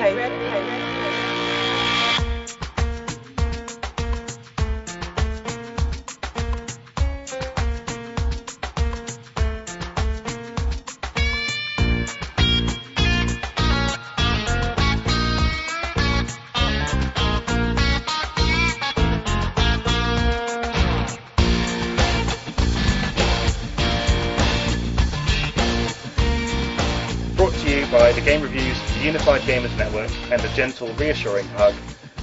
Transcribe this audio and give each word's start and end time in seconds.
Network, 29.75 30.11
and 30.31 30.43
a 30.43 30.49
gentle, 30.55 30.93
reassuring 30.93 31.47
hug. 31.47 31.73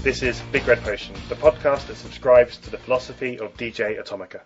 This 0.02 0.22
is 0.22 0.40
Big 0.52 0.66
Red 0.68 0.82
Potion, 0.82 1.14
the 1.28 1.34
podcast 1.34 1.88
that 1.88 1.96
subscribes 1.96 2.56
to 2.58 2.70
the 2.70 2.78
philosophy 2.78 3.38
of 3.38 3.56
DJ 3.56 3.98
Atomica. 4.00 4.40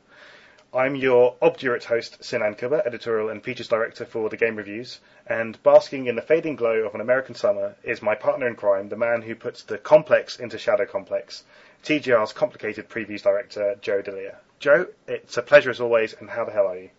I'm 0.73 0.97
your 0.97 1.37
obdurate 1.41 1.85
host, 1.85 2.23
Sinan 2.23 2.55
Kubba, 2.55 2.83
editorial 2.87 3.31
and 3.31 3.43
features 3.43 3.69
director 3.69 4.05
for 4.05 4.29
the 4.29 4.37
Game 4.37 4.57
Reviews, 4.57 5.01
and 5.27 5.63
basking 5.63 6.07
in 6.07 6.17
the 6.17 6.23
fading 6.23 6.57
glow 6.57 6.85
of 6.87 6.95
an 6.95 7.01
American 7.01 7.35
summer 7.35 7.77
is 7.83 8.03
my 8.03 8.15
partner 8.15 8.47
in 8.47 8.55
crime, 8.55 8.89
the 8.89 8.97
man 8.97 9.23
who 9.23 9.35
puts 9.35 9.63
the 9.63 9.79
complex 9.79 10.39
into 10.39 10.59
shadow 10.59 10.85
complex, 10.85 11.45
TGR's 11.85 12.33
complicated 12.33 12.89
previews 12.89 13.23
director, 13.23 13.77
Joe 13.81 14.03
DeLia. 14.03 14.37
Joe, 14.59 14.87
it's 15.07 15.37
a 15.37 15.43
pleasure 15.43 15.71
as 15.71 15.81
always, 15.81 16.15
and 16.15 16.29
how 16.29 16.45
the 16.45 16.53
hell 16.53 16.67
are 16.67 16.77
you? 16.77 16.91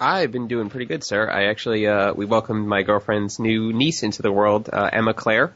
I've 0.00 0.30
been 0.30 0.46
doing 0.46 0.70
pretty 0.70 0.86
good, 0.86 1.02
sir. 1.02 1.28
I 1.28 1.46
actually, 1.46 1.86
uh, 1.86 2.12
we 2.14 2.24
welcomed 2.24 2.66
my 2.66 2.82
girlfriend's 2.82 3.38
new 3.38 3.72
niece 3.72 4.02
into 4.02 4.22
the 4.22 4.30
world, 4.30 4.68
uh, 4.72 4.88
Emma 4.92 5.14
Claire. 5.14 5.54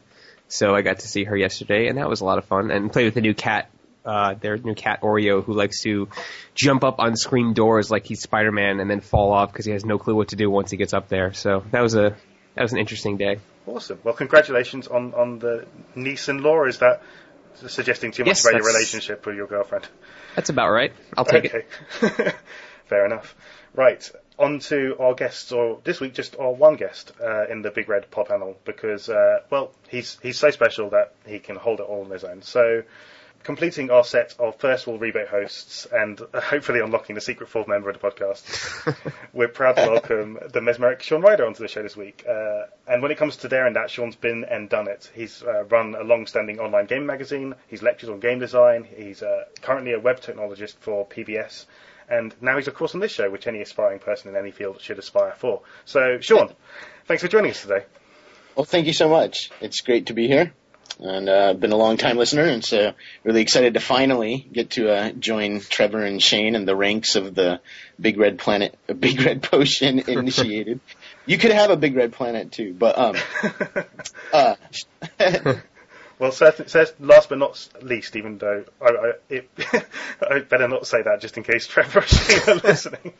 So 0.48 0.74
I 0.74 0.82
got 0.82 0.98
to 1.00 1.08
see 1.08 1.24
her 1.24 1.36
yesterday, 1.36 1.86
and 1.86 1.96
that 1.98 2.08
was 2.08 2.20
a 2.20 2.24
lot 2.24 2.38
of 2.38 2.44
fun. 2.44 2.70
And 2.70 2.92
played 2.92 3.06
with 3.06 3.14
the 3.14 3.20
new 3.20 3.34
cat, 3.34 3.70
uh, 4.04 4.34
their 4.34 4.58
new 4.58 4.74
cat 4.74 5.00
Oreo, 5.02 5.42
who 5.42 5.54
likes 5.54 5.82
to 5.82 6.08
jump 6.54 6.84
up 6.84 6.98
on 6.98 7.16
screen 7.16 7.54
doors 7.54 7.90
like 7.90 8.04
he's 8.04 8.20
Spider-Man 8.20 8.80
and 8.80 8.90
then 8.90 9.00
fall 9.00 9.32
off 9.32 9.52
because 9.52 9.64
he 9.64 9.72
has 9.72 9.84
no 9.84 9.96
clue 9.98 10.14
what 10.14 10.28
to 10.28 10.36
do 10.36 10.50
once 10.50 10.70
he 10.70 10.76
gets 10.76 10.92
up 10.92 11.08
there. 11.08 11.32
So 11.32 11.64
that 11.70 11.80
was 11.80 11.94
a 11.94 12.16
that 12.54 12.62
was 12.62 12.72
an 12.72 12.78
interesting 12.78 13.16
day. 13.16 13.38
Awesome. 13.66 14.00
Well, 14.04 14.14
congratulations 14.14 14.88
on, 14.88 15.14
on 15.14 15.38
the 15.38 15.66
niece-in-law. 15.94 16.64
Is 16.64 16.78
that 16.78 17.02
suggesting 17.54 18.10
too 18.10 18.24
much 18.24 18.28
Yes, 18.28 18.44
about 18.44 18.58
your 18.58 18.66
relationship 18.66 19.24
with 19.24 19.36
your 19.36 19.46
girlfriend? 19.46 19.88
That's 20.34 20.50
about 20.50 20.70
right. 20.70 20.92
I'll 21.16 21.24
take 21.24 21.44
it. 21.44 21.66
Fair 22.86 23.06
enough. 23.06 23.34
Right. 23.74 24.10
On 24.38 24.58
to 24.60 24.96
our 24.98 25.14
guests, 25.14 25.52
or 25.52 25.80
this 25.84 26.00
week 26.00 26.14
just 26.14 26.36
our 26.38 26.52
one 26.52 26.76
guest 26.76 27.12
uh, 27.22 27.46
in 27.48 27.62
the 27.62 27.70
Big 27.70 27.88
Red 27.88 28.10
Pod 28.10 28.28
panel, 28.28 28.56
because 28.64 29.08
uh, 29.08 29.40
well, 29.50 29.72
he's 29.88 30.18
he's 30.22 30.38
so 30.38 30.50
special 30.50 30.90
that 30.90 31.12
he 31.26 31.38
can 31.38 31.56
hold 31.56 31.80
it 31.80 31.84
all 31.84 32.04
on 32.04 32.10
his 32.10 32.24
own. 32.24 32.40
So, 32.42 32.82
completing 33.44 33.90
our 33.90 34.04
set 34.04 34.34
of 34.38 34.56
First 34.56 34.86
Wall 34.86 34.98
Rebate 34.98 35.28
hosts, 35.28 35.86
and 35.92 36.20
uh, 36.32 36.40
hopefully 36.40 36.80
unlocking 36.80 37.14
the 37.14 37.20
secret 37.20 37.48
fourth 37.50 37.68
member 37.68 37.90
of 37.90 38.00
the 38.00 38.08
podcast, 38.08 38.96
we're 39.32 39.48
proud 39.48 39.76
to 39.76 39.82
welcome 39.82 40.38
the 40.52 40.60
mesmeric 40.60 41.02
Shawn 41.02 41.20
Rider 41.20 41.46
onto 41.46 41.62
the 41.62 41.68
show 41.68 41.82
this 41.82 41.96
week. 41.96 42.24
Uh, 42.28 42.64
and 42.88 43.02
when 43.02 43.10
it 43.10 43.18
comes 43.18 43.36
to 43.38 43.48
there 43.48 43.66
and 43.66 43.76
that, 43.76 43.90
Shawn's 43.90 44.16
been 44.16 44.44
and 44.44 44.68
done 44.68 44.88
it. 44.88 45.10
He's 45.14 45.42
uh, 45.42 45.64
run 45.64 45.94
a 45.94 46.02
long-standing 46.04 46.58
online 46.58 46.86
game 46.86 47.06
magazine. 47.06 47.54
He's 47.68 47.82
lectured 47.82 48.10
on 48.10 48.20
game 48.20 48.38
design. 48.38 48.84
He's 48.96 49.22
uh, 49.22 49.44
currently 49.60 49.92
a 49.92 50.00
web 50.00 50.20
technologist 50.20 50.76
for 50.80 51.06
PBS. 51.06 51.66
And 52.12 52.34
now 52.42 52.58
he's, 52.58 52.68
of 52.68 52.74
course, 52.74 52.94
on 52.94 53.00
this 53.00 53.10
show, 53.10 53.30
which 53.30 53.46
any 53.46 53.62
aspiring 53.62 53.98
person 53.98 54.28
in 54.28 54.36
any 54.36 54.50
field 54.50 54.82
should 54.82 54.98
aspire 54.98 55.32
for. 55.34 55.62
So, 55.86 56.20
Shawn, 56.20 56.52
thanks 57.06 57.22
for 57.22 57.28
joining 57.28 57.52
us 57.52 57.62
today. 57.62 57.86
Well, 58.54 58.66
thank 58.66 58.86
you 58.86 58.92
so 58.92 59.08
much. 59.08 59.50
It's 59.62 59.80
great 59.80 60.06
to 60.06 60.12
be 60.12 60.28
here, 60.28 60.52
and 61.00 61.30
uh, 61.30 61.48
I've 61.48 61.60
been 61.60 61.72
a 61.72 61.76
long 61.76 61.96
time 61.96 62.18
listener, 62.18 62.42
and 62.42 62.62
so 62.62 62.92
really 63.24 63.40
excited 63.40 63.72
to 63.74 63.80
finally 63.80 64.46
get 64.52 64.72
to 64.72 64.90
uh, 64.90 65.12
join 65.12 65.60
Trevor 65.60 66.04
and 66.04 66.22
Shane 66.22 66.54
in 66.54 66.66
the 66.66 66.76
ranks 66.76 67.16
of 67.16 67.34
the 67.34 67.62
Big 67.98 68.18
Red 68.18 68.38
Planet, 68.38 68.78
uh, 68.90 68.92
Big 69.06 69.18
Red 69.22 69.42
Potion 69.42 70.00
initiated. 70.06 70.80
you 71.24 71.38
could 71.38 71.52
have 71.52 71.70
a 71.70 71.78
Big 71.78 71.96
Red 71.96 72.12
Planet 72.12 72.52
too, 72.52 72.74
but 72.74 72.98
um, 72.98 73.16
uh, 74.34 74.56
Well, 76.22 76.30
certainly 76.30 76.68
certain, 76.68 76.98
cer- 76.98 77.04
last 77.04 77.30
but 77.30 77.38
not 77.38 77.68
least, 77.82 78.14
even 78.14 78.38
though 78.38 78.64
I, 78.80 78.86
I, 78.86 79.12
it, 79.28 79.50
I 80.30 80.38
better 80.38 80.68
not 80.68 80.86
say 80.86 81.02
that 81.02 81.20
just 81.20 81.36
in 81.36 81.42
case 81.42 81.66
Trevor 81.66 81.98
are 81.98 82.54
listening. 82.64 83.12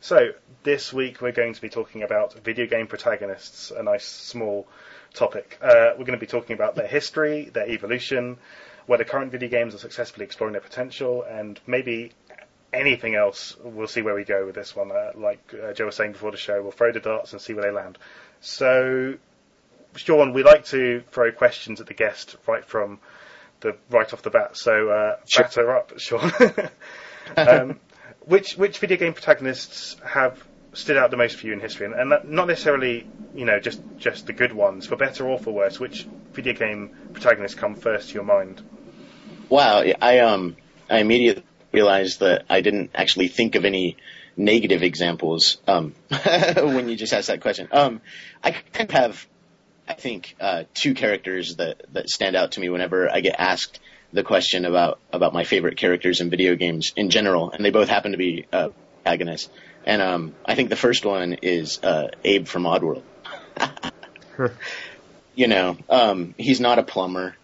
so, 0.00 0.30
this 0.62 0.90
week 0.90 1.20
we're 1.20 1.32
going 1.32 1.52
to 1.52 1.60
be 1.60 1.68
talking 1.68 2.02
about 2.02 2.32
video 2.42 2.66
game 2.66 2.86
protagonists, 2.86 3.72
a 3.72 3.82
nice 3.82 4.06
small 4.06 4.66
topic. 5.12 5.58
Uh, 5.60 5.90
we're 5.98 6.06
going 6.06 6.12
to 6.12 6.16
be 6.16 6.26
talking 6.26 6.54
about 6.54 6.76
their 6.76 6.88
history, 6.88 7.50
their 7.52 7.68
evolution, 7.68 8.38
whether 8.86 9.04
current 9.04 9.30
video 9.30 9.50
games 9.50 9.74
are 9.74 9.78
successfully 9.78 10.24
exploring 10.24 10.52
their 10.52 10.62
potential, 10.62 11.24
and 11.24 11.60
maybe 11.66 12.12
anything 12.72 13.14
else. 13.14 13.54
We'll 13.62 13.86
see 13.86 14.00
where 14.00 14.14
we 14.14 14.24
go 14.24 14.46
with 14.46 14.54
this 14.54 14.74
one. 14.74 14.92
Uh, 14.92 15.10
like 15.14 15.54
uh, 15.62 15.74
Joe 15.74 15.84
was 15.84 15.96
saying 15.96 16.12
before 16.12 16.30
the 16.30 16.38
show, 16.38 16.62
we'll 16.62 16.72
throw 16.72 16.90
the 16.90 17.00
darts 17.00 17.34
and 17.34 17.42
see 17.42 17.52
where 17.52 17.64
they 17.64 17.70
land. 17.70 17.98
So, 18.40 19.18
Shawn, 19.98 20.32
we 20.32 20.42
like 20.42 20.64
to 20.66 21.02
throw 21.10 21.30
questions 21.32 21.80
at 21.80 21.86
the 21.86 21.94
guest 21.94 22.36
right 22.46 22.64
from 22.64 22.98
the 23.60 23.76
right 23.90 24.12
off 24.12 24.22
the 24.22 24.30
bat. 24.30 24.56
So, 24.56 24.88
uh, 24.90 25.16
Sure. 25.26 25.44
batter 25.44 25.76
up, 25.76 25.98
Shawn. 25.98 26.32
um, 27.36 27.80
which 28.20 28.56
which 28.56 28.78
video 28.78 28.96
game 28.96 29.12
protagonists 29.12 29.96
have 30.04 30.42
stood 30.72 30.96
out 30.96 31.10
the 31.10 31.16
most 31.16 31.36
for 31.36 31.46
you 31.46 31.52
in 31.52 31.60
history, 31.60 31.86
and, 31.86 31.94
and 31.94 32.12
that- 32.12 32.28
not 32.28 32.46
necessarily 32.46 33.06
you 33.34 33.44
know 33.44 33.58
just 33.58 33.80
just 33.98 34.26
the 34.26 34.32
good 34.32 34.52
ones, 34.52 34.86
for 34.86 34.96
better 34.96 35.26
or 35.28 35.38
for 35.38 35.52
worse. 35.52 35.80
Which 35.80 36.06
video 36.32 36.52
game 36.54 36.90
protagonists 37.12 37.58
come 37.58 37.74
first 37.74 38.08
to 38.10 38.14
your 38.14 38.24
mind? 38.24 38.62
wow, 39.48 39.82
I 40.00 40.18
um, 40.20 40.56
I 40.88 40.98
immediately 40.98 41.42
realized 41.72 42.20
that 42.20 42.44
I 42.48 42.60
didn't 42.60 42.90
actually 42.94 43.28
think 43.28 43.54
of 43.54 43.64
any 43.64 43.96
negative 44.36 44.82
examples 44.82 45.58
um, 45.66 45.94
when 46.56 46.88
you 46.88 46.96
just 46.96 47.12
asked 47.12 47.26
that 47.26 47.40
question. 47.40 47.68
Um, 47.72 48.00
I 48.42 48.52
kind 48.52 48.88
of 48.88 48.94
have, 48.94 49.26
I 49.88 49.94
think, 49.94 50.36
uh, 50.38 50.64
two 50.74 50.94
characters 50.94 51.56
that 51.56 51.82
that 51.94 52.10
stand 52.10 52.36
out 52.36 52.52
to 52.52 52.60
me 52.60 52.68
whenever 52.68 53.10
I 53.10 53.20
get 53.20 53.36
asked 53.38 53.80
the 54.12 54.22
question 54.22 54.64
about 54.64 55.00
about 55.12 55.32
my 55.32 55.44
favorite 55.44 55.76
characters 55.76 56.20
in 56.20 56.30
video 56.30 56.54
games 56.56 56.92
in 56.96 57.10
general, 57.10 57.50
and 57.50 57.64
they 57.64 57.70
both 57.70 57.88
happen 57.88 58.12
to 58.12 58.18
be 58.18 58.46
uh, 58.52 58.68
protagonists. 59.02 59.48
And 59.84 60.02
um, 60.02 60.34
I 60.44 60.54
think 60.54 60.68
the 60.68 60.76
first 60.76 61.04
one 61.04 61.38
is 61.42 61.82
uh, 61.82 62.08
Abe 62.24 62.46
from 62.46 62.64
Oddworld. 62.64 63.02
you 65.34 65.48
know, 65.48 65.78
um, 65.88 66.34
he's 66.36 66.60
not 66.60 66.78
a 66.78 66.82
plumber. 66.82 67.34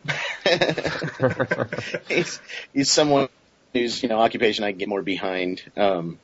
he's 2.08 2.40
he's 2.74 2.90
someone 2.90 3.28
whose 3.72 4.02
you 4.02 4.08
know 4.08 4.20
occupation 4.20 4.64
I 4.64 4.72
can 4.72 4.78
get 4.78 4.88
more 4.88 5.02
behind. 5.02 5.62
Um, 5.76 6.18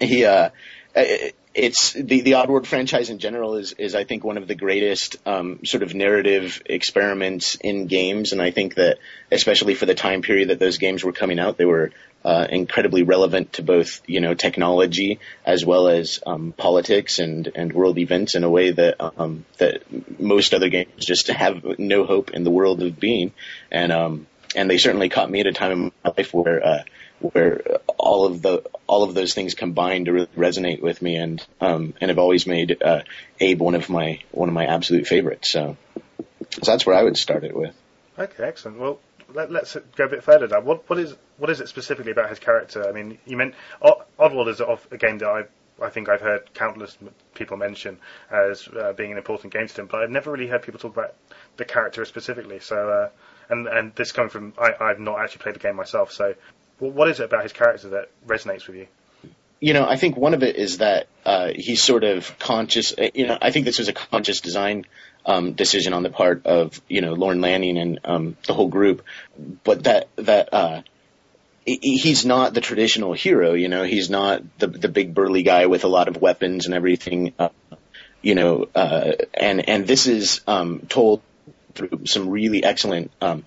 he 0.00 0.24
uh, 0.24 0.50
it's 0.96 1.92
the 1.92 2.20
the 2.20 2.32
Oddworld 2.32 2.66
franchise 2.66 3.10
in 3.10 3.18
general 3.18 3.54
is 3.56 3.72
is 3.72 3.94
I 3.94 4.04
think 4.04 4.24
one 4.24 4.36
of 4.36 4.46
the 4.48 4.54
greatest 4.54 5.16
um, 5.26 5.64
sort 5.64 5.82
of 5.82 5.94
narrative 5.94 6.62
experiments 6.66 7.56
in 7.56 7.86
games, 7.86 8.32
and 8.32 8.40
I 8.40 8.50
think 8.50 8.76
that 8.76 8.98
especially 9.30 9.74
for 9.74 9.86
the 9.86 9.94
time 9.94 10.22
period 10.22 10.50
that 10.50 10.58
those 10.58 10.78
games 10.78 11.04
were 11.04 11.12
coming 11.12 11.38
out, 11.38 11.56
they 11.56 11.64
were 11.64 11.90
uh, 12.24 12.46
incredibly 12.48 13.02
relevant 13.02 13.54
to 13.54 13.62
both 13.62 14.02
you 14.06 14.20
know 14.20 14.34
technology 14.34 15.20
as 15.44 15.64
well 15.64 15.88
as 15.88 16.20
um, 16.26 16.52
politics 16.56 17.18
and 17.18 17.50
and 17.54 17.72
world 17.72 17.98
events 17.98 18.34
in 18.34 18.44
a 18.44 18.50
way 18.50 18.70
that 18.70 18.96
um, 19.18 19.44
that 19.58 19.82
most 20.20 20.54
other 20.54 20.68
games 20.68 21.04
just 21.04 21.28
have 21.28 21.78
no 21.78 22.04
hope 22.04 22.30
in 22.30 22.44
the 22.44 22.50
world 22.50 22.82
of 22.82 22.98
being, 22.98 23.32
and 23.70 23.92
um, 23.92 24.26
and 24.54 24.70
they 24.70 24.78
certainly 24.78 25.08
caught 25.08 25.30
me 25.30 25.40
at 25.40 25.46
a 25.46 25.52
time 25.52 25.72
in 25.72 25.92
my 26.04 26.12
life 26.16 26.32
where 26.32 26.64
uh, 26.64 26.82
where 27.32 27.60
all 27.96 28.26
of 28.26 28.42
the 28.42 28.62
all 28.86 29.02
of 29.02 29.14
those 29.14 29.34
things 29.34 29.54
combined 29.54 30.06
to 30.06 30.12
really 30.12 30.26
resonate 30.36 30.80
with 30.80 31.00
me, 31.00 31.16
and 31.16 31.44
um, 31.60 31.94
and 32.00 32.10
have 32.10 32.18
always 32.18 32.46
made 32.46 32.82
uh, 32.82 33.02
Abe 33.40 33.60
one 33.60 33.74
of 33.74 33.88
my 33.88 34.20
one 34.30 34.48
of 34.48 34.54
my 34.54 34.66
absolute 34.66 35.06
favorites. 35.06 35.50
So, 35.50 35.76
so 36.50 36.60
that's 36.64 36.84
where 36.86 36.96
I 36.96 37.02
would 37.02 37.16
start 37.16 37.44
it 37.44 37.56
with. 37.56 37.74
Okay, 38.18 38.44
excellent. 38.44 38.78
Well, 38.78 39.00
let, 39.32 39.50
us 39.50 39.76
go 39.96 40.04
a 40.04 40.08
bit 40.08 40.22
further. 40.22 40.46
Now, 40.46 40.60
what 40.60 40.88
what 40.88 40.98
is 40.98 41.14
what 41.38 41.50
is 41.50 41.60
it 41.60 41.68
specifically 41.68 42.12
about 42.12 42.30
his 42.30 42.38
character? 42.38 42.88
I 42.88 42.92
mean, 42.92 43.18
you 43.26 43.36
meant 43.36 43.54
Odd- 43.80 44.04
Oddworld 44.18 44.48
is 44.48 44.60
a 44.60 44.98
game 44.98 45.18
that 45.18 45.28
I 45.28 45.44
I 45.82 45.90
think 45.90 46.08
I've 46.08 46.20
heard 46.20 46.52
countless 46.54 46.96
people 47.34 47.56
mention 47.56 47.98
as 48.30 48.68
uh, 48.68 48.92
being 48.92 49.12
an 49.12 49.18
important 49.18 49.52
game 49.52 49.66
to 49.66 49.74
them, 49.74 49.86
but 49.90 50.02
I've 50.02 50.10
never 50.10 50.30
really 50.30 50.46
heard 50.46 50.62
people 50.62 50.80
talk 50.80 50.92
about 50.92 51.14
the 51.56 51.64
character 51.64 52.04
specifically. 52.04 52.60
So, 52.60 52.88
uh, 52.88 53.08
and 53.48 53.66
and 53.66 53.94
this 53.94 54.12
coming 54.12 54.30
from 54.30 54.54
I, 54.58 54.74
I've 54.80 55.00
not 55.00 55.20
actually 55.20 55.42
played 55.42 55.56
the 55.56 55.60
game 55.60 55.76
myself. 55.76 56.12
So, 56.12 56.34
what 56.78 57.08
is 57.08 57.20
it 57.20 57.24
about 57.24 57.42
his 57.42 57.52
character 57.52 57.88
that 57.90 58.10
resonates 58.26 58.66
with 58.66 58.76
you? 58.76 58.86
you 59.64 59.72
know, 59.72 59.86
I 59.88 59.96
think 59.96 60.18
one 60.18 60.34
of 60.34 60.42
it 60.42 60.56
is 60.56 60.78
that 60.78 61.06
uh, 61.24 61.48
he's 61.54 61.82
sort 61.82 62.04
of 62.04 62.38
conscious. 62.38 62.92
uh, 62.92 63.08
You 63.14 63.26
know, 63.28 63.38
I 63.40 63.50
think 63.50 63.64
this 63.64 63.78
was 63.78 63.88
a 63.88 63.94
conscious 63.94 64.40
design 64.40 64.84
um, 65.24 65.54
decision 65.54 65.94
on 65.94 66.02
the 66.02 66.10
part 66.10 66.44
of 66.44 66.82
you 66.86 67.00
know 67.00 67.14
Lorne 67.14 67.40
Lanning 67.40 67.78
and 67.78 67.98
um, 68.04 68.36
the 68.46 68.52
whole 68.52 68.68
group, 68.68 69.02
but 69.64 69.84
that 69.84 70.08
that 70.16 70.52
uh, 70.52 70.82
he's 71.64 72.26
not 72.26 72.52
the 72.52 72.60
traditional 72.60 73.14
hero. 73.14 73.54
You 73.54 73.68
know, 73.68 73.84
he's 73.84 74.10
not 74.10 74.42
the 74.58 74.66
the 74.66 74.88
big 74.88 75.14
burly 75.14 75.42
guy 75.42 75.64
with 75.64 75.84
a 75.84 75.88
lot 75.88 76.08
of 76.08 76.20
weapons 76.20 76.66
and 76.66 76.74
everything. 76.74 77.32
Uh, 77.38 77.48
you 78.20 78.34
know, 78.34 78.68
uh, 78.74 79.12
and 79.32 79.66
and 79.66 79.86
this 79.86 80.06
is 80.06 80.42
um, 80.46 80.80
told 80.90 81.22
through 81.74 82.04
some 82.04 82.28
really 82.28 82.62
excellent 82.62 83.10
um, 83.22 83.46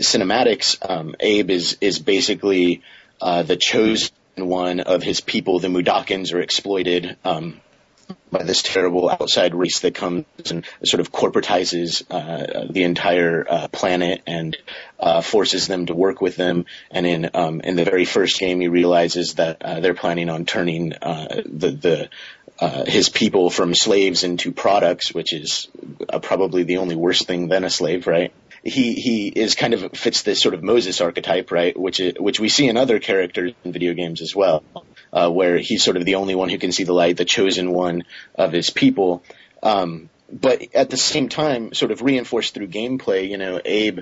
cinematics. 0.00 0.78
Um, 0.88 1.14
Abe 1.20 1.50
is 1.50 1.76
is 1.80 1.98
basically 1.98 2.82
uh, 3.20 3.42
the 3.42 3.56
chosen 3.56 4.10
one 4.36 4.80
of 4.80 5.02
his 5.02 5.20
people. 5.20 5.60
The 5.60 5.68
Mudokons 5.68 6.34
are 6.34 6.40
exploited 6.40 7.16
um, 7.24 7.60
by 8.30 8.42
this 8.42 8.62
terrible 8.62 9.08
outside 9.08 9.54
race 9.54 9.80
that 9.80 9.94
comes 9.94 10.24
and 10.50 10.64
sort 10.84 11.00
of 11.00 11.12
corporatizes 11.12 12.02
uh, 12.10 12.66
the 12.70 12.82
entire 12.82 13.46
uh, 13.48 13.68
planet 13.68 14.22
and 14.26 14.56
uh, 14.98 15.20
forces 15.20 15.66
them 15.66 15.86
to 15.86 15.94
work 15.94 16.20
with 16.20 16.36
them. 16.36 16.66
And 16.90 17.06
in 17.06 17.30
um, 17.34 17.60
in 17.60 17.76
the 17.76 17.84
very 17.84 18.04
first 18.04 18.38
game, 18.38 18.60
he 18.60 18.68
realizes 18.68 19.34
that 19.34 19.62
uh, 19.62 19.80
they're 19.80 19.94
planning 19.94 20.28
on 20.28 20.44
turning 20.44 20.92
uh, 20.94 21.42
the 21.46 21.70
the 21.70 22.08
uh, 22.58 22.84
his 22.86 23.08
people 23.08 23.50
from 23.50 23.74
slaves 23.74 24.22
into 24.22 24.52
products, 24.52 25.12
which 25.12 25.32
is 25.32 25.68
probably 26.22 26.62
the 26.62 26.76
only 26.76 26.94
worse 26.94 27.24
thing 27.24 27.48
than 27.48 27.64
a 27.64 27.70
slave, 27.70 28.06
right? 28.06 28.32
He 28.64 28.94
he 28.94 29.28
is 29.28 29.54
kind 29.54 29.74
of 29.74 29.92
fits 29.92 30.22
this 30.22 30.40
sort 30.40 30.54
of 30.54 30.62
Moses 30.62 31.00
archetype, 31.00 31.50
right? 31.50 31.78
Which 31.78 32.00
is, 32.00 32.14
which 32.18 32.40
we 32.40 32.48
see 32.48 32.68
in 32.68 32.76
other 32.76 32.98
characters 32.98 33.52
in 33.62 33.72
video 33.72 33.92
games 33.92 34.22
as 34.22 34.34
well, 34.34 34.64
uh, 35.12 35.30
where 35.30 35.58
he's 35.58 35.84
sort 35.84 35.98
of 35.98 36.04
the 36.04 36.14
only 36.14 36.34
one 36.34 36.48
who 36.48 36.58
can 36.58 36.72
see 36.72 36.84
the 36.84 36.94
light, 36.94 37.16
the 37.16 37.26
chosen 37.26 37.72
one 37.72 38.04
of 38.34 38.52
his 38.52 38.70
people. 38.70 39.22
Um, 39.62 40.08
but 40.32 40.74
at 40.74 40.90
the 40.90 40.96
same 40.96 41.28
time, 41.28 41.74
sort 41.74 41.92
of 41.92 42.00
reinforced 42.00 42.54
through 42.54 42.68
gameplay, 42.68 43.28
you 43.28 43.36
know, 43.36 43.60
Abe 43.64 44.00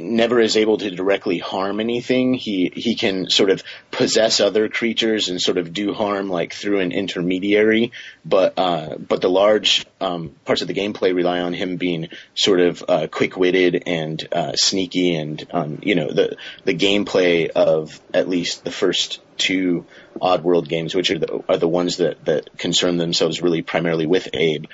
never 0.00 0.40
is 0.40 0.56
able 0.56 0.78
to 0.78 0.90
directly 0.90 1.38
harm 1.38 1.80
anything. 1.80 2.34
He 2.34 2.72
he 2.74 2.94
can 2.94 3.30
sort 3.30 3.50
of 3.50 3.62
possess 3.90 4.40
other 4.40 4.68
creatures 4.68 5.28
and 5.28 5.40
sort 5.40 5.58
of 5.58 5.72
do 5.72 5.92
harm 5.92 6.28
like 6.28 6.52
through 6.52 6.80
an 6.80 6.92
intermediary. 6.92 7.92
But 8.24 8.54
uh, 8.58 8.96
but 8.96 9.20
the 9.20 9.30
large 9.30 9.86
um, 10.00 10.34
parts 10.44 10.62
of 10.62 10.68
the 10.68 10.74
gameplay 10.74 11.14
rely 11.14 11.40
on 11.40 11.52
him 11.52 11.76
being 11.76 12.08
sort 12.34 12.60
of 12.60 12.84
uh, 12.88 13.06
quick 13.10 13.36
witted 13.36 13.84
and 13.86 14.26
uh, 14.32 14.52
sneaky. 14.54 15.14
And 15.14 15.46
um, 15.50 15.78
you 15.82 15.94
know 15.94 16.12
the 16.12 16.36
the 16.64 16.74
gameplay 16.74 17.48
of 17.48 18.00
at 18.12 18.28
least 18.28 18.64
the 18.64 18.72
first 18.72 19.20
two 19.38 19.86
Oddworld 20.20 20.68
games, 20.68 20.94
which 20.94 21.10
are 21.10 21.18
the, 21.18 21.44
are 21.48 21.56
the 21.56 21.68
ones 21.68 21.96
that 21.96 22.24
that 22.26 22.58
concern 22.58 22.96
themselves 22.96 23.42
really 23.42 23.62
primarily 23.62 24.06
with 24.06 24.28
Abe, 24.34 24.66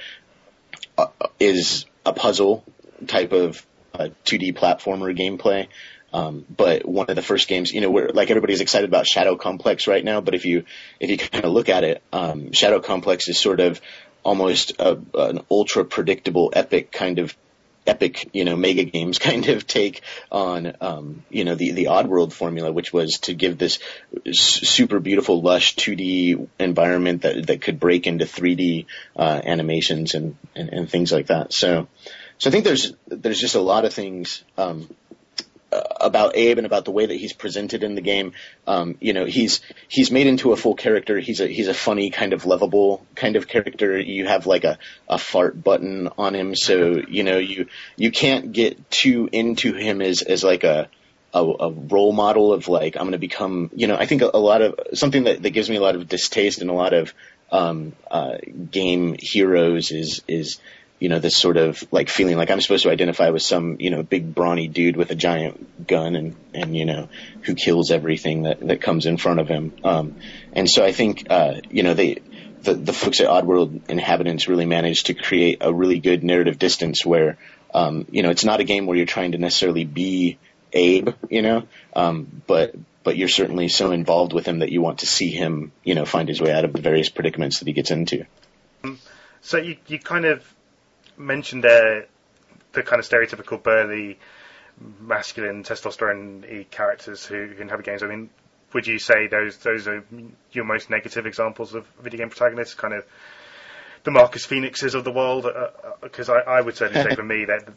uh, 0.96 1.06
is 1.38 1.86
a 2.04 2.12
puzzle 2.12 2.64
type 3.06 3.32
of 3.32 3.64
a 3.98 4.10
2D 4.24 4.56
platformer 4.56 5.16
gameplay. 5.16 5.68
Um, 6.12 6.46
but 6.48 6.88
one 6.88 7.06
of 7.10 7.16
the 7.16 7.22
first 7.22 7.48
games, 7.48 7.72
you 7.72 7.82
know, 7.82 7.90
where 7.90 8.08
like 8.08 8.30
everybody's 8.30 8.62
excited 8.62 8.88
about 8.88 9.06
Shadow 9.06 9.36
Complex 9.36 9.86
right 9.86 10.02
now, 10.02 10.20
but 10.22 10.34
if 10.34 10.46
you 10.46 10.64
if 11.00 11.10
you 11.10 11.18
kind 11.18 11.44
of 11.44 11.52
look 11.52 11.68
at 11.68 11.84
it, 11.84 12.02
um, 12.12 12.52
Shadow 12.52 12.80
Complex 12.80 13.28
is 13.28 13.38
sort 13.38 13.60
of 13.60 13.80
almost 14.24 14.72
a, 14.78 14.98
an 15.14 15.40
ultra 15.50 15.84
predictable 15.84 16.50
epic 16.54 16.90
kind 16.90 17.18
of 17.18 17.36
epic, 17.88 18.28
you 18.32 18.44
know, 18.44 18.54
mega 18.54 18.84
games 18.84 19.18
kind 19.30 19.48
of 19.48 19.66
take 19.66 20.02
on, 20.30 20.76
um, 20.80 21.24
you 21.30 21.44
know, 21.44 21.54
the, 21.54 21.72
the 21.72 21.84
Oddworld 21.86 22.32
formula, 22.32 22.70
which 22.70 22.92
was 22.92 23.18
to 23.20 23.34
give 23.34 23.58
this 23.58 23.78
super 24.32 25.00
beautiful, 25.00 25.40
lush 25.40 25.74
2D 25.76 26.48
environment 26.58 27.22
that, 27.22 27.46
that 27.46 27.62
could 27.62 27.80
break 27.80 28.06
into 28.06 28.26
3D, 28.26 28.86
uh, 29.16 29.40
animations 29.44 30.14
and, 30.14 30.36
and, 30.54 30.68
and 30.68 30.90
things 30.90 31.10
like 31.10 31.28
that. 31.28 31.52
So, 31.52 31.88
so 32.38 32.50
I 32.50 32.52
think 32.52 32.64
there's 32.64 32.94
there's 33.08 33.40
just 33.40 33.54
a 33.54 33.60
lot 33.60 33.84
of 33.84 33.92
things 33.92 34.44
um, 34.56 34.88
uh, 35.70 35.82
about 36.00 36.36
Abe 36.36 36.58
and 36.58 36.66
about 36.66 36.84
the 36.84 36.90
way 36.90 37.04
that 37.04 37.14
he's 37.14 37.32
presented 37.32 37.82
in 37.82 37.94
the 37.94 38.00
game. 38.00 38.32
Um, 38.66 38.96
you 39.00 39.12
know, 39.12 39.26
he's 39.26 39.60
he's 39.88 40.10
made 40.10 40.26
into 40.26 40.52
a 40.52 40.56
full 40.56 40.74
character. 40.74 41.18
He's 41.18 41.40
a 41.40 41.46
he's 41.46 41.68
a 41.68 41.74
funny 41.74 42.10
kind 42.10 42.32
of 42.32 42.46
lovable 42.46 43.04
kind 43.14 43.36
of 43.36 43.48
character. 43.48 43.98
You 43.98 44.26
have 44.26 44.46
like 44.46 44.64
a 44.64 44.78
a 45.08 45.18
fart 45.18 45.62
button 45.62 46.08
on 46.16 46.34
him, 46.34 46.54
so 46.54 47.02
you 47.08 47.22
know 47.22 47.38
you 47.38 47.66
you 47.96 48.10
can't 48.10 48.52
get 48.52 48.90
too 48.90 49.28
into 49.30 49.74
him 49.74 50.00
as 50.00 50.22
as 50.22 50.42
like 50.42 50.64
a 50.64 50.88
a, 51.34 51.44
a 51.44 51.70
role 51.70 52.12
model 52.12 52.52
of 52.52 52.68
like 52.68 52.96
I'm 52.96 53.02
going 53.02 53.12
to 53.12 53.18
become. 53.18 53.70
You 53.74 53.88
know, 53.88 53.96
I 53.96 54.06
think 54.06 54.22
a, 54.22 54.30
a 54.32 54.38
lot 54.38 54.62
of 54.62 54.74
something 54.94 55.24
that 55.24 55.42
that 55.42 55.50
gives 55.50 55.68
me 55.68 55.76
a 55.76 55.82
lot 55.82 55.96
of 55.96 56.08
distaste 56.08 56.60
and 56.60 56.70
a 56.70 56.74
lot 56.74 56.94
of 56.94 57.12
um, 57.50 57.94
uh, 58.10 58.38
game 58.70 59.16
heroes 59.18 59.90
is 59.90 60.22
is 60.28 60.60
you 60.98 61.08
know, 61.08 61.18
this 61.18 61.36
sort 61.36 61.56
of 61.56 61.82
like 61.92 62.08
feeling 62.08 62.36
like 62.36 62.50
I'm 62.50 62.60
supposed 62.60 62.82
to 62.82 62.90
identify 62.90 63.30
with 63.30 63.42
some, 63.42 63.76
you 63.78 63.90
know, 63.90 64.02
big 64.02 64.34
brawny 64.34 64.66
dude 64.66 64.96
with 64.96 65.10
a 65.10 65.14
giant 65.14 65.86
gun 65.86 66.16
and, 66.16 66.36
and, 66.54 66.76
you 66.76 66.84
know, 66.84 67.08
who 67.42 67.54
kills 67.54 67.90
everything 67.90 68.42
that, 68.42 68.60
that 68.66 68.82
comes 68.82 69.06
in 69.06 69.16
front 69.16 69.38
of 69.38 69.48
him. 69.48 69.74
Um, 69.84 70.16
and 70.52 70.68
so 70.68 70.84
I 70.84 70.92
think, 70.92 71.26
uh, 71.30 71.60
you 71.70 71.84
know, 71.84 71.94
they, 71.94 72.18
the, 72.62 72.74
the 72.74 72.92
folks 72.92 73.20
at 73.20 73.28
Oddworld 73.28 73.88
Inhabitants 73.88 74.48
really 74.48 74.66
managed 74.66 75.06
to 75.06 75.14
create 75.14 75.58
a 75.60 75.72
really 75.72 76.00
good 76.00 76.24
narrative 76.24 76.58
distance 76.58 77.06
where, 77.06 77.38
um, 77.72 78.06
you 78.10 78.22
know, 78.24 78.30
it's 78.30 78.44
not 78.44 78.60
a 78.60 78.64
game 78.64 78.86
where 78.86 78.96
you're 78.96 79.06
trying 79.06 79.32
to 79.32 79.38
necessarily 79.38 79.84
be 79.84 80.38
Abe, 80.72 81.10
you 81.30 81.42
know, 81.42 81.62
um, 81.94 82.42
but, 82.46 82.74
but 83.04 83.16
you're 83.16 83.28
certainly 83.28 83.68
so 83.68 83.92
involved 83.92 84.32
with 84.32 84.46
him 84.46 84.58
that 84.58 84.70
you 84.70 84.82
want 84.82 84.98
to 84.98 85.06
see 85.06 85.28
him, 85.30 85.70
you 85.84 85.94
know, 85.94 86.04
find 86.04 86.28
his 86.28 86.40
way 86.40 86.52
out 86.52 86.64
of 86.64 86.72
the 86.72 86.80
various 86.80 87.08
predicaments 87.08 87.60
that 87.60 87.68
he 87.68 87.72
gets 87.72 87.92
into. 87.92 88.26
So 89.40 89.58
you, 89.58 89.76
you 89.86 89.98
kind 89.98 90.24
of 90.24 90.44
mentioned 91.18 91.64
there 91.64 92.06
the 92.72 92.82
kind 92.82 93.00
of 93.00 93.08
stereotypical 93.08 93.62
burly, 93.62 94.18
masculine, 95.00 95.64
testosterone 95.64 96.70
characters 96.70 97.24
who, 97.24 97.46
who 97.46 97.62
inhabit 97.62 97.86
games. 97.86 98.02
I 98.02 98.06
mean, 98.06 98.30
would 98.72 98.86
you 98.86 98.98
say 98.98 99.26
those 99.26 99.56
those 99.58 99.88
are 99.88 100.04
your 100.52 100.64
most 100.64 100.90
negative 100.90 101.26
examples 101.26 101.74
of 101.74 101.86
video 102.00 102.18
game 102.18 102.30
protagonists? 102.30 102.74
Kind 102.74 102.94
of 102.94 103.04
the 104.04 104.10
Marcus 104.10 104.44
Phoenixes 104.44 104.94
of 104.94 105.04
the 105.04 105.12
world? 105.12 105.46
Because 106.00 106.28
uh, 106.28 106.34
uh 106.34 106.42
I, 106.46 106.58
I 106.58 106.60
would 106.60 106.76
certainly 106.76 107.08
say 107.08 107.14
for 107.16 107.24
me 107.24 107.46
that 107.46 107.68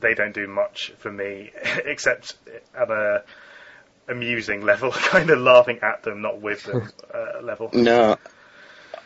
they 0.00 0.14
don't 0.14 0.34
do 0.34 0.46
much 0.46 0.92
for 0.98 1.10
me 1.10 1.50
except 1.84 2.34
at 2.78 2.90
a 2.90 3.24
amusing 4.08 4.60
level, 4.60 4.90
kind 4.92 5.30
of 5.30 5.38
laughing 5.38 5.78
at 5.82 6.02
them, 6.02 6.20
not 6.20 6.40
with 6.40 6.64
them 6.64 6.90
uh, 7.12 7.42
level. 7.42 7.70
No, 7.72 8.18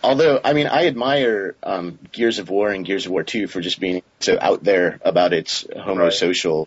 Although, 0.03 0.41
I 0.43 0.53
mean, 0.53 0.69
I 0.69 0.87
admire 0.87 1.57
um, 1.63 1.99
Gears 2.13 2.39
of 2.39 2.51
War 2.51 2.71
and 2.71 2.85
Gears 2.85 3.07
of 3.07 3.13
War 3.13 3.25
2 3.25 3.49
for 3.49 3.61
just 3.61 3.81
being 3.81 4.03
so 4.21 4.39
out 4.41 4.63
there 4.63 5.01
about 5.03 5.33
its 5.33 5.65
homosocial 5.65 6.67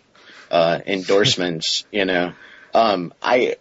uh, 0.50 0.80
endorsements. 0.86 1.86
you 1.92 2.04
know, 2.04 2.34
um, 2.74 3.12
I, 3.22 3.56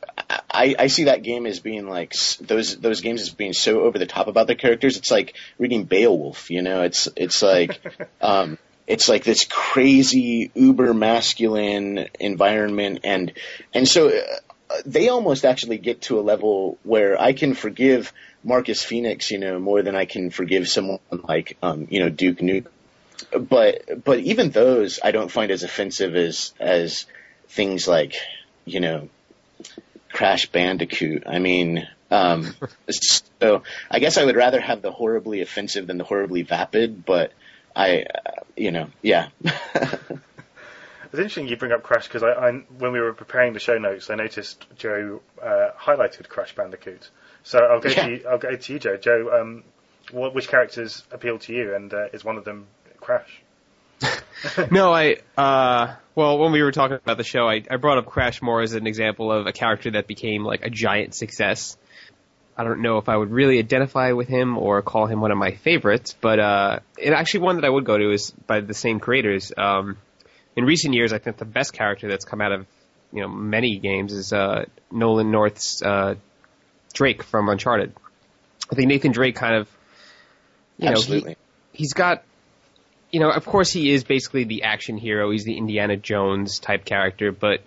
I 0.50 0.76
I 0.78 0.88
see 0.88 1.06
that 1.06 1.24
game 1.24 1.46
as 1.46 1.60
being 1.60 1.88
like 1.88 2.14
those 2.42 2.78
those 2.78 3.02
games 3.02 3.22
as 3.22 3.30
being 3.30 3.54
so 3.54 3.82
over 3.82 3.98
the 3.98 4.06
top 4.06 4.28
about 4.28 4.48
the 4.48 4.56
characters. 4.56 4.98
It's 4.98 5.12
like 5.12 5.36
reading 5.58 5.86
Beowulf. 5.86 6.50
You 6.50 6.62
know, 6.62 6.82
it's 6.84 7.08
it's 7.16 7.42
like. 7.42 7.82
Um, 8.22 8.60
it's 8.88 9.08
like 9.08 9.24
this 9.24 9.46
crazy 9.50 10.52
uber 10.54 10.94
masculine 10.94 12.08
environment 12.20 13.00
and 13.04 13.32
and 13.74 13.88
so 13.88 14.10
uh, 14.10 14.22
they 14.86 15.10
almost 15.10 15.46
actually 15.46 15.78
get 15.78 16.02
to 16.02 16.20
a 16.20 16.22
level 16.22 16.78
where 16.84 17.20
I 17.20 17.34
can 17.34 17.54
forgive 17.54 18.12
Marcus 18.44 18.84
Phoenix, 18.84 19.32
you 19.32 19.38
know, 19.38 19.60
more 19.60 19.82
than 19.82 19.96
I 19.96 20.06
can 20.06 20.30
forgive 20.30 20.68
someone 20.68 21.00
like, 21.12 21.58
um, 21.62 21.88
you 21.90 22.00
know, 22.00 22.10
Duke 22.10 22.40
Nukem. 22.40 22.68
But, 23.38 24.04
but 24.04 24.20
even 24.20 24.50
those 24.50 25.00
I 25.04 25.12
don't 25.12 25.30
find 25.32 25.52
as 25.52 25.64
offensive 25.64 26.16
as, 26.16 26.54
as 26.60 27.06
things 27.50 27.88
like, 27.88 28.16
you 28.66 28.80
know, 28.80 29.10
Crash 30.12 30.48
Bandicoot. 30.48 31.24
I 31.28 31.40
mean, 31.40 31.88
um, 32.10 32.56
so 32.90 33.64
I 33.90 34.00
guess 34.00 34.18
I 34.18 34.26
would 34.26 34.36
rather 34.36 34.60
have 34.60 34.82
the 34.82 34.92
horribly 34.92 35.42
offensive 35.42 35.88
than 35.88 35.98
the 35.98 36.04
horribly 36.04 36.42
vapid, 36.42 37.06
but 37.06 37.32
I, 37.76 38.04
uh, 38.04 38.42
you 38.58 38.72
know, 38.72 38.88
yeah. 39.02 39.28
It's 41.12 41.20
interesting 41.20 41.50
you 41.50 41.58
bring 41.58 41.74
up 41.74 41.84
Crash 41.84 42.08
because 42.08 42.24
I, 42.24 42.30
I, 42.30 42.52
when 42.52 42.94
we 42.94 43.02
were 43.02 43.12
preparing 43.12 43.52
the 43.52 43.60
show 43.60 43.78
notes, 43.78 44.10
I 44.10 44.16
noticed 44.16 44.66
Joe 44.78 45.22
uh, 45.44 45.72
highlighted 45.78 46.30
Crash 46.30 46.56
Bandicoot. 46.56 47.10
So 47.44 47.60
I'll 47.60 47.80
go 47.80 47.90
yeah. 47.90 48.06
to 48.06 48.12
you, 48.12 48.26
I'll 48.30 48.38
go 48.38 48.56
to 48.56 48.74
you, 48.74 48.80
Joe. 48.80 48.98
Joe, 48.98 49.40
um, 49.42 49.64
what, 50.12 50.34
which 50.36 50.48
characters 50.48 51.04
appeal 51.12 51.40
to 51.40 51.54
you, 51.54 51.76
and 51.76 51.94
uh, 51.94 52.08
is 52.14 52.24
one 52.24 52.38
of 52.38 52.46
them 52.46 52.68
Crash? 53.00 53.42
no, 54.72 54.94
I. 54.94 55.18
Uh, 55.38 55.96
well, 56.16 56.38
when 56.40 56.52
we 56.52 56.62
were 56.62 56.72
talking 56.72 56.98
about 56.98 57.18
the 57.18 57.24
show, 57.24 57.48
I, 57.48 57.64
I 57.70 57.78
brought 57.78 57.98
up 57.98 58.06
Crash 58.06 58.42
more 58.42 58.62
as 58.62 58.74
an 58.74 58.88
example 58.88 59.32
of 59.32 59.48
a 59.48 59.52
character 59.52 59.92
that 59.92 60.08
became 60.08 60.44
like 60.44 60.64
a 60.64 60.70
giant 60.70 61.16
success. 61.16 61.78
I 62.58 62.64
don't 62.64 62.82
know 62.82 62.98
if 62.98 63.10
I 63.10 63.16
would 63.16 63.32
really 63.32 63.60
identify 63.60 64.12
with 64.12 64.28
him 64.28 64.58
or 64.58 64.82
call 64.82 65.08
him 65.08 65.22
one 65.22 65.32
of 65.32 65.38
my 65.38 65.52
favorites, 65.52 66.16
but 66.20 66.40
uh, 66.40 66.80
it 66.98 67.14
actually 67.14 67.42
one 67.42 67.56
that 67.56 67.66
I 67.66 67.70
would 67.70 67.86
go 67.86 67.98
to 67.98 68.12
is 68.12 68.32
by 68.32 68.60
the 68.60 68.74
same 68.74 69.00
creators. 69.00 69.52
Um, 69.58 69.98
in 70.56 70.66
recent 70.66 70.94
years, 70.94 71.14
I 71.14 71.18
think 71.18 71.38
the 71.38 71.46
best 71.46 71.74
character 71.74 72.08
that's 72.08 72.26
come 72.26 72.42
out 72.42 72.52
of 72.52 72.68
you 73.12 73.22
know 73.22 73.28
many 73.28 73.78
games 73.78 74.14
is 74.14 74.34
uh, 74.34 74.66
Nolan 74.92 75.32
North's 75.32 75.82
uh, 75.82 76.16
Drake 76.92 77.24
from 77.24 77.50
Uncharted. 77.50 77.94
I 78.72 78.76
think 78.76 78.88
Nathan 78.88 79.12
Drake 79.12 79.36
kind 79.36 79.56
of, 79.56 79.68
you 80.78 80.90
Absolutely. 80.90 81.32
know, 81.32 81.36
he, 81.72 81.78
he's 81.80 81.94
got, 81.94 82.24
you 83.12 83.20
know, 83.20 83.30
of 83.30 83.46
course 83.46 83.72
he 83.72 83.92
is 83.92 84.04
basically 84.04 84.46
the 84.46 84.64
action 84.64 84.98
hero. 84.98 85.32
He's 85.32 85.44
the 85.44 85.58
Indiana 85.58 85.98
Jones 85.98 86.60
type 86.60 86.86
character, 86.86 87.32
but 87.32 87.62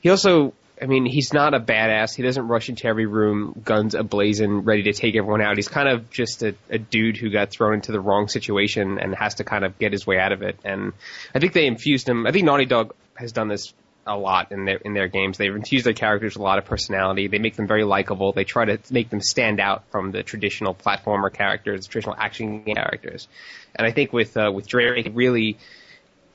he 0.00 0.10
also 0.10 0.52
I 0.82 0.86
mean, 0.86 1.04
he's 1.04 1.32
not 1.32 1.52
a 1.52 1.60
badass. 1.60 2.14
He 2.14 2.22
doesn't 2.22 2.48
rush 2.48 2.70
into 2.70 2.86
every 2.86 3.04
room, 3.04 3.60
guns 3.64 3.94
ablazing, 3.94 4.64
ready 4.64 4.84
to 4.84 4.92
take 4.94 5.14
everyone 5.14 5.42
out. 5.42 5.56
He's 5.56 5.68
kind 5.68 5.88
of 5.88 6.10
just 6.10 6.42
a, 6.42 6.54
a 6.70 6.78
dude 6.78 7.18
who 7.18 7.28
got 7.28 7.50
thrown 7.50 7.74
into 7.74 7.92
the 7.92 8.00
wrong 8.00 8.28
situation 8.28 8.98
and 8.98 9.14
has 9.14 9.34
to 9.36 9.44
kind 9.44 9.64
of 9.64 9.78
get 9.78 9.92
his 9.92 10.06
way 10.06 10.18
out 10.18 10.32
of 10.32 10.42
it. 10.42 10.58
And 10.64 10.94
I 11.34 11.38
think 11.38 11.52
they 11.52 11.66
infused 11.66 12.08
him. 12.08 12.26
I 12.26 12.32
think 12.32 12.46
Naughty 12.46 12.64
Dog 12.64 12.94
has 13.14 13.32
done 13.32 13.48
this 13.48 13.74
a 14.10 14.16
lot 14.16 14.52
in 14.52 14.64
their 14.64 14.76
in 14.76 14.92
their 14.92 15.08
games. 15.08 15.38
They've 15.38 15.54
infused 15.54 15.86
their 15.86 15.94
characters 15.94 16.34
with 16.34 16.40
a 16.40 16.44
lot 16.44 16.58
of 16.58 16.64
personality. 16.64 17.28
They 17.28 17.38
make 17.38 17.56
them 17.56 17.66
very 17.66 17.84
likable. 17.84 18.32
They 18.32 18.44
try 18.44 18.64
to 18.64 18.78
make 18.90 19.10
them 19.10 19.20
stand 19.20 19.60
out 19.60 19.84
from 19.90 20.10
the 20.10 20.22
traditional 20.22 20.74
platformer 20.74 21.32
characters, 21.32 21.86
traditional 21.86 22.16
action 22.18 22.62
game 22.64 22.74
characters. 22.74 23.28
And 23.74 23.86
I 23.86 23.92
think 23.92 24.12
with 24.12 24.36
uh, 24.36 24.50
with 24.52 24.66
Drake, 24.66 25.10
really 25.14 25.58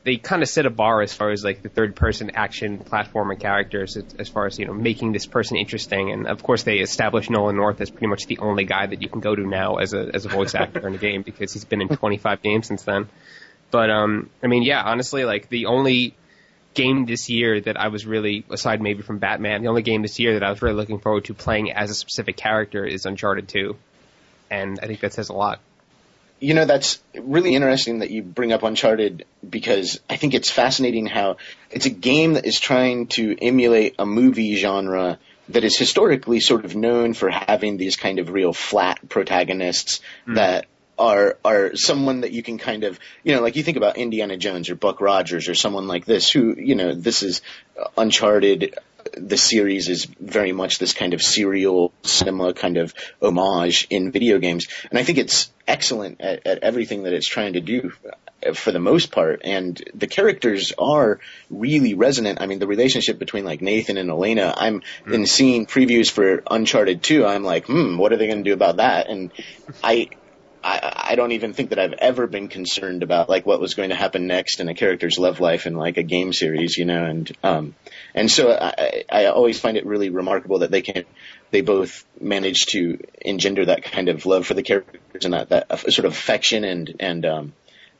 they 0.05 0.17
kind 0.17 0.43
of 0.43 0.47
set 0.47 0.67
a 0.67 0.69
bar 0.69 1.01
as 1.01 1.13
far 1.13 1.31
as 1.31 1.43
like 1.43 1.63
the 1.63 1.69
third 1.69 1.95
person 1.95 2.31
action 2.35 2.77
platformer 2.77 3.37
characters 3.37 3.97
as, 3.97 4.05
as 4.19 4.29
far 4.29 4.45
as 4.45 4.57
you 4.59 4.65
know 4.65 4.73
making 4.73 5.11
this 5.11 5.25
person 5.25 5.57
interesting 5.57 6.11
and 6.11 6.27
of 6.27 6.41
course 6.43 6.63
they 6.63 6.77
established 6.77 7.29
Nolan 7.29 7.57
North 7.57 7.81
as 7.81 7.89
pretty 7.89 8.07
much 8.07 8.27
the 8.27 8.37
only 8.37 8.65
guy 8.65 8.85
that 8.85 9.01
you 9.01 9.09
can 9.09 9.19
go 9.19 9.35
to 9.35 9.45
now 9.45 9.75
as 9.75 9.93
a 9.93 10.11
as 10.13 10.25
a 10.25 10.29
voice 10.29 10.53
actor 10.55 10.87
in 10.87 10.93
a 10.93 10.99
game 10.99 11.23
because 11.23 11.51
he's 11.51 11.65
been 11.65 11.81
in 11.81 11.89
25 11.89 12.41
games 12.43 12.67
since 12.67 12.83
then 12.83 13.09
but 13.71 13.89
um 13.89 14.29
I 14.43 14.47
mean 14.47 14.61
yeah 14.63 14.83
honestly 14.83 15.25
like 15.25 15.49
the 15.49 15.65
only 15.65 16.15
game 16.75 17.05
this 17.05 17.29
year 17.29 17.59
that 17.61 17.77
I 17.79 17.87
was 17.87 18.05
really 18.05 18.45
aside 18.49 18.81
maybe 18.81 19.01
from 19.01 19.17
Batman 19.17 19.63
the 19.63 19.69
only 19.69 19.81
game 19.81 20.01
this 20.01 20.19
year 20.19 20.33
that 20.33 20.43
I 20.43 20.49
was 20.51 20.61
really 20.61 20.75
looking 20.75 20.99
forward 20.99 21.25
to 21.25 21.33
playing 21.33 21.71
as 21.71 21.89
a 21.89 21.95
specific 21.95 22.37
character 22.37 22.85
is 22.85 23.05
Uncharted 23.05 23.47
2 23.47 23.75
and 24.51 24.79
I 24.81 24.87
think 24.87 24.99
that 24.99 25.13
says 25.13 25.29
a 25.29 25.33
lot 25.33 25.59
you 26.39 26.53
know, 26.53 26.65
that's 26.65 27.01
really 27.17 27.55
interesting 27.55 27.99
that 27.99 28.11
you 28.11 28.21
bring 28.21 28.51
up 28.51 28.63
Uncharted 28.63 29.25
because 29.47 29.99
I 30.09 30.17
think 30.17 30.33
it's 30.33 30.51
fascinating 30.51 31.05
how 31.05 31.37
it's 31.71 31.85
a 31.85 31.89
game 31.89 32.33
that 32.33 32.45
is 32.45 32.59
trying 32.59 33.07
to 33.07 33.35
emulate 33.41 33.95
a 33.97 34.05
movie 34.05 34.55
genre 34.55 35.17
that 35.49 35.63
is 35.63 35.77
historically 35.77 36.39
sort 36.39 36.65
of 36.65 36.75
known 36.75 37.13
for 37.13 37.29
having 37.29 37.77
these 37.77 37.95
kind 37.95 38.19
of 38.19 38.29
real 38.29 38.51
flat 38.51 39.07
protagonists 39.07 40.01
mm. 40.27 40.35
that 40.35 40.65
are 40.97 41.37
are 41.43 41.75
someone 41.75 42.21
that 42.21 42.31
you 42.31 42.43
can 42.43 42.57
kind 42.57 42.83
of 42.83 42.99
you 43.23 43.35
know 43.35 43.41
like 43.41 43.55
you 43.55 43.63
think 43.63 43.77
about 43.77 43.97
Indiana 43.97 44.37
Jones 44.37 44.69
or 44.69 44.75
Buck 44.75 45.01
Rogers 45.01 45.49
or 45.49 45.55
someone 45.55 45.87
like 45.87 46.05
this 46.05 46.29
who 46.29 46.55
you 46.57 46.75
know 46.75 46.93
this 46.93 47.23
is 47.23 47.41
Uncharted 47.97 48.77
the 49.13 49.37
series 49.37 49.87
is 49.87 50.05
very 50.05 50.51
much 50.51 50.79
this 50.79 50.93
kind 50.93 51.13
of 51.13 51.21
serial 51.21 51.93
cinema 52.01 52.53
kind 52.53 52.77
of 52.77 52.93
homage 53.21 53.87
in 53.89 54.11
video 54.11 54.39
games, 54.39 54.67
and 54.89 54.99
I 54.99 55.03
think 55.03 55.17
it's 55.17 55.51
excellent 55.67 56.21
at, 56.21 56.45
at 56.47 56.59
everything 56.59 57.03
that 57.03 57.13
it's 57.13 57.27
trying 57.27 57.53
to 57.53 57.61
do 57.61 57.91
for 58.53 58.71
the 58.71 58.79
most 58.79 59.11
part. 59.11 59.41
And 59.43 59.81
the 59.93 60.07
characters 60.07 60.73
are 60.77 61.19
really 61.49 61.93
resonant. 61.93 62.41
I 62.41 62.45
mean, 62.45 62.59
the 62.59 62.67
relationship 62.67 63.17
between 63.17 63.45
like 63.45 63.61
Nathan 63.61 63.97
and 63.97 64.09
Elena, 64.09 64.53
I'm 64.55 64.81
mm. 65.05 65.13
in 65.13 65.25
seeing 65.25 65.65
previews 65.65 66.11
for 66.11 66.43
Uncharted 66.49 67.01
2, 67.01 67.25
I'm 67.25 67.43
like, 67.43 67.65
hmm, 67.65 67.97
what 67.97 68.13
are 68.13 68.17
they 68.17 68.27
going 68.27 68.43
to 68.43 68.49
do 68.49 68.53
about 68.53 68.77
that? 68.77 69.09
And 69.09 69.31
I, 69.83 70.09
I, 70.65 71.11
I 71.11 71.15
don't 71.15 71.33
even 71.33 71.53
think 71.53 71.69
that 71.69 71.77
I've 71.77 71.93
ever 71.93 72.25
been 72.25 72.47
concerned 72.47 73.03
about 73.03 73.29
like 73.29 73.45
what 73.45 73.61
was 73.61 73.75
going 73.75 73.89
to 73.89 73.95
happen 73.95 74.25
next 74.25 74.59
in 74.59 74.67
a 74.67 74.73
character's 74.73 75.19
love 75.19 75.39
life 75.39 75.67
in 75.67 75.75
like 75.75 75.97
a 75.97 76.03
game 76.03 76.33
series, 76.33 76.75
you 76.75 76.85
know, 76.85 77.05
and 77.05 77.31
um, 77.43 77.75
and 78.15 78.31
so 78.31 78.51
I, 78.51 79.03
I 79.07 79.25
always 79.25 79.59
find 79.59 79.77
it 79.77 79.85
really 79.85 80.09
remarkable 80.09 80.59
that 80.59 80.71
they 80.71 80.81
can 80.81 81.05
they 81.51 81.61
both 81.61 82.03
manage 82.19 82.65
to 82.69 82.97
engender 83.21 83.65
that 83.65 83.83
kind 83.83 84.09
of 84.09 84.25
love 84.25 84.47
for 84.47 84.55
the 84.55 84.63
characters 84.63 85.23
and 85.23 85.35
that, 85.35 85.49
that 85.49 85.79
sort 85.93 86.05
of 86.05 86.13
affection 86.13 86.63
and 86.63 86.95
and 86.99 87.25
um, 87.27 87.53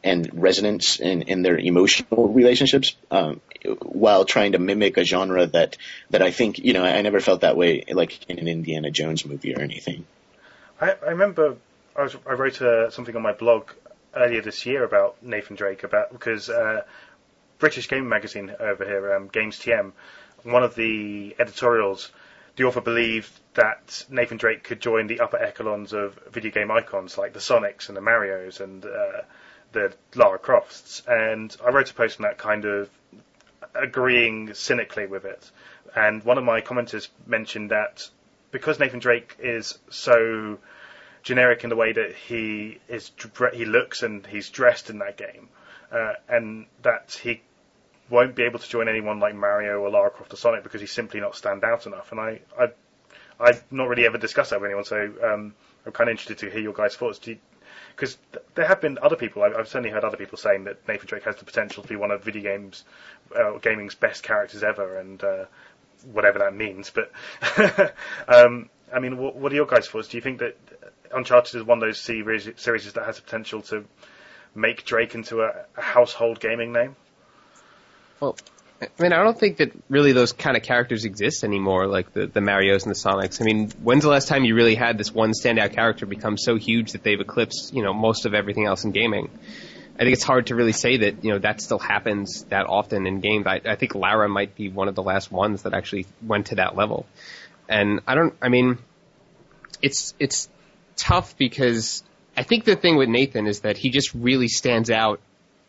and 0.03 0.27
resonance 0.33 0.99
in, 0.99 1.21
in 1.23 1.43
their 1.43 1.59
emotional 1.59 2.29
relationships, 2.29 2.95
um, 3.11 3.41
while 3.83 4.25
trying 4.25 4.53
to 4.53 4.59
mimic 4.59 4.97
a 4.97 5.03
genre 5.03 5.45
that 5.45 5.77
that 6.09 6.23
I 6.23 6.31
think 6.31 6.57
you 6.57 6.73
know 6.73 6.83
I 6.83 6.99
never 7.03 7.19
felt 7.19 7.41
that 7.41 7.57
way 7.57 7.83
like 7.91 8.27
in 8.27 8.39
an 8.39 8.47
Indiana 8.47 8.89
Jones 8.89 9.23
movie 9.23 9.55
or 9.55 9.61
anything. 9.61 10.07
I, 10.81 10.95
I 11.05 11.09
remember 11.11 11.57
I, 11.95 12.03
was, 12.03 12.15
I 12.27 12.33
wrote 12.33 12.61
uh, 12.61 12.89
something 12.89 13.15
on 13.15 13.21
my 13.21 13.33
blog 13.33 13.71
earlier 14.15 14.41
this 14.41 14.65
year 14.65 14.83
about 14.83 15.21
Nathan 15.23 15.55
Drake 15.55 15.83
about 15.83 16.11
because 16.11 16.49
uh, 16.49 16.83
British 17.59 17.87
Gaming 17.87 18.09
Magazine 18.09 18.53
over 18.59 18.85
here, 18.85 19.15
um, 19.15 19.27
Games 19.27 19.57
TM, 19.59 19.93
one 20.43 20.63
of 20.63 20.75
the 20.75 21.35
editorials, 21.39 22.11
the 22.55 22.65
author 22.65 22.81
believed 22.81 23.31
that 23.53 24.05
Nathan 24.09 24.37
Drake 24.37 24.63
could 24.63 24.79
join 24.79 25.07
the 25.07 25.19
upper 25.19 25.37
echelons 25.37 25.93
of 25.93 26.19
video 26.31 26.51
game 26.51 26.71
icons 26.71 27.17
like 27.17 27.33
the 27.33 27.39
Sonics 27.39 27.87
and 27.87 27.97
the 27.97 28.01
Mario's 28.01 28.59
and 28.59 28.85
uh, 28.85 29.21
the 29.71 29.93
Lara 30.15 30.39
Crofts. 30.39 31.01
And 31.07 31.55
I 31.65 31.69
wrote 31.69 31.91
a 31.91 31.93
post 31.93 32.19
on 32.19 32.23
that 32.23 32.37
kind 32.37 32.65
of 32.65 32.89
agreeing 33.73 34.53
cynically 34.53 35.05
with 35.07 35.25
it. 35.25 35.49
And 35.95 36.23
one 36.23 36.37
of 36.37 36.43
my 36.43 36.61
commenters 36.61 37.09
mentioned 37.25 37.71
that 37.71 38.09
because 38.51 38.79
Nathan 38.79 38.99
Drake 38.99 39.35
is 39.39 39.77
so 39.89 40.59
generic 41.25 41.63
in 41.63 41.69
the 41.69 41.75
way 41.75 41.91
that 41.91 42.15
he 42.15 42.79
is 42.87 43.11
he 43.53 43.65
looks 43.65 44.03
and 44.03 44.25
he's 44.27 44.49
dressed 44.49 44.89
in 44.89 44.99
that 44.99 45.17
game, 45.17 45.49
uh, 45.91 46.13
and 46.29 46.67
that 46.83 47.19
he 47.21 47.41
won't 48.09 48.35
be 48.35 48.43
able 48.43 48.59
to 48.59 48.69
join 48.69 48.87
anyone 48.87 49.19
like 49.19 49.35
Mario 49.35 49.79
or 49.79 49.89
Lara 49.89 50.11
Croft 50.11 50.31
or 50.31 50.37
Sonic 50.37 50.63
because 50.63 50.79
he's 50.79 50.91
simply 50.91 51.19
not 51.19 51.35
stand 51.35 51.63
out 51.63 51.87
enough. 51.87 52.11
And 52.11 52.21
I, 52.21 52.39
I 52.57 52.67
I've 53.39 53.63
not 53.71 53.89
really 53.89 54.05
ever 54.05 54.19
discussed 54.19 54.51
that 54.51 54.61
with 54.61 54.69
anyone, 54.69 54.85
so 54.85 55.11
um, 55.23 55.53
I'm 55.85 55.91
kind 55.91 56.09
of 56.09 56.11
interested 56.11 56.37
to 56.39 56.49
hear 56.49 56.61
your 56.61 56.73
guys' 56.73 56.95
thoughts. 56.95 57.19
Because 57.19 58.17
th- 58.31 58.45
there 58.53 58.67
have 58.67 58.79
been 58.79 58.99
other 59.01 59.15
people, 59.15 59.43
I've, 59.43 59.55
I've, 59.55 59.67
certainly 59.67 59.89
heard 59.89 60.03
other 60.03 60.17
people 60.17 60.37
saying 60.37 60.65
that 60.65 60.87
Nathan 60.87 61.07
Drake 61.07 61.23
has 61.23 61.35
the 61.37 61.45
potential 61.45 61.83
to 61.83 61.89
be 61.89 61.95
one 61.95 62.11
of 62.11 62.23
video 62.23 62.43
games, 62.43 62.83
uh, 63.35 63.57
gaming's 63.57 63.95
best 63.95 64.21
characters 64.23 64.63
ever, 64.63 64.99
and 64.99 65.23
uh, 65.23 65.45
whatever 66.13 66.39
that 66.39 66.55
means. 66.55 66.91
But 66.91 67.11
um, 68.27 68.69
I 68.93 68.99
mean, 68.99 69.17
what, 69.17 69.35
what, 69.35 69.51
are 69.51 69.55
your 69.55 69.65
guys' 69.65 69.87
thoughts? 69.87 70.07
Do 70.07 70.17
you 70.17 70.21
think 70.21 70.39
that 70.39 70.57
Uncharted 71.13 71.55
is 71.55 71.63
one 71.63 71.79
of 71.79 71.81
those 71.81 71.99
series, 71.99 72.49
series 72.57 72.91
that 72.93 73.05
has 73.05 73.17
the 73.17 73.21
potential 73.21 73.61
to 73.63 73.85
make 74.53 74.85
Drake 74.85 75.15
into 75.15 75.41
a, 75.41 75.65
a 75.77 75.81
household 75.81 76.39
gaming 76.39 76.71
name? 76.71 76.95
Well, 78.19 78.37
I 78.81 78.87
mean, 78.99 79.13
I 79.13 79.23
don't 79.23 79.39
think 79.39 79.57
that 79.57 79.71
really 79.89 80.11
those 80.11 80.33
kind 80.33 80.57
of 80.57 80.63
characters 80.63 81.05
exist 81.05 81.43
anymore, 81.43 81.87
like 81.87 82.13
the, 82.13 82.27
the 82.27 82.41
Marios 82.41 82.85
and 82.85 82.91
the 82.91 82.99
Sonics. 82.99 83.41
I 83.41 83.45
mean, 83.45 83.71
when's 83.81 84.03
the 84.03 84.09
last 84.09 84.27
time 84.27 84.43
you 84.43 84.55
really 84.55 84.75
had 84.75 84.97
this 84.97 85.13
one 85.13 85.31
standout 85.31 85.73
character 85.73 86.05
become 86.05 86.37
so 86.37 86.55
huge 86.55 86.91
that 86.91 87.03
they've 87.03 87.19
eclipsed, 87.19 87.73
you 87.73 87.83
know, 87.83 87.93
most 87.93 88.25
of 88.25 88.33
everything 88.33 88.65
else 88.65 88.83
in 88.83 88.91
gaming? 88.91 89.29
I 89.95 89.99
think 89.99 90.13
it's 90.13 90.23
hard 90.23 90.47
to 90.47 90.55
really 90.55 90.73
say 90.73 90.97
that, 90.97 91.23
you 91.23 91.31
know, 91.31 91.39
that 91.39 91.61
still 91.61 91.79
happens 91.79 92.43
that 92.49 92.65
often 92.65 93.07
in 93.07 93.21
games. 93.21 93.47
I, 93.47 93.61
I 93.65 93.75
think 93.75 93.95
Lara 93.95 94.27
might 94.27 94.53
be 94.53 94.67
one 94.67 94.89
of 94.89 94.95
the 94.95 95.03
last 95.03 95.31
ones 95.31 95.63
that 95.63 95.73
actually 95.73 96.05
went 96.21 96.47
to 96.47 96.55
that 96.55 96.75
level. 96.75 97.05
And 97.69 98.01
I 98.05 98.15
don't, 98.15 98.35
I 98.41 98.49
mean, 98.49 98.77
it's, 99.81 100.13
it's 100.19 100.49
tough 100.95 101.37
because 101.37 102.03
I 102.37 102.43
think 102.43 102.65
the 102.65 102.75
thing 102.75 102.97
with 102.97 103.09
Nathan 103.09 103.47
is 103.47 103.61
that 103.61 103.77
he 103.77 103.89
just 103.89 104.13
really 104.13 104.47
stands 104.47 104.89
out 104.89 105.19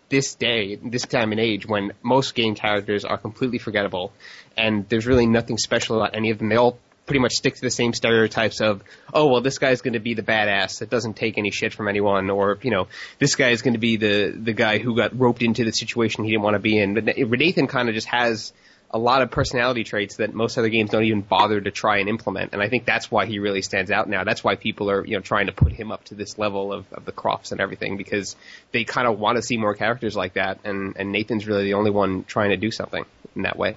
this 0.09 0.35
day, 0.35 0.77
this 0.77 1.03
time 1.03 1.33
and 1.33 1.41
age, 1.41 1.67
when 1.67 1.93
most 2.03 2.35
game 2.35 2.55
characters 2.55 3.05
are 3.05 3.19
completely 3.19 3.59
forgettable, 3.59 4.13
and 4.57 4.89
there's 4.89 5.07
really 5.07 5.27
nothing 5.27 5.59
special 5.59 5.97
about 5.97 6.17
any 6.17 6.31
of 6.31 6.39
them. 6.39 6.49
They 6.49 6.57
all 6.57 6.79
pretty 7.07 7.21
much 7.21 7.33
stick 7.33 7.55
to 7.55 7.61
the 7.61 7.71
same 7.71 7.93
stereotypes 7.93 8.61
of, 8.61 8.83
oh 9.15 9.29
well, 9.29 9.41
this 9.41 9.59
guy's 9.59 9.81
going 9.81 9.95
to 9.95 10.01
be 10.01 10.15
the 10.15 10.23
badass 10.23 10.81
that 10.81 10.91
doesn't 10.91 11.15
take 11.15 11.39
any 11.39 11.51
shit 11.51 11.73
from 11.73 11.89
anyone, 11.89 12.31
or 12.31 12.59
you 12.63 12.71
know, 12.71 12.89
this 13.19 13.35
guy 13.37 13.51
is 13.51 13.63
going 13.63 13.75
to 13.75 13.81
be 13.81 13.97
the 13.97 14.31
the 14.31 14.53
guy 14.53 14.79
who 14.79 14.97
got 14.97 15.19
roped 15.19 15.43
into 15.43 15.65
the 15.65 15.73
situation 15.73 16.25
he 16.25 16.31
didn't 16.31 16.43
want 16.43 16.55
to 16.55 16.61
be 16.61 16.79
in. 16.79 16.95
But 16.95 17.17
Nathan 17.17 17.67
kind 17.67 17.89
of 17.89 17.95
just 17.95 18.09
has 18.09 18.53
a 18.91 18.99
lot 18.99 19.23
of 19.23 19.31
personality 19.31 19.85
traits 19.85 20.17
that 20.17 20.33
most 20.33 20.57
other 20.59 20.69
games 20.69 20.91
don't 20.91 21.05
even 21.05 21.21
bother 21.21 21.61
to 21.61 21.71
try 21.71 21.99
and 21.99 22.09
implement. 22.09 22.53
And 22.53 22.63
I 22.63 22.69
think 22.69 22.85
that's 22.85 23.11
why 23.11 23.27
he 23.27 23.39
really 23.39 23.63
stands 23.63 23.91
out 23.91 24.09
now. 24.09 24.25
That's 24.25 24.45
why 24.45 24.55
people 24.55 24.91
are, 24.91 25.05
you 25.05 25.17
know, 25.17 25.21
trying 25.21 25.47
to 25.47 25.53
put 25.53 25.73
him 25.73 25.91
up 25.91 26.05
to 26.05 26.15
this 26.15 26.39
level 26.39 26.73
of, 26.73 26.93
of 26.93 27.05
the 27.05 27.13
Crofts 27.13 27.53
and 27.53 27.61
everything 27.61 27.97
because 27.97 28.37
they 28.73 28.85
kind 28.85 29.09
of 29.09 29.19
want 29.19 29.37
to 29.37 29.43
see 29.43 29.57
more 29.57 29.75
characters 29.75 30.15
like 30.15 30.35
that. 30.35 30.61
And, 30.65 30.97
and 30.97 31.11
Nathan's 31.11 31.47
really 31.47 31.65
the 31.65 31.75
only 31.75 31.91
one 31.91 32.25
trying 32.25 32.51
to 32.51 32.57
do 32.57 32.71
something 32.71 33.05
in 33.35 33.43
that 33.43 33.59
way. 33.59 33.77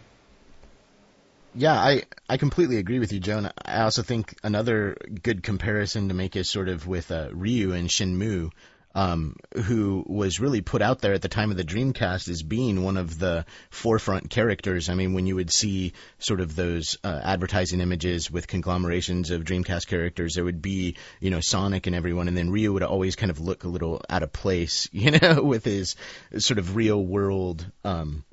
Yeah, 1.55 1.73
I, 1.73 2.03
I 2.29 2.37
completely 2.37 2.77
agree 2.77 2.99
with 2.99 3.11
you, 3.11 3.19
Joan. 3.19 3.49
I 3.65 3.81
also 3.81 4.03
think 4.03 4.35
another 4.43 4.95
good 5.23 5.41
comparison 5.41 6.09
to 6.09 6.13
make 6.13 6.35
is 6.35 6.47
sort 6.49 6.69
of 6.69 6.85
with 6.85 7.09
uh, 7.09 7.29
Ryu 7.33 7.73
and 7.73 7.89
Shenmue 7.89 8.51
um, 8.99 9.37
who 9.55 10.03
was 10.05 10.41
really 10.41 10.59
put 10.59 10.81
out 10.81 10.99
there 10.99 11.13
at 11.13 11.21
the 11.21 11.29
time 11.29 11.51
of 11.51 11.57
the 11.57 11.63
Dreamcast 11.63 12.27
as 12.27 12.43
being 12.43 12.83
one 12.83 12.97
of 12.97 13.17
the 13.17 13.45
forefront 13.69 14.29
characters. 14.29 14.89
I 14.89 14.95
mean, 14.95 15.13
when 15.13 15.25
you 15.25 15.37
would 15.37 15.53
see 15.53 15.93
sort 16.17 16.41
of 16.41 16.53
those 16.53 16.97
uh, 17.01 17.21
advertising 17.23 17.79
images 17.79 18.29
with 18.29 18.45
conglomerations 18.47 19.31
of 19.31 19.45
Dreamcast 19.45 19.87
characters, 19.87 20.35
there 20.35 20.43
would 20.43 20.61
be, 20.61 20.97
you 21.21 21.29
know, 21.29 21.39
Sonic 21.39 21.87
and 21.87 21.95
everyone, 21.95 22.27
and 22.27 22.35
then 22.35 22.49
Ryu 22.49 22.73
would 22.73 22.83
always 22.83 23.15
kind 23.15 23.29
of 23.29 23.39
look 23.39 23.63
a 23.63 23.69
little 23.69 24.01
out 24.09 24.21
of 24.21 24.33
place, 24.33 24.89
you 24.91 25.11
know, 25.11 25.43
with 25.43 25.63
his 25.63 25.95
sort 26.37 26.59
of 26.59 26.75
real 26.75 27.01
world, 27.01 27.65
um, 27.85 28.25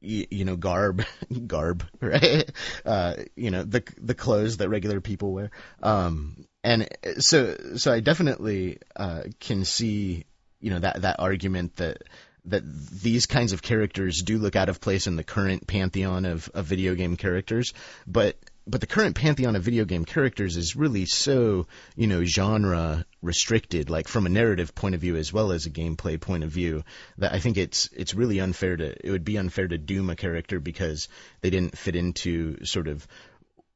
you, 0.00 0.44
know 0.44 0.56
garb 0.56 1.04
garb 1.46 1.84
right 2.00 2.50
uh 2.84 3.14
you 3.34 3.50
know 3.50 3.64
the 3.64 3.82
the 4.00 4.14
clothes 4.14 4.58
that 4.58 4.68
regular 4.68 5.00
people 5.00 5.32
wear 5.32 5.50
um 5.82 6.45
and 6.66 6.88
so 7.20 7.56
so 7.76 7.92
I 7.92 8.00
definitely 8.00 8.78
uh, 8.96 9.22
can 9.38 9.64
see 9.64 10.24
you 10.60 10.70
know 10.70 10.80
that 10.80 11.02
that 11.02 11.20
argument 11.20 11.76
that 11.76 12.02
that 12.46 12.62
these 12.64 13.26
kinds 13.26 13.52
of 13.52 13.62
characters 13.62 14.22
do 14.22 14.38
look 14.38 14.56
out 14.56 14.68
of 14.68 14.80
place 14.80 15.06
in 15.06 15.16
the 15.16 15.24
current 15.24 15.66
pantheon 15.66 16.24
of, 16.24 16.48
of 16.54 16.64
video 16.64 16.94
game 16.94 17.16
characters, 17.16 17.72
but 18.06 18.36
but 18.68 18.80
the 18.80 18.86
current 18.86 19.14
pantheon 19.14 19.54
of 19.54 19.62
video 19.62 19.84
game 19.84 20.04
characters 20.04 20.56
is 20.56 20.74
really 20.74 21.06
so 21.06 21.68
you 21.94 22.08
know 22.08 22.24
genre 22.24 23.04
restricted 23.22 23.88
like 23.88 24.08
from 24.08 24.26
a 24.26 24.28
narrative 24.28 24.74
point 24.74 24.96
of 24.96 25.00
view 25.00 25.14
as 25.14 25.32
well 25.32 25.52
as 25.52 25.66
a 25.66 25.70
gameplay 25.70 26.20
point 26.20 26.42
of 26.42 26.50
view 26.50 26.82
that 27.18 27.32
I 27.32 27.38
think 27.38 27.58
it's 27.58 27.88
it's 27.92 28.14
really 28.14 28.40
unfair 28.40 28.76
to 28.76 29.06
it 29.06 29.10
would 29.12 29.24
be 29.24 29.38
unfair 29.38 29.68
to 29.68 29.78
doom 29.78 30.10
a 30.10 30.16
character 30.16 30.58
because 30.58 31.08
they 31.42 31.50
didn't 31.50 31.78
fit 31.78 31.94
into 31.94 32.64
sort 32.64 32.88
of 32.88 33.06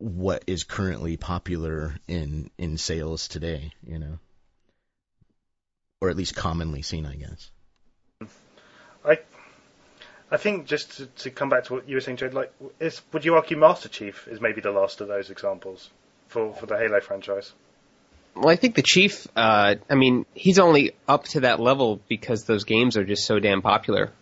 what 0.00 0.42
is 0.47 0.64
currently 0.64 1.16
popular 1.16 1.95
in 2.09 2.50
in 2.59 2.76
sales 2.76 3.28
today 3.28 3.73
you 3.87 3.99
know 3.99 4.19
or 6.00 6.11
at 6.11 6.16
least 6.16 6.35
commonly 6.35 6.83
seen 6.83 7.07
I 7.07 7.14
guess 7.14 7.50
I 9.04 9.19
I 10.30 10.37
think 10.37 10.66
just 10.66 10.97
to, 10.99 11.07
to 11.07 11.30
come 11.30 11.49
back 11.49 11.64
to 11.64 11.75
what 11.75 11.88
you 11.88 11.97
were 11.97 12.00
saying, 12.00 12.19
Jade, 12.19 12.35
like, 12.35 12.52
is, 12.78 13.02
would 13.12 13.25
you 13.25 13.35
argue 13.35 13.57
Master 13.57 13.88
Chief 13.88 14.28
is 14.28 14.40
maybe 14.40 14.61
the 14.61 14.71
last 14.71 15.00
of 15.00 15.09
those 15.09 15.30
examples 15.30 15.90
for, 16.28 16.54
for 16.54 16.66
the 16.66 16.78
Halo 16.78 17.00
franchise? 17.00 17.52
Well, 18.37 18.49
I 18.49 18.54
think 18.54 18.76
the 18.76 18.83
Chief, 18.83 19.26
uh, 19.35 19.75
I 19.88 19.95
mean, 19.97 20.25
he's 20.35 20.61
only 20.61 20.92
up 21.09 21.25
to 21.28 21.40
that 21.40 21.59
level 21.59 22.00
because 22.09 22.45
those 22.45 22.62
games 22.62 22.97
are 22.97 23.04
just 23.04 23.26
so 23.26 23.40
damn 23.40 23.61
popular. 23.61 24.12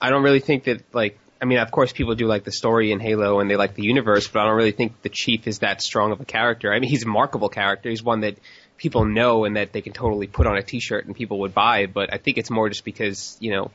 I 0.00 0.10
don't 0.10 0.22
really 0.22 0.40
think 0.40 0.64
that, 0.64 0.82
like, 0.92 1.18
I 1.42 1.44
mean, 1.44 1.58
of 1.58 1.72
course 1.72 1.92
people 1.92 2.14
do 2.14 2.26
like 2.26 2.44
the 2.44 2.52
story 2.52 2.92
in 2.92 3.00
Halo 3.00 3.40
and 3.40 3.50
they 3.50 3.56
like 3.56 3.74
the 3.74 3.82
universe, 3.82 4.28
but 4.28 4.40
I 4.40 4.46
don't 4.46 4.56
really 4.56 4.70
think 4.70 5.02
the 5.02 5.08
Chief 5.08 5.48
is 5.48 5.58
that 5.58 5.82
strong 5.82 6.12
of 6.12 6.20
a 6.20 6.24
character. 6.24 6.72
I 6.72 6.78
mean, 6.78 6.88
he's 6.88 7.04
a 7.04 7.08
markable 7.08 7.48
character. 7.48 7.90
He's 7.90 8.02
one 8.02 8.20
that 8.20 8.36
people 8.76 9.04
know 9.04 9.44
and 9.44 9.56
that 9.56 9.72
they 9.72 9.80
can 9.80 9.92
totally 9.92 10.28
put 10.28 10.46
on 10.46 10.56
a 10.56 10.62
t-shirt 10.62 11.04
and 11.04 11.16
people 11.16 11.40
would 11.40 11.52
buy, 11.52 11.86
but 11.86 12.12
I 12.12 12.18
think 12.18 12.38
it's 12.38 12.50
more 12.50 12.68
just 12.68 12.84
because, 12.84 13.36
you 13.40 13.50
know, 13.50 13.72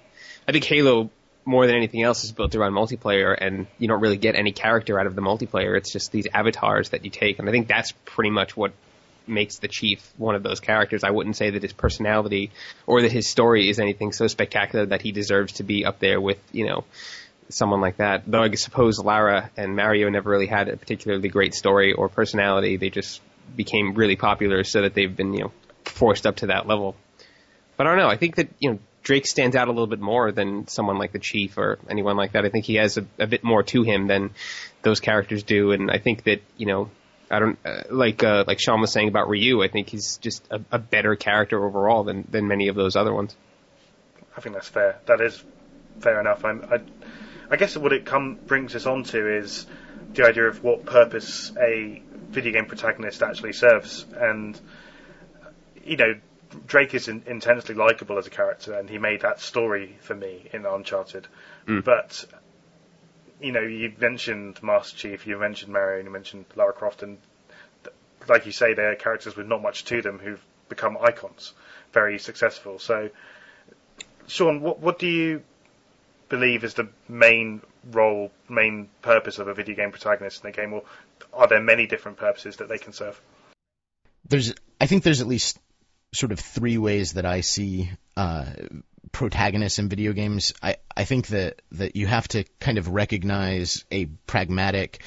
I 0.48 0.54
think 0.54 0.64
Halo 0.64 1.10
more 1.44 1.68
than 1.68 1.76
anything 1.76 2.04
else 2.04 2.24
is 2.24 2.32
built 2.32 2.56
around 2.56 2.72
multiplayer 2.74 3.36
and 3.38 3.68
you 3.80 3.90
don't 3.90 4.02
really 4.02 4.18
get 4.18 4.36
any 4.36 4.54
character 4.54 4.98
out 4.98 5.06
of 5.06 5.16
the 5.16 5.22
multiplayer. 5.22 5.78
It's 5.78 5.92
just 5.92 6.14
these 6.14 6.28
avatars 6.34 6.90
that 6.90 7.04
you 7.04 7.12
take. 7.12 7.38
And 7.40 7.50
I 7.50 7.52
think 7.52 7.68
that's 7.68 7.92
pretty 8.06 8.32
much 8.32 8.56
what 8.56 8.72
makes 9.28 9.58
the 9.60 9.68
chief 9.68 10.10
one 10.18 10.36
of 10.36 10.44
those 10.44 10.62
characters. 10.62 11.04
I 11.04 11.12
wouldn't 11.12 11.36
say 11.36 11.50
that 11.50 11.62
his 11.62 11.74
personality 11.74 12.52
or 12.86 13.02
that 13.02 13.12
his 13.12 13.30
story 13.30 13.70
is 13.70 13.80
anything 13.80 14.14
so 14.14 14.28
spectacular 14.28 14.86
that 14.86 15.02
he 15.02 15.12
deserves 15.12 15.54
to 15.54 15.64
be 15.64 15.86
up 15.86 16.00
there 16.00 16.20
with, 16.22 16.40
you 16.54 16.66
know, 16.66 16.86
someone 17.50 17.82
like 17.82 17.98
that. 17.98 18.24
Though 18.28 18.44
I 18.44 18.52
suppose 18.56 19.00
Lara 19.00 19.50
and 19.58 19.76
Mario 19.76 20.10
never 20.10 20.30
really 20.30 20.48
had 20.48 20.68
a 20.68 20.78
particularly 20.78 21.30
great 21.30 21.54
story 21.54 21.94
or 21.94 22.10
personality. 22.10 22.78
They 22.78 22.90
just 22.90 23.22
became 23.56 23.94
really 23.94 24.16
popular 24.16 24.64
so 24.64 24.82
that 24.82 24.94
they've 24.94 25.16
been, 25.16 25.34
you 25.34 25.40
know, 25.40 25.52
forced 25.86 26.26
up 26.26 26.38
to 26.38 26.48
that 26.48 26.68
level. 26.68 26.96
But 27.78 27.88
I 27.88 27.92
don't 27.92 28.00
know. 28.00 28.10
I 28.10 28.18
think 28.18 28.36
that, 28.36 28.50
you 28.60 28.72
know, 28.72 28.80
Drake 29.08 29.26
stands 29.26 29.56
out 29.56 29.70
a 29.70 29.72
little 29.72 29.88
bit 29.88 30.02
more 30.02 30.34
than 30.34 30.68
someone 30.68 30.98
like 30.98 31.14
the 31.14 31.20
Chief 31.20 31.58
or 31.58 31.80
anyone 31.90 32.18
like 32.18 32.34
that. 32.34 32.44
I 32.44 32.50
think 32.50 32.66
he 32.66 32.76
has 32.76 32.98
a, 32.98 33.06
a 33.18 33.26
bit 33.26 33.42
more 33.42 33.64
to 33.64 33.84
him 33.84 34.08
than 34.08 34.32
those 34.82 35.00
characters 35.00 35.44
do, 35.44 35.72
and 35.72 35.90
I 35.90 35.98
think 35.98 36.24
that 36.24 36.42
you 36.58 36.66
know, 36.66 36.90
I 37.32 37.40
don't 37.40 37.58
uh, 37.64 37.84
like 37.90 38.22
uh, 38.22 38.44
like 38.46 38.60
Shawn 38.60 38.82
was 38.82 38.92
saying 38.92 39.08
about 39.08 39.30
Ryu. 39.30 39.64
I 39.64 39.70
think 39.70 39.88
he's 39.88 40.18
just 40.18 40.46
a, 40.52 40.60
a 40.74 40.78
better 40.78 41.16
character 41.16 41.64
overall 41.66 42.04
than 42.04 42.28
than 42.30 42.50
many 42.50 42.68
of 42.68 42.76
those 42.76 42.98
other 42.98 43.14
ones. 43.14 43.34
I 44.36 44.42
think 44.42 44.56
that's 44.56 44.68
fair. 44.68 45.00
That 45.06 45.22
is 45.22 45.42
fair 46.02 46.20
enough. 46.20 46.44
I'm, 46.44 46.66
I, 46.70 46.82
I 47.50 47.56
guess 47.56 47.78
what 47.78 47.94
it 47.94 48.06
come 48.06 48.36
brings 48.36 48.76
us 48.76 48.86
on 48.86 49.04
to 49.06 49.38
is 49.38 49.66
the 50.14 50.26
idea 50.26 50.48
of 50.48 50.64
what 50.64 50.86
purpose 50.86 51.52
a 51.58 52.02
video 52.30 52.54
game 52.54 52.66
protagonist 52.66 53.24
actually 53.24 53.54
serves, 53.54 54.06
and 54.16 54.60
you 55.84 55.98
know, 55.98 56.16
Drake 56.66 56.94
is 56.94 57.08
in, 57.08 57.24
intensely 57.26 57.76
likable 57.76 58.18
as 58.18 58.28
a 58.28 58.30
character, 58.30 58.74
and 58.74 58.90
he 58.90 58.98
made 58.98 59.22
that 59.22 59.40
story 59.40 59.98
for 60.02 60.16
me 60.16 60.50
in 60.52 60.66
Uncharted. 60.66 61.28
Mm. 61.68 61.84
But 61.84 62.26
you 63.42 63.52
know, 63.52 63.62
you 63.62 63.94
mentioned 64.00 64.62
Master 64.64 64.98
Chief, 64.98 65.28
you 65.28 65.38
mentioned 65.38 65.72
Mario, 65.72 65.98
and 66.00 66.08
you 66.08 66.12
mentioned 66.12 66.46
Lara 66.56 66.74
Croft, 66.74 67.04
and 67.04 67.18
th- 67.84 67.96
like 68.28 68.46
you 68.46 68.52
say, 68.52 68.74
they're 68.74 68.96
characters 68.96 69.36
with 69.36 69.48
not 69.48 69.62
much 69.62 69.86
to 69.86 70.02
them 70.02 70.20
who've 70.20 70.44
become 70.70 70.98
icons, 71.00 71.54
very 71.94 72.20
successful. 72.20 72.80
So, 72.80 73.10
Shawn, 74.28 74.62
what 74.62 74.80
what 74.80 75.00
do 75.00 75.08
you 75.08 75.44
believe 76.30 76.64
is 76.64 76.74
the 76.74 76.90
main 77.08 77.62
role, 77.92 78.32
main 78.50 78.90
purpose 79.02 79.40
of 79.40 79.48
a 79.48 79.54
video 79.54 79.76
game 79.76 79.92
protagonist 79.92 80.44
in 80.44 80.52
the 80.52 80.58
game, 80.58 80.74
or 80.74 80.84
are 81.34 81.48
there 81.48 81.62
many 81.62 81.88
different 81.88 82.18
purposes 82.18 82.58
that 82.58 82.70
they 82.70 82.78
can 82.78 82.94
serve? 82.94 83.20
There's, 84.28 84.54
I 84.80 84.88
think 84.88 85.04
there's 85.04 85.22
at 85.22 85.28
least 85.28 85.60
sort 86.14 86.32
of 86.32 86.40
three 86.40 86.78
ways 86.78 87.14
that 87.14 87.26
I 87.26 87.42
see 87.42 87.90
uh, 88.16 88.46
protagonists 89.12 89.80
in 89.80 89.90
video 89.90 90.14
games. 90.14 90.54
I, 90.62 90.78
I 90.96 91.06
think 91.06 91.28
that, 91.28 91.62
that 91.74 91.96
you 91.96 92.08
have 92.08 92.28
to 92.30 92.44
kind 92.60 92.78
of 92.78 92.90
recognize 92.90 93.86
a 93.92 94.06
pragmatic 94.06 95.02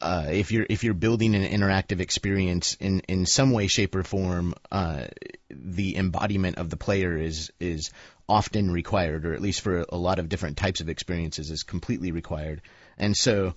uh, 0.00 0.26
if 0.30 0.52
you're 0.52 0.66
if 0.68 0.84
you're 0.84 0.94
building 0.94 1.34
an 1.34 1.44
interactive 1.44 2.00
experience 2.00 2.76
in, 2.80 3.00
in 3.00 3.26
some 3.26 3.50
way, 3.52 3.66
shape, 3.66 3.94
or 3.94 4.02
form, 4.02 4.54
uh, 4.70 5.06
the 5.50 5.96
embodiment 5.96 6.58
of 6.58 6.70
the 6.70 6.76
player 6.76 7.16
is 7.16 7.50
is 7.60 7.90
often 8.28 8.70
required, 8.70 9.26
or 9.26 9.34
at 9.34 9.40
least 9.40 9.62
for 9.62 9.84
a 9.88 9.96
lot 9.96 10.18
of 10.18 10.28
different 10.28 10.56
types 10.56 10.80
of 10.80 10.88
experiences, 10.88 11.50
is 11.50 11.62
completely 11.62 12.12
required. 12.12 12.62
And 12.96 13.16
so, 13.16 13.54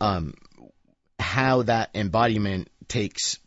um, 0.00 0.34
how 1.18 1.62
that 1.62 1.90
embodiment 1.94 2.68
takes 2.88 3.38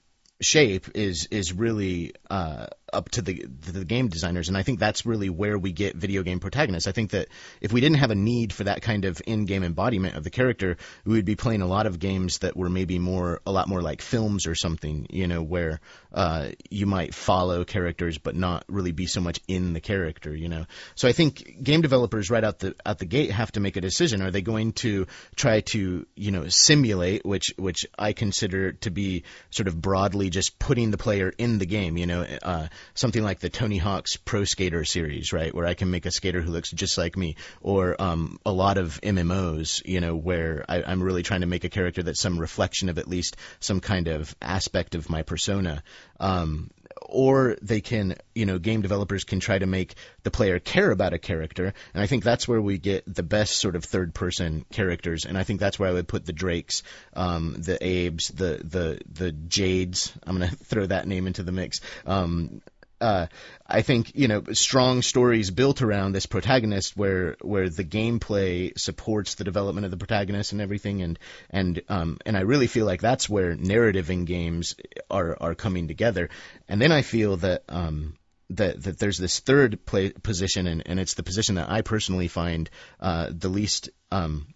shape 0.42 0.90
is 0.96 1.28
is 1.32 1.54
really 1.54 2.14
uh, 2.30 2.68
up 2.94 3.10
to 3.10 3.22
the 3.22 3.46
the 3.72 3.86
game 3.86 4.08
designers, 4.08 4.48
and 4.48 4.58
I 4.58 4.64
think 4.64 4.80
that's 4.80 5.06
really 5.06 5.30
where 5.30 5.58
we 5.58 5.72
get 5.72 5.96
video 5.96 6.24
game 6.24 6.40
protagonists. 6.40 6.88
I 6.88 6.92
think 6.92 7.12
that 7.12 7.28
if 7.62 7.72
we 7.74 7.82
didn't 7.82 7.98
have 7.98 8.12
a 8.12 8.16
need 8.16 8.54
for 8.54 8.64
that 8.66 8.82
kind 8.82 9.06
of 9.06 9.22
in-game 9.26 9.64
embodiment 9.64 10.16
of 10.16 10.24
the 10.24 10.30
character, 10.30 10.78
we 11.06 11.16
would 11.16 11.26
be 11.26 11.36
playing 11.36 11.62
a 11.62 11.68
lot 11.68 11.86
of 11.86 12.00
games 12.00 12.40
that 12.40 12.56
were 12.56 12.70
maybe 12.70 13.00
more 13.00 13.42
a 13.46 13.52
lot 13.52 13.68
more 13.68 13.82
like 13.82 14.02
films 14.02 14.48
or 14.48 14.56
something, 14.56 15.08
you 15.10 15.28
know, 15.28 15.42
where 15.42 15.80
uh, 16.14 16.50
you 16.70 16.86
might 16.86 17.14
follow 17.14 17.64
characters 17.64 18.18
but 18.18 18.36
not 18.36 18.64
really 18.68 18.92
be 18.92 19.06
so 19.06 19.22
much 19.22 19.40
in 19.48 19.74
the 19.74 19.82
character, 19.82 20.36
you 20.36 20.50
know. 20.50 20.66
So 20.96 21.08
I 21.08 21.12
think 21.12 21.64
game 21.64 21.82
developers 21.82 22.30
right 22.30 22.44
out 22.44 22.60
the 22.60 22.76
out 22.86 23.00
the 23.00 23.06
gate 23.06 23.32
have 23.32 23.52
to 23.54 23.60
make 23.60 23.78
a 23.78 23.82
decision: 23.82 24.22
are 24.22 24.32
they 24.32 24.42
going 24.42 24.74
to 24.74 25.08
try 25.36 25.62
to 25.62 26.06
you 26.16 26.32
know 26.32 26.48
simulate, 26.48 27.26
which 27.26 27.54
which 27.58 27.86
I 27.98 28.14
consider 28.14 28.74
to 28.74 28.90
be 28.92 29.24
sort 29.50 29.68
of 29.68 29.80
broadly 29.80 30.30
just 30.30 30.58
putting 30.60 30.92
the 30.92 30.98
player 30.98 31.34
in 31.38 31.58
the 31.58 31.66
game, 31.66 31.98
you 31.98 32.06
know. 32.06 32.26
Uh, 32.42 32.68
something 32.94 33.24
like 33.24 33.40
the 33.40 33.50
Tony 33.50 33.78
Hawk's 33.78 34.18
Pro 34.18 34.44
Skater 34.44 34.84
series, 34.84 35.34
right, 35.34 35.54
where 35.54 35.66
I 35.66 35.74
can 35.74 35.92
make 35.92 36.06
a 36.06 36.12
skater 36.12 36.42
who 36.42 36.52
looks 36.52 36.72
just 36.72 36.98
like 36.98 37.18
me, 37.18 37.36
or 37.62 38.00
um, 38.02 38.40
a 38.46 38.52
lot 38.52 38.78
of 38.78 39.00
MMOs, 39.02 39.86
you 39.86 40.00
know, 40.00 40.16
where 40.16 40.66
I, 40.68 40.84
I'm 40.84 41.02
really 41.02 41.24
trying 41.24 41.42
to 41.42 41.48
make 41.48 41.64
a 41.64 41.70
character 41.70 42.04
that's 42.04 42.22
some 42.22 42.40
reflection 42.40 42.90
of 42.90 42.98
at 42.98 43.08
least 43.08 43.38
some 43.60 43.80
kind 43.80 44.08
of 44.08 44.36
aspect 44.42 44.96
of 44.96 45.10
my 45.10 45.22
persona. 45.24 45.84
Um, 46.20 46.72
or 47.08 47.58
they 47.62 47.82
can, 47.82 48.16
you 48.36 48.46
know, 48.46 48.60
game 48.60 48.82
developers 48.82 49.24
can 49.24 49.40
try 49.40 49.58
to 49.58 49.66
make 49.66 49.96
the 50.24 50.32
player 50.32 50.60
care 50.60 50.92
about 50.92 51.14
a 51.14 51.18
character, 51.18 51.74
and 51.94 52.04
I 52.04 52.08
think 52.08 52.24
that's 52.24 52.48
where 52.48 52.62
we 52.62 52.78
get 52.78 53.04
the 53.12 53.24
best 53.24 53.60
sort 53.60 53.76
of 53.76 53.86
third-person 53.86 54.66
characters, 54.72 55.26
and 55.26 55.38
I 55.38 55.44
think 55.44 55.60
that's 55.60 55.80
where 55.80 55.90
I 55.90 55.94
would 55.94 56.08
put 56.08 56.26
the 56.26 56.34
Drakes, 56.34 56.84
um, 57.14 57.56
the 57.58 57.78
Abes, 57.84 58.28
the 58.28 58.62
the 58.64 59.00
the 59.12 59.32
Jades. 59.32 60.14
I'm 60.24 60.38
gonna 60.38 60.52
throw 60.66 60.86
that 60.86 61.08
name 61.08 61.28
into 61.28 61.44
the 61.44 61.52
mix. 61.52 61.82
Um, 62.06 62.62
uh, 63.00 63.28
I 63.66 63.82
think 63.82 64.14
you 64.16 64.28
know 64.28 64.44
strong 64.54 65.02
stories 65.02 65.52
built 65.52 65.82
around 65.82 66.14
this 66.14 66.26
protagonist, 66.26 66.98
where 66.98 67.36
where 67.42 67.70
the 67.70 67.84
gameplay 67.84 68.78
supports 68.78 69.36
the 69.36 69.44
development 69.44 69.86
of 69.86 69.92
the 69.92 69.98
protagonist 69.98 70.52
and 70.52 70.62
everything, 70.62 71.02
and 71.02 71.20
and 71.50 71.82
um, 71.90 72.18
and 72.26 72.36
I 72.36 72.42
really 72.42 72.68
feel 72.68 72.86
like 72.86 73.02
that's 73.02 73.30
where 73.30 73.56
narrative 73.56 74.10
in 74.10 74.26
games 74.26 74.76
are 75.12 75.38
are 75.40 75.56
coming 75.56 75.88
together, 75.88 76.30
and 76.68 76.82
then 76.82 76.92
I 76.92 77.02
feel 77.02 77.38
that 77.38 77.64
um, 77.70 78.18
that 78.52 78.82
that 78.84 79.00
there's 79.00 79.18
this 79.18 79.40
third 79.40 79.86
play, 79.86 80.12
position, 80.12 80.68
and, 80.68 80.84
and 80.86 81.00
it's 81.00 81.14
the 81.14 81.24
position 81.24 81.56
that 81.56 81.70
I 81.70 81.82
personally 81.82 82.28
find 82.28 82.70
uh, 83.00 83.30
the 83.32 83.50
least 83.50 83.90
um, 84.12 84.48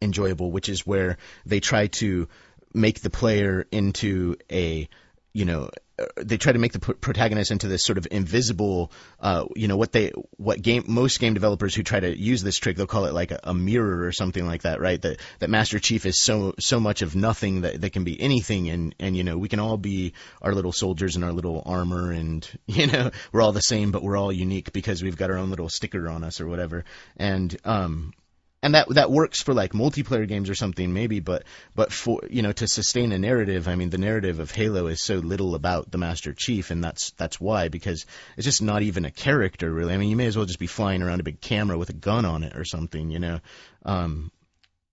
enjoyable, 0.00 0.50
which 0.50 0.68
is 0.68 0.86
where 0.86 1.18
they 1.44 1.60
try 1.60 1.88
to 1.88 2.28
make 2.72 3.00
the 3.00 3.10
player 3.10 3.66
into 3.70 4.36
a 4.50 4.88
you 5.32 5.44
know 5.44 5.70
they 6.16 6.36
try 6.36 6.52
to 6.52 6.58
make 6.58 6.72
the 6.72 6.78
protagonist 6.78 7.50
into 7.50 7.68
this 7.68 7.84
sort 7.84 7.98
of 7.98 8.06
invisible, 8.10 8.92
uh, 9.20 9.46
you 9.56 9.68
know, 9.68 9.76
what 9.76 9.92
they, 9.92 10.12
what 10.36 10.62
game, 10.62 10.84
most 10.86 11.18
game 11.18 11.34
developers 11.34 11.74
who 11.74 11.82
try 11.82 11.98
to 11.98 12.16
use 12.16 12.42
this 12.42 12.56
trick, 12.56 12.76
they'll 12.76 12.86
call 12.86 13.06
it 13.06 13.14
like 13.14 13.30
a, 13.30 13.40
a 13.44 13.54
mirror 13.54 14.04
or 14.04 14.12
something 14.12 14.46
like 14.46 14.62
that, 14.62 14.80
right? 14.80 15.00
That, 15.02 15.20
that 15.40 15.50
Master 15.50 15.78
Chief 15.78 16.06
is 16.06 16.20
so, 16.20 16.54
so 16.58 16.78
much 16.78 17.02
of 17.02 17.16
nothing 17.16 17.62
that, 17.62 17.80
that 17.80 17.92
can 17.92 18.04
be 18.04 18.20
anything. 18.20 18.68
And, 18.70 18.94
and, 19.00 19.16
you 19.16 19.24
know, 19.24 19.36
we 19.36 19.48
can 19.48 19.60
all 19.60 19.76
be 19.76 20.14
our 20.40 20.54
little 20.54 20.72
soldiers 20.72 21.16
in 21.16 21.24
our 21.24 21.32
little 21.32 21.62
armor 21.66 22.12
and, 22.12 22.48
you 22.66 22.86
know, 22.86 23.10
we're 23.32 23.42
all 23.42 23.52
the 23.52 23.60
same, 23.60 23.90
but 23.90 24.02
we're 24.02 24.16
all 24.16 24.32
unique 24.32 24.72
because 24.72 25.02
we've 25.02 25.16
got 25.16 25.30
our 25.30 25.38
own 25.38 25.50
little 25.50 25.68
sticker 25.68 26.08
on 26.08 26.24
us 26.24 26.40
or 26.40 26.46
whatever. 26.46 26.84
And, 27.16 27.56
um, 27.64 28.12
and 28.62 28.74
that 28.74 28.88
that 28.90 29.10
works 29.10 29.42
for 29.42 29.54
like 29.54 29.72
multiplayer 29.72 30.26
games 30.26 30.50
or 30.50 30.54
something 30.54 30.92
maybe 30.92 31.20
but 31.20 31.44
but 31.74 31.92
for 31.92 32.20
you 32.28 32.42
know 32.42 32.52
to 32.52 32.66
sustain 32.66 33.12
a 33.12 33.18
narrative 33.18 33.68
i 33.68 33.74
mean 33.74 33.90
the 33.90 33.98
narrative 33.98 34.40
of 34.40 34.50
halo 34.50 34.86
is 34.86 35.00
so 35.00 35.16
little 35.16 35.54
about 35.54 35.90
the 35.90 35.98
master 35.98 36.32
chief 36.32 36.70
and 36.70 36.82
that's 36.82 37.10
that's 37.12 37.40
why 37.40 37.68
because 37.68 38.06
it's 38.36 38.44
just 38.44 38.62
not 38.62 38.82
even 38.82 39.04
a 39.04 39.10
character 39.10 39.70
really. 39.70 39.94
I 39.94 39.96
mean 39.96 40.10
you 40.10 40.16
may 40.16 40.26
as 40.26 40.36
well 40.36 40.46
just 40.46 40.58
be 40.58 40.66
flying 40.66 41.02
around 41.02 41.20
a 41.20 41.24
big 41.24 41.40
camera 41.40 41.78
with 41.78 41.90
a 41.90 41.94
gun 41.94 42.24
on 42.24 42.42
it 42.42 42.56
or 42.56 42.64
something 42.64 43.10
you 43.10 43.18
know? 43.18 43.40
Um 43.84 44.32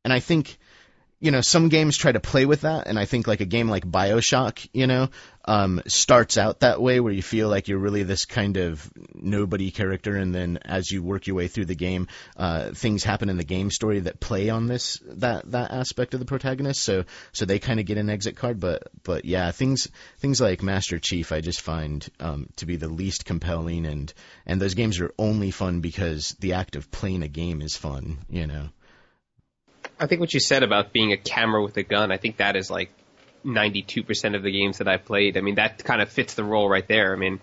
and 0.03 0.13
i 0.13 0.19
think 0.19 0.57
you 1.19 1.31
know, 1.31 1.41
some 1.41 1.69
games 1.69 1.97
try 1.97 2.11
to 2.11 2.19
play 2.19 2.45
with 2.45 2.61
that, 2.61 2.87
and 2.87 2.99
I 2.99 3.05
think 3.05 3.25
like 3.25 3.39
a 3.39 3.45
game 3.45 3.69
like 3.69 3.89
Bioshock, 3.89 4.67
you 4.73 4.85
know, 4.85 5.09
um, 5.45 5.81
starts 5.87 6.37
out 6.37 6.61
that 6.61 6.81
way 6.81 6.99
where 6.99 7.13
you 7.13 7.21
feel 7.21 7.49
like 7.49 7.67
you're 7.67 7.79
really 7.79 8.03
this 8.03 8.25
kind 8.25 8.57
of 8.57 8.91
nobody 9.13 9.71
character, 9.71 10.15
and 10.15 10.33
then 10.33 10.59
as 10.65 10.91
you 10.91 11.03
work 11.03 11.27
your 11.27 11.35
way 11.35 11.47
through 11.47 11.65
the 11.65 11.75
game, 11.75 12.07
uh, 12.35 12.71
things 12.71 13.03
happen 13.03 13.29
in 13.29 13.37
the 13.37 13.43
game 13.43 13.69
story 13.69 13.99
that 14.01 14.19
play 14.19 14.49
on 14.49 14.67
this 14.67 14.99
that 15.05 15.49
that 15.51 15.71
aspect 15.71 16.13
of 16.13 16.19
the 16.19 16.25
protagonist. 16.25 16.81
So 16.81 17.05
so 17.31 17.45
they 17.45 17.59
kind 17.59 17.79
of 17.79 17.85
get 17.85 17.97
an 17.97 18.09
exit 18.09 18.35
card, 18.35 18.59
but 18.59 18.83
but 19.03 19.25
yeah, 19.25 19.51
things 19.51 19.87
things 20.19 20.41
like 20.41 20.63
Master 20.63 20.99
Chief 20.99 21.31
I 21.31 21.41
just 21.41 21.61
find 21.61 22.07
um, 22.19 22.49
to 22.57 22.65
be 22.65 22.75
the 22.75 22.89
least 22.89 23.25
compelling, 23.25 23.85
and 23.85 24.13
and 24.45 24.61
those 24.61 24.73
games 24.73 24.99
are 24.99 25.13
only 25.17 25.51
fun 25.51 25.81
because 25.81 26.35
the 26.39 26.53
act 26.53 26.75
of 26.75 26.91
playing 26.91 27.23
a 27.23 27.27
game 27.27 27.61
is 27.61 27.77
fun, 27.77 28.17
you 28.29 28.47
know. 28.47 28.69
I 29.99 30.07
think 30.07 30.19
what 30.19 30.33
you 30.33 30.39
said 30.39 30.63
about 30.63 30.91
being 30.91 31.13
a 31.13 31.17
camera 31.17 31.63
with 31.63 31.77
a 31.77 31.83
gun, 31.83 32.11
I 32.11 32.17
think 32.17 32.37
that 32.37 32.55
is 32.55 32.69
like 32.69 32.89
92% 33.45 34.35
of 34.35 34.43
the 34.43 34.51
games 34.51 34.79
that 34.79 34.87
I've 34.87 35.05
played. 35.05 35.37
I 35.37 35.41
mean, 35.41 35.55
that 35.55 35.83
kind 35.83 36.01
of 36.01 36.09
fits 36.09 36.33
the 36.33 36.43
role 36.43 36.67
right 36.67 36.87
there. 36.87 37.13
I 37.13 37.17
mean, 37.17 37.39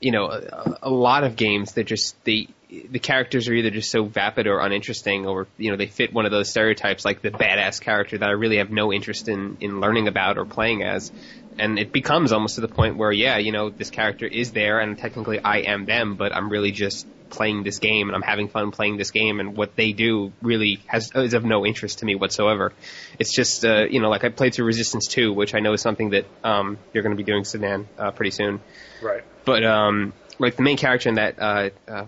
you 0.00 0.12
know, 0.12 0.26
a, 0.26 0.78
a 0.82 0.90
lot 0.90 1.24
of 1.24 1.36
games 1.36 1.72
that 1.72 1.84
just 1.84 2.22
the 2.24 2.48
the 2.90 2.98
characters 2.98 3.48
are 3.48 3.54
either 3.54 3.70
just 3.70 3.90
so 3.90 4.04
vapid 4.04 4.46
or 4.46 4.60
uninteresting, 4.60 5.26
or 5.26 5.46
you 5.56 5.70
know, 5.70 5.76
they 5.76 5.86
fit 5.86 6.12
one 6.12 6.26
of 6.26 6.30
those 6.30 6.50
stereotypes 6.50 7.04
like 7.04 7.22
the 7.22 7.30
badass 7.30 7.80
character 7.80 8.18
that 8.18 8.28
I 8.28 8.32
really 8.32 8.58
have 8.58 8.70
no 8.70 8.92
interest 8.92 9.28
in 9.28 9.56
in 9.60 9.80
learning 9.80 10.08
about 10.08 10.38
or 10.38 10.44
playing 10.44 10.82
as. 10.82 11.10
And 11.58 11.78
it 11.78 11.92
becomes 11.92 12.32
almost 12.32 12.56
to 12.56 12.60
the 12.60 12.68
point 12.68 12.96
where, 12.96 13.12
yeah, 13.12 13.38
you 13.38 13.52
know, 13.52 13.70
this 13.70 13.90
character 13.90 14.26
is 14.26 14.52
there, 14.52 14.78
and 14.78 14.96
technically 14.96 15.40
I 15.40 15.58
am 15.58 15.86
them, 15.86 16.14
but 16.14 16.34
I'm 16.34 16.48
really 16.48 16.72
just 16.72 17.06
playing 17.30 17.62
this 17.62 17.78
game 17.78 18.08
and 18.08 18.16
I'm 18.16 18.22
having 18.22 18.48
fun 18.48 18.70
playing 18.70 18.96
this 18.96 19.10
game 19.10 19.40
and 19.40 19.56
what 19.56 19.76
they 19.76 19.92
do 19.92 20.32
really 20.42 20.80
has 20.86 21.12
is 21.14 21.34
of 21.34 21.44
no 21.44 21.66
interest 21.66 21.98
to 22.00 22.06
me 22.06 22.14
whatsoever. 22.14 22.72
It's 23.18 23.34
just 23.34 23.64
uh, 23.64 23.84
you 23.84 24.00
know 24.00 24.08
like 24.08 24.24
I 24.24 24.30
played 24.30 24.54
through 24.54 24.66
Resistance 24.66 25.06
2, 25.08 25.32
which 25.32 25.54
I 25.54 25.60
know 25.60 25.72
is 25.72 25.80
something 25.80 26.10
that 26.10 26.26
um, 26.42 26.78
you're 26.92 27.02
going 27.02 27.16
to 27.16 27.22
be 27.22 27.30
doing 27.30 27.44
Sinan 27.44 27.88
uh, 27.98 28.10
pretty 28.12 28.30
soon. 28.30 28.60
Right. 29.02 29.22
But 29.44 29.64
um, 29.64 30.12
like 30.38 30.56
the 30.56 30.62
main 30.62 30.76
character 30.76 31.08
in 31.08 31.16
that 31.16 31.38
uh, 31.38 31.70
uh, 31.86 32.04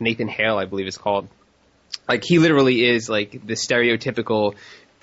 Nathan 0.00 0.28
Hale, 0.28 0.56
I 0.56 0.64
believe 0.64 0.86
is 0.86 0.98
called. 0.98 1.28
Like 2.08 2.24
he 2.24 2.38
literally 2.38 2.84
is 2.84 3.08
like 3.08 3.32
the 3.32 3.54
stereotypical 3.54 4.54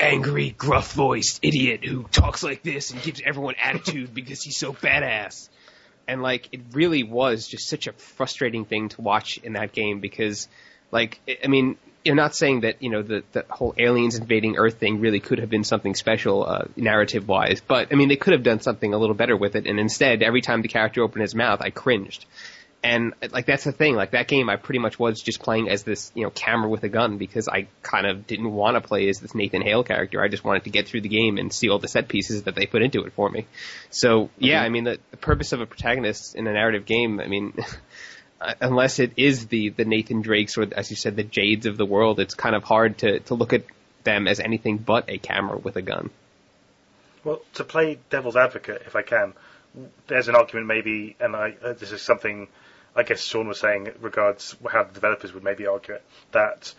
angry, 0.01 0.51
gruff 0.57 0.93
voiced 0.93 1.39
idiot 1.43 1.85
who 1.85 2.03
talks 2.03 2.43
like 2.43 2.63
this 2.63 2.91
and 2.91 3.01
gives 3.01 3.21
everyone 3.23 3.55
attitude 3.61 4.13
because 4.13 4.41
he's 4.41 4.57
so 4.57 4.73
badass 4.73 5.49
and 6.07 6.21
like 6.21 6.49
it 6.51 6.61
really 6.73 7.03
was 7.03 7.47
just 7.47 7.69
such 7.69 7.87
a 7.87 7.93
frustrating 7.93 8.65
thing 8.65 8.89
to 8.89 9.01
watch 9.01 9.37
in 9.43 9.53
that 9.53 9.71
game 9.71 9.99
because 9.99 10.47
like 10.91 11.19
I 11.43 11.47
mean 11.47 11.77
you're 12.03 12.15
not 12.15 12.35
saying 12.35 12.61
that 12.61 12.81
you 12.81 12.89
know 12.89 13.01
the 13.01 13.23
the 13.31 13.45
whole 13.49 13.73
aliens 13.77 14.17
invading 14.17 14.57
Earth 14.57 14.77
thing 14.77 14.99
really 14.99 15.19
could 15.19 15.39
have 15.39 15.49
been 15.49 15.63
something 15.63 15.95
special 15.95 16.45
uh, 16.45 16.65
narrative 16.75 17.27
wise, 17.27 17.61
but 17.61 17.89
I 17.91 17.95
mean 17.95 18.09
they 18.09 18.15
could 18.15 18.33
have 18.33 18.43
done 18.43 18.59
something 18.59 18.93
a 18.93 18.97
little 18.97 19.15
better 19.15 19.37
with 19.37 19.55
it. 19.55 19.67
And 19.67 19.79
instead, 19.79 20.23
every 20.23 20.41
time 20.41 20.61
the 20.61 20.67
character 20.67 21.03
opened 21.03 21.21
his 21.21 21.35
mouth, 21.35 21.61
I 21.61 21.69
cringed. 21.69 22.25
And 22.83 23.13
like 23.29 23.45
that's 23.45 23.63
the 23.63 23.71
thing, 23.71 23.95
like 23.95 24.11
that 24.11 24.27
game, 24.27 24.49
I 24.49 24.55
pretty 24.55 24.79
much 24.79 24.97
was 24.97 25.21
just 25.21 25.39
playing 25.39 25.69
as 25.69 25.83
this, 25.83 26.11
you 26.15 26.23
know, 26.23 26.31
camera 26.31 26.67
with 26.67 26.83
a 26.83 26.89
gun 26.89 27.19
because 27.19 27.47
I 27.47 27.67
kind 27.83 28.07
of 28.07 28.25
didn't 28.25 28.51
want 28.51 28.75
to 28.75 28.81
play 28.81 29.07
as 29.07 29.19
this 29.19 29.35
Nathan 29.35 29.61
Hale 29.61 29.83
character. 29.83 30.19
I 30.21 30.29
just 30.29 30.43
wanted 30.43 30.63
to 30.63 30.71
get 30.71 30.87
through 30.87 31.01
the 31.01 31.09
game 31.09 31.37
and 31.37 31.53
see 31.53 31.69
all 31.69 31.77
the 31.77 31.87
set 31.87 32.07
pieces 32.07 32.43
that 32.43 32.55
they 32.55 32.65
put 32.65 32.81
into 32.81 33.03
it 33.03 33.13
for 33.13 33.29
me. 33.29 33.45
So 33.91 34.31
yeah, 34.39 34.57
mm-hmm. 34.57 34.65
I 34.65 34.69
mean, 34.69 34.83
the, 34.85 34.99
the 35.11 35.17
purpose 35.17 35.51
of 35.51 35.61
a 35.61 35.67
protagonist 35.67 36.35
in 36.35 36.47
a 36.47 36.53
narrative 36.53 36.87
game, 36.87 37.19
I 37.19 37.27
mean, 37.27 37.53
unless 38.59 38.97
it 38.97 39.13
is 39.15 39.45
the 39.45 39.69
the 39.69 39.85
Nathan 39.85 40.23
Drakes 40.23 40.57
or 40.57 40.67
as 40.75 40.89
you 40.89 40.95
said, 40.95 41.15
the 41.15 41.23
Jades 41.23 41.67
of 41.67 41.77
the 41.77 41.85
world, 41.85 42.19
it's 42.19 42.33
kind 42.33 42.55
of 42.55 42.63
hard 42.63 42.97
to 42.99 43.19
to 43.19 43.35
look 43.35 43.53
at 43.53 43.63
them 44.03 44.27
as 44.27 44.39
anything 44.39 44.79
but 44.79 45.07
a 45.07 45.19
camera 45.19 45.57
with 45.57 45.75
a 45.75 45.83
gun. 45.83 46.09
Well, 47.23 47.41
to 47.53 47.63
play 47.63 47.99
devil's 48.09 48.35
advocate, 48.35 48.83
if 48.87 48.95
I 48.95 49.03
can, 49.03 49.33
there's 50.07 50.27
an 50.27 50.35
argument 50.35 50.67
maybe, 50.67 51.15
and 51.19 51.35
I, 51.35 51.55
uh, 51.63 51.73
this 51.73 51.91
is 51.91 52.01
something 52.01 52.47
I 52.95 53.03
guess 53.03 53.23
Shawn 53.23 53.47
was 53.47 53.59
saying 53.59 53.91
regards 53.99 54.55
how 54.69 54.83
the 54.83 54.93
developers 54.93 55.33
would 55.33 55.43
maybe 55.43 55.65
argue 55.65 55.95
it, 55.95 56.03
that 56.31 56.73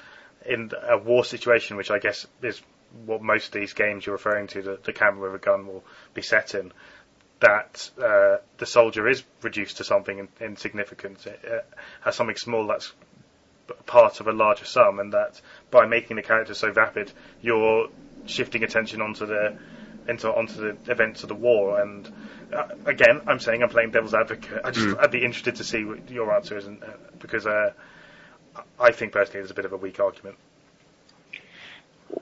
in 0.45 0.71
a 0.89 0.99
war 0.99 1.25
situation, 1.25 1.77
which 1.77 1.91
I 1.91 1.99
guess 1.99 2.27
is 2.43 2.61
what 3.07 3.23
most 3.23 3.47
of 3.47 3.53
these 3.53 3.73
games 3.73 4.05
you're 4.05 4.15
referring 4.15 4.47
to, 4.49 4.63
the, 4.63 4.79
the 4.85 4.93
camera 4.93 5.31
with 5.31 5.41
a 5.41 5.45
gun 5.45 5.67
will 5.67 5.85
be 6.13 6.23
set 6.23 6.55
in, 6.55 6.73
that 7.41 7.91
uh, 8.03 8.37
the 8.59 8.67
soldier 8.67 9.09
is 9.09 9.25
reduced 9.43 9.79
to 9.79 9.85
something 9.85 10.29
insignificant, 10.41 11.27
it 11.27 11.65
has 12.03 12.15
something 12.15 12.37
small 12.37 12.67
that's 12.67 12.93
part 13.87 14.21
of 14.21 14.29
a 14.29 14.33
larger 14.33 14.65
sum, 14.65 15.01
and 15.01 15.13
that 15.13 15.41
by 15.71 15.87
making 15.87 16.17
the 16.17 16.23
character 16.23 16.55
so 16.55 16.71
vapid, 16.73 17.11
you're 17.41 17.89
shifting 18.27 18.63
attention 18.63 19.01
onto 19.01 19.27
the 19.27 19.57
into 20.09 20.29
onto 20.29 20.55
the 20.55 20.91
events 20.91 21.23
of 21.23 21.29
the 21.29 21.35
war. 21.35 21.81
And 21.81 22.11
uh, 22.53 22.69
again, 22.87 23.23
I'm 23.27 23.41
saying 23.41 23.63
I'm 23.63 23.69
playing 23.69 23.91
devil's 23.91 24.15
advocate. 24.15 24.61
I 24.65 24.71
just 24.71 24.87
mm. 24.87 25.01
I'd 25.01 25.11
be 25.11 25.25
interested 25.25 25.57
to 25.57 25.65
see 25.65 25.85
what 25.85 26.11
your 26.11 26.35
answer 26.35 26.57
is, 26.57 26.67
and, 26.67 26.83
uh, 26.83 26.89
because 27.19 27.47
uh, 27.47 27.73
I 28.79 28.93
think 28.93 29.13
personally 29.13 29.41
there's 29.41 29.51
a 29.51 29.55
bit 29.55 29.65
of 29.65 29.73
a 29.73 29.77
weak 29.77 30.01
argument. 30.01 30.37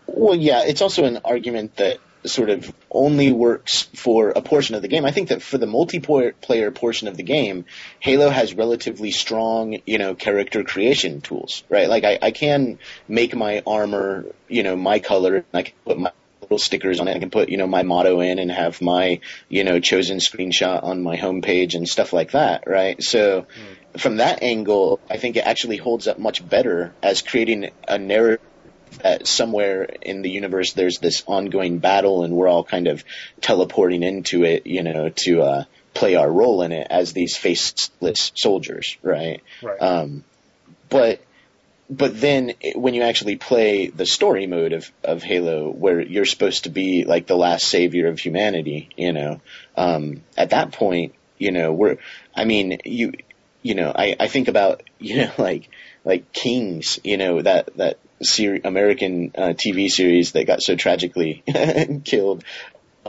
Well, 0.07 0.37
yeah, 0.37 0.65
it's 0.65 0.83
also 0.83 1.05
an 1.05 1.21
argument 1.25 1.77
that 1.77 1.99
sort 2.25 2.51
of 2.51 2.73
only 2.91 3.33
works 3.33 3.89
for 3.95 4.31
a 4.31 4.43
portion 4.43 4.75
of 4.75 4.83
the 4.83 4.89
game. 4.89 5.05
I 5.05 5.11
think 5.11 5.31
that 5.31 5.43
for 5.43 5.59
the 5.59 5.67
multiplayer 5.67 6.75
portion 6.75 7.09
of 7.09 7.17
the 7.17 7.23
game, 7.23 7.65
Halo 7.99 8.29
has 8.29 8.55
relatively 8.55 9.11
strong, 9.11 9.81
you 9.87 9.99
know, 9.99 10.15
character 10.15 10.63
creation 10.63 11.23
tools, 11.23 11.65
right? 11.69 11.89
Like 11.89 12.05
I, 12.05 12.19
I 12.21 12.31
can 12.31 12.79
make 13.09 13.35
my 13.35 13.63
armor, 13.67 14.27
you 14.49 14.63
know, 14.63 14.77
my 14.77 14.99
color, 14.99 15.37
and 15.37 15.45
I 15.55 15.63
can 15.63 15.75
put 15.85 15.99
my 15.99 16.13
little 16.51 16.59
stickers 16.59 16.99
on 16.99 17.07
it. 17.07 17.17
I 17.17 17.21
can 17.21 17.31
put, 17.31 17.49
you 17.49 17.57
know, 17.57 17.69
my 17.69 17.85
motto 17.85 18.21
in 18.21 18.41
and 18.41 18.51
have 18.51 18.83
my, 18.83 19.21
you 19.49 19.63
know, 19.63 19.79
chosen 19.79 20.19
screenshot 20.19 20.83
on 20.83 21.01
my 21.01 21.17
homepage 21.17 21.75
and 21.75 21.89
stuff 21.89 22.13
like 22.13 22.33
that, 22.33 22.67
right? 22.67 23.01
So 23.01 23.43
mm. 23.43 24.01
from 24.01 24.17
that 24.17 24.43
angle, 24.43 24.99
I 25.09 25.17
think 25.17 25.37
it 25.37 25.47
actually 25.47 25.77
holds 25.77 26.09
up 26.09 26.19
much 26.19 26.47
better 26.47 26.93
as 27.03 27.23
creating 27.23 27.71
a 27.87 27.99
narrative 27.99 28.45
that 29.05 29.29
somewhere 29.29 29.85
in 30.03 30.23
the 30.23 30.31
universe 30.31 30.73
there's 30.73 30.99
this 30.99 31.23
ongoing 31.29 31.79
battle 31.79 32.25
and 32.25 32.35
we're 32.35 32.49
all 32.49 32.65
kind 32.65 32.89
of 32.89 33.05
teleporting 33.41 34.03
into 34.03 34.43
it, 34.43 34.67
you 34.67 34.83
know, 34.83 35.11
to, 35.11 35.43
uh, 35.43 35.65
play 35.95 36.17
our 36.17 36.31
role 36.31 36.63
in 36.63 36.73
it 36.73 36.89
as 36.91 37.13
these 37.13 37.37
faceless 37.37 38.33
soldiers, 38.35 38.97
right? 39.03 39.43
Right. 39.63 39.81
Um, 39.81 40.25
but 40.89 41.21
but 41.91 42.19
then 42.19 42.53
when 42.77 42.95
you 42.95 43.03
actually 43.03 43.35
play 43.35 43.89
the 43.89 44.07
story 44.07 44.47
mode 44.47 44.73
of, 44.73 44.91
of 45.03 45.25
Halo, 45.25 45.69
where 45.69 46.01
you're 46.01 46.25
supposed 46.25 46.65
to 46.65 46.71
be 46.71 47.05
like 47.05 47.27
the 47.27 47.37
last 47.37 47.67
savior 47.67 48.07
of 48.07 48.21
humanity, 48.21 48.91
you 48.97 49.13
know, 49.13 49.41
um, 49.77 50.23
at 50.39 50.51
that 50.51 50.71
point, 50.71 51.15
you 51.37 51.51
know, 51.51 51.73
we're, 51.73 51.99
I 52.35 52.45
mean, 52.45 52.79
you, 52.85 53.13
you 53.63 53.75
know, 53.75 53.93
I, 53.95 54.15
I 54.21 54.29
think 54.29 54.47
about, 54.47 54.85
you 55.01 55.17
know, 55.17 55.33
like, 55.37 55.69
like 56.05 56.33
Kings, 56.33 57.01
you 57.03 57.17
know, 57.17 57.43
that, 57.43 57.77
that 57.77 57.99
ser- 58.23 58.61
American 58.63 59.33
uh, 59.37 59.49
TV 59.49 59.91
series 59.91 60.33
that 60.33 60.47
got 60.47 60.63
so 60.63 60.77
tragically 60.77 61.43
killed 62.05 62.45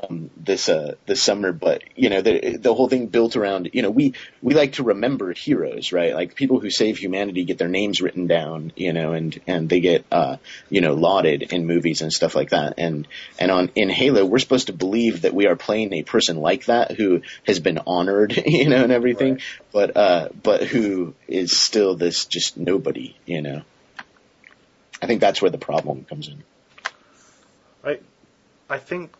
um, 0.09 0.29
this 0.37 0.69
uh, 0.69 0.95
this 1.05 1.21
summer, 1.21 1.51
but 1.51 1.83
you 1.95 2.09
know 2.09 2.21
the 2.21 2.57
the 2.57 2.73
whole 2.73 2.89
thing 2.89 3.07
built 3.07 3.35
around 3.35 3.69
you 3.73 3.81
know 3.81 3.89
we 3.89 4.13
we 4.41 4.53
like 4.53 4.73
to 4.73 4.83
remember 4.83 5.33
heroes, 5.33 5.91
right? 5.91 6.13
Like 6.13 6.35
people 6.35 6.59
who 6.59 6.69
save 6.69 6.97
humanity 6.97 7.43
get 7.45 7.57
their 7.57 7.67
names 7.67 8.01
written 8.01 8.27
down, 8.27 8.71
you 8.75 8.93
know, 8.93 9.13
and 9.13 9.39
and 9.47 9.69
they 9.69 9.79
get 9.79 10.05
uh, 10.11 10.37
you 10.69 10.81
know 10.81 10.93
lauded 10.93 11.43
in 11.53 11.67
movies 11.67 12.01
and 12.01 12.11
stuff 12.11 12.35
like 12.35 12.49
that. 12.51 12.75
And 12.77 13.07
and 13.39 13.51
on 13.51 13.71
in 13.75 13.89
Halo, 13.89 14.25
we're 14.25 14.39
supposed 14.39 14.67
to 14.67 14.73
believe 14.73 15.21
that 15.21 15.33
we 15.33 15.47
are 15.47 15.55
playing 15.55 15.93
a 15.93 16.03
person 16.03 16.37
like 16.37 16.65
that 16.65 16.91
who 16.91 17.21
has 17.45 17.59
been 17.59 17.79
honored, 17.85 18.35
you 18.45 18.69
know, 18.69 18.83
and 18.83 18.91
everything, 18.91 19.33
right. 19.33 19.43
but 19.71 19.97
uh, 19.97 20.29
but 20.41 20.63
who 20.63 21.13
is 21.27 21.57
still 21.57 21.95
this 21.95 22.25
just 22.25 22.57
nobody, 22.57 23.15
you 23.25 23.41
know. 23.41 23.61
I 25.01 25.07
think 25.07 25.19
that's 25.19 25.41
where 25.41 25.51
the 25.51 25.57
problem 25.57 26.05
comes 26.05 26.27
in. 26.27 26.43
I 27.83 27.99
I 28.69 28.77
think 28.77 29.11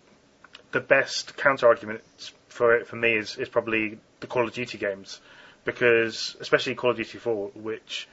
the 0.71 0.79
best 0.79 1.38
counter 1.38 1.67
argument 1.67 2.01
for 2.47 2.75
it 2.75 2.88
for 2.88 2.95
me 2.95 3.13
is, 3.13 3.38
is 3.38 3.49
probably 3.49 3.97
the 4.19 4.27
Call 4.27 4.47
of 4.47 4.53
Duty 4.53 4.77
games 4.77 5.19
because 5.65 6.36
especially 6.39 6.75
Call 6.75 6.91
of 6.91 6.97
Duty 6.97 7.17
4, 7.17 7.51
which 7.55 8.07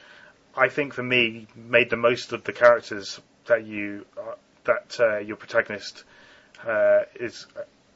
I 0.56 0.68
think 0.68 0.94
for 0.94 1.02
me 1.02 1.46
made 1.54 1.90
the 1.90 1.96
most 1.96 2.32
of 2.32 2.44
the 2.44 2.52
characters 2.52 3.20
that 3.46 3.64
you 3.64 4.04
uh, 4.16 4.34
that 4.64 4.96
uh, 5.00 5.18
your 5.18 5.36
protagonist 5.36 6.04
uh, 6.66 7.00
is 7.18 7.46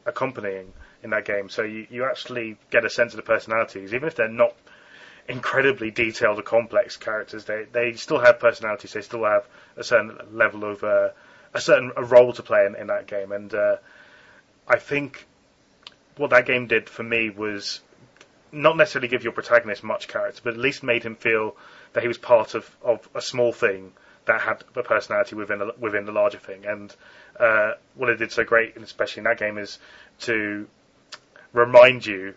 accompanying 0.07 0.73
in 1.03 1.11
that 1.11 1.25
game. 1.25 1.49
So 1.49 1.63
you, 1.63 1.87
you 1.91 2.05
actually 2.05 2.57
get 2.71 2.85
a 2.85 2.91
sense 2.91 3.13
of 3.13 3.17
the 3.17 3.23
personalities, 3.23 3.93
even 3.93 4.09
if 4.09 4.15
they're 4.15 4.29
not 4.29 4.55
incredibly 5.29 5.91
detailed 5.91 6.39
or 6.39 6.43
complex 6.43 6.97
characters. 6.97 7.45
They 7.45 7.67
they 7.71 7.93
still 7.95 8.21
have 8.21 8.41
personalities. 8.41 8.93
They 8.93 9.03
still 9.03 9.25
have 9.25 9.47
a 9.77 9.85
certain 9.85 10.19
level 10.33 10.65
of 10.65 10.83
uh, 10.83 11.09
a 11.55 11.61
certain 11.61 11.93
a 11.97 12.05
role 12.05 12.33
to 12.33 12.43
play 12.43 12.67
in, 12.67 12.77
in 12.77 12.87
that 12.89 13.07
game. 13.07 13.33
And 13.33 13.53
uh, 13.55 13.77
I 14.67 14.79
think 14.79 15.27
what 16.17 16.31
that 16.31 16.47
game 16.47 16.67
did 16.67 16.89
for 16.89 17.03
me 17.03 17.31
was 17.31 17.81
not 18.53 18.77
necessarily 18.77 19.09
give 19.09 19.25
your 19.25 19.33
protagonist 19.33 19.83
much 19.83 20.09
character, 20.09 20.41
but 20.45 20.55
at 20.55 20.61
least 20.61 20.83
made 20.83 21.03
him 21.03 21.17
feel 21.17 21.57
that 21.95 22.03
he 22.03 22.09
was 22.09 22.19
part 22.19 22.55
of, 22.55 22.69
of 22.83 23.09
a 23.15 23.21
small 23.21 23.53
thing 23.53 23.93
that 24.27 24.41
had 24.41 24.63
a 24.77 24.83
personality 24.83 25.35
within 25.35 25.63
a, 25.63 25.71
within 25.79 26.05
the 26.05 26.13
larger 26.13 26.39
thing. 26.39 26.65
And 26.67 26.95
uh, 27.41 27.73
what 27.95 28.11
it 28.11 28.17
did 28.17 28.31
so 28.31 28.45
great, 28.45 28.77
and 28.77 28.85
especially 28.85 29.21
in 29.21 29.25
that 29.25 29.39
game, 29.39 29.59
is 29.59 29.79
to 30.21 30.69
remind 31.53 32.07
you 32.07 32.35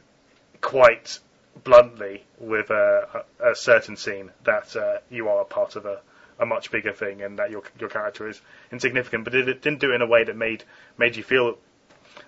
quite 0.62 1.20
bluntly 1.64 2.24
with 2.40 2.70
a, 2.70 3.24
a, 3.40 3.56
certain 3.56 3.96
scene 3.96 4.32
that 4.44 4.76
uh, 4.76 4.98
you 5.10 5.30
are 5.30 5.42
a 5.42 5.46
part 5.46 5.76
of 5.76 5.86
a, 5.86 6.00
a 6.40 6.46
much 6.46 6.72
bigger 6.72 6.92
thing 6.92 7.22
and 7.22 7.40
that 7.40 7.50
your 7.50 7.64
your 7.80 7.90
character 7.90 8.28
is 8.28 8.42
insignificant. 8.72 9.24
But 9.26 9.36
it, 9.36 9.48
it 9.48 9.62
didn't 9.62 9.80
do 9.80 9.92
it 9.92 9.96
in 9.96 10.02
a 10.02 10.08
way 10.08 10.24
that 10.24 10.36
made 10.36 10.64
made 10.98 11.16
you 11.16 11.24
feel 11.24 11.58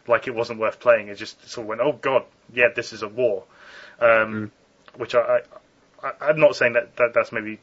like 0.08 0.28
it 0.28 0.36
wasn't 0.36 0.60
worth 0.60 0.80
playing. 0.80 1.08
It 1.08 1.15
just 1.15 1.50
sort 1.50 1.65
of 1.65 1.69
went, 1.69 1.82
oh 1.82 1.93
god, 1.93 2.26
yeah, 2.54 2.67
this 2.76 2.93
is 2.93 3.04
a 3.04 3.08
war. 3.08 3.43
Um, 4.00 4.52
Which 4.95 5.15
I, 5.15 5.41
I, 6.04 6.12
I'm 6.21 6.39
not 6.39 6.56
saying 6.56 6.73
that, 6.73 6.95
that 6.97 7.13
that's 7.13 7.32
maybe 7.32 7.60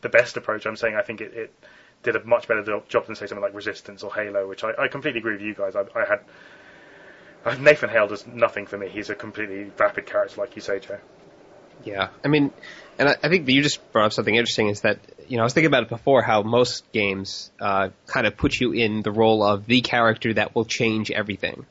the 0.00 0.08
best 0.08 0.36
approach. 0.36 0.66
I'm 0.66 0.76
saying 0.76 0.94
I 0.94 1.02
think 1.02 1.20
it, 1.20 1.34
it 1.34 1.54
did 2.02 2.16
a 2.16 2.24
much 2.24 2.48
better 2.48 2.62
job, 2.88 3.06
than 3.06 3.16
say 3.16 3.26
something 3.26 3.42
like 3.42 3.54
Resistance 3.54 4.02
or 4.02 4.14
Halo, 4.14 4.48
which 4.48 4.64
I, 4.64 4.72
I 4.78 4.88
completely 4.88 5.18
agree 5.18 5.32
with 5.32 5.42
you 5.42 5.54
guys. 5.54 5.74
I, 5.74 5.84
I 5.98 6.04
had 6.04 7.60
Nathan 7.60 7.88
Hale 7.88 8.08
does 8.08 8.26
nothing 8.26 8.66
for 8.66 8.76
me. 8.76 8.88
He's 8.88 9.10
a 9.10 9.14
completely 9.14 9.64
vapid 9.64 10.06
character, 10.06 10.40
like 10.40 10.56
you 10.56 10.62
say, 10.62 10.80
Joe. 10.80 10.98
Yeah, 11.84 12.08
I 12.24 12.28
mean, 12.28 12.52
and 12.98 13.08
I, 13.08 13.16
I 13.22 13.28
think 13.28 13.46
that 13.46 13.52
you 13.52 13.62
just 13.62 13.92
brought 13.92 14.06
up 14.06 14.12
something 14.12 14.34
interesting. 14.34 14.68
Is 14.68 14.82
that 14.82 14.98
you 15.28 15.36
know 15.36 15.42
I 15.42 15.44
was 15.44 15.54
thinking 15.54 15.68
about 15.68 15.84
it 15.84 15.88
before 15.88 16.22
how 16.22 16.42
most 16.42 16.90
games 16.92 17.50
uh, 17.60 17.90
kind 18.06 18.26
of 18.26 18.36
put 18.36 18.58
you 18.58 18.72
in 18.72 19.02
the 19.02 19.12
role 19.12 19.42
of 19.42 19.66
the 19.66 19.80
character 19.80 20.34
that 20.34 20.54
will 20.54 20.64
change 20.64 21.10
everything. 21.10 21.66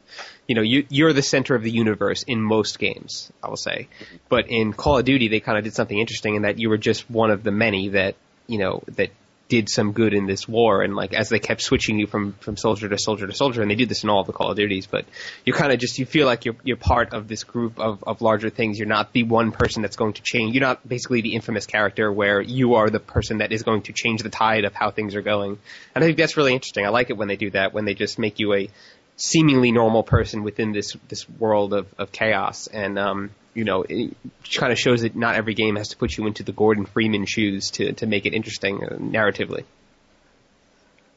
You 0.47 0.55
know, 0.55 0.61
you 0.61 0.85
you're 0.89 1.13
the 1.13 1.21
center 1.21 1.55
of 1.55 1.63
the 1.63 1.71
universe 1.71 2.23
in 2.23 2.41
most 2.41 2.79
games, 2.79 3.31
I 3.43 3.49
will 3.49 3.57
say. 3.57 3.88
But 4.29 4.49
in 4.49 4.73
Call 4.73 4.99
of 4.99 5.05
Duty, 5.05 5.27
they 5.27 5.39
kind 5.39 5.57
of 5.57 5.63
did 5.63 5.73
something 5.73 5.97
interesting 5.97 6.35
in 6.35 6.41
that 6.43 6.59
you 6.59 6.69
were 6.69 6.77
just 6.77 7.09
one 7.09 7.31
of 7.31 7.43
the 7.43 7.51
many 7.51 7.89
that 7.89 8.15
you 8.47 8.59
know 8.59 8.83
that 8.95 9.09
did 9.47 9.69
some 9.69 9.91
good 9.91 10.13
in 10.13 10.25
this 10.25 10.47
war 10.47 10.81
and 10.81 10.95
like 10.95 11.13
as 11.13 11.29
they 11.29 11.39
kept 11.39 11.62
switching 11.62 11.99
you 11.99 12.08
from 12.08 12.34
from 12.34 12.58
soldier 12.58 12.89
to 12.89 12.97
soldier 12.97 13.27
to 13.27 13.34
soldier 13.34 13.62
and 13.62 13.69
they 13.69 13.75
do 13.75 13.86
this 13.86 14.03
in 14.03 14.10
all 14.10 14.21
of 14.21 14.27
the 14.27 14.34
call 14.34 14.49
of 14.49 14.58
duties 14.58 14.88
but 14.88 15.05
you 15.45 15.53
kind 15.53 15.71
of 15.71 15.77
just 15.77 15.99
you 15.99 16.05
feel 16.05 16.25
like 16.25 16.45
you're 16.45 16.55
you're 16.63 16.77
part 16.77 17.13
of 17.13 17.27
this 17.27 17.43
group 17.43 17.79
of 17.79 18.03
of 18.03 18.21
larger 18.21 18.49
things. 18.49 18.79
You're 18.79 18.88
not 18.88 19.13
the 19.13 19.23
one 19.23 19.51
person 19.51 19.81
that's 19.81 19.95
going 19.95 20.13
to 20.13 20.21
change 20.23 20.55
you're 20.55 20.62
not 20.62 20.88
basically 20.88 21.21
the 21.21 21.36
infamous 21.36 21.65
character 21.65 22.12
where 22.12 22.41
you 22.41 22.75
are 22.75 22.89
the 22.89 22.99
person 22.99 23.39
that 23.39 23.51
is 23.51 23.63
going 23.63 23.84
to 23.84 23.93
change 23.93 24.21
the 24.23 24.29
tide 24.29 24.65
of 24.65 24.73
how 24.73 24.89
things 24.91 25.15
are 25.15 25.21
going. 25.21 25.58
And 25.93 26.03
i 26.03 26.08
think 26.08 26.17
that's 26.17 26.38
really 26.38 26.53
interesting. 26.53 26.86
I 26.86 26.89
like 26.89 27.10
it 27.10 27.17
when 27.17 27.27
they 27.27 27.36
do 27.36 27.51
that 27.51 27.73
when 27.73 27.86
they 27.86 27.93
just 27.93 28.17
make 28.17 28.39
you 28.39 28.53
a 28.53 28.69
seemingly 29.17 29.71
normal 29.71 30.03
person 30.03 30.43
within 30.43 30.71
this 30.71 30.95
this 31.08 31.29
world 31.29 31.73
of 31.73 31.88
of 31.97 32.12
chaos. 32.12 32.67
And 32.67 32.97
um 32.97 33.31
you 33.55 33.63
know, 33.63 33.83
it 33.87 34.15
kind 34.53 34.71
of 34.71 34.77
shows 34.77 35.01
that 35.01 35.15
not 35.15 35.35
every 35.35 35.55
game 35.55 35.77
has 35.77 35.87
to 35.89 35.97
put 35.97 36.15
you 36.15 36.27
into 36.27 36.43
the 36.43 36.51
Gordon 36.51 36.85
Freeman 36.85 37.25
shoes 37.25 37.71
to, 37.71 37.93
to 37.93 38.05
make 38.05 38.25
it 38.27 38.33
interesting 38.33 38.83
uh, 38.83 38.97
narratively. 38.97 39.63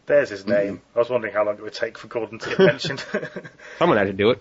There's 0.06 0.30
his 0.30 0.46
name. 0.46 0.80
I 0.96 1.00
was 1.00 1.10
wondering 1.10 1.34
how 1.34 1.44
long 1.44 1.56
it 1.56 1.62
would 1.62 1.74
take 1.74 1.98
for 1.98 2.06
Gordon 2.06 2.38
to 2.38 2.48
get 2.48 2.58
mentioned. 2.60 3.04
Someone 3.78 3.98
had 3.98 4.06
to 4.06 4.14
do 4.14 4.30
it. 4.30 4.40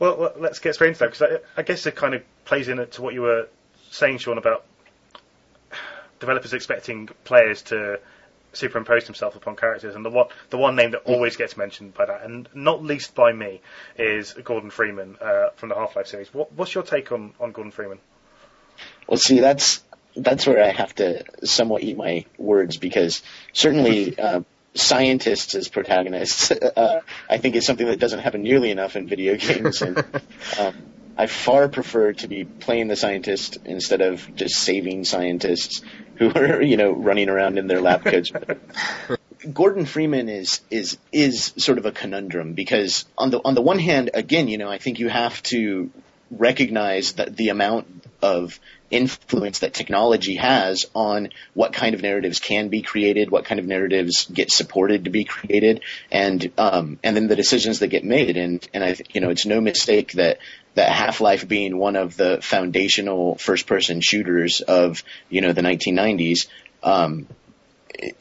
well, 0.00 0.32
let's 0.38 0.58
get 0.58 0.74
straight 0.74 0.88
into 0.88 1.00
that 1.00 1.12
because 1.12 1.22
I, 1.56 1.60
I 1.60 1.62
guess 1.62 1.86
it 1.86 1.94
kind 1.94 2.14
of 2.14 2.22
plays 2.44 2.68
into 2.68 3.00
what 3.00 3.14
you 3.14 3.22
were 3.22 3.48
saying, 3.90 4.18
Shawn, 4.18 4.38
about 4.38 4.64
developers 6.18 6.52
expecting 6.52 7.08
players 7.24 7.62
to 7.62 8.00
superimpose 8.52 9.04
himself 9.06 9.36
upon 9.36 9.56
characters, 9.56 9.94
and 9.94 10.04
the 10.04 10.10
one 10.10 10.28
the 10.50 10.58
one 10.58 10.76
name 10.76 10.92
that 10.92 11.02
always 11.04 11.36
gets 11.36 11.56
mentioned 11.56 11.94
by 11.94 12.06
that, 12.06 12.22
and 12.24 12.48
not 12.54 12.82
least 12.82 13.14
by 13.14 13.32
me, 13.32 13.60
is 13.96 14.32
Gordon 14.32 14.70
Freeman 14.70 15.16
uh, 15.20 15.50
from 15.56 15.68
the 15.68 15.74
Half 15.74 15.96
Life 15.96 16.06
series. 16.06 16.32
What, 16.32 16.52
what's 16.52 16.74
your 16.74 16.84
take 16.84 17.12
on, 17.12 17.34
on 17.40 17.52
Gordon 17.52 17.72
Freeman? 17.72 17.98
Well, 19.06 19.18
see, 19.18 19.40
that's 19.40 19.82
that's 20.16 20.46
where 20.46 20.62
I 20.62 20.70
have 20.70 20.94
to 20.96 21.24
somewhat 21.44 21.82
eat 21.82 21.96
my 21.96 22.24
words 22.36 22.76
because 22.76 23.22
certainly 23.52 24.18
uh, 24.18 24.42
scientists 24.74 25.54
as 25.54 25.68
protagonists, 25.68 26.50
uh, 26.76 27.00
I 27.28 27.38
think 27.38 27.56
is 27.56 27.66
something 27.66 27.86
that 27.86 27.98
doesn't 27.98 28.20
happen 28.20 28.42
nearly 28.42 28.70
enough 28.70 28.96
in 28.96 29.06
video 29.06 29.36
games, 29.36 29.82
and 29.82 29.98
um, 30.58 30.74
I 31.16 31.26
far 31.26 31.68
prefer 31.68 32.12
to 32.14 32.28
be 32.28 32.44
playing 32.44 32.88
the 32.88 32.96
scientist 32.96 33.58
instead 33.64 34.00
of 34.00 34.34
just 34.36 34.54
saving 34.54 35.04
scientists 35.04 35.82
who 36.18 36.30
are, 36.34 36.62
you 36.62 36.76
know, 36.76 36.92
running 36.92 37.28
around 37.28 37.58
in 37.58 37.66
their 37.66 37.80
lab 37.80 38.04
coats. 38.04 38.32
Gordon 39.52 39.86
Freeman 39.86 40.28
is 40.28 40.60
is 40.70 40.98
is 41.12 41.52
sort 41.56 41.78
of 41.78 41.86
a 41.86 41.92
conundrum 41.92 42.54
because 42.54 43.04
on 43.16 43.30
the 43.30 43.40
on 43.44 43.54
the 43.54 43.62
one 43.62 43.78
hand, 43.78 44.10
again, 44.14 44.48
you 44.48 44.58
know, 44.58 44.68
I 44.68 44.78
think 44.78 44.98
you 44.98 45.08
have 45.08 45.40
to 45.44 45.90
recognize 46.30 47.12
that 47.14 47.36
the 47.36 47.48
amount 47.48 47.86
of 48.20 48.58
influence 48.90 49.60
that 49.60 49.74
technology 49.74 50.36
has 50.36 50.86
on 50.94 51.28
what 51.54 51.72
kind 51.72 51.94
of 51.94 52.02
narratives 52.02 52.40
can 52.40 52.68
be 52.68 52.82
created, 52.82 53.30
what 53.30 53.44
kind 53.44 53.60
of 53.60 53.66
narratives 53.66 54.26
get 54.26 54.50
supported 54.50 55.04
to 55.04 55.10
be 55.10 55.24
created, 55.24 55.82
and 56.10 56.50
um, 56.58 56.98
and 57.02 57.16
then 57.16 57.28
the 57.28 57.36
decisions 57.36 57.78
that 57.78 57.88
get 57.88 58.04
made. 58.04 58.36
And 58.36 58.66
and 58.74 58.82
I 58.82 58.96
you 59.12 59.20
know 59.20 59.30
it's 59.30 59.46
no 59.46 59.60
mistake 59.60 60.12
that 60.12 60.38
that 60.78 60.92
Half-Life 60.92 61.48
being 61.48 61.76
one 61.76 61.96
of 61.96 62.16
the 62.16 62.38
foundational 62.40 63.34
first-person 63.34 64.00
shooters 64.00 64.60
of 64.60 65.02
you 65.28 65.40
know 65.40 65.52
the 65.52 65.60
1990s. 65.60 66.46
Um, 66.84 67.26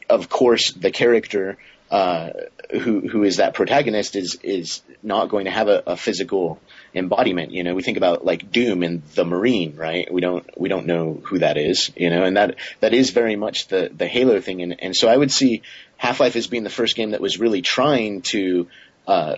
of 0.09 0.27
course, 0.27 0.71
the 0.71 0.89
character 0.89 1.59
uh, 1.91 2.31
who 2.71 3.07
who 3.07 3.23
is 3.23 3.37
that 3.37 3.53
protagonist 3.53 4.15
is 4.15 4.39
is 4.41 4.81
not 5.03 5.29
going 5.29 5.45
to 5.45 5.51
have 5.51 5.67
a, 5.67 5.83
a 5.85 5.95
physical 5.95 6.59
embodiment. 6.95 7.51
You 7.51 7.63
know, 7.63 7.75
we 7.75 7.83
think 7.83 7.97
about 7.97 8.25
like 8.25 8.51
Doom 8.51 8.81
and 8.81 9.03
the 9.13 9.23
Marine, 9.23 9.75
right? 9.75 10.11
We 10.11 10.21
don't 10.21 10.43
we 10.59 10.67
don't 10.67 10.87
know 10.87 11.21
who 11.25 11.37
that 11.37 11.57
is, 11.57 11.91
you 11.95 12.09
know, 12.09 12.23
and 12.23 12.37
that 12.37 12.55
that 12.79 12.95
is 12.95 13.11
very 13.11 13.35
much 13.35 13.67
the 13.67 13.91
the 13.95 14.07
Halo 14.07 14.41
thing. 14.41 14.63
And 14.63 14.81
and 14.81 14.95
so 14.95 15.07
I 15.07 15.15
would 15.15 15.31
see 15.31 15.61
Half 15.95 16.19
Life 16.19 16.35
as 16.35 16.47
being 16.47 16.63
the 16.63 16.71
first 16.71 16.95
game 16.95 17.11
that 17.11 17.21
was 17.21 17.39
really 17.39 17.61
trying 17.61 18.23
to 18.33 18.67
uh, 19.05 19.35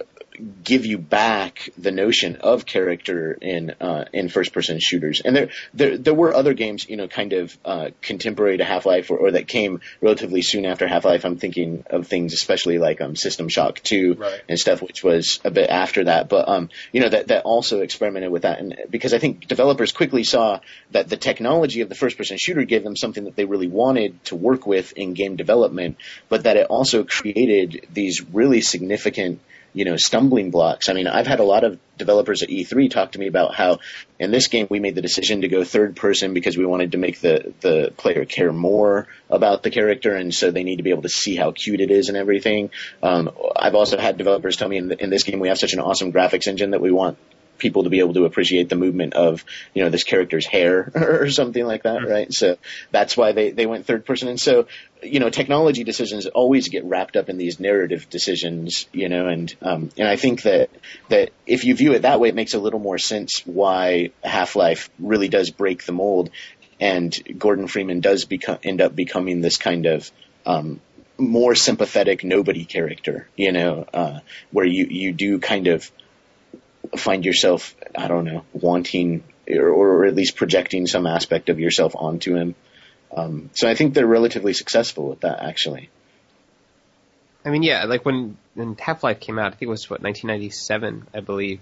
give 0.63 0.86
you 0.86 0.97
back 0.97 1.69
the 1.78 1.91
notion 1.91 2.38
of 2.38 2.65
character 2.65 3.34
in 3.34 3.71
uh, 3.82 4.06
in 4.13 4.30
first 4.30 4.54
person 4.54 4.80
shooters. 4.80 5.21
And 5.23 5.36
there, 5.36 5.49
there 5.73 5.97
there 5.97 6.13
were 6.13 6.34
other 6.34 6.54
games, 6.54 6.88
you 6.88 6.97
know, 6.97 7.08
kind 7.08 7.34
of 7.34 7.58
uh, 7.65 7.89
contemporary 8.02 8.58
to 8.58 8.63
Half 8.63 8.86
Life 8.86 9.12
or, 9.12 9.17
or, 9.17 9.32
that 9.32 9.47
came 9.47 9.82
relatively 10.02 10.41
soon 10.41 10.65
after 10.65 10.88
Half 10.88 11.06
Life. 11.06 11.25
I'm 11.25 11.38
thinking 11.38 11.84
of 11.89 12.08
things 12.08 12.34
especially 12.34 12.78
like 12.78 13.02
um, 13.02 13.15
System 13.15 13.49
Shock 13.49 13.80
2 13.84 14.15
right. 14.15 14.41
and 14.47 14.60
stuff, 14.60 14.82
which 14.82 15.04
was 15.04 15.39
a 15.43 15.52
bit 15.52 15.69
after 15.69 16.06
that. 16.06 16.30
But 16.30 16.47
um, 16.47 16.69
you 16.91 17.02
know 17.02 17.10
that 17.10 17.28
that 17.28 17.43
also 17.43 17.82
experimented 17.82 18.32
with 18.32 18.43
that, 18.43 18.60
and 18.60 18.75
because 18.89 19.13
I 19.13 19.19
think 19.19 19.47
developers 19.47 19.91
quickly 19.91 20.23
saw 20.23 20.60
that 20.91 21.10
the 21.10 21.17
technology 21.17 21.82
of 21.82 21.89
the 21.89 21.95
first 21.95 22.17
person 22.17 22.38
shooter 22.38 22.63
gave 22.63 22.84
them 22.84 22.95
something 22.95 23.25
that 23.25 23.36
they 23.36 23.45
really 23.45 23.67
wanted 23.67 24.23
to 24.25 24.36
work 24.36 24.65
with 24.65 24.93
in 24.93 25.13
game 25.13 25.36
development, 25.36 25.97
but 26.30 26.43
that 26.43 26.58
it 26.58 26.67
also 26.67 27.04
created 27.04 27.88
these 27.91 28.21
really 28.32 28.62
significant 28.62 29.39
you 29.73 29.86
know, 29.86 29.95
stumbling 29.97 30.51
blocks. 30.51 30.89
I 30.89 30.93
mean, 30.93 31.08
I've 31.08 31.27
had 31.27 31.39
a 31.39 31.43
lot 31.43 31.63
of 31.63 31.79
developers 31.97 32.43
at 32.43 32.49
E3 32.49 32.89
talk 32.89 33.12
to 33.12 33.19
me 33.19 33.27
about 33.27 33.53
how 33.53 33.79
in 34.19 34.32
this 34.32 34.47
game 34.47 34.67
we 34.69 34.79
made 34.79 34.95
the 34.95 35.01
decision 35.01 35.41
to 35.41 35.47
go 35.47 35.63
third 35.63 35.95
person 35.95 36.34
because 36.34 36.58
we 36.58 36.65
wanted 36.65 36.93
to 36.93 36.97
make 36.97 37.19
the, 37.19 37.53
the 37.62 37.93
player 37.97 38.25
care 38.25 38.51
more 38.51 39.08
about 39.29 39.63
the 39.63 39.69
character 39.69 40.15
and 40.15 40.34
so 40.34 40.51
they 40.51 40.63
need 40.63 40.77
to 40.77 40.84
be 40.84 40.89
able 40.91 41.03
to 41.03 41.10
see 41.10 41.36
how 41.36 41.51
cute 41.51 41.82
it 41.82 41.91
is 41.91 42.10
and 42.10 42.17
everything. 42.17 42.71
Um, 43.03 43.32
I've 43.55 43.75
also 43.75 43.97
had 43.97 44.17
developers 44.17 44.58
tell 44.58 44.69
me 44.69 44.77
in, 44.77 44.91
in 44.93 45.10
this 45.10 45.23
game 45.23 45.39
we 45.39 45.49
have 45.49 45.60
such 45.60 45.73
an 45.73 45.79
awesome 45.79 46.12
graphics 46.12 46.47
engine 46.47 46.71
that 46.71 46.82
we 46.82 46.91
want 46.91 47.17
people 47.60 47.84
to 47.84 47.89
be 47.89 48.00
able 48.00 48.13
to 48.13 48.26
appreciate 48.26 48.69
the 48.69 48.76
movement 48.76 49.13
of 49.13 49.45
you 49.74 49.84
know 49.84 49.89
this 49.89 50.04
character's 50.04 50.45
hair 50.45 50.91
or 50.95 51.30
something 51.30 51.65
like 51.65 51.84
that, 51.84 52.08
right? 52.08 52.34
So 52.34 52.58
that's 52.91 53.15
why 53.15 53.34
they 53.34 53.52
they 53.52 53.65
went 53.65 53.86
third 53.86 54.06
person. 54.06 54.30
And 54.30 54.39
so 54.39 54.67
you 55.04 55.19
know 55.19 55.30
technology 55.30 55.84
decisions 55.84 56.26
always 56.26 56.69
get 56.69 56.84
wrapped 56.86 57.15
up 57.15 57.30
in 57.30 57.38
these 57.38 57.60
narrative 57.60 58.10
decisions, 58.10 58.88
you 58.91 59.10
know, 59.10 59.28
and 59.28 59.56
um, 59.62 59.89
and 59.98 60.08
I 60.08 60.15
think 60.15 60.43
that 60.43 60.69
that 61.10 61.32
if 61.45 61.63
you 61.65 61.76
view 61.76 61.93
it 61.93 62.04
that 62.04 62.19
way, 62.19 62.30
it 62.30 62.36
makes 62.36 62.54
a 62.54 62.60
little 62.60 62.80
more 62.80 62.98
sense 62.98 63.41
why 63.45 64.12
Half 64.24 64.56
Life 64.56 64.89
really 65.00 65.30
does 65.30 65.52
break 65.52 65.86
the 65.86 65.91
mold, 65.91 66.30
and 66.80 67.13
Gordon 67.38 67.67
Freeman 67.67 68.00
does 68.00 68.26
become 68.26 68.58
end 68.63 68.82
up 68.82 68.95
becoming 68.95 69.41
this 69.41 69.58
kind 69.58 69.86
of 69.86 70.12
um, 70.45 70.82
more 71.19 71.56
sympathetic 71.56 72.24
nobody 72.24 72.65
character, 72.65 73.28
you 73.36 73.52
know, 73.52 73.86
uh, 73.93 74.19
where 74.52 74.65
you 74.65 74.88
you 74.89 75.12
do 75.12 75.39
kind 75.39 75.67
of 75.67 75.91
find 76.98 77.26
yourself, 77.26 77.76
I 77.96 78.08
don't 78.08 78.26
know, 78.26 78.44
wanting 78.54 79.24
or, 79.50 79.70
or 79.70 80.06
at 80.06 80.15
least 80.15 80.36
projecting 80.36 80.88
some 80.88 81.08
aspect 81.08 81.50
of 81.50 81.60
yourself 81.60 81.94
onto 81.96 82.36
him. 82.36 82.56
Um, 83.15 83.50
so 83.54 83.68
I 83.68 83.76
think 83.76 83.94
they're 83.94 84.06
relatively 84.06 84.54
successful 84.54 85.10
with 85.10 85.22
that, 85.22 85.42
actually. 85.42 85.89
I 87.44 87.50
mean, 87.50 87.63
yeah, 87.63 87.86
like 87.86 88.06
when 88.06 88.38
when 88.54 88.76
Half 88.78 89.04
Life 89.04 89.20
came 89.20 89.39
out, 89.39 89.48
I 89.48 89.50
think 89.52 89.63
it 89.63 89.70
was 89.70 89.89
what 89.89 90.02
1997, 90.02 91.08
I 91.13 91.20
believe. 91.22 91.62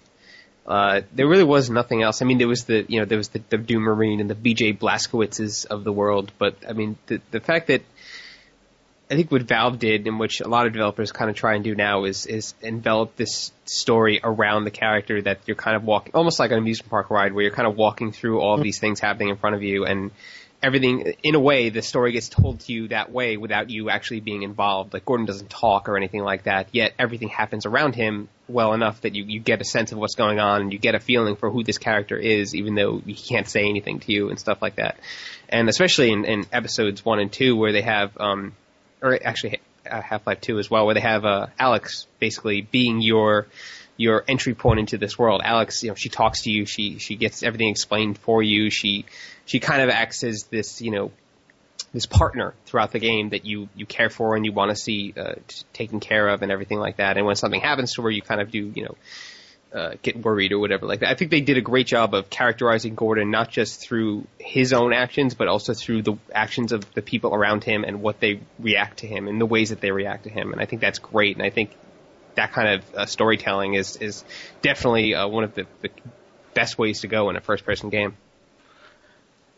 Uh, 0.65 1.01
there 1.13 1.27
really 1.27 1.45
was 1.45 1.69
nothing 1.69 2.03
else. 2.03 2.21
I 2.21 2.25
mean, 2.25 2.39
there 2.39 2.47
was 2.47 2.65
the 2.65 2.85
you 2.89 2.99
know 2.99 3.05
there 3.05 3.17
was 3.17 3.29
the, 3.29 3.41
the 3.49 3.57
Doom 3.57 3.83
Marine 3.83 4.19
and 4.19 4.29
the 4.29 4.35
BJ 4.35 4.77
Blazkowiczes 4.77 5.65
of 5.67 5.83
the 5.83 5.93
world, 5.93 6.31
but 6.37 6.57
I 6.67 6.73
mean 6.73 6.97
the 7.05 7.21
the 7.31 7.39
fact 7.39 7.67
that 7.67 7.83
I 9.09 9.15
think 9.15 9.31
what 9.31 9.43
Valve 9.43 9.79
did, 9.79 10.05
and 10.05 10.19
which 10.19 10.41
a 10.41 10.49
lot 10.49 10.67
of 10.67 10.73
developers 10.73 11.13
kind 11.13 11.29
of 11.29 11.35
try 11.35 11.55
and 11.55 11.63
do 11.63 11.75
now, 11.75 12.03
is 12.03 12.25
is 12.25 12.53
envelop 12.61 13.15
this 13.15 13.51
story 13.65 14.19
around 14.21 14.65
the 14.65 14.71
character 14.71 15.21
that 15.21 15.39
you're 15.45 15.55
kind 15.55 15.77
of 15.77 15.83
walking, 15.85 16.13
almost 16.13 16.39
like 16.39 16.51
an 16.51 16.57
amusement 16.57 16.89
park 16.89 17.09
ride, 17.09 17.31
where 17.31 17.43
you're 17.43 17.53
kind 17.53 17.67
of 17.67 17.77
walking 17.77 18.11
through 18.11 18.41
all 18.41 18.55
of 18.55 18.63
these 18.63 18.79
things 18.79 18.99
happening 18.99 19.29
in 19.29 19.37
front 19.37 19.55
of 19.55 19.63
you, 19.63 19.85
and 19.85 20.11
everything, 20.61 21.13
in 21.23 21.35
a 21.35 21.39
way, 21.39 21.69
the 21.69 21.81
story 21.81 22.11
gets 22.11 22.27
told 22.27 22.59
to 22.61 22.73
you 22.73 22.89
that 22.89 23.09
way 23.09 23.37
without 23.37 23.69
you 23.69 23.89
actually 23.89 24.19
being 24.19 24.43
involved. 24.43 24.93
Like 24.93 25.05
Gordon 25.05 25.25
doesn't 25.25 25.49
talk 25.49 25.87
or 25.87 25.95
anything 25.95 26.23
like 26.23 26.43
that, 26.43 26.67
yet 26.73 26.93
everything 26.99 27.29
happens 27.29 27.65
around 27.65 27.95
him 27.95 28.27
well 28.49 28.73
enough 28.73 29.01
that 29.01 29.15
you 29.15 29.23
you 29.23 29.39
get 29.39 29.61
a 29.61 29.65
sense 29.65 29.93
of 29.93 29.99
what's 29.99 30.15
going 30.15 30.39
on, 30.39 30.63
and 30.63 30.73
you 30.73 30.79
get 30.79 30.95
a 30.95 30.99
feeling 30.99 31.37
for 31.37 31.49
who 31.49 31.63
this 31.63 31.77
character 31.77 32.17
is, 32.17 32.53
even 32.53 32.75
though 32.75 33.01
he 33.05 33.13
can't 33.13 33.47
say 33.47 33.69
anything 33.69 34.01
to 34.01 34.11
you 34.11 34.29
and 34.29 34.37
stuff 34.37 34.61
like 34.61 34.75
that. 34.75 34.99
And 35.47 35.69
especially 35.69 36.11
in, 36.11 36.25
in 36.25 36.45
episodes 36.51 37.05
one 37.05 37.19
and 37.19 37.31
two, 37.31 37.55
where 37.55 37.71
they 37.71 37.83
have 37.83 38.17
um, 38.19 38.53
or 39.01 39.19
actually 39.23 39.59
uh, 39.89 40.01
Half-Life 40.01 40.41
2 40.41 40.59
as 40.59 40.69
well, 40.69 40.85
where 40.85 40.95
they 40.95 41.01
have 41.01 41.25
uh, 41.25 41.47
Alyx 41.59 42.05
basically 42.19 42.61
being 42.61 43.01
your 43.01 43.47
your 43.99 44.23
entry 44.27 44.53
point 44.53 44.79
into 44.79 44.97
this 44.97 45.17
world. 45.17 45.41
Alyx, 45.43 45.81
you 45.81 45.89
know, 45.89 45.95
she 45.95 46.09
talks 46.09 46.43
to 46.43 46.51
you, 46.51 46.65
she 46.65 46.99
she 46.99 47.15
gets 47.15 47.43
everything 47.43 47.69
explained 47.69 48.17
for 48.17 48.43
you. 48.43 48.69
She 48.69 49.05
she 49.45 49.59
kind 49.59 49.81
of 49.81 49.89
acts 49.89 50.23
as 50.23 50.43
this, 50.43 50.81
you 50.81 50.91
know, 50.91 51.11
this 51.93 52.05
partner 52.05 52.53
throughout 52.65 52.91
the 52.91 52.99
game 52.99 53.29
that 53.29 53.45
you 53.45 53.69
you 53.75 53.85
care 53.85 54.09
for 54.09 54.35
and 54.35 54.45
you 54.45 54.51
want 54.51 54.69
to 54.69 54.75
see 54.75 55.13
uh, 55.17 55.33
taken 55.73 55.99
care 55.99 56.27
of 56.27 56.43
and 56.43 56.51
everything 56.51 56.79
like 56.79 56.97
that. 56.97 57.17
And 57.17 57.25
when 57.25 57.35
something 57.35 57.61
happens 57.61 57.93
to 57.95 58.03
her, 58.03 58.11
you 58.11 58.21
kind 58.21 58.39
of 58.39 58.51
do, 58.51 58.71
you 58.75 58.83
know, 58.85 58.95
uh, 59.73 59.95
get 60.01 60.17
worried 60.17 60.51
or 60.51 60.59
whatever 60.59 60.85
like 60.85 61.01
that. 61.01 61.09
I 61.09 61.15
think 61.15 61.31
they 61.31 61.41
did 61.41 61.57
a 61.57 61.61
great 61.61 61.87
job 61.87 62.13
of 62.13 62.29
characterizing 62.29 62.95
Gordon 62.95 63.31
not 63.31 63.49
just 63.49 63.81
through 63.81 64.25
his 64.39 64.73
own 64.73 64.93
actions, 64.93 65.35
but 65.35 65.47
also 65.47 65.73
through 65.73 66.03
the 66.03 66.15
actions 66.33 66.71
of 66.71 66.93
the 66.93 67.01
people 67.01 67.33
around 67.33 67.63
him 67.63 67.83
and 67.83 68.01
what 68.01 68.19
they 68.19 68.39
react 68.59 68.99
to 68.99 69.07
him 69.07 69.27
and 69.27 69.39
the 69.41 69.45
ways 69.45 69.69
that 69.69 69.81
they 69.81 69.91
react 69.91 70.23
to 70.23 70.29
him. 70.29 70.53
And 70.53 70.61
I 70.61 70.65
think 70.65 70.81
that's 70.81 70.99
great. 70.99 71.35
And 71.35 71.45
I 71.45 71.49
think 71.49 71.75
that 72.35 72.53
kind 72.53 72.75
of 72.79 72.95
uh, 72.95 73.05
storytelling 73.05 73.73
is 73.73 73.97
is 73.97 74.23
definitely 74.61 75.15
uh, 75.15 75.27
one 75.27 75.43
of 75.43 75.55
the, 75.55 75.65
the 75.81 75.89
best 76.53 76.77
ways 76.77 77.01
to 77.01 77.07
go 77.07 77.29
in 77.29 77.35
a 77.35 77.41
first 77.41 77.65
person 77.65 77.89
game. 77.89 78.15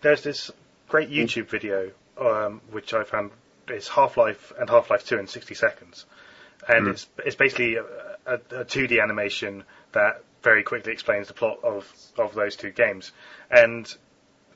There's 0.02 0.24
this 0.24 0.50
great 0.88 1.10
YouTube 1.10 1.50
video 1.50 1.92
um, 2.20 2.62
which 2.72 2.94
I 2.94 3.04
found 3.04 3.32
is 3.68 3.88
Half 3.88 4.18
Life 4.18 4.52
and 4.60 4.70
Half 4.70 4.90
Life 4.90 5.06
2 5.06 5.20
in 5.20 5.28
60 5.28 5.54
seconds, 5.56 6.06
and 6.68 6.88
Mm. 6.88 6.92
it's 6.92 7.08
it's 7.26 7.36
basically 7.36 7.76
a, 7.76 7.84
a, 8.26 8.34
a 8.62 8.66
2D 8.66 9.02
animation 9.02 9.64
that 9.92 10.24
very 10.42 10.64
quickly 10.64 10.94
explains 10.94 11.28
the 11.28 11.34
plot 11.34 11.60
of 11.64 11.92
of 12.18 12.34
those 12.34 12.56
two 12.56 12.72
games, 12.72 13.12
and 13.52 13.94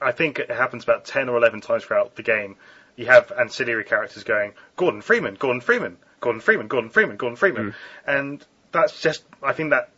I 0.02 0.12
think 0.12 0.39
it 0.39 0.52
happens 0.52 0.84
about 0.84 1.06
10 1.06 1.30
or 1.30 1.38
11 1.38 1.62
times 1.62 1.84
throughout 1.86 2.15
the 2.15 2.24
game. 2.24 2.58
You 2.96 3.06
have 3.08 3.32
ancillary 3.32 3.86
characters 3.86 4.24
going, 4.24 4.54
Gordon 4.76 5.02
Freeman, 5.02 5.36
Gordon 5.36 5.62
Freeman, 5.62 5.98
Gordon 6.19 6.41
Freeman, 6.41 6.67
Gordon 6.67 6.89
Freeman, 6.89 7.17
Gordon 7.17 7.38
Freeman, 7.38 7.72
mm. 7.72 7.76
and 8.06 8.46
that's 8.72 9.02
just 9.02 9.24
I 9.41 9.54
think 9.54 9.72
that 9.72 9.89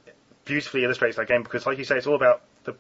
beautifully 0.45 0.83
illustrates 0.83 1.17
that 1.17 1.27
game 1.27 1.43
because, 1.43 1.65
like 1.65 1.77
you 1.77 1.83
say, 1.83 1.97
it's 1.97 2.07
all 2.07 2.15
about 2.15 2.41
the 2.63 2.75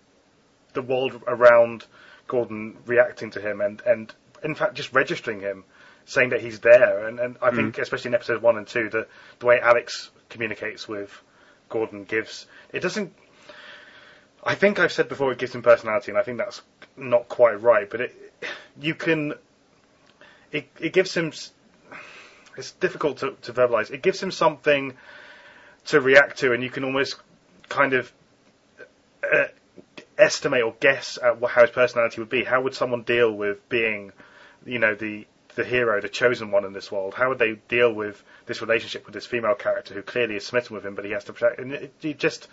the 0.73 0.81
world 0.81 1.21
around 1.27 1.85
Gordon 2.27 2.77
reacting 2.85 3.31
to 3.31 3.41
him 3.41 3.61
and, 3.61 3.81
and 3.85 4.13
in 4.43 4.55
fact 4.55 4.75
just 4.75 4.93
registering 4.93 5.39
him, 5.41 5.63
saying 6.05 6.29
that 6.29 6.41
he's 6.41 6.59
there. 6.59 7.07
And, 7.07 7.19
and 7.19 7.37
I 7.41 7.49
mm. 7.49 7.55
think 7.55 7.77
especially 7.79 8.09
in 8.09 8.15
episode 8.15 8.41
one 8.41 8.57
and 8.57 8.67
two, 8.67 8.89
the 8.89 9.07
the 9.39 9.45
way 9.45 9.59
Alyx 9.59 10.09
communicates 10.29 10.87
with 10.87 11.21
Gordon 11.69 12.03
gives 12.03 12.47
it 12.71 12.81
doesn't. 12.81 13.13
I 14.43 14.55
think 14.55 14.79
I've 14.79 14.91
said 14.91 15.09
before 15.09 15.31
it 15.31 15.37
gives 15.39 15.55
him 15.55 15.63
personality, 15.63 16.11
and 16.11 16.17
I 16.19 16.23
think 16.23 16.37
that's 16.37 16.61
not 16.95 17.27
quite 17.29 17.61
right. 17.61 17.89
But 17.89 18.01
it 18.01 18.33
you 18.79 18.95
can 18.95 19.33
it 20.51 20.67
it 20.79 20.93
gives 20.93 21.15
him. 21.15 21.31
It's 22.57 22.71
difficult 22.71 23.17
to, 23.17 23.35
to 23.41 23.53
verbalize. 23.53 23.91
It 23.91 24.01
gives 24.01 24.21
him 24.23 24.31
something 24.31 24.93
to 25.87 25.99
react 25.99 26.39
to, 26.39 26.53
and 26.53 26.63
you 26.63 26.69
can 26.69 26.85
almost 26.85 27.17
kind 27.67 27.93
of 27.93 28.13
uh, 29.23 29.45
estimate 30.17 30.63
or 30.63 30.73
guess 30.79 31.17
at 31.21 31.39
wh- 31.39 31.49
how 31.49 31.61
his 31.61 31.71
personality 31.71 32.21
would 32.21 32.29
be. 32.29 32.43
How 32.43 32.61
would 32.61 32.73
someone 32.73 33.03
deal 33.03 33.31
with 33.31 33.67
being, 33.69 34.11
you 34.65 34.79
know, 34.79 34.95
the 34.95 35.27
the 35.55 35.63
hero, 35.63 36.01
the 36.01 36.09
chosen 36.09 36.51
one 36.51 36.65
in 36.65 36.73
this 36.73 36.91
world? 36.91 37.13
How 37.13 37.29
would 37.29 37.39
they 37.39 37.53
deal 37.67 37.91
with 37.91 38.21
this 38.45 38.61
relationship 38.61 39.05
with 39.05 39.13
this 39.13 39.25
female 39.25 39.55
character 39.55 39.93
who 39.93 40.01
clearly 40.01 40.35
is 40.35 40.45
smitten 40.45 40.75
with 40.75 40.85
him, 40.85 40.95
but 40.95 41.05
he 41.05 41.11
has 41.11 41.23
to 41.25 41.33
protect? 41.33 41.59
And 41.59 41.71
it, 41.73 41.93
you 42.01 42.13
just 42.13 42.47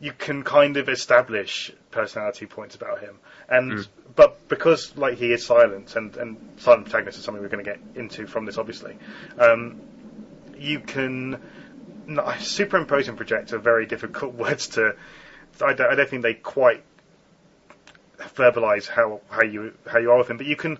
you 0.00 0.12
can 0.12 0.42
kind 0.42 0.78
of 0.78 0.88
establish 0.88 1.70
personality 1.90 2.46
points 2.46 2.74
about 2.74 3.00
him, 3.00 3.18
and 3.48 3.86
but 4.16 4.48
because 4.48 4.96
like 4.96 5.18
he 5.18 5.32
is 5.32 5.44
silent, 5.44 5.94
and 5.96 6.16
and 6.16 6.36
silent 6.56 6.84
protagonist 6.84 7.18
is 7.18 7.24
something 7.24 7.42
we're 7.42 7.48
going 7.48 7.64
to 7.64 7.70
get 7.70 7.80
into 7.96 8.26
from 8.26 8.46
this, 8.46 8.56
obviously. 8.56 8.96
Um, 9.38 9.80
you 10.56 10.80
can 10.80 11.40
no, 12.06 12.32
superimpose 12.40 13.08
and 13.08 13.16
project 13.16 13.52
are 13.52 13.58
very 13.58 13.86
difficult 13.86 14.34
words 14.44 14.68
to. 14.68 14.94
I 15.62 15.74
don't, 15.74 15.92
I 15.92 15.94
don't 15.94 16.08
think 16.08 16.22
they 16.22 16.34
quite 16.34 16.82
verbalize 18.34 18.86
how 18.88 19.20
how 19.28 19.42
you 19.42 19.74
how 19.86 19.98
you 19.98 20.10
are 20.10 20.18
with 20.18 20.30
him, 20.30 20.36
but 20.36 20.46
you 20.46 20.56
can 20.56 20.78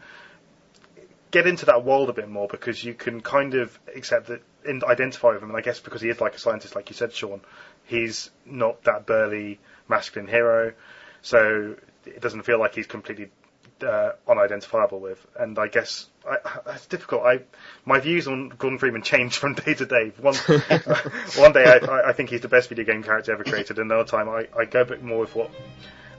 get 1.31 1.47
into 1.47 1.67
that 1.67 1.85
world 1.85 2.09
a 2.11 2.13
bit 2.13 2.29
more 2.29 2.49
because 2.49 2.83
you 2.83 2.95
can 2.95 3.21
kind 3.21 3.55
of 3.55 3.79
accept 3.95 4.27
that 4.29 4.43
and 4.67 4.83
identify 4.85 5.29
with 5.33 5.43
him. 5.43 5.49
And 5.51 5.57
I 5.59 5.63
guess 5.63 5.81
because 5.81 6.01
he 6.01 6.09
is 6.09 6.21
like 6.21 6.35
a 6.35 6.39
scientist, 6.39 6.75
like 6.75 6.91
you 6.91 6.95
said, 6.97 7.13
Shawn, 7.13 7.41
he's 7.85 8.31
not 8.45 8.83
that 8.85 9.07
burly 9.07 9.59
masculine 9.89 10.29
hero, 10.29 10.73
so 11.23 11.77
it 12.07 12.21
doesn't 12.21 12.43
feel 12.43 12.59
like 12.59 12.75
he's 12.75 12.87
completely 12.87 13.29
uh, 13.87 14.13
unidentifiable 14.29 15.01
with. 15.01 15.25
And 15.39 15.59
I 15.59 15.69
guess 15.69 16.07
I, 16.29 16.37
I- 16.45 16.75
it's 16.75 16.87
difficult. 16.87 17.23
I 17.25 17.41
my 17.85 18.01
views 18.01 18.27
on 18.29 18.49
Gordon 18.51 18.79
Freeman 18.79 19.03
change 19.03 19.39
from 19.39 19.55
day 19.55 19.75
to 19.75 19.87
day. 19.87 20.13
One 20.21 20.35
one 21.37 21.53
day 21.53 21.65
I, 21.65 22.09
I- 22.11 22.13
think 22.13 22.31
he's 22.31 22.41
the 22.43 22.49
best 22.49 22.69
video 22.69 22.85
game 22.85 23.03
character 23.03 23.33
ever 23.33 23.45
created, 23.45 23.79
and 23.79 23.91
another 23.91 24.09
time 24.09 24.29
I, 24.29 24.49
I 24.59 24.65
go 24.65 24.83
a 24.83 24.85
bit 24.85 25.03
more 25.03 25.21
with 25.21 25.35
what 25.35 25.51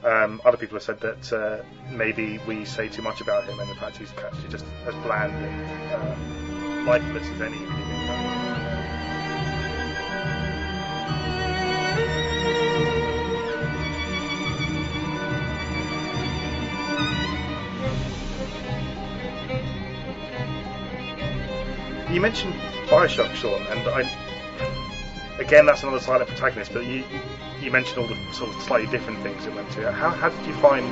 um, 0.04 0.40
other 0.44 0.56
people 0.56 0.76
have 0.76 0.82
said 0.82 1.00
that 1.00 1.32
uh, 1.32 1.62
maybe 1.90 2.38
we 2.46 2.64
say 2.64 2.88
too 2.88 3.02
much 3.02 3.20
about 3.20 3.44
him, 3.44 3.58
and 3.60 3.70
in 3.70 3.76
fact 3.76 3.96
he's 3.98 4.12
actually 4.24 4.48
just 4.48 4.64
as 4.86 4.94
bland 4.96 5.32
and 5.32 5.92
uh, 5.92 6.90
lifeless 6.90 7.26
as 7.28 7.40
any. 7.40 7.58
You 22.12 22.20
mentioned 22.20 22.52
Bioshock, 22.88 23.34
Shawn, 23.36 23.62
and 23.68 23.88
I 23.88 25.38
again 25.38 25.64
that's 25.64 25.82
another 25.82 26.00
silent 26.00 26.28
protagonist. 26.28 26.72
But 26.72 26.84
you 26.84 27.04
you 27.62 27.70
mentioned 27.70 27.98
all 27.98 28.06
the 28.06 28.16
sort 28.32 28.54
of 28.54 28.62
slightly 28.62 28.90
different 28.90 29.22
things 29.22 29.46
it 29.46 29.54
went 29.54 29.70
to. 29.72 29.90
How 29.92 30.10
how 30.10 30.28
did 30.28 30.46
you 30.46 30.54
find 30.54 30.86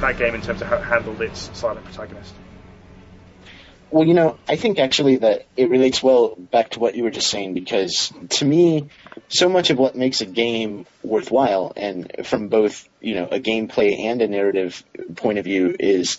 that 0.00 0.16
game 0.18 0.34
in 0.34 0.42
terms 0.42 0.62
of 0.62 0.68
how 0.68 0.76
it 0.76 0.84
handled 0.84 1.20
its 1.20 1.50
silent 1.56 1.84
protagonist? 1.84 2.34
Well, 3.90 4.04
you 4.04 4.14
know, 4.14 4.38
I 4.48 4.56
think 4.56 4.80
actually 4.80 5.16
that 5.18 5.46
it 5.56 5.70
relates 5.70 6.02
well 6.02 6.34
back 6.34 6.70
to 6.70 6.80
what 6.80 6.96
you 6.96 7.04
were 7.04 7.12
just 7.12 7.30
saying 7.30 7.54
because 7.54 8.12
to 8.30 8.44
me, 8.44 8.88
so 9.28 9.48
much 9.48 9.70
of 9.70 9.78
what 9.78 9.94
makes 9.94 10.20
a 10.20 10.26
game 10.26 10.86
worthwhile 11.04 11.72
and 11.76 12.10
from 12.24 12.48
both, 12.48 12.88
you 13.00 13.14
know, 13.14 13.28
a 13.30 13.38
gameplay 13.38 14.00
and 14.00 14.20
a 14.20 14.26
narrative 14.26 14.82
point 15.14 15.38
of 15.38 15.44
view 15.44 15.76
is 15.78 16.18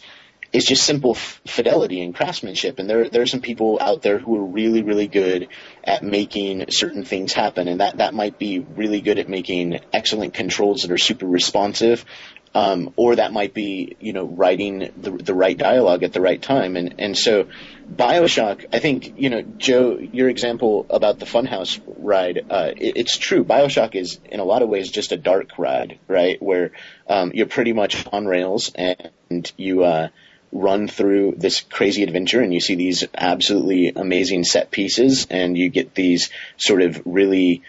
is 0.51 0.65
just 0.65 0.83
simple 0.83 1.11
f- 1.11 1.41
fidelity 1.47 2.01
and 2.01 2.15
craftsmanship. 2.15 2.79
And 2.79 2.89
there 2.89 3.09
there 3.09 3.21
are 3.21 3.27
some 3.27 3.41
people 3.41 3.77
out 3.81 4.01
there 4.01 4.19
who 4.19 4.37
are 4.37 4.45
really 4.45 4.81
really 4.83 5.07
good 5.07 5.49
at 5.83 6.03
making 6.03 6.65
certain 6.69 7.03
things 7.03 7.33
happen, 7.33 7.67
and 7.67 7.79
that 7.79 7.97
that 7.97 8.13
might 8.13 8.39
be 8.39 8.59
really 8.59 9.01
good 9.01 9.19
at 9.19 9.29
making 9.29 9.79
excellent 9.93 10.33
controls 10.33 10.81
that 10.81 10.91
are 10.91 10.97
super 10.97 11.25
responsive. 11.25 12.05
Um, 12.53 12.93
or 12.95 13.17
that 13.17 13.33
might 13.33 13.53
be, 13.53 13.97
you 13.99 14.13
know, 14.13 14.23
writing 14.23 14.89
the 14.95 15.11
the 15.11 15.33
right 15.33 15.57
dialogue 15.57 16.03
at 16.03 16.13
the 16.13 16.21
right 16.21 16.41
time, 16.41 16.77
and 16.77 16.95
and 16.99 17.17
so 17.17 17.47
Bioshock. 17.93 18.65
I 18.73 18.79
think, 18.79 19.13
you 19.17 19.29
know, 19.29 19.41
Joe, 19.41 19.97
your 19.97 20.29
example 20.29 20.85
about 20.89 21.19
the 21.19 21.25
Funhouse 21.25 21.79
ride, 21.85 22.45
uh, 22.49 22.71
it, 22.75 22.97
it's 22.97 23.17
true. 23.17 23.43
Bioshock 23.43 23.95
is 23.95 24.19
in 24.25 24.39
a 24.39 24.43
lot 24.43 24.61
of 24.61 24.69
ways 24.69 24.89
just 24.89 25.11
a 25.11 25.17
dark 25.17 25.57
ride, 25.57 25.99
right? 26.07 26.41
Where 26.41 26.71
um, 27.07 27.31
you're 27.33 27.45
pretty 27.45 27.73
much 27.73 28.05
on 28.11 28.25
rails 28.25 28.71
and 28.75 29.51
you 29.57 29.83
uh, 29.83 30.07
run 30.55 30.87
through 30.87 31.33
this 31.37 31.59
crazy 31.59 32.01
adventure 32.01 32.39
and 32.39 32.53
you 32.53 32.61
see 32.61 32.75
these 32.75 33.03
absolutely 33.13 33.91
amazing 33.93 34.45
set 34.45 34.71
pieces 34.71 35.27
and 35.29 35.57
you 35.57 35.69
get 35.69 35.93
these 35.93 36.29
sort 36.55 36.81
of 36.81 37.01
really 37.03 37.61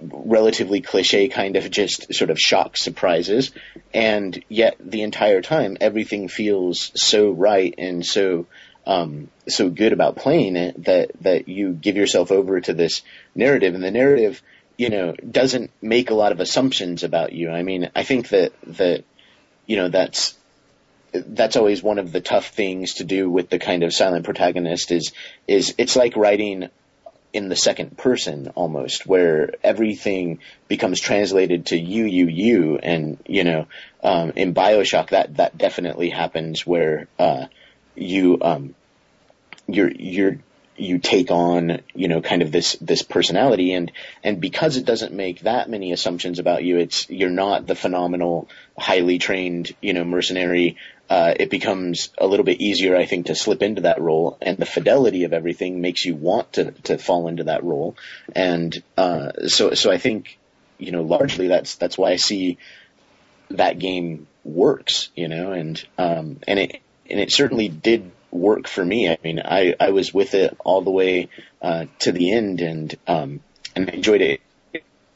relatively 0.00 0.80
cliche 0.80 1.28
kind 1.28 1.54
of 1.56 1.70
just 1.70 2.12
sort 2.12 2.30
of 2.30 2.38
shock 2.38 2.76
surprises 2.76 3.52
and 3.94 4.44
yet 4.48 4.76
the 4.80 5.02
entire 5.02 5.40
time 5.40 5.76
everything 5.80 6.28
feels 6.28 6.90
so 6.94 7.30
right 7.30 7.74
and 7.78 8.04
so 8.04 8.46
um, 8.84 9.28
so 9.46 9.70
good 9.70 9.92
about 9.92 10.16
playing 10.16 10.56
it 10.56 10.84
that 10.84 11.10
that 11.20 11.48
you 11.48 11.72
give 11.72 11.96
yourself 11.96 12.32
over 12.32 12.60
to 12.60 12.74
this 12.74 13.02
narrative 13.34 13.74
and 13.74 13.84
the 13.84 13.90
narrative 13.90 14.42
you 14.78 14.90
know, 14.90 15.12
doesn't 15.12 15.72
make 15.82 16.10
a 16.10 16.14
lot 16.14 16.30
of 16.30 16.38
assumptions 16.38 17.02
about 17.02 17.32
you. 17.32 17.50
I 17.50 17.64
mean, 17.64 17.90
I 17.96 18.04
think 18.04 18.28
that 18.28 18.52
that 18.62 19.04
you 19.66 19.76
know 19.76 19.88
that's 19.88 20.37
that's 21.12 21.56
always 21.56 21.82
one 21.82 21.98
of 21.98 22.12
the 22.12 22.20
tough 22.20 22.48
things 22.48 22.94
to 22.94 23.04
do 23.04 23.30
with 23.30 23.48
the 23.50 23.58
kind 23.58 23.82
of 23.82 23.92
silent 23.92 24.24
protagonist 24.24 24.90
is 24.92 25.12
is 25.46 25.74
it's 25.78 25.96
like 25.96 26.16
writing 26.16 26.68
in 27.32 27.48
the 27.48 27.56
second 27.56 27.96
person 27.96 28.48
almost 28.54 29.06
where 29.06 29.52
everything 29.62 30.38
becomes 30.66 31.00
translated 31.00 31.66
to 31.66 31.78
you 31.78 32.04
you 32.04 32.26
you. 32.26 32.78
And 32.78 33.18
you 33.26 33.44
know 33.44 33.66
um, 34.02 34.32
in 34.36 34.54
bioshock 34.54 35.10
that 35.10 35.36
that 35.36 35.56
definitely 35.56 36.10
happens 36.10 36.66
where 36.66 37.08
uh, 37.18 37.46
you 37.94 38.38
um, 38.40 38.74
you're 39.66 39.90
you're 39.90 40.38
you 40.78 40.98
take 40.98 41.30
on 41.30 41.80
you 41.94 42.08
know 42.08 42.20
kind 42.20 42.42
of 42.42 42.52
this 42.52 42.76
this 42.80 43.02
personality. 43.02 43.72
And 43.72 43.92
and 44.22 44.40
because 44.40 44.76
it 44.76 44.84
doesn't 44.84 45.12
make 45.12 45.40
that 45.40 45.68
many 45.68 45.92
assumptions 45.92 46.38
about 46.38 46.64
you 46.64 46.78
it's 46.78 47.08
you're 47.10 47.30
not 47.30 47.66
the 47.66 47.74
phenomenal 47.74 48.48
highly 48.76 49.18
trained 49.18 49.74
you 49.80 49.92
know 49.92 50.04
mercenary. 50.04 50.76
Uh, 51.10 51.32
it 51.40 51.48
becomes 51.48 52.10
a 52.18 52.26
little 52.26 52.44
bit 52.44 52.60
easier, 52.60 52.94
I 52.94 53.06
think, 53.06 53.26
to 53.26 53.34
slip 53.34 53.62
into 53.62 53.80
that 53.82 53.98
role, 53.98 54.36
and 54.42 54.58
the 54.58 54.66
fidelity 54.66 55.24
of 55.24 55.32
everything 55.32 55.80
makes 55.80 56.04
you 56.04 56.14
want 56.14 56.52
to 56.54 56.72
to 56.82 56.98
fall 56.98 57.28
into 57.28 57.44
that 57.44 57.64
role, 57.64 57.96
and 58.36 58.82
uh, 58.98 59.32
so 59.46 59.72
so 59.72 59.90
I 59.90 59.96
think, 59.96 60.38
you 60.76 60.92
know, 60.92 61.00
largely 61.00 61.48
that's 61.48 61.76
that's 61.76 61.96
why 61.96 62.10
I 62.10 62.16
see 62.16 62.58
that 63.50 63.78
game 63.78 64.26
works, 64.44 65.08
you 65.16 65.28
know, 65.28 65.52
and 65.52 65.82
um, 65.96 66.40
and 66.46 66.58
it 66.58 66.80
and 67.08 67.20
it 67.20 67.32
certainly 67.32 67.68
did 67.68 68.10
work 68.38 68.68
for 68.68 68.84
me. 68.84 69.08
I 69.08 69.18
mean, 69.22 69.40
I 69.44 69.74
I 69.78 69.90
was 69.90 70.14
with 70.14 70.34
it 70.34 70.56
all 70.64 70.82
the 70.82 70.90
way 70.90 71.28
uh, 71.60 71.86
to 72.00 72.12
the 72.12 72.32
end, 72.32 72.60
and 72.60 72.94
um, 73.06 73.40
and 73.74 73.90
I 73.90 73.94
enjoyed 73.94 74.22
it 74.22 74.40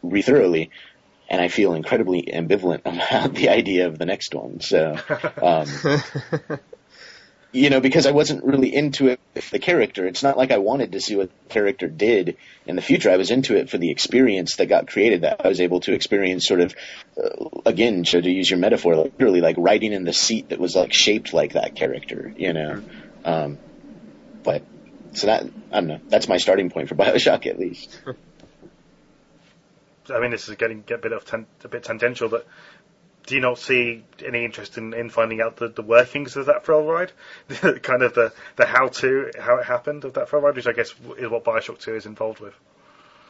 re 0.03 0.23
thoroughly 0.23 0.71
and 1.33 1.41
I 1.41 1.49
feel 1.49 1.73
incredibly 1.73 2.23
ambivalent 2.25 2.81
about 2.85 3.35
the 3.35 3.49
idea 3.49 3.87
of 3.87 3.99
the 3.99 4.05
next 4.05 4.35
one. 4.35 4.61
So, 4.61 4.99
um, 5.41 5.67
you 7.53 7.71
know, 7.71 7.81
because 7.81 8.07
I 8.07 8.13
wasn't 8.13 8.45
really 8.45 8.75
into 8.75 9.09
it 9.09 9.19
for 9.41 9.51
the 9.51 9.59
character. 9.59 10.07
It's 10.07 10.23
not 10.23 10.37
like 10.37 10.51
I 10.51 10.59
wanted 10.59 10.93
to 10.93 11.01
see 11.01 11.17
what 11.17 11.31
the 11.31 11.55
character 11.55 11.89
did 11.89 12.37
in 12.67 12.77
the 12.77 12.83
future. 12.83 13.11
I 13.11 13.17
was 13.17 13.31
into 13.31 13.57
it 13.57 13.71
for 13.71 13.79
the 13.79 13.91
experience 13.91 14.57
that 14.57 14.67
got 14.67 14.89
created. 14.89 15.23
That 15.23 15.45
I 15.45 15.49
was 15.49 15.61
able 15.61 15.81
to 15.81 15.95
experience, 15.95 16.47
sort 16.47 16.61
of, 16.61 16.75
uh, 17.17 17.61
again, 17.65 18.05
so 18.05 18.21
to 18.21 18.31
use 18.31 18.51
your 18.51 18.59
metaphor, 18.59 18.95
like, 18.95 19.13
literally 19.19 19.41
like 19.41 19.57
riding 19.59 19.95
in 19.95 20.05
the 20.05 20.13
seat 20.13 20.51
that 20.51 20.59
was 20.59 20.77
like 20.77 20.93
shaped 20.93 21.33
like 21.33 21.55
that 21.55 21.75
character. 21.75 22.33
You 22.37 22.53
know, 22.53 22.83
um, 23.25 23.59
but 24.43 24.63
so 25.13 25.27
that 25.27 25.45
I 25.71 25.81
don't 25.81 25.89
know. 25.89 26.01
That's 26.09 26.29
my 26.29 26.39
starting 26.39 26.71
point 26.71 26.89
for 26.89 26.95
Bioshock, 26.97 27.47
at 27.47 27.59
least. 27.59 27.99
I 30.09 30.21
mean, 30.21 30.31
this 30.31 30.49
is 30.49 30.57
getting 30.57 30.83
get 30.83 30.99
a 30.99 31.03
bit 31.03 31.13
of 31.13 31.25
ten, 31.25 31.47
a 31.65 31.69
bit 31.69 31.85
tangential, 31.85 32.29
but 32.29 32.47
do 33.27 33.35
you 33.35 33.41
not 33.41 33.59
see 33.59 34.05
any 34.25 34.45
interest 34.45 34.79
in, 34.79 34.95
in 34.95 35.11
finding 35.11 35.41
out 35.41 35.57
the, 35.57 35.69
the 35.69 35.83
workings 35.83 36.37
of 36.37 36.47
that 36.47 36.65
thrill 36.65 36.85
ride, 36.85 37.13
kind 37.83 38.03
of 38.03 38.15
the 38.15 38.33
the 38.57 38.67
how 38.67 38.89
to 38.89 39.31
how 39.39 39.59
it 39.59 39.65
happened 39.65 40.05
of 40.05 40.15
that 40.15 40.29
thrill 40.29 40.43
ride, 40.43 40.57
which 40.57 40.67
I 40.67 40.73
guess 40.73 40.93
is 41.19 41.29
what 41.29 41.45
Bioshock 41.45 41.79
Two 41.79 41.95
is 41.95 42.07
involved 42.07 42.41
with. 42.41 42.55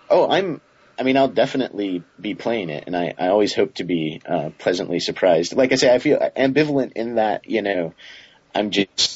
Oh, 0.09 0.29
I'm. 0.29 0.61
I 0.99 1.05
mean, 1.05 1.17
I'll 1.17 1.29
definitely 1.29 2.03
be 2.21 2.35
playing 2.35 2.69
it, 2.69 2.85
and 2.87 2.95
I, 2.95 3.15
I 3.19 3.29
always 3.29 3.55
hope 3.55 3.75
to 3.77 3.85
be 3.85 4.21
uh, 4.27 4.51
pleasantly 4.59 5.01
surprised. 5.01 5.55
Like 5.55 5.73
I 5.73 5.77
say, 5.77 5.93
I 5.93 5.99
feel 5.99 6.19
ambivalent 6.37 6.93
in 6.93 7.17
that 7.17 7.49
you 7.49 7.63
know, 7.63 7.95
I'm 8.55 8.71
just. 8.71 9.12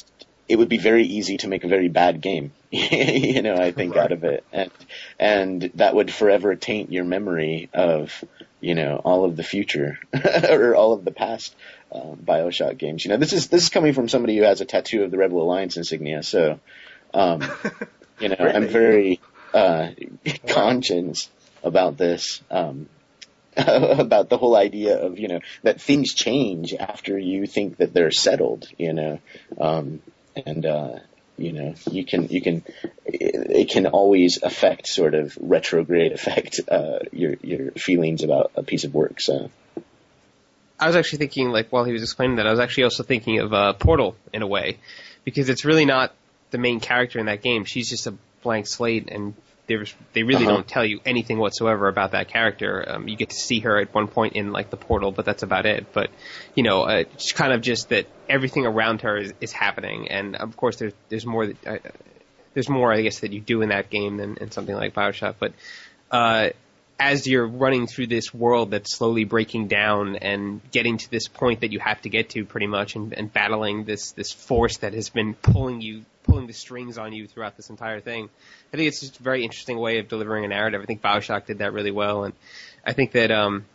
It 0.47 0.57
would 0.57 0.69
be 0.69 0.77
very 0.77 1.03
easy 1.03 1.37
to 1.37 1.47
make 1.47 1.63
a 1.63 1.67
very 1.67 1.89
bad 1.89 2.21
game, 2.21 2.51
you 2.71 3.41
know. 3.41 3.55
I 3.55 3.71
think 3.71 3.95
right. 3.95 4.05
out 4.05 4.11
of 4.11 4.23
it, 4.23 4.43
and 4.53 4.71
and 5.19 5.71
that 5.75 5.95
would 5.95 6.11
forever 6.11 6.55
taint 6.55 6.91
your 6.91 7.03
memory 7.03 7.69
of 7.73 8.23
you 8.61 8.75
know 8.75 9.01
all 9.03 9.25
of 9.25 9.35
the 9.35 9.43
future 9.43 9.99
or 10.49 10.75
all 10.75 10.93
of 10.93 11.03
the 11.05 11.11
past 11.11 11.55
uh, 11.91 12.15
Bioshock 12.23 12.77
games. 12.77 13.03
You 13.03 13.09
know, 13.09 13.17
this 13.17 13.33
is 13.33 13.47
this 13.47 13.63
is 13.63 13.69
coming 13.69 13.93
from 13.93 14.09
somebody 14.09 14.37
who 14.37 14.43
has 14.43 14.61
a 14.61 14.65
tattoo 14.65 15.03
of 15.03 15.11
the 15.11 15.17
Rebel 15.17 15.41
Alliance 15.41 15.77
insignia, 15.77 16.23
so 16.23 16.59
um, 17.13 17.41
you 18.19 18.29
know 18.29 18.37
really? 18.39 18.53
I'm 18.53 18.67
very 18.67 19.21
uh, 19.53 19.89
conscious 20.47 21.29
about 21.63 21.97
this. 21.97 22.41
Um, 22.49 22.87
about 23.57 24.29
the 24.29 24.37
whole 24.37 24.55
idea 24.55 24.99
of 24.99 25.17
you 25.17 25.27
know 25.27 25.39
that 25.63 25.81
things 25.81 26.13
change 26.13 26.73
after 26.73 27.17
you 27.17 27.47
think 27.47 27.77
that 27.77 27.91
they're 27.91 28.11
settled, 28.11 28.67
you 28.77 28.93
know, 28.93 29.19
um, 29.59 30.01
and 30.45 30.65
uh, 30.65 30.99
you 31.37 31.53
know 31.53 31.75
you 31.91 32.05
can 32.05 32.27
you 32.27 32.41
can 32.41 32.63
it 33.05 33.69
can 33.69 33.87
always 33.87 34.41
affect 34.41 34.87
sort 34.87 35.13
of 35.13 35.37
retrograde 35.39 36.11
affect 36.11 36.59
uh, 36.69 36.99
your 37.11 37.35
your 37.41 37.71
feelings 37.71 38.23
about 38.23 38.51
a 38.55 38.63
piece 38.63 38.83
of 38.83 38.93
work 38.93 39.19
so. 39.19 39.49
I 40.79 40.85
was 40.85 40.95
actually 40.95 41.19
thinking 41.19 41.49
like 41.49 41.69
while 41.69 41.85
he 41.85 41.93
was 41.93 42.03
explaining 42.03 42.35
that 42.35 42.45
I 42.45 42.51
was 42.51 42.59
actually 42.59 42.83
also 42.83 43.01
thinking 43.01 43.39
of 43.39 43.51
uh, 43.51 43.73
Portal 43.73 44.15
in 44.31 44.43
a 44.43 44.47
way 44.47 44.77
because 45.23 45.49
it's 45.49 45.65
really 45.65 45.85
not 45.85 46.13
the 46.51 46.59
main 46.59 46.79
character 46.79 47.17
in 47.17 47.25
that 47.25 47.41
game. 47.41 47.65
She's 47.65 47.89
just 47.89 48.05
a 48.05 48.13
blank 48.43 48.67
slate 48.67 49.09
and 49.11 49.33
there's 49.67 49.93
they 50.13 50.23
really 50.23 50.45
uh-huh. 50.45 50.55
don't 50.55 50.67
tell 50.67 50.85
you 50.85 50.99
anything 51.05 51.37
whatsoever 51.37 51.87
about 51.87 52.11
that 52.11 52.29
character. 52.29 52.83
Um, 52.87 53.07
you 53.07 53.15
get 53.15 53.29
to 53.29 53.35
see 53.35 53.59
her 53.59 53.79
at 53.79 53.93
one 53.93 54.07
point 54.07 54.33
in 54.33 54.51
like 54.51 54.69
the 54.69 54.77
portal, 54.77 55.11
but 55.11 55.25
that's 55.25 55.43
about 55.43 55.65
it. 55.65 55.93
But 55.93 56.09
you 56.55 56.63
know, 56.63 56.83
uh, 56.83 57.03
it's 57.13 57.33
kind 57.33 57.53
of 57.53 57.61
just 57.61 57.89
that 57.89 58.07
everything 58.29 58.65
around 58.65 59.01
her 59.01 59.17
is, 59.17 59.33
is 59.41 59.51
happening, 59.51 60.09
and 60.09 60.35
of 60.35 60.55
course 60.57 60.77
there's 60.77 60.93
there's 61.09 61.25
more 61.25 61.47
that, 61.47 61.67
uh, 61.67 61.89
there's 62.53 62.69
more 62.69 62.91
I 62.91 63.01
guess 63.01 63.19
that 63.19 63.33
you 63.33 63.41
do 63.41 63.61
in 63.61 63.69
that 63.69 63.89
game 63.89 64.17
than 64.17 64.37
in 64.37 64.51
something 64.51 64.75
like 64.75 64.93
Bioshock. 64.93 65.35
But 65.37 65.53
uh, 66.09 66.49
as 66.99 67.27
you're 67.27 67.45
running 67.45 67.87
through 67.87 68.07
this 68.07 68.33
world 68.33 68.71
that's 68.71 68.95
slowly 68.95 69.23
breaking 69.23 69.67
down 69.67 70.15
and 70.15 70.61
getting 70.71 70.97
to 70.97 71.11
this 71.11 71.27
point 71.27 71.61
that 71.61 71.71
you 71.71 71.79
have 71.79 72.01
to 72.01 72.09
get 72.09 72.29
to 72.29 72.45
pretty 72.45 72.67
much, 72.67 72.95
and, 72.95 73.13
and 73.13 73.31
battling 73.31 73.83
this 73.83 74.13
this 74.13 74.31
force 74.31 74.77
that 74.77 74.93
has 74.93 75.09
been 75.09 75.33
pulling 75.33 75.81
you 75.81 76.05
pulling 76.27 76.47
the 76.47 76.53
strings 76.53 76.97
on 76.97 77.13
you 77.13 77.27
throughout 77.27 77.57
this 77.57 77.69
entire 77.69 77.99
thing. 77.99 78.29
I 78.73 78.77
think 78.77 78.87
it's 78.87 78.99
just 78.99 79.19
a 79.19 79.23
very 79.23 79.43
interesting 79.43 79.77
way 79.77 79.99
of 79.99 80.07
delivering 80.07 80.45
a 80.45 80.47
narrative. 80.47 80.81
I 80.81 80.85
think 80.85 81.01
Bioshock 81.01 81.45
did 81.45 81.59
that 81.59 81.73
really 81.73 81.91
well, 81.91 82.25
and 82.25 82.33
I 82.85 82.93
think 82.93 83.13
that 83.13 83.31
um, 83.31 83.65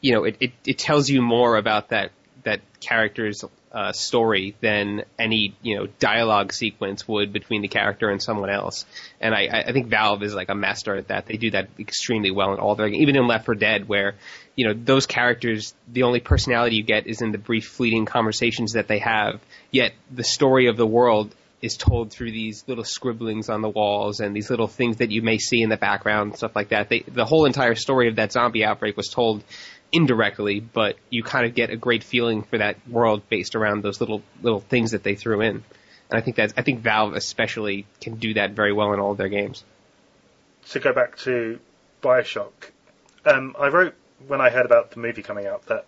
you 0.00 0.12
know 0.12 0.24
it, 0.24 0.36
it, 0.40 0.52
it 0.66 0.78
tells 0.78 1.08
you 1.08 1.22
more 1.22 1.56
about 1.56 1.90
that 1.90 2.10
that 2.42 2.60
character's 2.80 3.44
uh, 3.72 3.92
story 3.92 4.56
than 4.60 5.04
any 5.18 5.54
you 5.62 5.76
know 5.76 5.86
dialogue 5.98 6.52
sequence 6.52 7.06
would 7.06 7.32
between 7.32 7.62
the 7.62 7.68
character 7.68 8.10
and 8.10 8.20
someone 8.20 8.50
else. 8.50 8.84
And 9.20 9.34
I, 9.34 9.64
I 9.66 9.72
think 9.72 9.86
Valve 9.86 10.22
is 10.22 10.34
like 10.34 10.48
a 10.48 10.54
master 10.54 10.96
at 10.96 11.08
that. 11.08 11.26
They 11.26 11.36
do 11.36 11.52
that 11.52 11.68
extremely 11.78 12.30
well 12.30 12.52
in 12.52 12.58
all 12.58 12.74
their 12.74 12.88
even 12.88 13.16
in 13.16 13.26
Left 13.26 13.46
4 13.46 13.54
Dead, 13.54 13.88
where 13.88 14.16
you 14.56 14.66
know 14.66 14.74
those 14.74 15.06
characters, 15.06 15.74
the 15.86 16.02
only 16.02 16.20
personality 16.20 16.76
you 16.76 16.82
get 16.82 17.06
is 17.06 17.22
in 17.22 17.30
the 17.30 17.38
brief, 17.38 17.68
fleeting 17.68 18.06
conversations 18.06 18.72
that 18.72 18.88
they 18.88 18.98
have. 18.98 19.40
Yet 19.70 19.92
the 20.10 20.24
story 20.24 20.66
of 20.66 20.76
the 20.76 20.86
world 20.86 21.34
is 21.62 21.76
told 21.76 22.10
through 22.10 22.30
these 22.30 22.64
little 22.66 22.84
scribblings 22.84 23.48
on 23.48 23.60
the 23.60 23.68
walls 23.68 24.20
and 24.20 24.34
these 24.34 24.48
little 24.48 24.66
things 24.66 24.96
that 24.96 25.10
you 25.10 25.20
may 25.20 25.38
see 25.38 25.60
in 25.62 25.68
the 25.68 25.76
background, 25.76 26.36
stuff 26.36 26.56
like 26.56 26.70
that. 26.70 26.88
They, 26.88 27.00
the 27.00 27.24
whole 27.24 27.44
entire 27.44 27.74
story 27.74 28.08
of 28.08 28.16
that 28.16 28.32
zombie 28.32 28.64
outbreak 28.64 28.96
was 28.96 29.08
told 29.08 29.44
indirectly, 29.92 30.60
but 30.60 30.96
you 31.10 31.22
kind 31.22 31.46
of 31.46 31.54
get 31.54 31.70
a 31.70 31.76
great 31.76 32.02
feeling 32.04 32.42
for 32.42 32.58
that 32.58 32.76
world 32.88 33.28
based 33.28 33.54
around 33.54 33.82
those 33.82 34.00
little 34.00 34.22
little 34.42 34.60
things 34.60 34.92
that 34.92 35.02
they 35.02 35.14
threw 35.14 35.40
in. 35.40 35.62
And 36.10 36.18
I 36.18 36.20
think 36.20 36.36
that 36.36 36.54
I 36.56 36.62
think 36.62 36.80
Valve 36.80 37.14
especially 37.14 37.86
can 38.00 38.16
do 38.16 38.34
that 38.34 38.52
very 38.52 38.72
well 38.72 38.92
in 38.92 39.00
all 39.00 39.12
of 39.12 39.18
their 39.18 39.28
games. 39.28 39.64
To 40.70 40.80
go 40.80 40.92
back 40.92 41.18
to 41.18 41.58
Bioshock, 42.02 42.52
um, 43.24 43.54
I 43.58 43.68
wrote 43.68 43.94
when 44.26 44.40
I 44.40 44.50
heard 44.50 44.66
about 44.66 44.92
the 44.92 45.00
movie 45.00 45.22
coming 45.22 45.46
out 45.46 45.66
that 45.66 45.86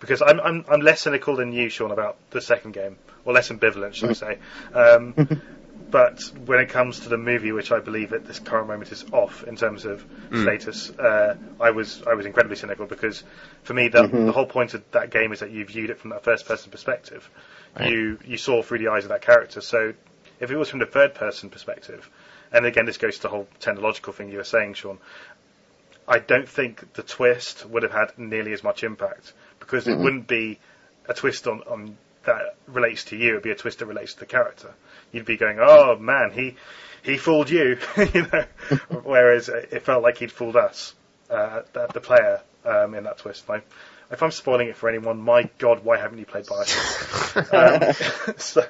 because 0.00 0.22
I'm 0.22 0.40
I'm 0.40 0.64
I'm 0.68 0.80
less 0.80 1.02
cynical 1.02 1.36
than 1.36 1.52
you, 1.52 1.68
Shawn, 1.68 1.90
about 1.90 2.16
the 2.30 2.40
second 2.40 2.72
game, 2.72 2.96
or 3.24 3.32
less 3.32 3.48
ambivalent, 3.48 3.94
should 3.94 4.10
I 4.10 4.12
say. 4.12 4.38
Um, 4.72 5.42
but 5.94 6.22
when 6.46 6.58
it 6.58 6.70
comes 6.70 7.00
to 7.00 7.08
the 7.08 7.16
movie, 7.16 7.52
which 7.52 7.70
I 7.70 7.78
believe 7.78 8.12
at 8.12 8.26
this 8.26 8.40
current 8.40 8.66
moment 8.66 8.90
is 8.90 9.04
off 9.12 9.44
in 9.44 9.54
terms 9.54 9.84
of 9.84 10.04
mm. 10.28 10.42
status, 10.42 10.90
uh, 10.90 11.36
I 11.60 11.70
was 11.70 12.02
I 12.04 12.14
was 12.14 12.26
incredibly 12.26 12.56
cynical 12.56 12.86
because 12.86 13.22
for 13.62 13.74
me 13.74 13.86
the, 13.88 14.02
mm-hmm. 14.02 14.26
the 14.26 14.32
whole 14.32 14.46
point 14.46 14.74
of 14.74 14.82
that 14.90 15.10
game 15.10 15.32
is 15.32 15.38
that 15.38 15.52
you 15.52 15.64
viewed 15.64 15.90
it 15.90 15.98
from 15.98 16.10
that 16.10 16.24
first 16.24 16.46
person 16.46 16.72
perspective. 16.72 17.30
Right. 17.78 17.90
You 17.90 18.18
you 18.24 18.38
saw 18.38 18.62
through 18.62 18.78
the 18.78 18.88
eyes 18.88 19.04
of 19.04 19.10
that 19.10 19.22
character. 19.22 19.60
So 19.60 19.94
if 20.40 20.50
it 20.50 20.56
was 20.56 20.68
from 20.68 20.80
the 20.80 20.86
third 20.86 21.14
person 21.14 21.48
perspective, 21.48 22.10
and 22.52 22.66
again 22.66 22.86
this 22.86 22.98
goes 22.98 23.16
to 23.16 23.22
the 23.22 23.28
whole 23.28 23.46
technological 23.60 24.12
thing 24.12 24.30
you 24.30 24.38
were 24.38 24.44
saying, 24.44 24.74
Shawn. 24.74 24.98
I 26.06 26.18
don't 26.18 26.48
think 26.48 26.92
the 26.94 27.02
twist 27.02 27.64
would 27.66 27.82
have 27.82 27.92
had 27.92 28.18
nearly 28.18 28.52
as 28.52 28.62
much 28.62 28.82
impact 28.82 29.32
because 29.60 29.84
mm-hmm. 29.84 30.00
it 30.00 30.04
wouldn't 30.04 30.26
be 30.26 30.58
a 31.08 31.14
twist 31.14 31.46
on, 31.46 31.62
on 31.62 31.96
that 32.26 32.56
relates 32.66 33.04
to 33.06 33.16
you. 33.16 33.30
It'd 33.30 33.42
be 33.42 33.50
a 33.50 33.54
twist 33.54 33.78
that 33.78 33.86
relates 33.86 34.14
to 34.14 34.20
the 34.20 34.26
character. 34.26 34.72
You'd 35.12 35.26
be 35.26 35.36
going, 35.36 35.58
"Oh 35.60 35.96
man, 35.96 36.30
he 36.32 36.56
he 37.02 37.18
fooled 37.18 37.50
you," 37.50 37.78
you 37.96 38.26
know. 38.32 38.44
Whereas 39.02 39.48
it 39.48 39.82
felt 39.82 40.02
like 40.02 40.18
he'd 40.18 40.32
fooled 40.32 40.56
us, 40.56 40.94
uh, 41.30 41.62
the, 41.72 41.88
the 41.92 42.00
player, 42.00 42.40
um, 42.64 42.94
in 42.94 43.04
that 43.04 43.18
twist. 43.18 43.48
I, 43.48 43.62
if 44.10 44.22
I'm 44.22 44.30
spoiling 44.30 44.68
it 44.68 44.76
for 44.76 44.88
anyone, 44.88 45.20
my 45.20 45.48
God, 45.58 45.84
why 45.84 45.98
haven't 45.98 46.18
you 46.18 46.26
played 46.26 46.46
Bioshock? 46.46 47.52
um, 48.28 48.34
so. 48.38 48.66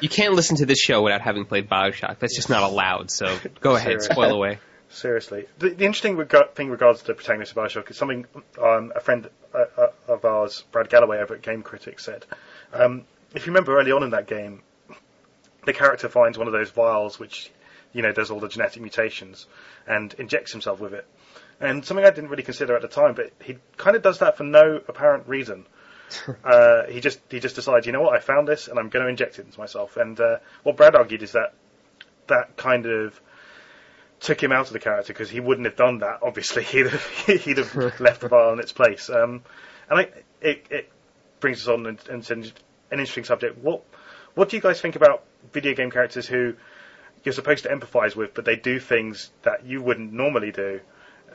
You 0.00 0.08
can't 0.08 0.34
listen 0.34 0.56
to 0.56 0.66
this 0.66 0.80
show 0.80 1.02
without 1.02 1.20
having 1.20 1.44
played 1.44 1.68
Bioshock. 1.68 2.18
That's 2.18 2.34
just 2.34 2.50
not 2.50 2.64
allowed. 2.64 3.10
So 3.10 3.38
go 3.60 3.76
ahead, 3.76 4.02
spoil 4.02 4.32
away. 4.32 4.58
Seriously, 4.88 5.46
the, 5.58 5.70
the 5.70 5.84
interesting 5.86 6.16
reg- 6.16 6.50
thing 6.54 6.68
regards 6.68 7.00
to 7.00 7.06
the 7.06 7.14
protagonist 7.14 7.52
of 7.52 7.58
Bioshock 7.58 7.90
is 7.90 7.96
something 7.96 8.26
um, 8.60 8.92
a 8.94 9.00
friend 9.00 9.28
uh, 9.54 9.64
uh, 9.78 9.86
of 10.06 10.24
ours, 10.24 10.64
Brad 10.70 10.90
Gallaway 10.90 11.18
over 11.18 11.34
at 11.34 11.42
Game 11.42 11.62
Critics, 11.62 12.04
said. 12.04 12.26
Um, 12.72 13.04
if 13.34 13.46
you 13.46 13.52
remember 13.52 13.78
early 13.78 13.92
on 13.92 14.02
in 14.02 14.10
that 14.10 14.26
game, 14.26 14.62
the 15.64 15.72
character 15.72 16.08
finds 16.08 16.38
one 16.38 16.46
of 16.46 16.52
those 16.52 16.70
vials 16.70 17.18
which, 17.18 17.50
you 17.92 18.02
know, 18.02 18.12
does 18.12 18.30
all 18.30 18.40
the 18.40 18.48
genetic 18.48 18.80
mutations 18.82 19.46
and 19.86 20.14
injects 20.18 20.52
himself 20.52 20.80
with 20.80 20.94
it. 20.94 21.06
And 21.60 21.84
something 21.84 22.04
I 22.04 22.10
didn't 22.10 22.30
really 22.30 22.42
consider 22.42 22.74
at 22.74 22.82
the 22.82 22.88
time, 22.88 23.14
but 23.14 23.30
he 23.42 23.58
kind 23.76 23.94
of 23.94 24.02
does 24.02 24.18
that 24.18 24.36
for 24.36 24.44
no 24.44 24.80
apparent 24.88 25.28
reason. 25.28 25.66
uh, 26.44 26.84
he 26.86 27.00
just 27.00 27.20
he 27.30 27.40
just 27.40 27.54
decides, 27.54 27.86
you 27.86 27.92
know 27.92 28.02
what, 28.02 28.14
I 28.14 28.20
found 28.20 28.46
this 28.46 28.68
and 28.68 28.78
I'm 28.78 28.88
going 28.88 29.04
to 29.04 29.08
inject 29.08 29.38
it 29.38 29.46
into 29.46 29.58
myself. 29.58 29.96
And 29.96 30.18
uh, 30.20 30.38
what 30.62 30.76
Brad 30.76 30.94
argued 30.94 31.22
is 31.22 31.32
that 31.32 31.54
that 32.26 32.56
kind 32.56 32.86
of 32.86 33.18
took 34.20 34.42
him 34.42 34.52
out 34.52 34.66
of 34.66 34.72
the 34.72 34.78
character 34.78 35.12
because 35.12 35.30
he 35.30 35.40
wouldn't 35.40 35.66
have 35.66 35.76
done 35.76 35.98
that. 35.98 36.20
Obviously, 36.22 36.62
he'd 36.64 36.86
have, 36.86 37.06
he'd 37.26 37.58
have 37.58 38.00
left 38.00 38.20
the 38.20 38.28
vial 38.28 38.52
in 38.52 38.60
its 38.60 38.72
place. 38.72 39.10
Um, 39.10 39.42
and 39.88 40.00
I, 40.00 40.08
it, 40.40 40.66
it 40.70 40.92
brings 41.42 41.60
us 41.60 41.68
on 41.68 41.86
into 41.86 42.32
an 42.32 42.44
interesting 42.90 43.24
subject. 43.24 43.58
What 43.58 43.82
what 44.34 44.48
do 44.48 44.56
you 44.56 44.62
guys 44.62 44.80
think 44.80 44.96
about 44.96 45.24
video 45.52 45.74
game 45.74 45.90
characters 45.90 46.26
who 46.26 46.54
you're 47.24 47.34
supposed 47.34 47.64
to 47.64 47.68
empathise 47.68 48.16
with, 48.16 48.32
but 48.32 48.46
they 48.46 48.56
do 48.56 48.80
things 48.80 49.30
that 49.42 49.66
you 49.66 49.82
wouldn't 49.82 50.14
normally 50.14 50.52
do? 50.52 50.80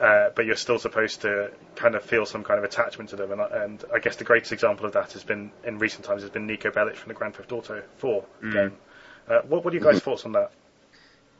Uh, 0.00 0.30
but 0.34 0.46
you're 0.46 0.56
still 0.56 0.78
supposed 0.78 1.22
to 1.22 1.50
kind 1.74 1.96
of 1.96 2.04
feel 2.04 2.24
some 2.24 2.44
kind 2.44 2.58
of 2.58 2.64
attachment 2.64 3.10
to 3.10 3.16
them, 3.16 3.32
and, 3.32 3.40
and, 3.40 3.84
I 3.92 3.98
guess 3.98 4.14
the 4.14 4.22
greatest 4.22 4.52
example 4.52 4.86
of 4.86 4.92
that 4.92 5.12
has 5.14 5.24
been 5.24 5.50
in 5.64 5.78
recent 5.80 6.04
times 6.04 6.22
has 6.22 6.30
been 6.30 6.46
Niko 6.46 6.72
Bellic 6.72 6.94
from 6.94 7.08
the 7.08 7.14
Grand 7.14 7.34
Theft 7.34 7.50
Auto 7.50 7.82
4 7.96 8.24
mm. 8.44 8.52
game. 8.52 8.72
Uh, 9.28 9.40
what, 9.48 9.64
what 9.64 9.74
are 9.74 9.76
you 9.76 9.82
guys' 9.82 9.98
thoughts 9.98 10.24
on 10.24 10.32
that? 10.32 10.52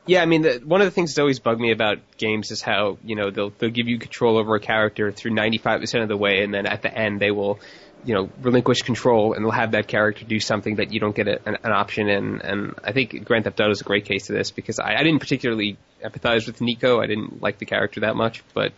Yeah, 0.05 0.21
I 0.21 0.25
mean, 0.25 0.41
the, 0.41 0.61
one 0.65 0.81
of 0.81 0.87
the 0.87 0.91
things 0.91 1.11
that's 1.11 1.19
always 1.19 1.39
bugged 1.39 1.61
me 1.61 1.71
about 1.71 1.99
games 2.17 2.51
is 2.51 2.61
how 2.61 2.97
you 3.03 3.15
know 3.15 3.29
they'll 3.31 3.51
they'll 3.51 3.69
give 3.69 3.87
you 3.87 3.99
control 3.99 4.37
over 4.37 4.55
a 4.55 4.59
character 4.59 5.11
through 5.11 5.31
95% 5.31 6.01
of 6.01 6.09
the 6.09 6.17
way, 6.17 6.43
and 6.43 6.53
then 6.53 6.65
at 6.65 6.81
the 6.81 6.93
end 6.93 7.19
they 7.19 7.31
will, 7.31 7.59
you 8.05 8.13
know, 8.13 8.29
relinquish 8.41 8.81
control 8.81 9.33
and 9.33 9.43
they'll 9.43 9.51
have 9.51 9.71
that 9.71 9.87
character 9.87 10.25
do 10.25 10.39
something 10.39 10.75
that 10.75 10.93
you 10.93 10.99
don't 10.99 11.15
get 11.15 11.27
a, 11.27 11.39
an, 11.45 11.57
an, 11.63 11.71
option 11.71 12.07
in. 12.07 12.41
And 12.41 12.75
I 12.83 12.91
think 12.91 13.25
Grand 13.25 13.43
Theft 13.43 13.59
Auto 13.59 13.71
is 13.71 13.81
a 13.81 13.83
great 13.83 14.05
case 14.05 14.29
of 14.29 14.35
this 14.35 14.51
because 14.51 14.79
I, 14.79 14.95
I 14.95 15.03
didn't 15.03 15.19
particularly 15.19 15.77
empathize 16.03 16.47
with 16.47 16.59
Niko. 16.59 17.03
I 17.03 17.07
didn't 17.07 17.41
like 17.41 17.57
the 17.57 17.65
character 17.65 18.01
that 18.01 18.15
much, 18.15 18.41
but 18.53 18.71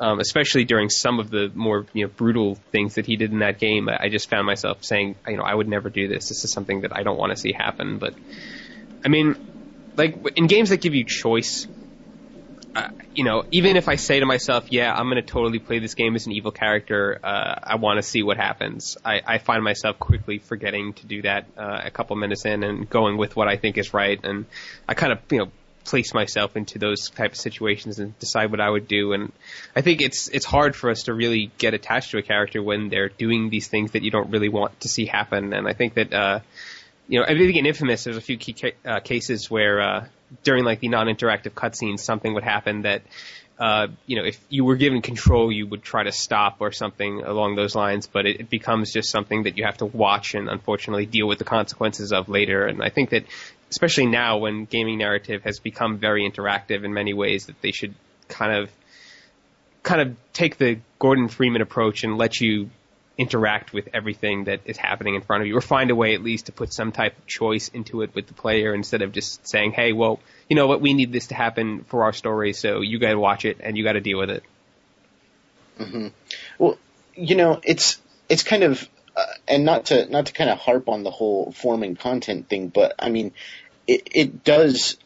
um, 0.00 0.20
especially 0.20 0.64
during 0.64 0.90
some 0.90 1.20
of 1.20 1.30
the 1.30 1.50
more 1.54 1.86
you 1.92 2.06
know 2.06 2.12
brutal 2.14 2.56
things 2.72 2.96
that 2.96 3.06
he 3.06 3.16
did 3.16 3.32
in 3.32 3.38
that 3.38 3.58
game, 3.58 3.88
I 3.88 4.08
just 4.08 4.28
found 4.28 4.46
myself 4.46 4.84
saying, 4.84 5.16
you 5.26 5.36
know, 5.36 5.42
I 5.42 5.54
would 5.54 5.68
never 5.68 5.88
do 5.88 6.08
this. 6.08 6.28
This 6.28 6.44
is 6.44 6.52
something 6.52 6.82
that 6.82 6.94
I 6.94 7.02
don't 7.02 7.16
want 7.16 7.30
to 7.30 7.36
see 7.36 7.52
happen. 7.52 7.98
But 7.98 8.14
I 9.04 9.08
mean 9.08 9.36
like 9.96 10.16
in 10.36 10.46
games 10.46 10.70
that 10.70 10.80
give 10.80 10.94
you 10.94 11.04
choice, 11.04 11.66
uh, 12.76 12.88
you 13.14 13.24
know, 13.24 13.44
even 13.50 13.78
if 13.78 13.88
I 13.88 13.94
say 13.94 14.20
to 14.20 14.26
myself, 14.26 14.66
"Yeah, 14.70 14.92
I'm 14.92 15.06
going 15.06 15.16
to 15.16 15.22
totally 15.22 15.58
play 15.58 15.78
this 15.78 15.94
game 15.94 16.14
as 16.14 16.26
an 16.26 16.32
evil 16.32 16.52
character," 16.52 17.18
uh, 17.24 17.54
I 17.62 17.76
want 17.76 17.96
to 17.96 18.02
see 18.02 18.22
what 18.22 18.36
happens. 18.36 18.98
I, 19.02 19.22
I 19.26 19.38
find 19.38 19.64
myself 19.64 19.98
quickly 19.98 20.38
forgetting 20.38 20.92
to 20.94 21.06
do 21.06 21.22
that 21.22 21.46
uh, 21.56 21.80
a 21.84 21.90
couple 21.90 22.16
minutes 22.16 22.44
in 22.44 22.62
and 22.62 22.88
going 22.88 23.16
with 23.16 23.34
what 23.34 23.48
I 23.48 23.56
think 23.56 23.78
is 23.78 23.94
right, 23.94 24.22
and 24.22 24.44
I 24.86 24.92
kind 24.92 25.12
of 25.12 25.20
you 25.30 25.38
know 25.38 25.50
place 25.86 26.12
myself 26.12 26.56
into 26.56 26.78
those 26.78 27.08
type 27.08 27.32
of 27.32 27.38
situations 27.38 27.98
and 27.98 28.18
decide 28.18 28.50
what 28.50 28.60
I 28.60 28.68
would 28.68 28.88
do. 28.88 29.14
And 29.14 29.32
I 29.74 29.80
think 29.80 30.02
it's 30.02 30.28
it's 30.28 30.44
hard 30.44 30.76
for 30.76 30.90
us 30.90 31.04
to 31.04 31.14
really 31.14 31.50
get 31.56 31.72
attached 31.72 32.10
to 32.10 32.18
a 32.18 32.22
character 32.22 32.62
when 32.62 32.90
they're 32.90 33.08
doing 33.08 33.48
these 33.48 33.68
things 33.68 33.92
that 33.92 34.02
you 34.02 34.10
don't 34.10 34.30
really 34.30 34.50
want 34.50 34.78
to 34.80 34.88
see 34.88 35.06
happen. 35.06 35.54
And 35.54 35.66
I 35.66 35.72
think 35.72 35.94
that 35.94 36.12
uh, 36.12 36.40
you 37.08 37.20
know, 37.20 37.24
I 37.24 37.28
think 37.28 37.56
in 37.56 37.64
Infamous, 37.64 38.04
there's 38.04 38.16
a 38.16 38.20
few 38.20 38.36
key 38.36 38.52
ca- 38.52 38.76
uh, 38.84 39.00
cases 39.00 39.50
where 39.50 39.80
uh, 39.80 40.06
during 40.42 40.64
like 40.64 40.80
the 40.80 40.88
non-interactive 40.88 41.52
cutscenes, 41.52 42.00
something 42.00 42.34
would 42.34 42.44
happen 42.44 42.82
that, 42.82 43.02
uh, 43.58 43.88
you 44.06 44.16
know, 44.16 44.24
if 44.24 44.38
you 44.48 44.64
were 44.64 44.76
given 44.76 45.02
control, 45.02 45.50
you 45.50 45.66
would 45.66 45.82
try 45.82 46.02
to 46.02 46.12
stop 46.12 46.56
or 46.60 46.72
something 46.72 47.22
along 47.22 47.56
those 47.56 47.74
lines. 47.74 48.06
But 48.06 48.26
it, 48.26 48.40
it 48.40 48.50
becomes 48.50 48.92
just 48.92 49.10
something 49.10 49.44
that 49.44 49.56
you 49.56 49.64
have 49.64 49.78
to 49.78 49.86
watch 49.86 50.34
and 50.34 50.48
unfortunately 50.48 51.06
deal 51.06 51.26
with 51.26 51.38
the 51.38 51.44
consequences 51.44 52.12
of 52.12 52.28
later. 52.28 52.66
And 52.66 52.82
I 52.82 52.90
think 52.90 53.10
that, 53.10 53.24
especially 53.70 54.06
now 54.06 54.38
when 54.38 54.64
gaming 54.64 54.98
narrative 54.98 55.42
has 55.44 55.58
become 55.58 55.98
very 55.98 56.28
interactive 56.28 56.84
in 56.84 56.92
many 56.92 57.14
ways, 57.14 57.46
that 57.46 57.60
they 57.62 57.72
should 57.72 57.94
kind 58.28 58.52
of 58.52 58.70
kind 59.82 60.00
of 60.00 60.16
take 60.32 60.58
the 60.58 60.80
Gordon 60.98 61.28
Freeman 61.28 61.62
approach 61.62 62.02
and 62.02 62.18
let 62.18 62.40
you 62.40 62.70
interact 63.18 63.72
with 63.72 63.88
everything 63.94 64.44
that 64.44 64.60
is 64.66 64.76
happening 64.76 65.14
in 65.14 65.22
front 65.22 65.42
of 65.42 65.46
you, 65.46 65.56
or 65.56 65.60
find 65.60 65.90
a 65.90 65.94
way 65.94 66.14
at 66.14 66.22
least 66.22 66.46
to 66.46 66.52
put 66.52 66.72
some 66.72 66.92
type 66.92 67.16
of 67.16 67.26
choice 67.26 67.68
into 67.68 68.02
it 68.02 68.14
with 68.14 68.26
the 68.26 68.34
player 68.34 68.74
instead 68.74 69.02
of 69.02 69.12
just 69.12 69.46
saying, 69.46 69.72
"Hey, 69.72 69.92
well, 69.92 70.20
you 70.48 70.56
know 70.56 70.66
what? 70.66 70.80
We 70.80 70.92
need 70.94 71.12
this 71.12 71.28
to 71.28 71.34
happen 71.34 71.84
for 71.84 72.04
our 72.04 72.12
story, 72.12 72.52
so 72.52 72.80
you 72.80 72.98
got 72.98 73.10
to 73.10 73.18
watch 73.18 73.44
it 73.44 73.58
and 73.60 73.76
you 73.76 73.84
got 73.84 73.94
to 73.94 74.00
deal 74.00 74.18
with 74.18 74.30
it." 74.30 74.42
Mm-hmm. 75.78 76.08
Well, 76.58 76.78
you 77.14 77.36
know, 77.36 77.60
it's 77.64 78.00
it's 78.28 78.42
kind 78.42 78.62
of, 78.62 78.88
uh, 79.16 79.24
and 79.48 79.64
not 79.64 79.86
to 79.86 80.06
not 80.10 80.26
to 80.26 80.32
kind 80.32 80.50
of 80.50 80.58
harp 80.58 80.88
on 80.88 81.02
the 81.02 81.10
whole 81.10 81.52
forming 81.52 81.96
content 81.96 82.48
thing, 82.48 82.68
but 82.68 82.94
I 82.98 83.08
mean, 83.08 83.32
it 83.86 84.08
it 84.14 84.44
does 84.44 84.98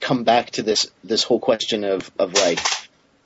come 0.00 0.24
back 0.24 0.50
to 0.50 0.62
this 0.62 0.90
this 1.04 1.22
whole 1.22 1.40
question 1.40 1.84
of 1.84 2.10
of 2.18 2.34
like 2.34 2.60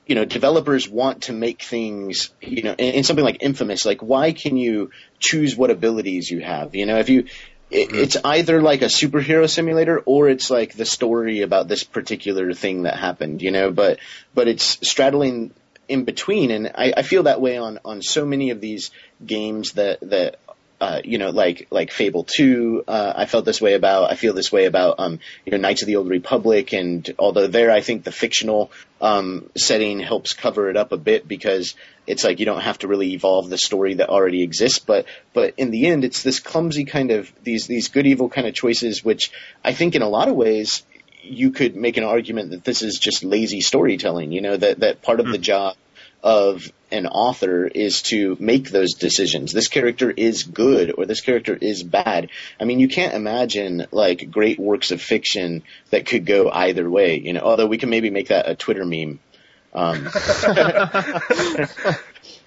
you 0.05 0.15
know, 0.15 0.25
developers 0.25 0.89
want 0.89 1.23
to 1.23 1.33
make 1.33 1.61
things, 1.61 2.31
you 2.41 2.63
know, 2.63 2.73
in, 2.73 2.95
in, 2.95 3.03
something 3.03 3.23
like 3.23 3.37
Infamous, 3.41 3.85
like 3.85 4.01
why 4.01 4.33
can 4.33 4.57
you 4.57 4.91
choose 5.19 5.55
what 5.55 5.69
abilities 5.69 6.29
you 6.29 6.41
have? 6.41 6.75
You 6.75 6.85
know, 6.85 6.97
if 6.97 7.09
you, 7.09 7.25
it, 7.69 7.89
mm-hmm. 7.89 7.97
it's 7.97 8.17
either 8.23 8.61
like 8.61 8.81
a 8.81 8.85
superhero 8.85 9.49
simulator 9.49 9.99
or 9.99 10.27
it's 10.27 10.49
like 10.49 10.73
the 10.73 10.85
story 10.85 11.41
about 11.41 11.67
this 11.67 11.83
particular 11.83 12.53
thing 12.53 12.83
that 12.83 12.97
happened, 12.97 13.41
you 13.41 13.51
know, 13.51 13.71
but, 13.71 13.99
but 14.33 14.47
it's 14.47 14.85
straddling 14.87 15.53
in 15.87 16.03
between. 16.03 16.51
And 16.51 16.71
I, 16.75 16.93
I 16.97 17.01
feel 17.03 17.23
that 17.23 17.41
way 17.41 17.57
on, 17.57 17.79
on 17.85 18.01
so 18.01 18.25
many 18.25 18.49
of 18.49 18.59
these 18.59 18.91
games 19.25 19.73
that, 19.73 19.99
that 20.01 20.37
uh, 20.81 20.99
you 21.03 21.19
know, 21.19 21.29
like 21.29 21.67
like 21.69 21.91
Fable 21.91 22.23
Two, 22.23 22.83
uh, 22.87 23.13
I 23.15 23.27
felt 23.27 23.45
this 23.45 23.61
way 23.61 23.75
about. 23.75 24.11
I 24.11 24.15
feel 24.15 24.33
this 24.33 24.51
way 24.51 24.65
about, 24.65 24.95
um, 24.97 25.19
you 25.45 25.51
know, 25.51 25.59
Knights 25.59 25.83
of 25.83 25.87
the 25.87 25.97
Old 25.97 26.09
Republic, 26.09 26.73
and 26.73 27.07
although 27.19 27.45
there, 27.45 27.69
I 27.69 27.81
think 27.81 28.03
the 28.03 28.11
fictional 28.11 28.71
um, 28.99 29.51
setting 29.55 29.99
helps 29.99 30.33
cover 30.33 30.71
it 30.71 30.77
up 30.77 30.91
a 30.91 30.97
bit 30.97 31.27
because 31.27 31.75
it's 32.07 32.23
like 32.23 32.39
you 32.39 32.47
don't 32.47 32.61
have 32.61 32.79
to 32.79 32.87
really 32.87 33.13
evolve 33.13 33.47
the 33.47 33.59
story 33.59 33.93
that 33.93 34.09
already 34.09 34.41
exists. 34.41 34.79
But 34.79 35.05
but 35.33 35.53
in 35.57 35.69
the 35.69 35.85
end, 35.85 36.03
it's 36.03 36.23
this 36.23 36.39
clumsy 36.39 36.85
kind 36.85 37.11
of 37.11 37.31
these 37.43 37.67
these 37.67 37.89
good 37.89 38.07
evil 38.07 38.27
kind 38.27 38.47
of 38.47 38.55
choices, 38.55 39.05
which 39.05 39.31
I 39.63 39.73
think 39.73 39.93
in 39.93 40.01
a 40.01 40.09
lot 40.09 40.29
of 40.29 40.35
ways 40.35 40.83
you 41.21 41.51
could 41.51 41.75
make 41.75 41.97
an 41.97 42.03
argument 42.03 42.49
that 42.49 42.63
this 42.63 42.81
is 42.81 42.97
just 42.97 43.23
lazy 43.23 43.61
storytelling. 43.61 44.31
You 44.31 44.41
know 44.41 44.57
that 44.57 44.79
that 44.79 45.03
part 45.03 45.19
of 45.19 45.27
the 45.27 45.37
job 45.37 45.75
of 46.23 46.71
an 46.91 47.07
author 47.07 47.65
is 47.65 48.01
to 48.03 48.37
make 48.39 48.69
those 48.69 48.93
decisions. 48.93 49.51
This 49.51 49.67
character 49.67 50.11
is 50.11 50.43
good 50.43 50.93
or 50.97 51.05
this 51.05 51.21
character 51.21 51.57
is 51.59 51.83
bad. 51.83 52.29
I 52.59 52.65
mean, 52.65 52.79
you 52.79 52.87
can't 52.87 53.13
imagine 53.13 53.87
like 53.91 54.29
great 54.31 54.59
works 54.59 54.91
of 54.91 55.01
fiction 55.01 55.63
that 55.89 56.05
could 56.05 56.25
go 56.25 56.49
either 56.49 56.89
way, 56.89 57.19
you 57.19 57.33
know, 57.33 57.41
although 57.41 57.67
we 57.67 57.77
can 57.77 57.89
maybe 57.89 58.09
make 58.09 58.29
that 58.29 58.49
a 58.49 58.55
Twitter 58.55 58.85
meme. 58.85 59.19
Um, 59.73 60.03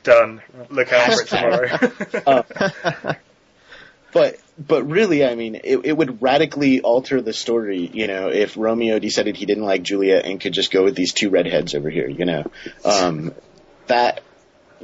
Done. 0.03 0.42
Look 0.68 0.92
out 0.92 1.14
for 1.14 1.22
it 1.22 1.28
tomorrow. 1.28 1.92
uh, 2.26 3.14
but 4.12 4.36
but 4.59 4.84
really, 4.84 5.24
I 5.24 5.34
mean, 5.34 5.57
it, 5.57 5.80
it 5.84 5.97
would 5.97 6.22
radically 6.22 6.80
alter 6.80 7.20
the 7.20 7.32
story, 7.32 7.90
you 7.92 8.07
know, 8.07 8.28
if 8.28 8.57
Romeo 8.57 8.99
decided 8.99 9.36
he 9.36 9.47
didn't 9.47 9.64
like 9.64 9.82
Juliet 9.82 10.26
and 10.26 10.40
could 10.40 10.53
just 10.53 10.70
go 10.70 10.84
with 10.84 10.95
these 10.95 11.12
two 11.12 11.30
redheads 11.30 11.74
over 11.74 11.90
here, 11.90 12.09
you 12.09 12.24
know. 12.24 12.45
Um, 12.84 13.34
that 13.86 14.22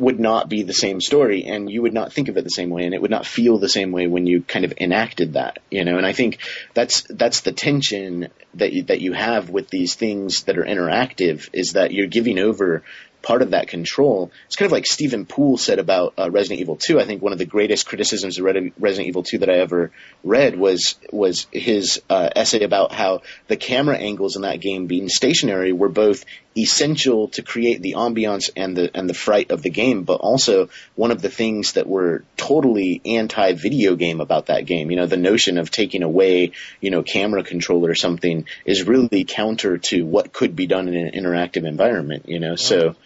would 0.00 0.18
not 0.18 0.48
be 0.48 0.62
the 0.62 0.72
same 0.72 1.00
story 1.00 1.44
and 1.44 1.70
you 1.70 1.82
would 1.82 1.92
not 1.92 2.12
think 2.12 2.28
of 2.28 2.36
it 2.36 2.44
the 2.44 2.50
same 2.50 2.70
way 2.70 2.84
and 2.84 2.94
it 2.94 3.02
would 3.02 3.10
not 3.10 3.26
feel 3.26 3.58
the 3.58 3.68
same 3.68 3.92
way 3.92 4.06
when 4.06 4.26
you 4.26 4.42
kind 4.42 4.64
of 4.64 4.72
enacted 4.80 5.34
that 5.34 5.58
you 5.70 5.84
know 5.84 5.96
and 5.98 6.06
i 6.06 6.12
think 6.12 6.38
that's 6.74 7.02
that's 7.02 7.40
the 7.40 7.52
tension 7.52 8.28
that 8.54 8.72
you, 8.72 8.82
that 8.84 9.00
you 9.00 9.12
have 9.12 9.50
with 9.50 9.68
these 9.68 9.94
things 9.94 10.44
that 10.44 10.58
are 10.58 10.64
interactive 10.64 11.48
is 11.52 11.74
that 11.74 11.92
you're 11.92 12.06
giving 12.06 12.38
over 12.38 12.82
part 13.22 13.42
of 13.42 13.50
that 13.50 13.68
control. 13.68 14.30
It's 14.46 14.56
kind 14.56 14.66
of 14.66 14.72
like 14.72 14.86
Steven 14.86 15.26
Poole 15.26 15.58
said 15.58 15.78
about 15.78 16.14
uh, 16.18 16.30
Resident 16.30 16.60
Evil 16.60 16.76
2. 16.76 16.98
I 16.98 17.04
think 17.04 17.22
one 17.22 17.32
of 17.32 17.38
the 17.38 17.44
greatest 17.44 17.86
criticisms 17.86 18.38
of 18.38 18.44
Resident 18.44 19.08
Evil 19.08 19.22
2 19.22 19.38
that 19.38 19.50
I 19.50 19.58
ever 19.58 19.90
read 20.24 20.58
was 20.58 20.96
was 21.12 21.46
his 21.52 22.02
uh, 22.08 22.30
essay 22.34 22.64
about 22.64 22.92
how 22.92 23.22
the 23.48 23.56
camera 23.56 23.96
angles 23.96 24.36
in 24.36 24.42
that 24.42 24.60
game 24.60 24.86
being 24.86 25.08
stationary 25.08 25.72
were 25.72 25.88
both 25.88 26.24
essential 26.56 27.28
to 27.28 27.42
create 27.42 27.80
the 27.80 27.94
ambiance 27.96 28.50
and 28.56 28.76
the 28.76 28.90
and 28.94 29.08
the 29.08 29.14
fright 29.14 29.50
of 29.50 29.62
the 29.62 29.70
game, 29.70 30.02
but 30.02 30.20
also 30.20 30.68
one 30.96 31.10
of 31.10 31.22
the 31.22 31.30
things 31.30 31.72
that 31.72 31.86
were 31.86 32.24
totally 32.36 33.00
anti 33.04 33.52
video 33.52 33.94
game 33.96 34.20
about 34.20 34.46
that 34.46 34.66
game. 34.66 34.90
You 34.90 34.96
know, 34.96 35.06
the 35.06 35.16
notion 35.16 35.58
of 35.58 35.70
taking 35.70 36.02
away, 36.02 36.52
you 36.80 36.90
know, 36.90 37.02
camera 37.02 37.44
control 37.44 37.86
or 37.86 37.94
something 37.94 38.46
is 38.64 38.86
really 38.86 39.24
counter 39.24 39.78
to 39.78 40.04
what 40.04 40.32
could 40.32 40.56
be 40.56 40.66
done 40.66 40.88
in 40.88 40.96
an 40.96 41.12
interactive 41.12 41.64
environment, 41.64 42.28
you 42.28 42.40
know. 42.40 42.56
So 42.56 42.96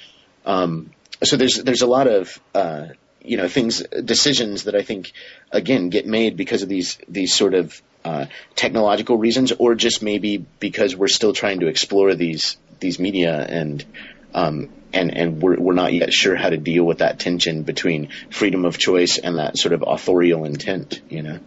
um 0.46 0.90
so 1.22 1.36
there's 1.36 1.56
there's 1.62 1.82
a 1.82 1.86
lot 1.86 2.06
of 2.06 2.38
uh 2.54 2.86
you 3.22 3.36
know 3.36 3.48
things 3.48 3.82
decisions 3.82 4.64
that 4.64 4.74
I 4.74 4.82
think 4.82 5.12
again 5.50 5.88
get 5.90 6.06
made 6.06 6.36
because 6.36 6.62
of 6.62 6.68
these 6.68 6.98
these 7.08 7.34
sort 7.34 7.54
of 7.54 7.80
uh, 8.04 8.26
technological 8.54 9.16
reasons, 9.16 9.50
or 9.52 9.74
just 9.74 10.02
maybe 10.02 10.36
because 10.36 10.94
we're 10.94 11.08
still 11.08 11.32
trying 11.32 11.60
to 11.60 11.68
explore 11.68 12.14
these 12.14 12.58
these 12.84 13.00
media 13.00 13.34
and 13.36 13.84
um, 14.32 14.68
and 14.92 15.16
and 15.16 15.42
we're 15.42 15.58
we're 15.58 15.74
not 15.74 15.92
yet 15.92 16.12
sure 16.12 16.36
how 16.36 16.50
to 16.50 16.56
deal 16.56 16.84
with 16.84 16.98
that 16.98 17.18
tension 17.18 17.64
between 17.64 18.10
freedom 18.30 18.64
of 18.64 18.78
choice 18.78 19.18
and 19.18 19.38
that 19.38 19.58
sort 19.58 19.72
of 19.72 19.82
authorial 19.86 20.44
intent. 20.44 21.00
You 21.08 21.22
know. 21.22 21.40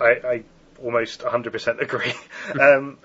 I, 0.00 0.10
I 0.10 0.42
almost 0.80 1.22
100% 1.22 1.80
agree. 1.80 2.12
um, 2.60 2.98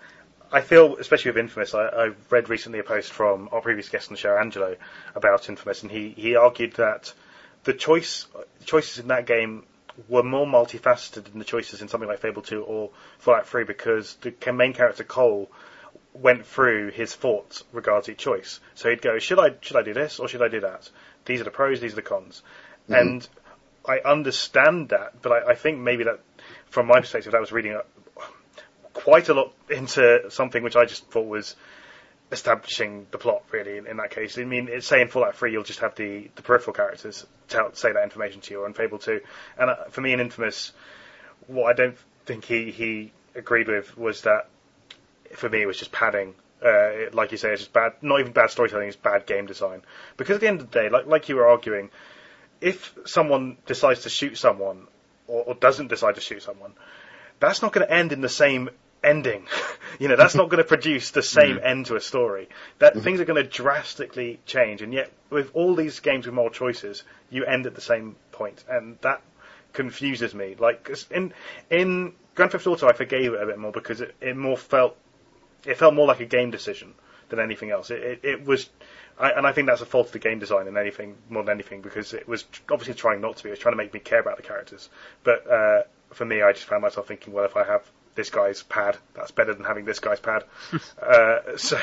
I 0.52 0.62
feel, 0.62 0.98
especially 0.98 1.32
with 1.32 1.40
Infamous, 1.40 1.74
I, 1.74 1.86
I 1.86 2.12
read 2.30 2.50
recently 2.50 2.78
a 2.78 2.84
post 2.84 3.12
from 3.12 3.50
our 3.52 3.62
previous 3.62 3.90
guest 3.90 4.10
on 4.10 4.14
the 4.14 4.20
show, 4.20 4.38
Angelo, 4.38 4.76
about 5.16 5.50
Infamous, 5.50 5.82
and 5.82 5.92
he, 5.92 6.10
he 6.10 6.36
argued 6.36 6.74
that 6.74 7.12
the 7.64 7.74
choice 7.74 8.28
choices 8.66 9.00
in 9.00 9.08
that 9.08 9.26
game 9.26 9.64
were 10.08 10.24
more 10.24 10.46
multifaceted 10.46 11.26
than 11.26 11.40
the 11.40 11.46
choices 11.46 11.82
in 11.82 11.88
something 11.88 12.10
like 12.10 12.20
Fable 12.20 12.42
2 12.42 12.64
or 12.64 12.90
Fallout 13.20 13.48
3 13.48 13.64
because 13.64 14.16
the 14.22 14.54
main 14.54 14.74
character 14.74 15.04
Cole 15.04 15.50
went 16.14 16.46
through 16.46 16.92
his 16.92 17.14
thoughts 17.16 17.64
regarding 17.72 18.14
each 18.14 18.20
choice. 18.20 18.60
So 18.76 18.90
he'd 18.90 19.02
go, 19.02 19.20
should 19.20 19.40
I 19.40 19.56
should 19.62 19.78
I 19.78 19.84
do 19.84 19.94
this 19.94 20.20
or 20.20 20.28
should 20.28 20.42
I 20.42 20.48
do 20.48 20.62
that? 20.62 20.90
These 21.26 21.42
are 21.42 21.46
the 21.46 21.52
pros, 21.52 21.80
these 21.80 21.94
are 21.94 21.98
the 21.98 22.02
cons, 22.02 22.44
mm-hmm. 22.90 22.94
and 22.94 23.28
I 23.88 24.00
understand 24.00 24.90
that, 24.90 25.22
but 25.22 25.32
I, 25.32 25.52
I 25.52 25.56
think 25.56 25.80
maybe 25.80 26.06
that 26.06 26.20
from 26.70 26.88
my 26.88 27.00
perspective, 27.00 27.32
that 27.32 27.42
was 27.42 27.52
reading 27.52 27.80
quite 28.94 29.30
a 29.30 29.34
lot 29.34 29.54
into 29.70 30.30
something 30.30 30.64
which 30.64 30.76
I 30.76 30.86
just 30.86 31.10
thought 31.10 31.28
was 31.28 31.56
establishing 32.32 33.06
the 33.12 33.18
plot 33.18 33.44
really 33.52 33.78
in, 33.78 33.88
in 33.88 33.98
that 33.98 34.12
case. 34.12 34.38
I 34.38 34.44
mean, 34.44 34.68
it's 34.70 34.88
saying 34.88 35.10
Fallout 35.10 35.36
3 35.36 35.52
you'll 35.52 35.64
just 35.64 35.80
have 35.80 35.96
the, 35.96 36.30
the 36.36 36.42
peripheral 36.42 36.74
characters 36.74 37.26
tell, 37.48 37.74
say 37.74 37.92
that 37.92 38.04
information 38.04 38.42
to 38.42 38.54
you, 38.54 38.62
or 38.62 38.68
in 38.68 38.74
Fable 38.74 38.98
2. 38.98 39.22
And 39.58 39.70
uh, 39.70 39.76
for 39.90 40.02
me 40.02 40.14
in 40.14 40.20
Infamous, 40.20 40.72
what 41.48 41.70
I 41.70 41.74
don't 41.74 41.98
think 42.26 42.46
he, 42.46 42.72
he 42.72 43.12
agreed 43.36 43.68
with 43.68 43.96
was 43.98 44.22
that 44.22 44.48
for 45.36 45.50
me 45.50 45.62
it 45.62 45.66
was 45.66 45.78
just 45.78 45.92
padding. 45.92 46.36
Uh, 46.64 47.10
like 47.12 47.32
you 47.32 47.38
say, 47.38 47.52
it's 47.52 47.62
just 47.62 47.74
bad, 47.74 47.94
not 48.02 48.22
even 48.22 48.32
bad 48.32 48.50
storytelling, 48.50 48.88
it's 48.88 48.96
bad 48.96 49.26
game 49.26 49.46
design. 49.46 49.82
Because 50.16 50.36
at 50.36 50.42
the 50.42 50.48
end 50.48 50.62
of 50.62 50.72
the 50.72 50.80
day, 50.80 50.90
like, 50.90 51.06
like 51.06 51.28
you 51.28 51.36
were 51.36 51.48
arguing, 51.48 51.90
if 52.62 52.98
someone 53.06 53.58
decides 53.66 54.04
to 54.04 54.10
shoot 54.10 54.38
someone, 54.38 54.88
or, 55.28 55.44
or 55.44 55.56
doesn't 55.56 55.88
decide 55.88 56.16
to 56.16 56.22
shoot 56.22 56.42
someone, 56.42 56.72
that's 57.40 57.62
not 57.62 57.74
going 57.74 57.86
to 57.86 57.94
end 57.94 58.14
in 58.14 58.22
the 58.22 58.30
same 58.30 58.70
ending. 59.04 59.46
you 60.00 60.08
know, 60.08 60.16
that's 60.16 60.36
not 60.36 60.50
going 60.50 60.64
to 60.64 60.68
produce 60.68 61.12
the 61.12 61.22
same 61.22 61.58
mm. 61.58 61.66
end 61.66 61.88
to 61.88 61.96
a 61.96 62.02
story. 62.02 62.48
That 62.80 62.94
mm-hmm. 62.94 63.04
things 63.04 63.20
are 63.20 63.26
going 63.26 63.44
to 63.44 63.50
drastically 63.50 64.40
change, 64.46 64.82
and 64.82 64.94
yet 64.94 65.12
with 65.30 65.52
all 65.54 65.76
these 65.76 66.00
games 66.00 66.26
with 66.26 66.36
more 66.36 66.50
choices, 66.50 67.04
you 67.30 67.46
end 67.46 67.66
at 67.66 67.76
the 67.76 67.82
same 67.82 68.16
point, 68.32 68.64
and 68.70 68.98
that 69.02 69.22
confuses 69.74 70.34
me. 70.34 70.56
Like 70.58 70.90
in 71.12 71.34
in 71.70 72.14
Grand 72.36 72.52
Theft 72.52 72.68
Auto, 72.68 72.88
I 72.88 72.94
forgave 72.94 73.34
it 73.34 73.42
a 73.42 73.46
bit 73.46 73.60
more 73.60 73.72
because 73.72 74.02
it, 74.02 74.16
it 74.22 74.38
more 74.38 74.58
felt 74.58 74.98
it 75.66 75.78
felt 75.78 75.94
more 75.94 76.08
like 76.08 76.20
a 76.20 76.26
game 76.26 76.52
decision 76.52 76.94
than 77.30 77.40
anything 77.40 77.72
else. 77.72 77.90
It 77.90 78.02
it, 78.04 78.20
it 78.24 78.46
was. 78.46 78.70
I, 79.20 79.30
and 79.32 79.46
I 79.46 79.52
think 79.52 79.68
that's 79.68 79.82
a 79.82 79.86
fault 79.86 80.08
of 80.08 80.14
the 80.14 80.20
game 80.20 80.40
design 80.40 80.68
in 80.68 80.76
anything 80.76 81.16
more 81.30 81.44
than 81.44 81.54
anything 81.54 81.82
because 81.82 82.14
it 82.14 82.28
was 82.28 82.46
obviously 82.72 82.96
trying 82.96 83.22
not 83.22 83.38
to 83.38 83.44
be. 83.44 83.50
It 83.50 83.54
was 83.54 83.60
trying 83.60 83.74
to 83.74 83.78
make 83.78 83.94
me 83.94 84.00
care 84.00 84.20
about 84.20 84.38
the 84.38 84.44
characters. 84.44 84.90
But 85.24 85.50
uh, 85.50 85.84
for 86.12 86.26
me, 86.26 86.42
I 86.42 86.52
just 86.52 86.66
found 86.66 86.82
myself 86.82 87.08
thinking, 87.08 87.32
well, 87.32 87.46
if 87.46 87.56
I 87.56 87.64
have 87.64 87.84
this 88.16 88.30
guy's 88.30 88.64
pad. 88.64 88.98
That's 89.14 89.32
better 89.32 89.54
than 89.54 89.66
having 89.66 89.86
this 89.86 90.00
guy's 90.00 90.20
pad. 90.20 90.44
uh, 91.02 91.58
so, 91.58 91.78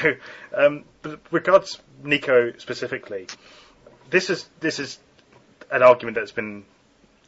um, 0.54 0.84
regards 1.30 1.80
Niko 2.02 2.60
specifically, 2.60 3.26
this 4.10 4.30
is 4.30 4.48
this 4.60 4.78
is 4.78 4.98
an 5.70 5.82
argument 5.82 6.16
that's 6.16 6.32
been 6.32 6.64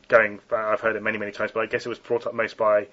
going. 0.09 0.41
I've 0.55 0.81
heard 0.81 0.97
it 0.97 1.03
many 1.03 1.19
many 1.19 1.33
times, 1.33 1.51
but 1.53 1.61
I 1.61 1.67
guess 1.67 1.87
it 1.87 1.89
was 1.89 1.99
brought 1.99 2.27
up 2.27 2.35
most 2.35 2.57
by 2.57 2.89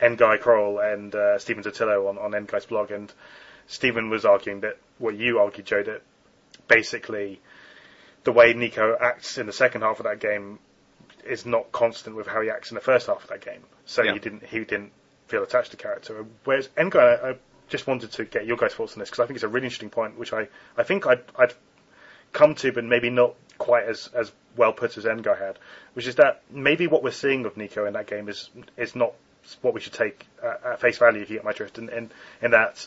N'Gai 0.00 0.40
Croal 0.40 0.78
and 0.78 1.14
uh, 1.14 1.38
Stephen 1.38 1.62
Totilo 1.62 2.08
on 2.08 2.18
on 2.18 2.32
N'Gai's 2.32 2.66
blog, 2.66 2.90
and 2.90 3.12
Stephen 3.66 4.10
was 4.10 4.24
arguing 4.24 4.60
that 4.60 4.76
what 4.98 5.16
you 5.16 5.38
argued, 5.38 5.66
Joe, 5.66 5.82
that 5.82 6.02
basically 6.68 7.40
the 8.24 8.32
way 8.32 8.54
Niko 8.54 9.00
acts 9.00 9.38
in 9.38 9.46
the 9.46 9.52
second 9.52 9.82
half 9.82 10.00
of 10.00 10.04
that 10.04 10.20
game 10.20 10.58
is 11.24 11.46
not 11.46 11.72
constant 11.72 12.16
with 12.16 12.26
how 12.26 12.40
he 12.40 12.50
acts 12.50 12.70
in 12.70 12.74
the 12.74 12.80
first 12.80 13.06
half 13.06 13.22
of 13.22 13.28
that 13.30 13.44
game. 13.44 13.62
So 13.84 14.02
yeah. 14.02 14.12
he 14.14 14.18
didn't 14.18 14.44
he 14.44 14.58
didn't 14.60 14.92
feel 15.26 15.42
attached 15.42 15.72
to 15.72 15.76
character. 15.76 16.24
Whereas 16.44 16.68
N'Gai, 16.76 17.24
I, 17.24 17.30
I 17.30 17.36
just 17.68 17.86
wanted 17.86 18.12
to 18.12 18.24
get 18.24 18.46
your 18.46 18.56
guys' 18.56 18.74
thoughts 18.74 18.92
on 18.94 19.00
this 19.00 19.10
because 19.10 19.22
I 19.22 19.26
think 19.26 19.36
it's 19.36 19.44
a 19.44 19.48
really 19.48 19.66
interesting 19.66 19.90
point, 19.90 20.18
which 20.18 20.32
I, 20.32 20.48
I 20.76 20.84
think 20.84 21.06
I'd, 21.06 21.22
I'd 21.36 21.54
come 22.32 22.54
to, 22.56 22.72
but 22.72 22.84
maybe 22.84 23.10
not 23.10 23.34
quite 23.58 23.84
as, 23.84 24.08
as 24.14 24.30
well 24.56 24.72
put 24.72 24.96
as 24.96 25.04
N'Gai 25.04 25.38
had, 25.38 25.58
which 25.94 26.06
is 26.06 26.16
that 26.16 26.42
maybe 26.50 26.86
what 26.86 27.02
we're 27.02 27.10
seeing 27.10 27.44
of 27.44 27.54
Niko 27.54 27.86
in 27.86 27.94
that 27.94 28.06
game 28.06 28.28
is 28.28 28.50
is 28.76 28.94
not 28.94 29.14
what 29.62 29.74
we 29.74 29.80
should 29.80 29.92
take 29.92 30.26
at, 30.42 30.64
at 30.64 30.80
face 30.80 30.98
value, 30.98 31.22
if 31.22 31.30
you 31.30 31.36
get 31.36 31.44
my 31.44 31.52
drift, 31.52 31.78
in, 31.78 31.88
in, 31.88 32.10
in 32.42 32.50
that 32.52 32.86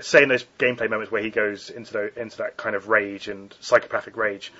say 0.00 0.22
in 0.22 0.28
those 0.28 0.44
gameplay 0.58 0.88
moments 0.88 1.10
where 1.10 1.22
he 1.22 1.30
goes 1.30 1.70
into 1.70 1.92
the, 1.92 2.20
into 2.20 2.38
that 2.38 2.56
kind 2.56 2.74
of 2.74 2.88
rage 2.88 3.28
and 3.28 3.54
psychopathic 3.60 4.16
rage, 4.16 4.52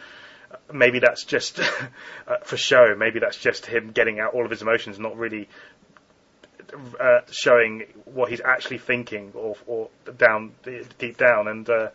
maybe 0.72 0.98
that's 0.98 1.24
just 1.24 1.60
uh, 2.28 2.36
for 2.42 2.56
show. 2.56 2.94
Maybe 2.96 3.20
that's 3.20 3.38
just 3.38 3.66
him 3.66 3.92
getting 3.92 4.20
out 4.20 4.34
all 4.34 4.44
of 4.44 4.50
his 4.50 4.62
emotions, 4.62 4.98
not 4.98 5.16
really 5.16 5.48
uh, 6.98 7.20
showing 7.30 7.84
what 8.04 8.30
he's 8.30 8.40
actually 8.40 8.78
thinking 8.78 9.32
or, 9.34 9.56
or 9.66 9.90
down 10.16 10.52
deep 10.98 11.16
down. 11.16 11.48
And 11.48 11.68
uh, 11.68 11.88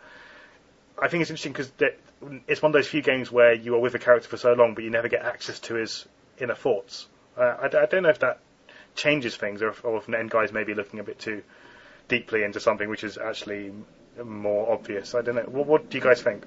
I 1.00 1.08
think 1.08 1.22
it's 1.22 1.30
interesting 1.30 1.52
because 1.52 1.72
it's 2.46 2.62
one 2.62 2.70
of 2.70 2.74
those 2.74 2.88
few 2.88 3.02
games 3.02 3.30
where 3.30 3.52
you 3.52 3.74
are 3.74 3.80
with 3.80 3.94
a 3.94 3.98
character 3.98 4.28
for 4.28 4.36
so 4.36 4.52
long, 4.52 4.74
but 4.74 4.84
you 4.84 4.90
never 4.90 5.08
get 5.08 5.24
access 5.24 5.60
to 5.60 5.74
his 5.74 6.06
inner 6.38 6.54
thoughts. 6.54 7.06
Uh, 7.36 7.42
I, 7.62 7.66
I, 7.66 7.86
don't 7.86 8.02
know 8.02 8.08
if 8.08 8.20
that 8.20 8.40
changes 8.96 9.36
things, 9.36 9.62
or 9.62 9.68
if, 9.68 9.84
or 9.84 9.98
if 9.98 10.06
N'Gai's 10.06 10.52
may 10.52 10.64
be 10.64 10.74
looking 10.74 10.98
a 10.98 11.04
bit 11.04 11.18
too 11.18 11.42
deeply 12.08 12.42
into 12.42 12.60
something 12.60 12.88
which 12.88 13.04
is 13.04 13.18
actually 13.18 13.72
more 14.24 14.72
obvious. 14.72 15.14
I 15.14 15.22
don't 15.22 15.34
know. 15.34 15.42
What, 15.42 15.66
what 15.66 15.90
do 15.90 15.98
you 15.98 16.02
guys 16.02 16.22
think? 16.22 16.44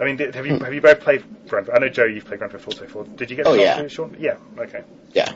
I 0.00 0.04
mean, 0.04 0.16
did, 0.16 0.34
have 0.34 0.46
you 0.46 0.58
have 0.58 0.72
you 0.72 0.80
both 0.80 1.00
played 1.00 1.22
Grand? 1.48 1.66
Theft? 1.66 1.76
I 1.76 1.84
know 1.84 1.90
Joe, 1.90 2.04
you've 2.04 2.24
played 2.24 2.38
Grand 2.38 2.52
Theft 2.52 2.66
Auto 2.66 2.86
4. 2.86 3.04
Did 3.04 3.30
you 3.30 3.36
get? 3.36 3.46
Oh 3.46 3.52
yeah. 3.52 3.86
Shawn? 3.88 4.16
Yeah. 4.18 4.36
Okay. 4.58 4.82
Yeah. 5.12 5.30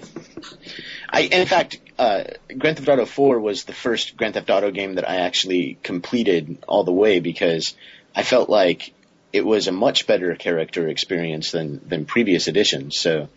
I 1.11 1.21
in 1.21 1.47
fact, 1.47 1.79
uh, 1.99 2.25
Grand 2.57 2.79
Theft 2.79 2.89
Auto 2.89 3.05
4 3.05 3.41
was 3.41 3.65
the 3.65 3.75
first 3.75 4.17
Grand 4.17 4.35
Theft 4.35 4.49
Auto 4.49 4.71
game 4.71 4.95
that 4.95 5.09
I 5.09 5.17
actually 5.17 5.79
completed 5.83 6.65
all 6.67 6.85
the 6.85 6.93
way 6.93 7.21
because 7.21 7.75
I 8.17 8.23
felt 8.23 8.49
like 8.49 8.95
it 9.35 9.45
was 9.45 9.69
a 9.69 9.73
much 9.73 10.07
better 10.07 10.35
character 10.35 10.89
experience 10.89 11.51
than 11.51 11.87
than 11.87 12.07
previous 12.07 12.49
editions. 12.49 12.99
So. 12.99 13.29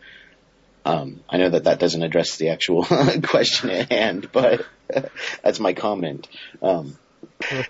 Um, 0.88 1.20
I 1.30 1.36
know 1.36 1.50
that 1.50 1.66
that 1.66 1.80
doesn't 1.80 2.02
address 2.02 2.38
the 2.38 2.50
actual 2.50 2.86
question 3.24 3.70
at 3.72 3.92
hand, 3.92 4.30
but 4.32 4.66
that's 5.44 5.60
my 5.60 5.74
comment. 5.74 6.30
Um, 6.62 6.98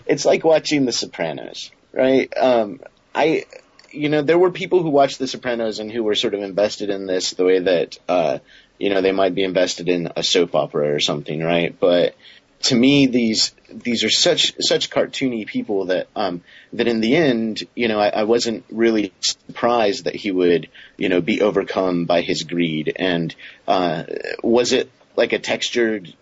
it's 0.06 0.24
like 0.24 0.44
watching 0.44 0.86
The 0.86 0.92
Sopranos, 0.92 1.72
right? 1.92 2.32
Um, 2.38 2.80
I, 3.16 3.46
you 3.90 4.10
know, 4.10 4.22
there 4.22 4.38
were 4.38 4.52
people 4.52 4.84
who 4.84 4.92
watched 4.92 5.18
The 5.18 5.26
Sopranos 5.26 5.80
and 5.80 5.92
who 5.92 6.04
were 6.04 6.14
sort 6.14 6.36
of 6.36 6.44
invested 6.44 6.92
in 6.92 7.08
this 7.08 7.32
the 7.32 7.44
way 7.44 7.58
that, 7.58 7.98
uh, 8.08 8.38
you 8.78 8.92
know, 8.92 9.02
they 9.02 9.14
might 9.14 9.34
be 9.34 9.44
invested 9.44 9.90
in 9.90 10.12
a 10.16 10.22
soap 10.22 10.54
opera 10.54 10.94
or 10.94 11.00
something, 11.00 11.42
right? 11.42 11.76
But 11.80 12.16
to 12.64 12.76
me, 12.76 13.08
these 13.08 13.54
these 13.72 14.04
are 14.04 14.10
such 14.10 14.54
such 14.60 14.90
cartoony 14.90 15.46
people 15.46 15.86
that 15.86 16.08
um, 16.16 16.42
that 16.74 16.88
in 16.88 17.02
the 17.02 17.16
end, 17.16 17.64
you 17.76 17.88
know, 17.88 18.00
I, 18.00 18.10
I 18.10 18.24
wasn't 18.24 18.66
really 18.70 19.14
surprised 19.22 20.06
that 20.06 20.16
he 20.16 20.32
would, 20.32 20.70
you 20.98 21.10
know, 21.10 21.22
be 21.22 21.42
overcome 21.42 22.06
by 22.06 22.22
his 22.22 22.44
greed. 22.44 22.94
And 22.96 23.36
uh, 23.68 24.04
was 24.44 24.74
it 24.74 24.90
like 25.16 25.34
a 25.34 25.40
textured, 25.40 26.14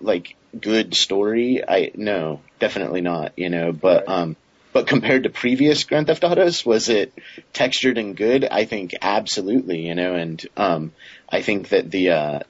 like 0.00 0.36
good 0.58 0.94
story? 0.94 1.62
I 1.66 1.92
no, 1.94 2.40
definitely 2.58 3.00
not. 3.00 3.32
You 3.36 3.50
know, 3.50 3.72
but 3.72 4.08
um, 4.08 4.36
but 4.72 4.86
compared 4.86 5.22
to 5.24 5.30
previous 5.30 5.84
Grand 5.84 6.08
Theft 6.08 6.24
Autos, 6.24 6.66
was 6.66 6.88
it 6.88 7.12
textured 7.52 7.98
and 7.98 8.16
good? 8.16 8.44
I 8.44 8.64
think 8.64 8.94
absolutely, 9.00 9.86
you 9.86 9.94
know, 9.94 10.14
and 10.14 10.44
um, 10.56 10.92
I 11.28 11.42
think 11.42 11.68
that 11.70 11.90
the 11.90 12.10
uh, 12.10 12.40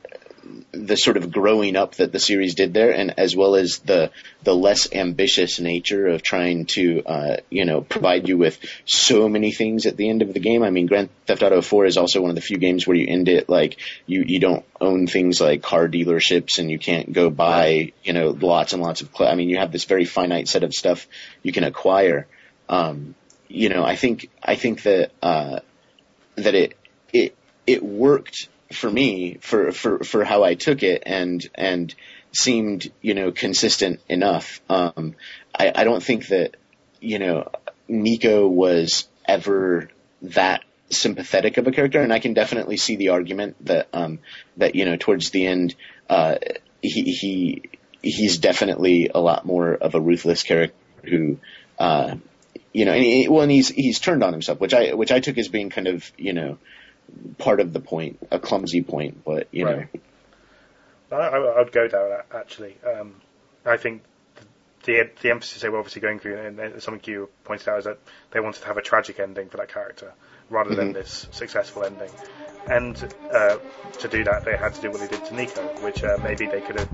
the 0.73 0.97
sort 0.97 1.17
of 1.17 1.31
growing 1.31 1.77
up 1.77 1.97
that 1.97 2.13
the 2.13 2.19
series 2.19 2.55
did 2.55 2.75
there, 2.75 2.93
and 2.93 3.19
as 3.19 3.35
well 3.35 3.57
as 3.57 3.79
the 3.81 4.11
the 4.43 4.55
less 4.55 4.93
ambitious 4.93 5.61
nature 5.61 6.07
of 6.07 6.23
trying 6.23 6.67
to 6.67 7.03
uh, 7.05 7.37
you 7.51 7.65
know 7.65 7.81
provide 7.81 8.29
you 8.29 8.37
with 8.37 8.59
so 8.85 9.29
many 9.29 9.53
things 9.53 9.87
at 9.87 9.97
the 9.97 10.09
end 10.09 10.23
of 10.23 10.33
the 10.33 10.41
game. 10.41 10.63
I 10.63 10.71
mean, 10.71 10.87
Grand 10.87 11.09
Theft 11.27 11.43
Auto 11.43 11.63
4 11.63 11.87
is 11.87 11.97
also 11.97 12.21
one 12.21 12.31
of 12.31 12.37
the 12.37 12.43
few 12.43 12.59
games 12.59 12.87
where 12.87 12.97
you 12.97 13.07
end 13.09 13.29
it 13.29 13.49
like 13.49 13.79
you 14.07 14.25
you 14.27 14.41
don't 14.41 14.65
own 14.81 15.07
things 15.07 15.41
like 15.41 15.63
car 15.63 15.89
dealerships 15.89 16.59
and 16.59 16.71
you 16.71 16.79
can't 16.79 17.13
go 17.13 17.31
buy 17.31 17.93
you 18.03 18.13
know 18.13 18.31
lots 18.31 18.73
and 18.73 18.83
lots 18.83 19.01
of. 19.01 19.11
Cl- 19.17 19.31
I 19.31 19.35
mean, 19.35 19.49
you 19.49 19.59
have 19.59 19.73
this 19.73 19.85
very 19.85 20.05
finite 20.05 20.49
set 20.49 20.65
of 20.65 20.75
stuff 20.75 21.07
you 21.43 21.53
can 21.53 21.65
acquire. 21.65 22.27
Um, 22.69 23.15
you 23.49 23.69
know, 23.69 23.85
I 23.85 23.97
think 23.97 24.31
I 24.43 24.57
think 24.57 24.83
that 24.83 25.11
uh, 25.23 25.61
that 26.37 26.55
it 26.55 26.77
it 27.13 27.37
it 27.67 27.83
worked 27.83 28.49
for 28.73 28.91
me 28.91 29.39
for 29.41 29.73
for 29.73 30.01
for 30.05 30.25
how 30.25 30.45
I 30.45 30.55
took 30.55 30.83
it 30.83 31.03
and 31.07 31.49
and 31.55 31.95
seemed 32.33 32.91
you 33.01 33.15
know 33.15 33.33
consistent 33.33 34.01
enough. 34.09 34.61
Um, 34.69 35.15
I, 35.59 35.73
I 35.75 35.85
don't 35.85 36.03
think 36.03 36.29
that 36.29 36.57
you 37.01 37.19
know 37.19 37.51
Niko 37.89 38.49
was 38.49 39.09
ever 39.25 39.89
that 40.23 40.65
sympathetic 40.91 41.57
of 41.57 41.67
a 41.67 41.73
character, 41.73 42.01
and 42.01 42.13
I 42.13 42.19
can 42.19 42.35
definitely 42.35 42.77
see 42.77 42.97
the 42.97 43.11
argument 43.11 43.57
that 43.67 43.89
um, 43.93 44.19
that 44.57 44.75
you 44.75 44.85
know 44.85 44.97
towards 44.97 45.31
the 45.31 45.47
end 45.47 45.75
uh, 46.09 46.37
he 46.83 47.03
he 47.03 47.63
he's 48.03 48.39
definitely 48.39 49.11
a 49.15 49.21
lot 49.21 49.45
more 49.45 49.75
of 49.75 49.95
a 49.95 50.01
ruthless 50.01 50.43
character 50.43 50.77
who, 51.05 51.39
uh, 51.79 52.17
you 52.73 52.85
know, 52.85 52.93
and 52.93 53.03
he, 53.03 53.29
well, 53.29 53.43
and 53.43 53.51
he's 53.51 53.69
he's 53.69 53.99
turned 53.99 54.23
on 54.23 54.33
himself, 54.33 54.61
which 54.61 54.75
I 54.75 54.95
which 54.95 55.13
I 55.13 55.21
took 55.21 55.39
as 55.39 55.49
being 55.49 55.71
kind 55.71 55.89
of 55.89 56.11
you 56.17 56.33
know 56.33 56.59
part 57.39 57.61
of 57.61 57.73
the 57.73 57.81
point, 57.81 58.19
a 58.31 58.39
clumsy 58.39 58.83
point, 58.83 59.25
but 59.25 59.49
you 59.53 59.65
Right. 59.65 59.89
know, 61.11 61.17
I, 61.17 61.59
would 61.63 61.73
go 61.73 61.89
down 61.89 62.21
actually. 62.35 62.77
Um, 62.87 63.21
I 63.65 63.77
think 63.77 64.03
the 64.85 65.11
the 65.23 65.31
emphasis 65.31 65.63
they 65.63 65.69
were 65.69 65.79
obviously 65.79 66.03
going 66.03 66.19
through, 66.19 66.39
and, 66.39 66.83
something 66.83 67.03
you 67.11 67.29
pointed 67.45 67.69
out, 67.69 67.79
is 67.79 67.85
that 67.85 67.99
they 68.31 68.41
wanted 68.41 68.61
to 68.61 68.67
have 68.67 68.77
a 68.77 68.83
tragic 68.83 69.19
ending 69.21 69.49
for 69.49 69.57
that 69.59 69.69
character 69.69 70.13
rather 70.51 70.75
than 70.75 70.91
Mhm. 70.91 70.95
this 70.95 71.29
successful 71.31 71.85
ending. 71.85 72.11
And 72.71 72.97
uh, 73.33 73.59
to 74.01 74.09
do 74.09 74.25
that, 74.25 74.45
they 74.45 74.57
had 74.57 74.75
to 74.75 74.81
do 74.81 74.91
what 74.91 75.01
they 75.01 75.07
did 75.07 75.25
to 75.25 75.35
Niko, 75.35 75.83
which 75.83 76.05
uh, 76.05 76.19
maybe 76.23 76.47
they 76.47 76.61
could 76.61 76.79
have 76.79 76.89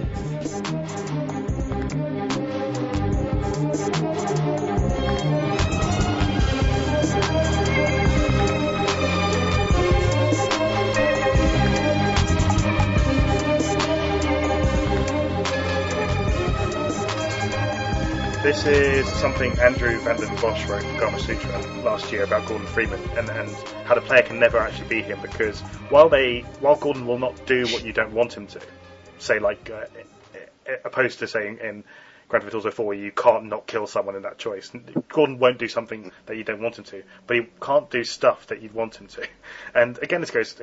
This 18.53 18.67
is 18.67 19.07
something 19.13 19.51
Andrew 19.59 19.99
Vanden 20.01 20.29
Bossche 20.37 20.69
wrote 20.69 20.83
for 20.83 20.87
Gamasutra 20.99 21.83
last 21.83 22.11
year 22.11 22.23
about 22.23 22.47
Gordon 22.47 22.67
Freeman 22.67 23.01
and, 23.17 23.27
and 23.27 23.49
how 23.85 23.95
the 23.95 24.01
player 24.01 24.21
can 24.21 24.37
never 24.39 24.59
actually 24.59 24.87
be 24.87 25.01
him 25.01 25.19
because 25.21 25.59
while 25.89 26.07
they 26.07 26.41
while 26.59 26.75
Gordon 26.75 27.07
will 27.07 27.17
not 27.17 27.47
do 27.47 27.63
what 27.63 27.83
you 27.83 27.91
don't 27.93 28.13
want 28.13 28.37
him 28.37 28.45
to, 28.47 28.61
say 29.17 29.39
like 29.39 29.71
uh, 29.71 29.85
uh, 30.35 30.73
opposed 30.85 31.17
to 31.19 31.27
saying 31.27 31.57
in 31.63 31.83
Grand 32.29 32.43
Theft 32.43 32.55
Auto 32.55 32.69
4 32.69 32.93
you 32.93 33.11
can't 33.11 33.45
not 33.45 33.65
kill 33.65 33.87
someone 33.87 34.15
in 34.15 34.21
that 34.21 34.37
choice. 34.37 34.71
Gordon 35.09 35.39
won't 35.39 35.57
do 35.57 35.67
something 35.67 36.11
that 36.27 36.37
you 36.37 36.43
don't 36.43 36.61
want 36.61 36.77
him 36.77 36.85
to, 36.85 37.01
but 37.25 37.37
he 37.37 37.47
can't 37.59 37.89
do 37.89 38.03
stuff 38.03 38.45
that 38.47 38.61
you'd 38.61 38.73
want 38.73 38.95
him 38.95 39.07
to. 39.07 39.27
And 39.73 39.97
again, 39.97 40.21
this 40.21 40.29
goes. 40.29 40.61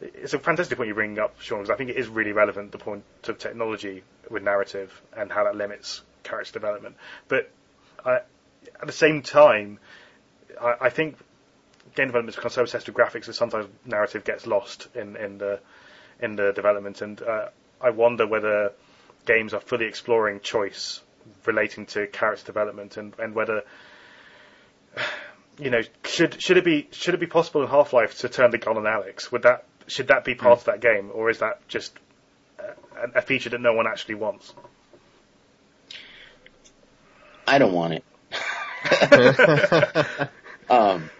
It's 0.00 0.32
a 0.32 0.38
fantastic 0.38 0.78
point 0.78 0.86
you're 0.86 0.94
bringing 0.94 1.18
up, 1.18 1.38
Shawn, 1.42 1.58
because 1.58 1.70
I 1.70 1.76
think 1.76 1.90
it 1.90 1.96
is 1.96 2.08
really 2.08 2.32
relevant 2.32 2.72
the 2.72 2.78
point 2.78 3.04
of 3.28 3.36
technology 3.36 4.04
with 4.30 4.42
narrative 4.42 5.02
and 5.14 5.30
how 5.30 5.44
that 5.44 5.54
limits 5.54 6.00
character 6.26 6.52
development. 6.52 6.96
But 7.28 7.50
I, 8.04 8.16
at 8.80 8.86
the 8.86 8.92
same 8.92 9.22
time, 9.22 9.78
I, 10.60 10.74
I 10.82 10.90
think 10.90 11.16
game 11.94 12.08
development 12.08 12.34
has 12.34 12.36
become 12.36 12.50
so 12.50 12.62
obsessed 12.62 12.86
with 12.86 12.96
graphics 12.96 13.26
that 13.26 13.34
sometimes 13.34 13.66
narrative 13.84 14.24
gets 14.24 14.46
lost 14.46 14.88
in, 14.94 15.16
in 15.16 15.38
the 15.38 15.60
in 16.18 16.34
the 16.34 16.52
development, 16.52 17.02
and 17.02 17.20
uh, 17.20 17.48
I 17.80 17.90
wonder 17.90 18.26
whether 18.26 18.72
games 19.26 19.52
are 19.52 19.60
fully 19.60 19.86
exploring 19.86 20.40
choice 20.40 21.00
relating 21.44 21.86
to 21.86 22.06
character 22.06 22.46
development 22.46 22.96
and, 22.96 23.12
and 23.18 23.34
whether 23.34 23.62
you 25.58 25.70
know 25.70 25.82
should 26.04 26.40
should 26.40 26.56
it 26.56 26.64
be 26.64 26.88
should 26.92 27.14
it 27.14 27.20
be 27.20 27.26
possible 27.26 27.62
in 27.62 27.68
Half 27.68 27.92
Life 27.92 28.18
to 28.20 28.28
turn 28.28 28.50
the 28.50 28.58
gun 28.58 28.76
on 28.76 28.84
Alyx? 28.84 29.30
Would 29.32 29.42
that 29.42 29.64
should 29.86 30.08
that 30.08 30.24
be 30.24 30.34
part 30.34 30.58
of 30.58 30.64
that 30.64 30.80
game, 30.80 31.10
or 31.12 31.30
is 31.30 31.38
that 31.38 31.66
just 31.68 31.96
a, 32.58 33.18
a 33.18 33.22
feature 33.22 33.50
that 33.50 33.60
no 33.60 33.72
one 33.72 33.86
actually 33.86 34.16
wants? 34.16 34.52
I 37.46 37.58
don't 37.58 37.72
want 37.72 37.94
it. 37.94 38.04
um, 40.70 41.10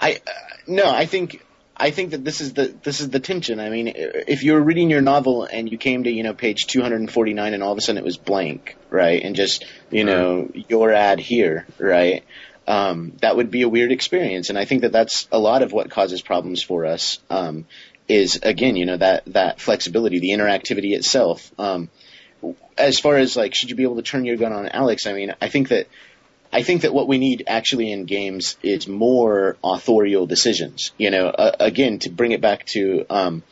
I 0.00 0.20
uh, 0.26 0.30
no, 0.66 0.90
I 0.90 1.06
think 1.06 1.44
I 1.76 1.90
think 1.90 2.10
that 2.12 2.24
this 2.24 2.40
is 2.40 2.52
the 2.52 2.74
this 2.82 3.00
is 3.00 3.10
the 3.10 3.20
tension. 3.20 3.60
I 3.60 3.70
mean, 3.70 3.92
if 3.94 4.42
you 4.42 4.52
were 4.52 4.62
reading 4.62 4.90
your 4.90 5.00
novel 5.00 5.44
and 5.44 5.70
you 5.70 5.78
came 5.78 6.04
to 6.04 6.10
you 6.10 6.22
know 6.22 6.34
page 6.34 6.66
249 6.66 7.54
and 7.54 7.62
all 7.62 7.72
of 7.72 7.78
a 7.78 7.80
sudden 7.80 7.98
it 7.98 8.04
was 8.04 8.16
blank, 8.16 8.76
right, 8.90 9.22
and 9.22 9.34
just 9.34 9.64
you 9.90 10.04
know 10.04 10.50
your 10.68 10.92
ad 10.92 11.18
here, 11.18 11.66
right, 11.78 12.24
um, 12.66 13.12
that 13.20 13.36
would 13.36 13.50
be 13.50 13.62
a 13.62 13.68
weird 13.68 13.92
experience. 13.92 14.50
And 14.50 14.58
I 14.58 14.64
think 14.64 14.82
that 14.82 14.92
that's 14.92 15.28
a 15.32 15.38
lot 15.38 15.62
of 15.62 15.72
what 15.72 15.90
causes 15.90 16.22
problems 16.22 16.62
for 16.62 16.86
us. 16.86 17.18
Um, 17.30 17.66
is 18.06 18.40
again, 18.42 18.76
you 18.76 18.86
know, 18.86 18.98
that 18.98 19.24
that 19.26 19.60
flexibility, 19.60 20.20
the 20.20 20.30
interactivity 20.30 20.94
itself. 20.94 21.50
Um, 21.58 21.88
as 22.76 22.98
far 22.98 23.16
as 23.16 23.36
like, 23.36 23.54
should 23.54 23.70
you 23.70 23.76
be 23.76 23.82
able 23.82 23.96
to 23.96 24.02
turn 24.02 24.24
your 24.24 24.36
gun 24.36 24.52
on 24.52 24.66
Alyx? 24.66 25.06
I 25.06 25.12
mean, 25.12 25.34
I 25.40 25.48
think 25.48 25.68
that 25.68 25.88
I 26.52 26.62
think 26.62 26.82
that 26.82 26.94
what 26.94 27.08
we 27.08 27.18
need 27.18 27.44
actually 27.48 27.90
in 27.90 28.04
games 28.04 28.56
is 28.62 28.86
more 28.86 29.56
authorial 29.64 30.26
decisions. 30.26 30.92
You 30.96 31.10
know, 31.10 31.26
uh, 31.26 31.56
again, 31.58 31.98
to 32.00 32.10
bring 32.10 32.32
it 32.32 32.40
back 32.40 32.64
to 32.66 33.04
um, 33.10 33.42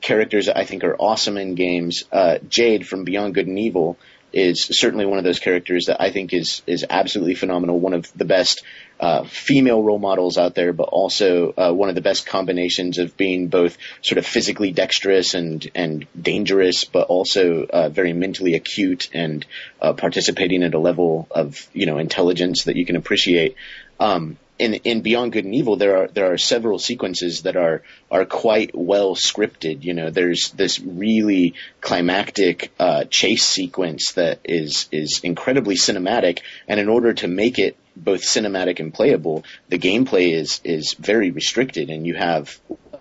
characters 0.00 0.48
I 0.48 0.64
think 0.64 0.84
are 0.84 0.96
awesome 0.96 1.38
in 1.38 1.54
games. 1.54 2.04
Uh, 2.12 2.38
Jade 2.48 2.86
from 2.86 3.04
Beyond 3.04 3.34
Good 3.34 3.46
and 3.46 3.58
Evil 3.58 3.96
is 4.32 4.68
certainly 4.72 5.06
one 5.06 5.18
of 5.18 5.24
those 5.24 5.38
characters 5.38 5.86
that 5.86 6.00
I 6.00 6.10
think 6.10 6.32
is 6.32 6.62
is 6.66 6.84
absolutely 6.88 7.34
phenomenal. 7.34 7.78
One 7.78 7.94
of 7.94 8.10
the 8.16 8.24
best 8.24 8.62
uh, 9.00 9.24
female 9.24 9.82
role 9.82 9.98
models 9.98 10.38
out 10.38 10.54
there, 10.54 10.72
but 10.72 10.84
also 10.84 11.52
uh, 11.52 11.72
one 11.72 11.88
of 11.88 11.94
the 11.94 12.00
best 12.00 12.26
combinations 12.26 12.98
of 12.98 13.16
being 13.16 13.48
both 13.48 13.76
sort 14.00 14.18
of 14.18 14.26
physically 14.26 14.72
dexterous 14.72 15.34
and 15.34 15.68
and 15.74 16.06
dangerous, 16.20 16.84
but 16.84 17.08
also 17.08 17.64
uh, 17.64 17.88
very 17.88 18.12
mentally 18.12 18.54
acute 18.54 19.10
and 19.12 19.44
uh, 19.80 19.92
participating 19.92 20.62
at 20.62 20.74
a 20.74 20.78
level 20.78 21.26
of 21.30 21.68
you 21.72 21.86
know 21.86 21.98
intelligence 21.98 22.64
that 22.64 22.76
you 22.76 22.86
can 22.86 22.96
appreciate. 22.96 23.56
Um, 23.98 24.38
in, 24.62 24.74
in 24.74 25.00
Beyond 25.00 25.32
Good 25.32 25.44
and 25.44 25.54
Evil, 25.56 25.74
there 25.74 25.96
are 25.96 26.06
there 26.06 26.32
are 26.32 26.38
several 26.38 26.78
sequences 26.78 27.42
that 27.42 27.56
are 27.56 27.82
are 28.12 28.24
quite 28.24 28.70
well 28.74 29.16
scripted. 29.16 29.82
You 29.82 29.92
know, 29.92 30.10
there's 30.10 30.50
this 30.50 30.78
really 30.78 31.54
climactic 31.80 32.72
uh, 32.78 33.04
chase 33.04 33.44
sequence 33.44 34.12
that 34.12 34.38
is 34.44 34.88
is 34.92 35.20
incredibly 35.24 35.74
cinematic, 35.74 36.42
and 36.68 36.78
in 36.78 36.88
order 36.88 37.12
to 37.14 37.26
make 37.26 37.58
it 37.58 37.76
both 37.96 38.22
cinematic 38.22 38.78
and 38.78 38.94
playable, 38.94 39.44
the 39.68 39.78
gameplay 39.78 40.32
is 40.32 40.60
is 40.62 40.94
very 40.96 41.32
restricted, 41.32 41.90
and 41.90 42.06
you 42.06 42.14
have 42.14 42.60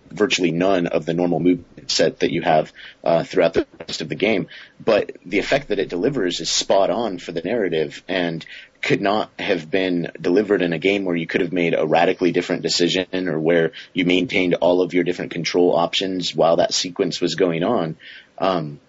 virtually 0.10 0.52
none 0.52 0.88
of 0.88 1.06
the 1.06 1.14
normal 1.14 1.40
movement 1.40 1.90
set 1.92 2.20
that 2.20 2.32
you 2.32 2.42
have 2.42 2.74
uh, 3.04 3.24
throughout 3.24 3.54
the 3.54 3.68
rest 3.80 4.02
of 4.02 4.10
the 4.10 4.16
game. 4.16 4.48
But 4.84 5.12
the 5.26 5.40
effect 5.40 5.70
that 5.70 5.80
it 5.80 5.90
delivers 5.90 6.40
is 6.42 6.50
spot 6.50 6.90
on 6.90 7.18
for 7.18 7.32
the 7.32 7.42
narrative 7.42 8.04
and 8.08 8.46
could 8.82 9.02
not 9.02 9.30
have 9.38 9.70
been 9.70 10.12
delivered 10.20 10.62
in 10.62 10.74
a 10.74 10.80
game 10.80 11.06
where 11.06 11.16
you 11.16 11.28
could 11.28 11.42
have 11.42 11.54
made 11.54 11.76
a 11.78 11.86
radically 11.86 12.32
different 12.32 12.64
decision 12.64 13.28
or 13.28 13.40
where 13.40 13.72
you 13.94 14.06
maintained 14.06 14.56
all 14.56 14.82
of 14.82 14.94
your 14.94 15.04
different 15.04 15.32
control 15.32 15.76
options 15.76 16.36
while 16.36 16.58
that 16.58 16.74
sequence 16.74 17.22
was 17.22 17.36
going 17.36 17.64
on. 17.64 17.98
Um, 18.38 18.80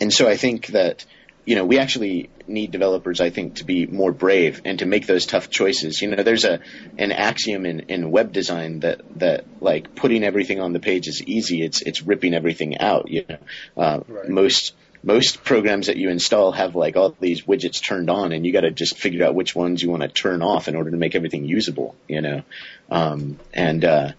and 0.00 0.12
so 0.12 0.28
I 0.28 0.36
think 0.36 0.68
that 0.68 1.04
you 1.44 1.56
know, 1.56 1.64
we 1.64 1.78
actually 1.78 2.30
need 2.46 2.70
developers, 2.70 3.20
I 3.20 3.30
think, 3.30 3.56
to 3.56 3.64
be 3.64 3.86
more 3.86 4.12
brave 4.12 4.60
and 4.64 4.78
to 4.78 4.86
make 4.86 5.06
those 5.06 5.26
tough 5.26 5.50
choices. 5.50 6.00
You 6.00 6.08
know, 6.08 6.22
there's 6.22 6.44
a 6.44 6.60
an 6.98 7.10
axiom 7.10 7.66
in, 7.66 7.80
in 7.80 8.10
web 8.10 8.32
design 8.32 8.80
that 8.80 9.00
that 9.18 9.44
like 9.60 9.94
putting 9.96 10.22
everything 10.22 10.60
on 10.60 10.72
the 10.72 10.80
page 10.80 11.08
is 11.08 11.22
easy. 11.26 11.62
It's 11.62 11.82
it's 11.82 12.02
ripping 12.02 12.34
everything 12.34 12.78
out. 12.78 13.10
You 13.10 13.24
know, 13.28 13.38
uh, 13.76 14.00
Right. 14.06 14.28
most 14.28 14.74
most 15.02 15.42
programs 15.42 15.88
that 15.88 15.96
you 15.96 16.10
install 16.10 16.52
have 16.52 16.74
like 16.76 16.96
all 16.96 17.14
these 17.18 17.42
widgets 17.42 17.82
turned 17.82 18.08
on, 18.08 18.32
and 18.32 18.46
you 18.46 18.52
got 18.52 18.60
to 18.60 18.70
just 18.70 18.96
figure 18.96 19.24
out 19.24 19.34
which 19.34 19.54
ones 19.54 19.82
you 19.82 19.90
want 19.90 20.02
to 20.02 20.08
turn 20.08 20.42
off 20.42 20.68
in 20.68 20.76
order 20.76 20.90
to 20.90 20.96
make 20.96 21.14
everything 21.14 21.44
usable. 21.44 21.94
You 22.08 22.20
know, 22.20 22.42
um, 22.90 23.38
and 23.52 23.84
uh, 23.84 24.12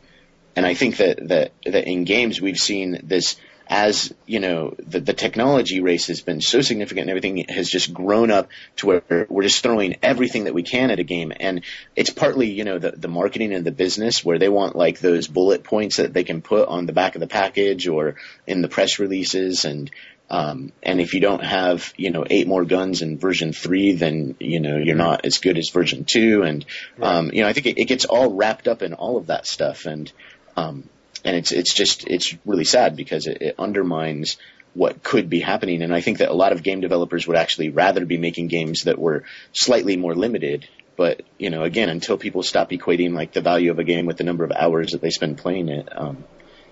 and 0.56 0.66
I 0.66 0.74
think 0.74 0.98
that 0.98 1.28
that 1.30 1.52
that 1.66 1.88
in 1.88 2.04
games 2.04 2.42
we've 2.42 2.58
seen 2.58 3.00
this 3.04 3.38
as 3.68 4.14
you 4.26 4.40
know 4.40 4.76
the 4.78 5.00
the 5.00 5.14
technology 5.14 5.80
race 5.80 6.08
has 6.08 6.22
been 6.22 6.42
so 6.42 6.62
significant 6.62 7.04
and 7.04 7.10
everything 7.10 7.46
has 7.48 7.70
just 7.70 7.94
grown 7.94 8.30
up 8.30 8.50
to 8.76 8.88
where 8.88 9.26
we're 9.30 9.44
just 9.44 9.64
throwing 9.64 9.96
everything 10.04 10.44
that 10.44 10.54
we 10.54 10.64
can 10.64 10.92
at 10.92 11.00
a 11.00 11.04
game 11.04 11.32
and 11.40 11.64
it's 11.96 12.10
partly 12.10 12.52
you 12.52 12.66
know 12.66 12.78
the 12.78 12.92
the 12.92 13.08
marketing 13.08 13.54
and 13.54 13.66
the 13.66 13.72
business 13.72 14.24
where 14.24 14.38
they 14.38 14.50
want 14.50 14.76
like 14.76 15.00
those 15.00 15.28
bullet 15.28 15.64
points 15.64 15.98
that 15.98 16.14
they 16.14 16.24
can 16.24 16.42
put 16.42 16.68
on 16.68 16.86
the 16.86 16.94
back 16.94 17.16
of 17.16 17.22
the 17.22 17.28
package 17.28 17.88
or 17.88 18.16
in 18.46 18.62
the 18.62 18.68
press 18.68 19.00
releases 19.00 19.64
and 19.64 19.90
um, 20.34 20.72
and 20.82 21.00
if 21.00 21.14
you 21.14 21.20
don't 21.20 21.44
have, 21.44 21.94
you 21.96 22.10
know, 22.10 22.26
eight 22.28 22.48
more 22.48 22.66
guns 22.66 23.04
in 23.04 23.20
version 23.20 23.54
three, 23.54 23.92
then, 23.92 24.36
you 24.40 24.60
know, 24.60 24.78
you're 24.78 24.96
not 24.96 25.26
as 25.26 25.38
good 25.38 25.60
as 25.60 25.70
version 25.70 26.06
two. 26.06 26.42
And, 26.42 26.66
um, 27.00 27.30
you 27.32 27.42
know, 27.42 27.48
I 27.48 27.54
think 27.54 27.68
it, 27.68 27.78
it 27.78 27.86
gets 27.86 28.06
all 28.06 28.34
wrapped 28.34 28.68
up 28.68 28.82
in 28.82 28.96
all 28.96 29.18
of 29.18 29.28
that 29.28 29.46
stuff. 29.46 29.86
And, 29.86 30.12
um, 30.58 30.90
and 31.24 31.36
it's, 31.36 31.52
it's 31.52 31.76
just, 31.76 32.08
it's 32.08 32.36
really 32.46 32.64
sad 32.64 32.96
because 32.96 33.28
it, 33.28 33.38
it 33.42 33.56
undermines 33.60 34.38
what 34.74 35.04
could 35.04 35.30
be 35.30 35.40
happening. 35.40 35.84
And 35.84 35.94
I 35.94 36.02
think 36.02 36.18
that 36.18 36.30
a 36.30 36.34
lot 36.34 36.52
of 36.52 36.64
game 36.64 36.82
developers 36.82 37.28
would 37.28 37.38
actually 37.38 37.70
rather 37.70 38.04
be 38.04 38.18
making 38.18 38.48
games 38.48 38.86
that 38.86 38.98
were 38.98 39.26
slightly 39.52 39.98
more 39.98 40.16
limited. 40.16 40.68
But, 40.98 41.22
you 41.38 41.52
know, 41.52 41.62
again, 41.62 41.90
until 41.90 42.18
people 42.18 42.42
stop 42.42 42.72
equating 42.72 43.14
like 43.14 43.34
the 43.34 43.42
value 43.42 43.70
of 43.70 43.78
a 43.78 43.84
game 43.84 44.08
with 44.08 44.18
the 44.18 44.24
number 44.24 44.44
of 44.44 44.52
hours 44.52 44.94
that 44.94 45.02
they 45.02 45.12
spend 45.12 45.38
playing 45.38 45.70
it, 45.70 45.90
um, 45.96 46.24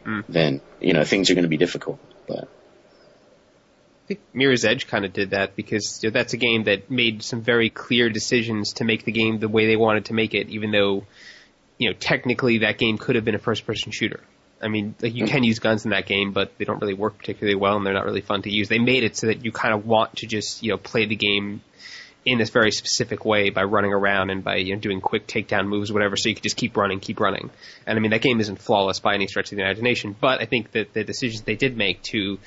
Mm. 0.03 0.23
then, 0.27 0.61
you 0.79 0.93
know, 0.93 1.03
things 1.03 1.29
are 1.29 1.35
going 1.35 1.43
to 1.43 1.49
be 1.49 1.57
difficult. 1.57 1.99
But, 2.27 2.47
think 4.15 4.19
Mirror's 4.33 4.65
Edge 4.65 4.87
kind 4.87 5.05
of 5.05 5.13
did 5.13 5.29
that 5.29 5.55
because 5.55 6.03
you 6.03 6.09
know, 6.09 6.13
that's 6.13 6.33
a 6.33 6.37
game 6.37 6.65
that 6.65 6.91
made 6.91 7.23
some 7.23 7.41
very 7.41 7.69
clear 7.69 8.09
decisions 8.09 8.73
to 8.73 8.83
make 8.83 9.05
the 9.05 9.11
game 9.11 9.39
the 9.39 9.47
way 9.47 9.67
they 9.67 9.77
wanted 9.77 10.05
to 10.05 10.13
make 10.13 10.33
it, 10.33 10.49
even 10.49 10.71
though, 10.71 11.05
you 11.77 11.89
know, 11.89 11.95
technically 11.97 12.59
that 12.59 12.77
game 12.77 12.97
could 12.97 13.15
have 13.15 13.23
been 13.23 13.35
a 13.35 13.39
first-person 13.39 13.91
shooter. 13.91 14.19
I 14.61 14.67
mean, 14.67 14.95
like 15.01 15.15
you 15.15 15.25
can 15.25 15.43
use 15.43 15.59
guns 15.59 15.85
in 15.85 15.91
that 15.91 16.05
game, 16.05 16.33
but 16.33 16.57
they 16.57 16.65
don't 16.65 16.79
really 16.81 16.93
work 16.93 17.17
particularly 17.17 17.55
well, 17.55 17.77
and 17.77 17.85
they're 17.85 17.93
not 17.93 18.05
really 18.05 18.21
fun 18.21 18.43
to 18.43 18.51
use. 18.51 18.69
They 18.69 18.79
made 18.79 19.03
it 19.03 19.15
so 19.15 19.27
that 19.27 19.43
you 19.43 19.51
kind 19.51 19.73
of 19.73 19.87
want 19.87 20.17
to 20.17 20.27
just 20.27 20.61
you 20.61 20.69
know 20.69 20.77
play 20.77 21.05
the 21.05 21.15
game 21.15 21.61
in 22.23 22.37
this 22.37 22.51
very 22.51 22.71
specific 22.71 23.25
way 23.25 23.49
by 23.49 23.63
running 23.63 23.91
around 23.91 24.29
and 24.29 24.43
by 24.43 24.57
you 24.57 24.75
know 24.75 24.79
doing 24.79 25.01
quick 25.01 25.25
takedown 25.25 25.67
moves, 25.67 25.91
whatever. 25.91 26.15
So 26.15 26.29
you 26.29 26.35
could 26.35 26.43
just 26.43 26.57
keep 26.57 26.77
running, 26.77 26.99
keep 26.99 27.19
running. 27.19 27.49
And 27.87 27.97
I 27.97 28.01
mean, 28.01 28.11
that 28.11 28.21
game 28.21 28.39
isn't 28.39 28.57
flawless 28.57 28.99
by 28.99 29.15
any 29.15 29.25
stretch 29.25 29.51
of 29.51 29.55
the 29.55 29.63
imagination, 29.63 30.15
but 30.19 30.41
I 30.41 30.45
think 30.45 30.73
that 30.73 30.93
the 30.93 31.03
decisions 31.03 31.41
they 31.41 31.55
did 31.55 31.75
make 31.75 32.03
to 32.03 32.37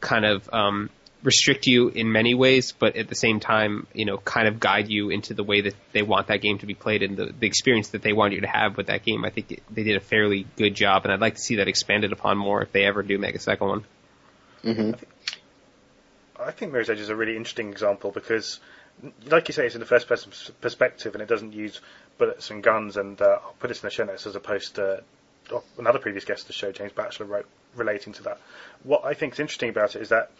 kind 0.00 0.24
of 0.24 0.48
um, 0.52 0.90
restrict 1.22 1.66
you 1.66 1.88
in 1.88 2.12
many 2.12 2.34
ways, 2.34 2.72
but 2.72 2.96
at 2.96 3.08
the 3.08 3.14
same 3.14 3.40
time, 3.40 3.86
you 3.92 4.04
know, 4.04 4.18
kind 4.18 4.46
of 4.46 4.60
guide 4.60 4.88
you 4.88 5.10
into 5.10 5.34
the 5.34 5.42
way 5.42 5.62
that 5.62 5.74
they 5.92 6.02
want 6.02 6.28
that 6.28 6.40
game 6.40 6.58
to 6.58 6.66
be 6.66 6.74
played 6.74 7.02
and 7.02 7.16
the, 7.16 7.32
the 7.38 7.46
experience 7.46 7.88
that 7.88 8.02
they 8.02 8.12
want 8.12 8.34
you 8.34 8.40
to 8.42 8.46
have 8.46 8.76
with 8.76 8.86
that 8.86 9.04
game. 9.04 9.24
I 9.24 9.30
think 9.30 9.60
they 9.70 9.82
did 9.82 9.96
a 9.96 10.00
fairly 10.00 10.46
good 10.56 10.74
job, 10.74 11.04
and 11.04 11.12
I'd 11.12 11.20
like 11.20 11.34
to 11.34 11.40
see 11.40 11.56
that 11.56 11.68
expanded 11.68 12.12
upon 12.12 12.38
more 12.38 12.62
if 12.62 12.72
they 12.72 12.84
ever 12.84 13.02
do 13.02 13.18
make 13.18 13.34
a 13.34 13.40
second 13.40 13.68
one. 13.68 13.84
hmm 14.62 14.92
I 16.40 16.52
think 16.52 16.70
Mirror's 16.70 16.88
Edge 16.88 17.00
is 17.00 17.08
a 17.08 17.16
really 17.16 17.36
interesting 17.36 17.70
example 17.70 18.12
because, 18.12 18.60
like 19.26 19.48
you 19.48 19.52
say, 19.54 19.66
it's 19.66 19.74
in 19.74 19.80
the 19.80 19.86
first 19.86 20.06
person 20.06 20.30
perspective 20.60 21.14
and 21.14 21.22
it 21.22 21.28
doesn't 21.28 21.52
use 21.52 21.80
bullets 22.16 22.50
and 22.50 22.62
guns. 22.62 22.96
And 22.96 23.20
uh, 23.20 23.40
I'll 23.42 23.56
put 23.58 23.68
this 23.68 23.82
in 23.82 23.88
the 23.88 23.90
show 23.90 24.04
notes 24.04 24.24
as 24.24 24.36
opposed 24.36 24.76
to 24.76 25.02
oh, 25.50 25.64
another 25.78 25.98
previous 25.98 26.24
guest 26.24 26.42
of 26.42 26.46
the 26.46 26.52
show, 26.52 26.70
James 26.70 26.92
Batchelor, 26.92 27.26
wrote 27.26 27.46
relating 27.74 28.12
to 28.14 28.22
that. 28.22 28.40
What 28.84 29.04
I 29.04 29.14
think 29.14 29.32
is 29.32 29.40
interesting 29.40 29.70
about 29.70 29.96
it 29.96 30.02
is 30.02 30.10
that 30.10 30.30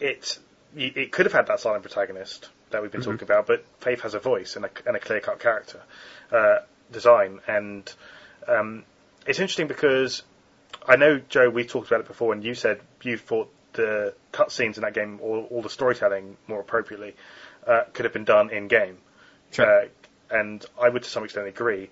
it 0.00 0.38
it 0.76 1.12
could 1.12 1.26
have 1.26 1.32
had 1.32 1.46
that 1.46 1.60
silent 1.60 1.82
protagonist 1.82 2.48
that 2.70 2.82
we've 2.82 2.92
been 2.92 3.00
talking 3.00 3.22
about, 3.22 3.46
but 3.46 3.64
Faith 3.80 4.02
has 4.02 4.12
a 4.14 4.18
voice 4.18 4.56
and 4.56 4.66
a, 4.66 4.70
and 4.86 4.94
a 4.94 5.00
clear 5.00 5.20
cut 5.20 5.40
character 5.40 5.80
uh, 6.30 6.58
design, 6.92 7.40
and 7.46 7.90
um, 8.46 8.84
it's 9.26 9.38
interesting 9.38 9.66
because 9.66 10.22
I 10.86 10.96
know 10.96 11.18
Joe, 11.28 11.48
we 11.48 11.64
talked 11.64 11.86
about 11.88 12.00
it 12.00 12.06
before, 12.06 12.32
and 12.34 12.44
you 12.44 12.54
said 12.54 12.80
you 13.02 13.16
thought 13.16 13.50
the 13.72 14.14
cutscenes 14.32 14.76
in 14.76 14.82
that 14.82 14.94
game 14.94 15.18
or 15.22 15.44
all 15.44 15.62
the 15.62 15.70
storytelling 15.70 16.36
more 16.46 16.60
appropriately 16.60 17.14
uh, 17.66 17.84
could 17.92 18.04
have 18.04 18.12
been 18.12 18.24
done 18.24 18.50
in 18.50 18.68
game, 18.68 18.98
Sure. 19.52 19.84
uh, 19.84 19.88
and 20.30 20.64
I 20.80 20.88
would 20.90 21.02
to 21.04 21.08
some 21.08 21.24
extent 21.24 21.46
agree. 21.46 21.90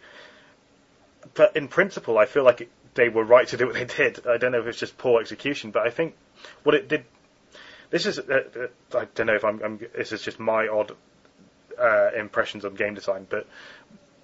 But 1.34 1.56
in 1.56 1.68
principle, 1.68 2.18
I 2.18 2.26
feel 2.26 2.44
like 2.44 2.60
it, 2.60 2.70
they 2.94 3.08
were 3.08 3.24
right 3.24 3.48
to 3.48 3.56
do 3.56 3.66
what 3.66 3.74
they 3.74 3.84
did. 3.96 4.26
I 4.26 4.36
don't 4.36 4.52
know 4.52 4.60
if 4.60 4.66
it's 4.66 4.78
just 4.78 4.98
poor 4.98 5.20
execution, 5.20 5.70
but 5.70 5.86
I 5.86 5.90
think 5.90 6.14
what 6.62 6.74
it 6.74 6.88
did. 6.88 7.04
This 7.90 8.06
is 8.06 8.18
uh, 8.18 8.42
uh, 8.92 8.98
I 8.98 9.06
don't 9.14 9.26
know 9.26 9.34
if 9.34 9.44
I'm, 9.44 9.62
I'm 9.62 9.80
this 9.94 10.12
is 10.12 10.22
just 10.22 10.38
my 10.40 10.68
odd 10.68 10.92
uh, 11.78 12.10
impressions 12.16 12.64
of 12.64 12.76
game 12.76 12.94
design, 12.94 13.26
but 13.28 13.46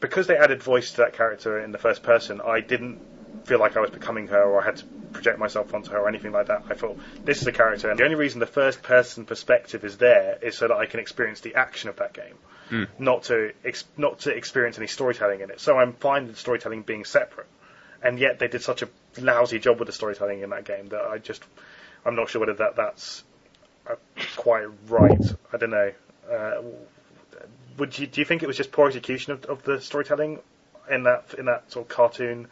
because 0.01 0.27
they 0.27 0.37
added 0.37 0.63
voice 0.63 0.93
to 0.93 0.97
that 0.99 1.13
character 1.15 1.61
in 1.61 1.73
the 1.73 1.79
first 1.79 2.03
person, 2.03 2.41
I 2.41 2.61
didn't 2.61 2.99
feel 3.45 3.59
like 3.59 3.77
I 3.77 3.81
was 3.81 3.91
becoming 3.91 4.29
her 4.29 4.43
or 4.43 4.61
I 4.61 4.65
had 4.65 4.77
to 4.77 4.85
project 5.13 5.39
myself 5.39 5.75
onto 5.75 5.91
her 5.93 5.99
or 5.99 6.09
anything 6.09 6.33
like 6.33 6.47
that. 6.47 6.65
I 6.71 6.75
thought 6.75 6.99
this 7.25 7.41
is 7.41 7.47
a 7.47 7.53
character, 7.53 7.91
and 7.91 7.99
the 7.99 8.05
only 8.05 8.17
reason 8.17 8.41
the 8.41 8.47
first 8.47 8.83
person 8.83 9.25
perspective 9.27 9.85
is 9.85 9.99
there 9.99 10.39
is 10.43 10.57
so 10.57 10.69
that 10.69 10.77
I 10.77 10.87
can 10.87 11.01
experience 11.01 11.41
the 11.41 11.55
action 11.55 11.89
of 11.89 11.97
that 11.97 12.13
game, 12.13 12.39
Mm. 12.71 12.89
not 12.99 13.25
to 13.25 13.53
ex- 13.65 13.85
not 13.97 14.21
to 14.21 14.31
experience 14.31 14.79
any 14.79 14.87
storytelling 14.87 15.41
in 15.41 15.51
it. 15.51 15.61
So 15.61 15.77
I'm 15.77 15.93
fine 15.93 16.27
with 16.27 16.39
storytelling 16.39 16.83
being 16.83 17.05
separate, 17.05 17.49
and 18.03 18.19
yet 18.19 18.39
they 18.39 18.49
did 18.49 18.63
such 18.63 18.83
a 18.83 18.89
lousy 19.21 19.59
job 19.59 19.79
with 19.79 19.87
the 19.87 19.93
storytelling 19.93 20.41
in 20.41 20.51
that 20.51 20.65
game 20.65 20.87
that 20.89 21.03
I 21.03 21.19
just 21.19 21.45
I'm 22.05 22.17
not 22.17 22.31
sure 22.31 22.41
whether 22.41 22.55
that 22.55 22.77
that's 22.77 23.25
quite 24.37 24.67
right. 24.89 25.21
I 25.53 25.57
don't 25.57 25.71
know. 25.71 25.93
Uh, 26.31 26.63
would 27.79 27.99
you 27.99 28.07
do 28.07 28.21
you 28.21 28.25
think 28.25 28.43
it 28.43 28.47
was 28.47 28.57
just 28.57 28.71
poor 28.71 28.87
execution 28.89 29.33
of, 29.33 29.45
of 29.47 29.63
the 29.63 29.81
storytelling 29.81 30.41
in 30.91 31.05
that 31.05 31.35
in 31.39 31.47
that 31.47 31.71
sort 31.73 31.87
of 31.87 31.89
cartoon 31.89 32.49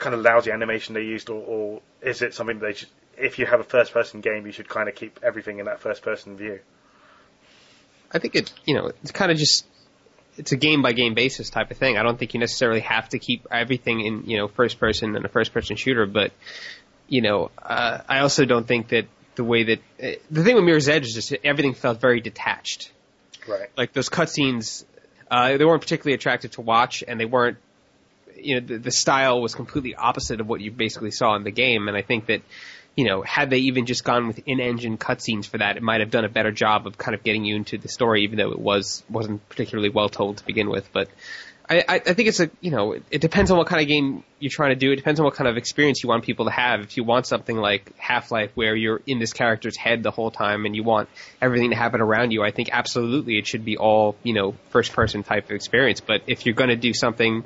kind 0.00 0.14
of 0.14 0.22
lousy 0.22 0.50
animation 0.50 0.94
they 0.94 1.02
used, 1.02 1.30
or, 1.30 1.42
or 1.42 1.82
is 2.02 2.22
it 2.22 2.34
something 2.34 2.58
they 2.58 2.72
should, 2.72 2.88
if 3.16 3.38
you 3.38 3.46
have 3.46 3.60
a 3.60 3.64
first 3.64 3.92
person 3.92 4.20
game, 4.20 4.46
you 4.46 4.52
should 4.52 4.68
kind 4.68 4.88
of 4.88 4.94
keep 4.96 5.20
everything 5.22 5.60
in 5.60 5.66
that 5.66 5.78
first 5.78 6.02
person 6.02 6.36
view? 6.36 6.58
I 8.10 8.18
think 8.18 8.34
it, 8.34 8.52
you 8.64 8.74
know, 8.74 8.90
it's 9.02 9.12
kind 9.12 9.30
of 9.30 9.38
just, 9.38 9.66
it's 10.36 10.52
a 10.52 10.56
game 10.56 10.82
by 10.82 10.92
game 10.92 11.14
basis 11.14 11.50
type 11.50 11.70
of 11.70 11.76
thing. 11.76 11.96
I 11.96 12.02
don't 12.02 12.18
think 12.18 12.34
you 12.34 12.40
necessarily 12.40 12.80
have 12.80 13.10
to 13.10 13.18
keep 13.18 13.46
everything 13.50 14.00
in, 14.00 14.24
you 14.24 14.38
know, 14.38 14.48
first 14.48 14.80
person 14.80 15.14
and 15.14 15.24
a 15.24 15.28
first 15.28 15.52
person 15.52 15.76
shooter, 15.76 16.06
but, 16.06 16.32
you 17.06 17.20
know, 17.20 17.50
uh, 17.62 17.98
I 18.08 18.20
also 18.20 18.46
don't 18.46 18.66
think 18.66 18.88
that 18.88 19.06
the 19.34 19.44
way 19.44 19.64
that, 19.64 19.78
uh, 20.02 20.18
the 20.30 20.44
thing 20.44 20.54
with 20.56 20.64
Mirror's 20.64 20.88
Edge 20.88 21.06
is 21.06 21.14
just 21.14 21.34
everything 21.44 21.74
felt 21.74 22.00
very 22.00 22.20
detached. 22.20 22.92
Right. 23.48 23.70
Like 23.76 23.92
those 23.92 24.08
cutscenes, 24.08 24.84
uh, 25.30 25.56
they 25.56 25.64
weren't 25.64 25.82
particularly 25.82 26.14
attractive 26.14 26.52
to 26.52 26.60
watch 26.60 27.04
and 27.06 27.18
they 27.18 27.24
weren't, 27.24 27.58
you 28.36 28.60
know, 28.60 28.66
the, 28.66 28.78
the 28.78 28.90
style 28.90 29.40
was 29.40 29.54
completely 29.54 29.94
opposite 29.94 30.40
of 30.40 30.48
what 30.48 30.60
you 30.60 30.70
basically 30.70 31.10
saw 31.10 31.36
in 31.36 31.44
the 31.44 31.50
game. 31.50 31.88
And 31.88 31.96
I 31.96 32.02
think 32.02 32.26
that, 32.26 32.42
you 32.96 33.04
know, 33.04 33.22
had 33.22 33.50
they 33.50 33.58
even 33.58 33.86
just 33.86 34.02
gone 34.02 34.26
with 34.26 34.40
in-engine 34.46 34.98
cutscenes 34.98 35.46
for 35.46 35.58
that, 35.58 35.76
it 35.76 35.82
might 35.82 36.00
have 36.00 36.10
done 36.10 36.24
a 36.24 36.28
better 36.28 36.50
job 36.50 36.86
of 36.86 36.98
kind 36.98 37.14
of 37.14 37.22
getting 37.22 37.44
you 37.44 37.56
into 37.56 37.78
the 37.78 37.88
story, 37.88 38.24
even 38.24 38.38
though 38.38 38.50
it 38.50 38.58
was 38.58 39.04
wasn't 39.08 39.48
particularly 39.48 39.90
well 39.90 40.08
told 40.08 40.38
to 40.38 40.44
begin 40.44 40.68
with. 40.68 40.92
But 40.92 41.08
I, 41.70 41.84
I, 41.88 41.98
think 42.00 42.28
it's 42.28 42.40
a, 42.40 42.50
you 42.60 42.72
know, 42.72 42.96
it, 43.12 43.20
depends 43.20 43.52
on 43.52 43.56
what 43.56 43.68
kind 43.68 43.80
of 43.80 43.86
game 43.86 44.24
you're 44.40 44.50
trying 44.50 44.70
to 44.70 44.74
do. 44.74 44.90
It 44.90 44.96
depends 44.96 45.20
on 45.20 45.24
what 45.24 45.34
kind 45.34 45.46
of 45.46 45.56
experience 45.56 46.02
you 46.02 46.08
want 46.08 46.24
people 46.24 46.46
to 46.46 46.50
have. 46.50 46.80
If 46.80 46.96
you 46.96 47.04
want 47.04 47.26
something 47.26 47.56
like 47.56 47.96
Half-Life, 47.96 48.50
where 48.56 48.74
you're 48.74 49.00
in 49.06 49.20
this 49.20 49.32
character's 49.32 49.76
head 49.76 50.02
the 50.02 50.10
whole 50.10 50.32
time 50.32 50.66
and 50.66 50.74
you 50.74 50.82
want 50.82 51.08
everything 51.40 51.70
to 51.70 51.76
happen 51.76 52.00
around 52.00 52.32
you, 52.32 52.42
I 52.42 52.50
think 52.50 52.70
absolutely 52.72 53.38
it 53.38 53.46
should 53.46 53.64
be 53.64 53.76
all, 53.76 54.16
you 54.24 54.34
know, 54.34 54.56
first-person 54.70 55.22
type 55.22 55.44
of 55.44 55.52
experience. 55.52 56.00
But 56.00 56.22
if 56.26 56.44
you're 56.44 56.56
going 56.56 56.70
to 56.70 56.76
do 56.76 56.92
something 56.92 57.44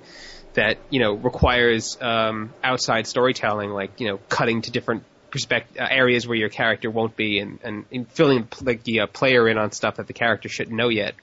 that 0.54 0.78
you 0.88 1.00
know 1.00 1.14
requires 1.14 1.98
um, 2.00 2.52
outside 2.62 3.06
storytelling, 3.06 3.70
like 3.70 4.00
you 4.00 4.08
know 4.08 4.18
cutting 4.28 4.62
to 4.62 4.70
different 4.70 5.04
perspect- 5.30 5.76
uh, 5.78 5.86
areas 5.90 6.26
where 6.26 6.36
your 6.36 6.48
character 6.48 6.90
won't 6.90 7.16
be, 7.16 7.38
and 7.38 7.58
and, 7.62 7.84
and 7.92 8.10
filling 8.10 8.48
like 8.62 8.82
the 8.84 9.00
uh, 9.00 9.06
player 9.06 9.48
in 9.48 9.58
on 9.58 9.72
stuff 9.72 9.96
that 9.96 10.06
the 10.06 10.12
character 10.12 10.48
shouldn't 10.48 10.76
know 10.76 10.88
yet. 10.88 11.14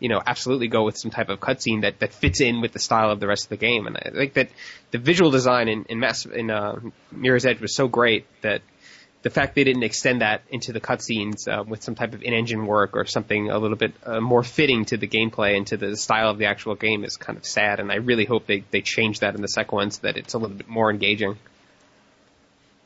You 0.00 0.08
know, 0.08 0.20
absolutely 0.26 0.68
go 0.68 0.84
with 0.84 0.98
some 0.98 1.10
type 1.10 1.28
of 1.28 1.38
cutscene 1.40 1.82
that 1.82 2.00
that 2.00 2.12
fits 2.12 2.40
in 2.40 2.60
with 2.60 2.72
the 2.72 2.78
style 2.78 3.10
of 3.10 3.20
the 3.20 3.26
rest 3.26 3.44
of 3.44 3.50
the 3.50 3.56
game. 3.56 3.86
And 3.86 3.96
I 3.96 4.10
think 4.10 4.32
that 4.34 4.48
the 4.90 4.98
visual 4.98 5.30
design 5.30 5.68
in 5.68 5.84
in, 5.84 6.00
Mass, 6.00 6.26
in 6.26 6.50
uh, 6.50 6.80
Mirror's 7.12 7.46
Edge 7.46 7.60
was 7.60 7.74
so 7.74 7.86
great 7.86 8.26
that 8.42 8.62
the 9.22 9.30
fact 9.30 9.54
they 9.54 9.64
didn't 9.64 9.82
extend 9.82 10.22
that 10.22 10.42
into 10.50 10.72
the 10.72 10.80
cutscenes 10.80 11.46
uh, 11.46 11.62
with 11.62 11.82
some 11.82 11.94
type 11.94 12.14
of 12.14 12.22
in-engine 12.22 12.66
work 12.66 12.96
or 12.96 13.04
something 13.04 13.50
a 13.50 13.58
little 13.58 13.76
bit 13.76 13.92
uh, 14.04 14.20
more 14.20 14.42
fitting 14.42 14.86
to 14.86 14.96
the 14.96 15.06
gameplay 15.06 15.56
and 15.56 15.66
to 15.66 15.76
the 15.76 15.94
style 15.96 16.30
of 16.30 16.38
the 16.38 16.46
actual 16.46 16.74
game 16.74 17.04
is 17.04 17.18
kind 17.18 17.36
of 17.36 17.44
sad. 17.44 17.80
And 17.80 17.92
I 17.92 17.96
really 17.96 18.24
hope 18.24 18.46
they 18.46 18.64
they 18.70 18.80
change 18.80 19.20
that 19.20 19.34
in 19.34 19.42
the 19.42 19.48
second 19.48 19.76
one 19.76 19.90
so 19.90 20.00
that 20.02 20.16
it's 20.16 20.34
a 20.34 20.38
little 20.38 20.56
bit 20.56 20.68
more 20.68 20.90
engaging. 20.90 21.36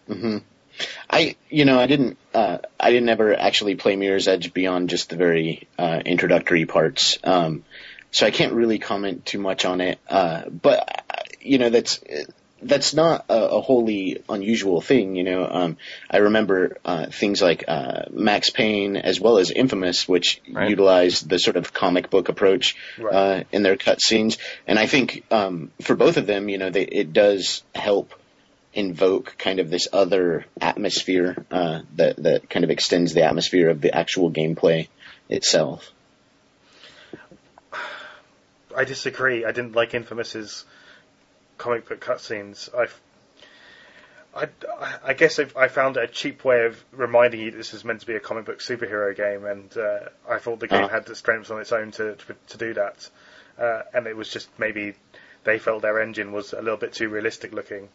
hmm 0.08 0.38
I, 1.08 1.36
you 1.50 1.64
know, 1.64 1.78
I 1.78 1.86
didn't, 1.86 2.18
uh, 2.32 2.58
I 2.78 2.90
didn't 2.90 3.08
ever 3.08 3.34
actually 3.34 3.76
play 3.76 3.96
Mirror's 3.96 4.28
Edge 4.28 4.52
beyond 4.52 4.90
just 4.90 5.10
the 5.10 5.16
very 5.16 5.68
uh, 5.78 6.00
introductory 6.04 6.66
parts. 6.66 7.18
Um, 7.24 7.64
so 8.10 8.26
I 8.26 8.30
can't 8.30 8.52
really 8.52 8.78
comment 8.78 9.26
too 9.26 9.38
much 9.38 9.64
on 9.64 9.80
it. 9.80 9.98
Uh, 10.08 10.48
but 10.48 11.04
uh, 11.10 11.22
you 11.40 11.58
know, 11.58 11.70
that's 11.70 12.00
that's 12.62 12.94
not 12.94 13.26
a, 13.28 13.34
a 13.50 13.60
wholly 13.60 14.22
unusual 14.28 14.80
thing. 14.80 15.16
You 15.16 15.24
know, 15.24 15.46
um, 15.48 15.76
I 16.10 16.18
remember 16.18 16.78
uh, 16.84 17.06
things 17.06 17.42
like 17.42 17.64
uh, 17.68 18.04
Max 18.10 18.50
Payne 18.50 18.96
as 18.96 19.20
well 19.20 19.38
as 19.38 19.50
Infamous, 19.50 20.08
which 20.08 20.40
Right. 20.50 20.70
utilize 20.70 21.20
the 21.20 21.38
sort 21.38 21.56
of 21.56 21.72
comic 21.74 22.08
book 22.10 22.28
approach 22.28 22.76
Right. 22.98 23.14
uh, 23.14 23.44
in 23.52 23.62
their 23.62 23.76
cutscenes. 23.76 24.38
And 24.66 24.78
I 24.78 24.86
think 24.86 25.24
um, 25.30 25.72
for 25.82 25.94
both 25.94 26.16
of 26.16 26.26
them, 26.26 26.48
you 26.48 26.58
know, 26.58 26.70
they, 26.70 26.82
it 26.84 27.12
does 27.12 27.62
help 27.74 28.14
invoke 28.74 29.36
kind 29.38 29.60
of 29.60 29.70
this 29.70 29.88
other 29.92 30.44
atmosphere 30.60 31.46
uh, 31.50 31.82
that 31.94 32.16
that 32.16 32.50
kind 32.50 32.64
of 32.64 32.70
extends 32.70 33.14
the 33.14 33.22
atmosphere 33.22 33.70
of 33.70 33.80
the 33.80 33.94
actual 33.94 34.30
gameplay 34.30 34.88
itself. 35.28 35.92
I 38.76 38.84
disagree. 38.84 39.44
I 39.44 39.52
didn't 39.52 39.76
like 39.76 39.94
Infamous's 39.94 40.64
comic 41.58 41.88
book 41.88 42.00
cutscenes. 42.00 42.68
I, 42.74 42.88
I, 44.36 44.48
I 45.04 45.12
guess 45.14 45.38
I 45.38 45.68
found 45.68 45.96
it 45.96 46.02
a 46.02 46.08
cheap 46.08 46.44
way 46.44 46.66
of 46.66 46.84
reminding 46.90 47.40
you 47.40 47.50
this 47.52 47.72
is 47.72 47.84
meant 47.84 48.00
to 48.00 48.06
be 48.06 48.16
a 48.16 48.20
comic 48.20 48.46
book 48.46 48.58
superhero 48.58 49.16
game, 49.16 49.44
and 49.44 49.76
uh, 49.76 50.00
I 50.28 50.38
thought 50.38 50.58
the 50.58 50.66
game 50.66 50.84
Uh. 50.84 50.88
had 50.88 51.06
the 51.06 51.14
strengths 51.14 51.50
on 51.50 51.60
its 51.60 51.70
own 51.70 51.92
to 51.92 52.16
to, 52.16 52.36
to 52.48 52.58
do 52.58 52.74
that. 52.74 53.08
Uh, 53.56 53.82
and 53.94 54.08
it 54.08 54.16
was 54.16 54.28
just 54.28 54.48
maybe 54.58 54.94
they 55.44 55.60
felt 55.60 55.82
their 55.82 56.00
engine 56.00 56.32
was 56.32 56.52
a 56.52 56.60
little 56.60 56.76
bit 56.76 56.92
too 56.92 57.08
realistic 57.08 57.52
looking 57.52 57.88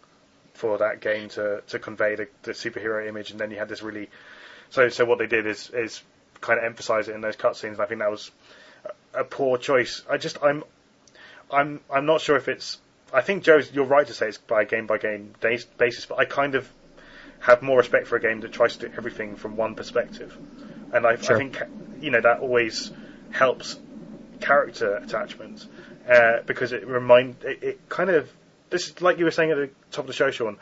for 0.59 0.77
that 0.79 0.99
game 0.99 1.29
to, 1.29 1.63
to 1.67 1.79
convey 1.79 2.15
the, 2.15 2.27
the 2.43 2.51
superhero 2.51 3.07
image, 3.07 3.31
and 3.31 3.39
then 3.39 3.49
you 3.49 3.57
had 3.57 3.69
this 3.69 3.81
really. 3.81 4.09
So 4.69 4.89
so 4.89 5.05
what 5.05 5.17
they 5.17 5.27
did 5.27 5.47
is 5.47 5.69
is 5.69 6.01
kind 6.41 6.59
of 6.59 6.65
emphasize 6.65 7.07
it 7.07 7.15
in 7.15 7.21
those 7.21 7.37
cutscenes, 7.37 7.73
and 7.73 7.81
I 7.81 7.85
think 7.85 8.01
that 8.01 8.11
was 8.11 8.29
a, 9.13 9.21
a 9.21 9.23
poor 9.23 9.57
choice. 9.57 10.03
I 10.09 10.17
just 10.17 10.37
I'm 10.43 10.63
I'm 11.49 11.79
I'm 11.91 12.05
not 12.05 12.21
sure 12.21 12.35
if 12.35 12.47
it's. 12.47 12.77
I 13.11 13.21
think 13.21 13.43
Joe, 13.43 13.61
you're 13.73 13.85
right 13.85 14.05
to 14.05 14.13
say 14.13 14.27
it's 14.27 14.37
by 14.37 14.65
game 14.65 14.85
by 14.85 14.97
game 14.97 15.33
basis, 15.41 16.05
but 16.05 16.19
I 16.19 16.25
kind 16.25 16.55
of 16.55 16.69
have 17.39 17.61
more 17.61 17.77
respect 17.77 18.07
for 18.07 18.17
a 18.17 18.21
game 18.21 18.41
that 18.41 18.51
tries 18.51 18.75
to 18.77 18.87
do 18.87 18.93
everything 18.97 19.37
from 19.37 19.55
one 19.55 19.75
perspective, 19.75 20.37
and 20.93 21.07
I, 21.07 21.15
Sure. 21.15 21.35
I 21.35 21.39
think 21.39 21.61
you 22.01 22.11
know 22.11 22.21
that 22.21 22.41
always 22.41 22.91
helps 23.31 23.79
character 24.41 24.95
attachment 24.97 25.65
uh, 26.07 26.41
because 26.45 26.73
it 26.73 26.85
remind 26.85 27.37
it, 27.43 27.63
it 27.63 27.89
kind 27.89 28.09
of 28.09 28.29
this 28.69 28.87
is 28.87 29.01
like 29.01 29.17
you 29.17 29.25
were 29.25 29.31
saying 29.31 29.51
at 29.51 29.57
the 29.57 29.69
top 29.91 30.03
of 30.03 30.07
the 30.07 30.13
show, 30.13 30.31
Shawn. 30.31 30.57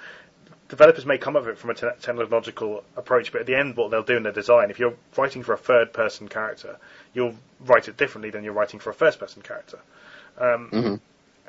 Developers 0.69 1.05
may 1.05 1.17
come 1.17 1.37
up 1.37 1.43
with 1.45 1.51
it 1.53 1.57
from 1.57 1.69
a 1.69 1.73
te- 1.73 1.87
technological 2.01 2.83
approach, 2.97 3.31
but 3.31 3.39
at 3.41 3.47
the 3.47 3.55
end, 3.55 3.77
what 3.77 3.89
they'll 3.89 4.03
do 4.03 4.17
in 4.17 4.23
their 4.23 4.33
design, 4.33 4.69
if 4.69 4.79
you're 4.79 4.95
writing 5.15 5.41
for 5.41 5.53
a 5.53 5.57
third-person 5.57 6.27
character, 6.27 6.77
you'll 7.13 7.35
write 7.61 7.87
it 7.87 7.95
differently 7.95 8.31
than 8.31 8.43
you're 8.43 8.51
writing 8.53 8.81
for 8.81 8.89
a 8.89 8.93
first-person 8.93 9.41
character. 9.43 9.79
Um, 10.37 10.69
Mhm. 10.71 10.99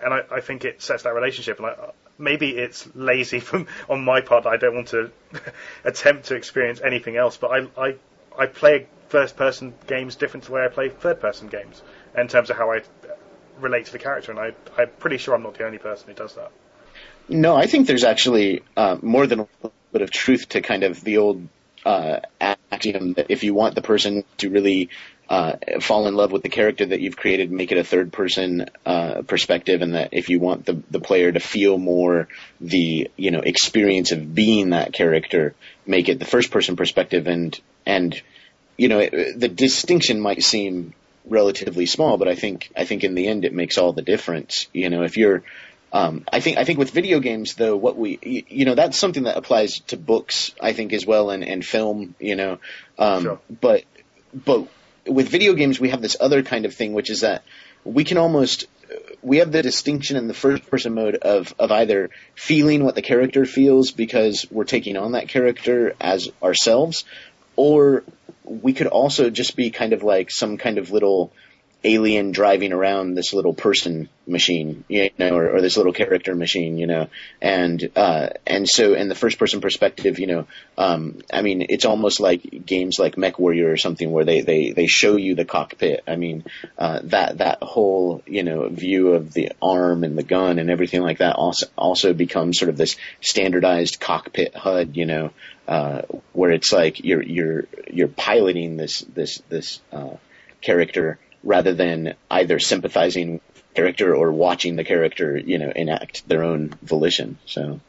And 0.00 0.14
I, 0.14 0.22
I 0.30 0.40
think 0.40 0.64
it 0.64 0.80
sets 0.80 1.02
that 1.02 1.14
relationship. 1.14 1.58
And 1.58 1.66
I, 1.66 1.90
maybe 2.16 2.56
it's 2.56 2.88
lazy 2.94 3.40
from 3.40 3.66
on 3.88 4.04
my 4.04 4.20
part. 4.20 4.46
I 4.46 4.56
don't 4.56 4.76
want 4.76 4.88
to 4.88 5.10
attempt 5.84 6.26
to 6.26 6.36
experience 6.36 6.80
anything 6.80 7.16
else, 7.16 7.36
but 7.36 7.48
I, 7.50 7.86
I, 7.88 7.94
I 8.38 8.46
play 8.46 8.86
first-person 9.08 9.74
games 9.88 10.14
different 10.14 10.44
to 10.44 10.50
the 10.50 10.54
way 10.54 10.64
I 10.64 10.68
play 10.68 10.90
third-person 10.90 11.48
games 11.48 11.82
in 12.16 12.28
terms 12.28 12.50
of 12.50 12.56
how 12.56 12.70
I 12.70 12.82
relate 13.60 13.86
to 13.86 13.92
the 13.92 13.98
character. 13.98 14.30
And 14.30 14.40
I, 14.40 14.52
I'm 14.80 14.90
pretty 14.98 15.18
sure 15.18 15.34
I'm 15.34 15.42
not 15.42 15.54
the 15.54 15.66
only 15.66 15.78
person 15.78 16.08
who 16.08 16.14
does 16.14 16.34
that. 16.34 16.50
No, 17.28 17.56
I 17.56 17.66
think 17.66 17.86
there's 17.86 18.04
actually 18.04 18.62
uh, 18.76 18.96
more 19.02 19.26
than 19.26 19.40
a 19.40 19.48
little 19.62 19.72
bit 19.92 20.02
of 20.02 20.10
truth 20.10 20.48
to 20.50 20.62
kind 20.62 20.82
of 20.82 21.02
the 21.02 21.18
old 21.18 21.46
uh, 21.84 22.20
axiom 22.40 23.14
that 23.14 23.26
if 23.30 23.44
you 23.44 23.54
want 23.54 23.74
the 23.74 23.82
person 23.82 24.24
to 24.38 24.50
really 24.50 24.88
uh, 25.28 25.56
fall 25.80 26.06
in 26.06 26.14
love 26.14 26.32
with 26.32 26.42
the 26.42 26.48
character 26.48 26.86
that 26.86 27.00
you've 27.00 27.16
created, 27.16 27.52
make 27.52 27.70
it 27.70 27.76
a 27.76 27.84
third 27.84 28.12
person 28.12 28.66
uh, 28.86 29.22
perspective, 29.22 29.82
and 29.82 29.94
that 29.94 30.10
if 30.12 30.30
you 30.30 30.40
want 30.40 30.64
the 30.64 30.82
the 30.90 31.00
player 31.00 31.30
to 31.30 31.40
feel 31.40 31.76
more 31.76 32.28
the 32.60 33.10
you 33.16 33.30
know 33.30 33.40
experience 33.40 34.10
of 34.10 34.34
being 34.34 34.70
that 34.70 34.92
character, 34.92 35.54
make 35.86 36.08
it 36.08 36.18
the 36.18 36.24
first 36.24 36.50
person 36.50 36.76
perspective, 36.76 37.26
and 37.26 37.60
and 37.84 38.20
you 38.78 38.88
know 38.88 39.00
it, 39.00 39.38
the 39.38 39.48
distinction 39.48 40.18
might 40.18 40.42
seem 40.42 40.94
relatively 41.28 41.86
small, 41.86 42.16
but 42.16 42.28
I 42.28 42.34
think 42.34 42.70
I 42.76 42.84
think 42.84 43.04
in 43.04 43.14
the 43.14 43.26
end 43.26 43.44
it 43.44 43.52
makes 43.52 43.78
all 43.78 43.92
the 43.92 44.02
difference. 44.02 44.66
You 44.72 44.90
know, 44.90 45.02
if 45.02 45.16
you're 45.16 45.42
um, 45.92 46.24
I 46.30 46.40
think 46.40 46.58
I 46.58 46.64
think 46.64 46.78
with 46.78 46.90
video 46.90 47.20
games 47.20 47.54
though, 47.54 47.76
what 47.76 47.96
we 47.96 48.44
you 48.48 48.64
know 48.64 48.74
that's 48.74 48.98
something 48.98 49.24
that 49.24 49.36
applies 49.36 49.80
to 49.88 49.96
books 49.96 50.54
I 50.60 50.72
think 50.72 50.92
as 50.92 51.06
well 51.06 51.30
and, 51.30 51.44
and 51.44 51.64
film. 51.64 52.14
You 52.18 52.36
know, 52.36 52.58
um, 52.98 53.22
Sure. 53.22 53.40
but 53.60 53.84
but 54.34 54.68
with 55.06 55.28
video 55.28 55.54
games 55.54 55.80
we 55.80 55.90
have 55.90 56.02
this 56.02 56.16
other 56.20 56.42
kind 56.42 56.66
of 56.66 56.74
thing, 56.74 56.92
which 56.92 57.10
is 57.10 57.20
that 57.20 57.42
we 57.84 58.04
can 58.04 58.18
almost 58.18 58.66
we 59.22 59.38
have 59.38 59.52
the 59.52 59.62
distinction 59.62 60.16
in 60.16 60.28
the 60.28 60.34
first 60.34 60.68
person 60.70 60.94
mode 60.94 61.16
of 61.16 61.54
of 61.58 61.72
either 61.72 62.10
feeling 62.34 62.84
what 62.84 62.94
the 62.94 63.02
character 63.02 63.44
feels 63.44 63.90
because 63.90 64.46
we're 64.50 64.64
taking 64.64 64.96
on 64.96 65.12
that 65.12 65.28
character 65.28 65.94
as 66.00 66.28
ourselves, 66.42 67.04
or 67.58 68.04
we 68.44 68.72
could 68.72 68.86
also 68.86 69.30
just 69.30 69.56
be 69.56 69.70
kind 69.70 69.92
of 69.92 70.04
like 70.04 70.30
some 70.30 70.58
kind 70.58 70.78
of 70.78 70.92
little 70.92 71.32
alien 71.82 72.30
driving 72.30 72.72
around 72.72 73.14
this 73.14 73.32
little 73.32 73.52
person 73.52 74.08
machine, 74.28 74.84
you 74.88 75.10
know, 75.18 75.36
or, 75.36 75.56
or 75.56 75.60
this 75.60 75.76
little 75.76 75.92
character 75.92 76.36
machine, 76.36 76.78
you 76.78 76.86
know, 76.86 77.08
and 77.42 77.90
uh, 77.96 78.28
and 78.46 78.68
so 78.68 78.94
in 78.94 79.08
the 79.08 79.14
first 79.16 79.40
person 79.40 79.60
perspective, 79.60 80.20
you 80.20 80.28
know, 80.28 80.46
um, 80.76 81.18
I 81.32 81.42
mean, 81.42 81.66
it's 81.68 81.84
almost 81.84 82.20
like 82.20 82.64
games 82.64 82.98
like 83.00 83.16
MechWarrior 83.16 83.72
or 83.72 83.76
something 83.76 84.10
where 84.10 84.24
they 84.24 84.40
they 84.40 84.70
they 84.70 84.86
show 84.86 85.16
you 85.16 85.34
the 85.34 85.44
cockpit. 85.44 86.04
I 86.06 86.14
mean, 86.14 86.44
uh, 86.78 87.00
that 87.04 87.38
that 87.38 87.58
whole 87.62 88.22
you 88.24 88.44
know 88.44 88.68
view 88.68 89.14
of 89.14 89.32
the 89.32 89.50
arm 89.60 90.04
and 90.04 90.16
the 90.16 90.22
gun 90.22 90.60
and 90.60 90.70
everything 90.70 91.02
like 91.02 91.18
that 91.18 91.34
also 91.34 91.66
also 91.76 92.12
becomes 92.12 92.58
sort 92.58 92.68
of 92.68 92.76
this 92.76 92.96
standardized 93.20 93.98
cockpit 93.98 94.54
HUD, 94.54 94.96
you 94.96 95.06
know, 95.06 95.30
uh, 95.68 96.02
where 96.32 96.50
it's 96.50 96.72
like 96.72 97.04
you're 97.04 97.22
you're 97.22 97.64
you're 97.92 98.08
piloting 98.08 98.76
this 98.78 99.00
this 99.02 99.42
this 99.50 99.80
uh, 99.92 100.16
character 100.62 101.18
rather 101.44 101.74
than 101.74 102.14
either 102.30 102.58
sympathizing 102.58 103.34
with 103.34 103.54
the 103.68 103.74
character 103.74 104.14
or 104.16 104.32
watching 104.32 104.76
the 104.76 104.84
character, 104.84 105.36
you 105.36 105.58
know, 105.58 105.70
enact 105.70 106.26
their 106.26 106.42
own 106.42 106.70
volition. 106.82 107.38
So 107.46 107.80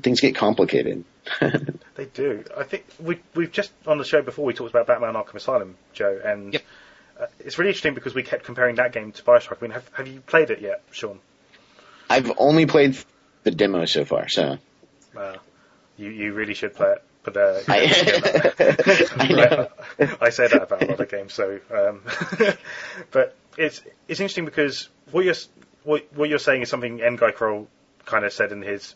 things 0.00 0.20
get 0.20 0.34
complicated. 0.34 1.04
They 1.96 2.06
do. 2.06 2.42
I 2.56 2.64
think 2.64 2.84
we 2.98 3.20
we've 3.36 3.52
just 3.52 3.70
on 3.86 3.98
the 3.98 4.04
show 4.04 4.20
before 4.20 4.44
we 4.44 4.52
talked 4.52 4.70
about 4.70 4.88
Batman 4.88 5.14
Arkham 5.14 5.36
Asylum, 5.36 5.76
Joe, 5.92 6.20
and 6.24 6.52
Yep. 6.52 6.62
uh, 7.20 7.26
it's 7.38 7.56
really 7.56 7.68
interesting 7.68 7.94
because 7.94 8.14
we 8.16 8.24
kept 8.24 8.44
comparing 8.44 8.74
that 8.76 8.92
game 8.92 9.12
to 9.12 9.22
Bioshock. 9.22 9.58
I 9.58 9.60
mean, 9.62 9.70
have, 9.70 9.88
have 9.94 10.08
you 10.08 10.20
played 10.20 10.50
it 10.50 10.60
yet, 10.60 10.82
Shawn? 10.90 11.20
I've 12.10 12.32
only 12.36 12.66
played 12.66 12.98
the 13.44 13.52
demo 13.52 13.84
so 13.84 14.04
far, 14.04 14.28
so 14.28 14.58
Uh, 15.16 15.36
you 15.96 16.10
you 16.10 16.32
really 16.32 16.54
should 16.54 16.74
play 16.74 16.92
it. 16.92 17.04
But 17.22 17.36
uh, 17.36 17.60
I, 17.68 17.78
I. 19.98 20.14
I 20.20 20.30
say 20.30 20.48
that 20.48 20.62
about 20.62 20.82
a 20.82 20.86
lot 20.86 21.00
of 21.00 21.08
games. 21.08 21.32
So, 21.32 21.60
um, 21.72 22.02
but 23.10 23.36
it's 23.56 23.82
it's 24.08 24.20
interesting 24.20 24.44
because 24.44 24.88
what 25.10 25.24
you're 25.24 25.34
what, 25.84 26.06
what 26.14 26.28
you're 26.28 26.38
saying 26.38 26.62
is 26.62 26.68
something 26.68 26.98
N'Gai 26.98 27.34
Croal 27.34 27.68
kind 28.04 28.24
of 28.24 28.32
said 28.32 28.52
in 28.52 28.62
his 28.62 28.94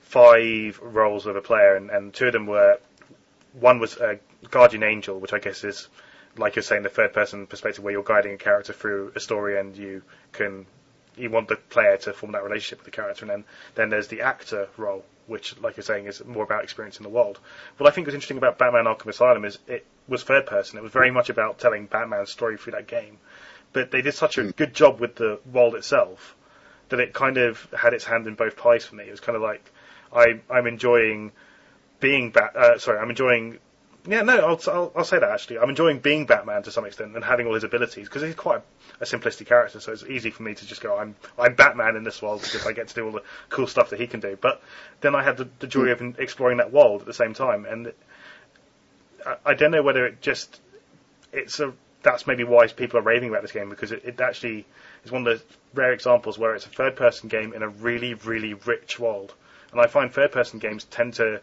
five 0.00 0.80
roles 0.82 1.26
of 1.26 1.36
a 1.36 1.42
player, 1.42 1.76
and, 1.76 1.90
and 1.90 2.12
two 2.12 2.26
of 2.26 2.32
them 2.32 2.46
were 2.46 2.78
one 3.52 3.78
was 3.78 3.96
a 3.96 4.18
guardian 4.50 4.82
angel, 4.82 5.18
which 5.18 5.32
I 5.32 5.38
guess 5.38 5.64
is 5.64 5.88
like 6.36 6.56
you're 6.56 6.62
saying 6.62 6.82
the 6.82 6.88
third 6.88 7.12
person 7.12 7.46
perspective 7.46 7.82
where 7.82 7.92
you're 7.92 8.02
guiding 8.02 8.34
a 8.34 8.38
character 8.38 8.72
through 8.72 9.12
a 9.16 9.20
story 9.20 9.58
and 9.58 9.76
you 9.76 10.02
can 10.32 10.66
you 11.16 11.30
want 11.30 11.48
the 11.48 11.56
player 11.56 11.96
to 11.96 12.12
form 12.12 12.32
that 12.32 12.44
relationship 12.44 12.78
with 12.78 12.84
the 12.86 12.90
character, 12.90 13.24
and 13.24 13.30
then 13.30 13.44
then 13.74 13.90
there's 13.90 14.08
the 14.08 14.22
actor 14.22 14.68
role, 14.76 15.04
which, 15.28 15.58
like 15.60 15.76
you're 15.76 15.84
saying, 15.84 16.06
is 16.06 16.24
more 16.24 16.44
about 16.44 16.64
experiencing 16.64 17.04
the 17.04 17.08
world. 17.08 17.38
What 17.76 17.88
I 17.88 17.94
think 17.94 18.06
was 18.06 18.14
interesting 18.14 18.38
about 18.38 18.58
Batman: 18.58 18.84
Arkham 18.84 19.08
Asylum 19.08 19.44
is 19.44 19.58
it 19.66 19.86
was 20.08 20.22
third 20.24 20.46
person. 20.46 20.78
It 20.78 20.82
was 20.82 20.92
very 20.92 21.10
much 21.10 21.28
about 21.30 21.58
telling 21.58 21.86
Batman's 21.86 22.30
story 22.30 22.56
through 22.56 22.72
that 22.72 22.86
game, 22.86 23.18
but 23.72 23.90
they 23.90 24.02
did 24.02 24.14
such 24.14 24.38
a 24.38 24.44
good 24.44 24.74
job 24.74 25.00
with 25.00 25.14
the 25.14 25.38
world 25.52 25.74
itself 25.74 26.34
that 26.88 27.00
it 27.00 27.12
kind 27.12 27.36
of 27.36 27.68
had 27.76 27.92
its 27.92 28.04
hand 28.04 28.26
in 28.26 28.34
both 28.34 28.56
pies 28.56 28.84
for 28.84 28.96
me. 28.96 29.04
It 29.04 29.10
was 29.10 29.20
kind 29.20 29.36
of 29.36 29.42
like 29.42 29.70
I 30.12 30.40
I'm 30.50 30.66
enjoying 30.66 31.32
being 32.00 32.30
Bat. 32.30 32.56
Uh, 32.56 32.78
sorry, 32.78 32.98
I'm 32.98 33.10
enjoying. 33.10 33.58
Yeah, 34.06 34.22
no, 34.22 34.38
I'll, 34.38 34.60
I'll 34.72 34.92
I'll 34.96 35.04
say 35.04 35.18
that 35.18 35.30
actually. 35.30 35.58
I'm 35.58 35.68
enjoying 35.68 35.98
being 35.98 36.24
Batman 36.24 36.62
to 36.62 36.70
some 36.72 36.86
extent 36.86 37.14
and 37.14 37.24
having 37.24 37.46
all 37.46 37.54
his 37.54 37.64
abilities 37.64 38.08
because 38.08 38.22
he's 38.22 38.34
quite 38.34 38.62
a, 39.00 39.04
simplistic 39.04 39.46
character. 39.46 39.80
So 39.80 39.92
it's 39.92 40.04
easy 40.04 40.30
for 40.30 40.42
me 40.42 40.54
to 40.54 40.66
just 40.66 40.80
go, 40.80 40.96
I'm 40.96 41.14
I'm 41.38 41.54
Batman 41.54 41.96
in 41.96 42.04
this 42.04 42.22
world 42.22 42.42
because 42.42 42.66
I 42.66 42.72
get 42.72 42.88
to 42.88 42.94
do 42.94 43.04
all 43.06 43.12
the 43.12 43.22
cool 43.50 43.66
stuff 43.66 43.90
that 43.90 44.00
he 44.00 44.06
can 44.06 44.20
do. 44.20 44.38
But 44.40 44.62
then 45.00 45.14
I 45.14 45.22
had 45.22 45.36
the, 45.36 45.48
the 45.58 45.66
joy 45.66 45.88
of 45.88 46.18
exploring 46.18 46.58
that 46.58 46.72
world 46.72 47.00
at 47.02 47.06
the 47.06 47.14
same 47.14 47.34
time, 47.34 47.66
and 47.66 47.92
I, 49.26 49.36
I 49.44 49.54
don't 49.54 49.72
know 49.72 49.82
whether 49.82 50.06
it 50.06 50.22
just 50.22 50.60
it's 51.32 51.60
a 51.60 51.72
that's 52.02 52.26
maybe 52.26 52.44
why 52.44 52.66
people 52.68 52.98
are 52.98 53.02
raving 53.02 53.28
about 53.28 53.42
this 53.42 53.52
game 53.52 53.68
because 53.68 53.92
it, 53.92 54.02
it 54.04 54.20
actually 54.20 54.64
is 55.04 55.10
one 55.10 55.26
of 55.26 55.38
the 55.38 55.44
rare 55.74 55.92
examples 55.92 56.38
where 56.38 56.54
it's 56.54 56.64
a 56.64 56.70
third 56.70 56.96
person 56.96 57.28
game 57.28 57.52
in 57.52 57.62
a 57.62 57.68
really 57.68 58.14
really 58.14 58.54
rich 58.54 58.98
world. 58.98 59.34
And 59.72 59.80
I 59.80 59.86
find 59.86 60.10
third 60.10 60.32
person 60.32 60.60
games 60.60 60.84
tend 60.84 61.14
to 61.14 61.40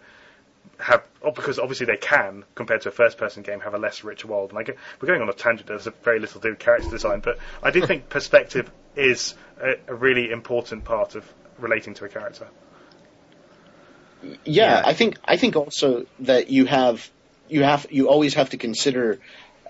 have, 0.80 1.08
oh, 1.22 1.32
because 1.32 1.60
obviously 1.60 1.86
they 1.86 1.98
can, 1.98 2.44
compared 2.56 2.82
to 2.82 2.90
a 2.90 2.92
first 2.92 3.18
person 3.18 3.44
game, 3.44 3.60
have 3.62 3.74
a 3.74 3.78
less 3.78 4.04
rich 4.04 4.26
world. 4.26 4.52
And 4.52 4.60
I 4.60 4.64
get, 4.64 4.78
we're 5.00 5.08
going 5.08 5.22
on 5.22 5.30
a 5.30 5.34
tangent, 5.34 5.68
there's 5.68 5.88
a 5.88 5.92
very 6.04 6.20
little 6.20 6.42
to 6.42 6.48
do 6.48 6.52
with 6.52 6.60
character 6.60 6.90
design, 6.90 7.22
but 7.22 7.38
I 7.64 7.72
do 7.72 7.86
think 7.86 8.10
perspective 8.10 8.72
is 8.96 9.36
a, 9.62 9.76
a 9.88 9.96
really 9.96 10.32
important 10.32 10.84
part 10.84 11.16
of 11.16 11.32
relating 11.58 11.94
to 11.96 12.06
a 12.06 12.10
character. 12.10 12.48
yeah, 14.22 14.36
Yeah. 14.44 14.82
I 14.86 14.94
think 14.94 15.18
I 15.26 15.38
think 15.38 15.56
also 15.56 16.06
that 16.20 16.50
you 16.50 16.66
have 16.66 17.10
you 17.48 17.64
have 17.64 17.88
you 17.90 18.10
always 18.10 18.34
have 18.34 18.50
to 18.52 18.58
consider 18.58 19.20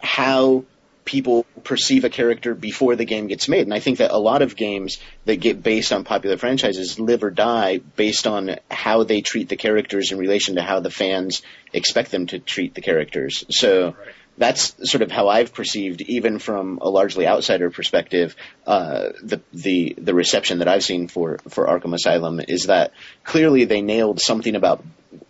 how 0.01 0.66
people 1.06 1.45
perceive 1.64 2.03
a 2.03 2.10
character 2.10 2.56
before 2.56 2.95
the 2.95 3.06
game 3.06 3.28
gets 3.28 3.47
made. 3.47 3.62
And 3.62 3.74
I 3.74 3.80
think 3.80 3.99
that 3.99 4.12
a 4.12 4.18
lot 4.18 4.41
of 4.41 4.56
games 4.56 4.97
that 5.26 5.38
get 5.38 5.62
based 5.62 5.93
on 5.93 6.03
popular 6.03 6.36
franchises 6.36 6.99
live 6.99 7.24
or 7.24 7.30
die 7.30 7.78
based 7.78 8.26
on 8.26 8.58
how 8.70 9.03
they 9.03 9.22
treat 9.22 9.47
the 9.47 9.56
characters 9.56 10.12
in 10.12 10.18
relation 10.18 10.56
to 10.56 10.64
how 10.64 10.80
the 10.80 10.89
fans 10.89 11.43
expect 11.72 12.12
them 12.12 12.26
to 12.28 12.39
treat 12.39 12.74
the 12.74 12.82
characters. 12.82 13.45
So 13.49 13.95
that's 14.38 14.76
sort 14.89 15.01
of 15.01 15.12
how 15.12 15.30
I've 15.30 15.53
perceived, 15.53 16.01
even 16.01 16.39
from 16.39 16.80
a 16.82 16.89
largely 16.89 17.28
outsider 17.28 17.70
perspective, 17.70 18.36
uh, 18.68 19.10
the 19.24 19.41
the 19.53 19.95
the 19.97 20.14
reception 20.14 20.60
that 20.60 20.68
I've 20.68 20.84
seen 20.84 21.08
for 21.08 21.38
for 21.47 21.68
Arkham 21.68 21.93
Asylum 21.93 22.41
is 22.45 22.66
that 22.66 22.91
clearly 23.24 23.66
they 23.66 23.82
nailed 23.82 24.20
something 24.20 24.56
about 24.56 24.84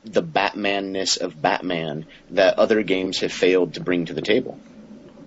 the 0.03 0.23
Batmanness 0.23 1.19
of 1.19 1.39
Batman 1.39 2.05
that 2.31 2.57
other 2.57 2.81
games 2.81 3.19
have 3.19 3.31
failed 3.31 3.75
to 3.75 3.81
bring 3.81 4.05
to 4.05 4.13
the 4.13 4.21
table. 4.21 4.59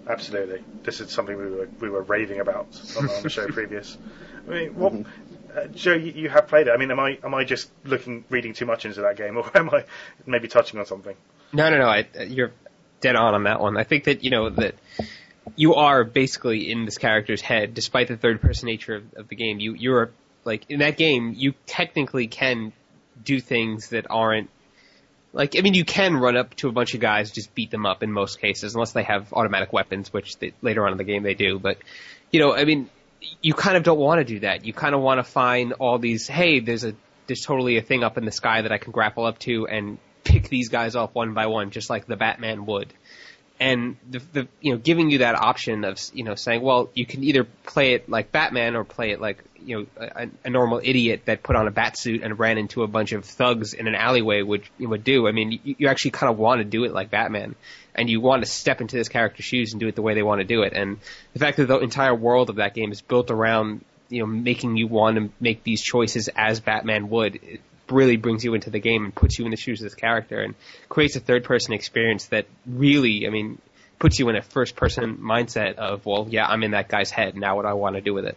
Absolutely, 0.08 0.62
this 0.84 1.00
is 1.00 1.10
something 1.10 1.36
we 1.36 1.50
were 1.50 1.68
we 1.80 1.90
were 1.90 2.02
raving 2.02 2.40
about 2.40 2.66
on, 2.96 3.10
on 3.10 3.22
the 3.22 3.28
show 3.28 3.46
previous. 3.48 3.98
I 4.46 4.50
mean, 4.50 4.74
what, 4.74 4.94
uh, 5.54 5.66
Joe, 5.66 5.92
you, 5.92 6.12
you 6.12 6.28
have 6.30 6.48
played 6.48 6.66
it. 6.66 6.70
I 6.70 6.78
mean, 6.78 6.90
am 6.90 6.98
I 6.98 7.18
am 7.22 7.34
I 7.34 7.44
just 7.44 7.70
looking 7.84 8.24
reading 8.30 8.54
too 8.54 8.64
much 8.64 8.86
into 8.86 9.02
that 9.02 9.16
game, 9.16 9.36
or 9.36 9.50
am 9.56 9.68
I 9.70 9.84
maybe 10.26 10.48
touching 10.48 10.80
on 10.80 10.86
something? 10.86 11.14
No, 11.52 11.70
no, 11.70 11.78
no. 11.78 11.86
I, 11.86 12.06
you're 12.26 12.52
dead 13.00 13.16
on 13.16 13.34
on 13.34 13.44
that 13.44 13.60
one. 13.60 13.76
I 13.76 13.84
think 13.84 14.04
that 14.04 14.24
you 14.24 14.30
know 14.30 14.48
that 14.50 14.76
you 15.56 15.74
are 15.74 16.04
basically 16.04 16.70
in 16.70 16.84
this 16.84 16.96
character's 16.96 17.42
head, 17.42 17.74
despite 17.74 18.08
the 18.08 18.16
third 18.16 18.40
person 18.40 18.66
nature 18.66 18.96
of, 18.96 19.14
of 19.14 19.28
the 19.28 19.36
game. 19.36 19.60
You 19.60 19.74
you're 19.74 20.10
like 20.44 20.64
in 20.70 20.78
that 20.80 20.96
game, 20.96 21.34
you 21.36 21.52
technically 21.66 22.28
can 22.28 22.72
do 23.22 23.40
things 23.40 23.90
that 23.90 24.06
aren't 24.08 24.48
like 25.32 25.56
I 25.56 25.60
mean 25.60 25.74
you 25.74 25.84
can 25.84 26.16
run 26.16 26.36
up 26.36 26.54
to 26.56 26.68
a 26.68 26.72
bunch 26.72 26.94
of 26.94 27.00
guys 27.00 27.30
just 27.30 27.54
beat 27.54 27.70
them 27.70 27.86
up 27.86 28.02
in 28.02 28.12
most 28.12 28.40
cases 28.40 28.74
unless 28.74 28.92
they 28.92 29.02
have 29.02 29.32
automatic 29.32 29.72
weapons 29.72 30.12
which 30.12 30.38
they, 30.38 30.52
later 30.62 30.86
on 30.86 30.92
in 30.92 30.98
the 30.98 31.04
game 31.04 31.22
they 31.22 31.34
do. 31.34 31.58
But 31.58 31.78
you 32.30 32.40
know 32.40 32.54
I 32.54 32.64
mean 32.64 32.90
you 33.42 33.54
kind 33.54 33.76
of 33.76 33.82
don't 33.82 33.98
want 33.98 34.20
to 34.20 34.24
do 34.24 34.40
that. 34.40 34.64
You 34.64 34.72
kind 34.72 34.94
of 34.94 35.00
want 35.00 35.18
to 35.18 35.24
find 35.24 35.72
all 35.74 35.98
these 35.98 36.26
hey 36.26 36.60
there's 36.60 36.84
a 36.84 36.94
there's 37.26 37.42
totally 37.42 37.76
a 37.76 37.82
thing 37.82 38.02
up 38.02 38.16
in 38.16 38.24
the 38.24 38.32
sky 38.32 38.62
that 38.62 38.72
I 38.72 38.78
can 38.78 38.92
grapple 38.92 39.24
up 39.24 39.38
to 39.40 39.66
and 39.66 39.98
pick 40.24 40.48
these 40.48 40.68
guys 40.68 40.96
off 40.96 41.14
one 41.14 41.34
by 41.34 41.46
one 41.46 41.70
just 41.70 41.90
like 41.90 42.06
the 42.06 42.16
Batman 42.16 42.66
would 42.66 42.92
and 43.60 43.96
the, 44.08 44.22
the 44.32 44.48
you 44.60 44.72
know 44.72 44.78
giving 44.78 45.10
you 45.10 45.18
that 45.18 45.34
option 45.34 45.84
of 45.84 45.98
you 46.12 46.24
know 46.24 46.34
saying 46.34 46.62
well 46.62 46.90
you 46.94 47.04
can 47.04 47.24
either 47.24 47.44
play 47.44 47.94
it 47.94 48.08
like 48.08 48.30
Batman 48.32 48.76
or 48.76 48.84
play 48.84 49.10
it 49.10 49.20
like 49.20 49.42
you 49.64 49.78
know 49.78 50.06
a, 50.14 50.28
a 50.44 50.50
normal 50.50 50.80
idiot 50.82 51.22
that 51.26 51.42
put 51.42 51.56
on 51.56 51.66
a 51.66 51.70
bat 51.70 51.98
suit 51.98 52.22
and 52.22 52.38
ran 52.38 52.58
into 52.58 52.82
a 52.82 52.86
bunch 52.86 53.12
of 53.12 53.24
thugs 53.24 53.74
in 53.74 53.86
an 53.86 53.94
alleyway 53.94 54.42
would 54.42 54.62
would 54.78 55.04
do. 55.04 55.28
I 55.28 55.32
mean, 55.32 55.60
you, 55.62 55.76
you 55.78 55.88
actually 55.88 56.12
kind 56.12 56.32
of 56.32 56.38
want 56.38 56.60
to 56.60 56.64
do 56.64 56.84
it 56.84 56.92
like 56.92 57.10
Batman, 57.10 57.54
and 57.94 58.08
you 58.08 58.20
want 58.20 58.42
to 58.42 58.50
step 58.50 58.80
into 58.80 58.96
this 58.96 59.08
character's 59.08 59.44
shoes 59.44 59.72
and 59.72 59.80
do 59.80 59.88
it 59.88 59.94
the 59.94 60.02
way 60.02 60.14
they 60.14 60.22
want 60.22 60.40
to 60.40 60.46
do 60.46 60.62
it. 60.62 60.72
And 60.72 60.98
the 61.32 61.38
fact 61.38 61.56
that 61.58 61.66
the 61.66 61.78
entire 61.78 62.14
world 62.14 62.50
of 62.50 62.56
that 62.56 62.74
game 62.74 62.92
is 62.92 63.00
built 63.02 63.30
around 63.30 63.84
you 64.08 64.20
know 64.20 64.26
making 64.26 64.76
you 64.76 64.86
want 64.86 65.16
to 65.16 65.30
make 65.40 65.62
these 65.64 65.82
choices 65.82 66.28
as 66.34 66.60
Batman 66.60 67.08
would. 67.10 67.60
Really 67.90 68.16
brings 68.16 68.44
you 68.44 68.54
into 68.54 68.70
the 68.70 68.80
game 68.80 69.04
and 69.04 69.14
puts 69.14 69.38
you 69.38 69.44
in 69.46 69.50
the 69.50 69.56
shoes 69.56 69.80
of 69.80 69.84
this 69.86 69.94
character 69.94 70.40
and 70.40 70.54
creates 70.88 71.16
a 71.16 71.20
third 71.20 71.44
person 71.44 71.72
experience 71.72 72.26
that 72.26 72.46
really, 72.66 73.26
I 73.26 73.30
mean, 73.30 73.58
puts 73.98 74.18
you 74.18 74.28
in 74.28 74.36
a 74.36 74.42
first 74.42 74.76
person 74.76 75.16
mindset 75.16 75.76
of, 75.76 76.04
well, 76.04 76.26
yeah, 76.30 76.46
I'm 76.46 76.62
in 76.62 76.72
that 76.72 76.88
guy's 76.88 77.10
head. 77.10 77.34
Now 77.36 77.56
what 77.56 77.62
do 77.62 77.68
I 77.68 77.72
want 77.72 77.96
to 77.96 78.02
do 78.02 78.12
with 78.14 78.26
it? 78.26 78.36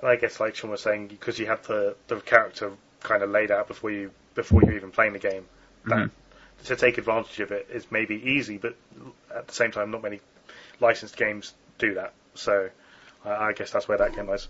And 0.00 0.08
I 0.08 0.16
guess, 0.16 0.40
like 0.40 0.54
Shawn 0.54 0.70
was 0.70 0.82
saying, 0.82 1.08
because 1.08 1.38
you 1.38 1.46
have 1.46 1.66
the 1.66 1.96
the 2.08 2.20
character 2.20 2.72
kind 3.00 3.22
of 3.22 3.30
laid 3.30 3.50
out 3.50 3.68
before 3.68 3.90
you 3.90 4.10
before 4.34 4.62
you're 4.62 4.76
even 4.76 4.90
playing 4.90 5.12
the 5.12 5.18
game, 5.18 5.46
that 5.86 5.96
Mm-hmm. 5.96 6.64
to 6.66 6.76
take 6.76 6.98
advantage 6.98 7.40
of 7.40 7.52
it 7.52 7.68
is 7.72 7.86
maybe 7.90 8.16
easy, 8.16 8.56
but 8.58 8.74
at 9.34 9.46
the 9.46 9.54
same 9.54 9.70
time, 9.70 9.90
not 9.90 10.02
many 10.02 10.20
licensed 10.80 11.16
games 11.16 11.54
do 11.78 11.94
that. 11.94 12.12
So 12.34 12.70
I 13.24 13.30
I 13.30 13.52
guess 13.52 13.70
that's 13.70 13.86
where 13.86 13.98
that 13.98 14.14
game 14.14 14.28
lies. 14.28 14.48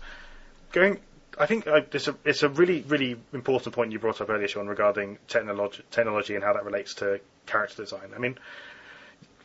Going, 0.71 0.99
I 1.37 1.45
think 1.45 1.67
uh, 1.67 1.81
it's 1.91 2.07
a 2.07 2.15
it's 2.23 2.43
a 2.43 2.49
really 2.49 2.81
really 2.87 3.17
important 3.33 3.75
point 3.75 3.91
you 3.91 3.99
brought 3.99 4.21
up 4.21 4.29
earlier, 4.29 4.47
Shawn, 4.47 4.67
regarding 4.67 5.17
technology 5.27 5.83
technology 5.91 6.35
and 6.35 6.43
how 6.43 6.53
that 6.53 6.63
relates 6.65 6.93
to 6.95 7.19
character 7.45 7.83
design. 7.83 8.11
I 8.15 8.19
mean, 8.19 8.37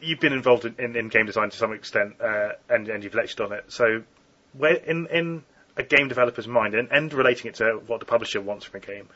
you've 0.01 0.21
been 0.21 0.33
involved 0.33 0.65
in, 0.65 0.75
in, 0.79 0.97
in 0.97 1.09
game 1.09 1.27
design 1.27 1.51
to 1.51 1.57
some 1.57 1.73
extent, 1.73 2.21
uh, 2.21 2.51
and 2.69 2.89
and 2.89 3.03
you've 3.03 3.15
lectured 3.15 3.41
on 3.41 3.53
it. 3.53 3.65
So, 3.69 4.03
where 4.53 4.75
in 4.75 5.07
in 5.09 5.43
a 5.77 5.83
game 5.83 6.09
developer's 6.09 6.47
mind, 6.49 6.75
and, 6.75 6.89
and 6.91 7.13
relating 7.13 7.49
it 7.49 7.55
to 7.57 7.81
what 7.87 8.01
the 8.01 8.07
publisher 8.07 8.41
wants 8.41 8.65
from 8.67 8.79
a 8.83 8.87
game, 8.87 9.09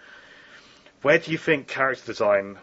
where 1.02 1.18
do 1.18 1.30
you 1.30 1.38
think 1.38 1.68
character 1.68 2.06
design 2.06 2.58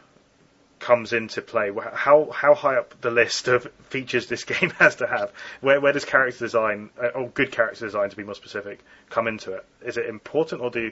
comes 0.81 1.13
into 1.13 1.41
play? 1.41 1.71
How 1.93 2.29
how 2.31 2.53
high 2.55 2.75
up 2.75 2.99
the 2.99 3.11
list 3.11 3.47
of 3.47 3.63
features 3.83 4.27
this 4.27 4.43
game 4.43 4.71
has 4.71 4.97
to 4.97 5.07
have? 5.07 5.31
Where 5.61 5.79
where 5.79 5.93
does 5.93 6.03
character 6.03 6.39
design, 6.39 6.89
uh, 7.01 7.07
or 7.09 7.29
good 7.29 7.51
character 7.51 7.85
design 7.85 8.09
to 8.09 8.15
be 8.17 8.23
more 8.23 8.35
specific, 8.35 8.83
come 9.09 9.27
into 9.27 9.53
it? 9.53 9.65
Is 9.85 9.97
it 9.97 10.07
important, 10.07 10.61
or 10.61 10.69
do 10.69 10.91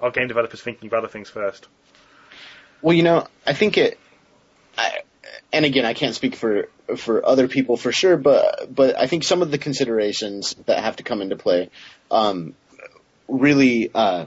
are 0.00 0.10
game 0.10 0.28
developers 0.28 0.62
thinking 0.62 0.86
of 0.86 0.94
other 0.94 1.08
things 1.08 1.28
first? 1.28 1.68
Well, 2.80 2.94
you 2.94 3.02
know, 3.02 3.26
I 3.46 3.52
think 3.52 3.76
it. 3.76 3.98
I, 4.78 5.00
and 5.52 5.64
again, 5.64 5.84
I 5.84 5.94
can't 5.94 6.14
speak 6.14 6.36
for 6.36 6.68
for 6.96 7.26
other 7.26 7.48
people 7.48 7.76
for 7.76 7.92
sure, 7.92 8.16
but 8.16 8.74
but 8.74 8.96
I 8.96 9.06
think 9.06 9.24
some 9.24 9.42
of 9.42 9.50
the 9.50 9.58
considerations 9.58 10.54
that 10.66 10.82
have 10.82 10.96
to 10.96 11.02
come 11.02 11.20
into 11.20 11.36
play, 11.36 11.70
um, 12.10 12.54
really. 13.28 13.90
Uh, 13.94 14.26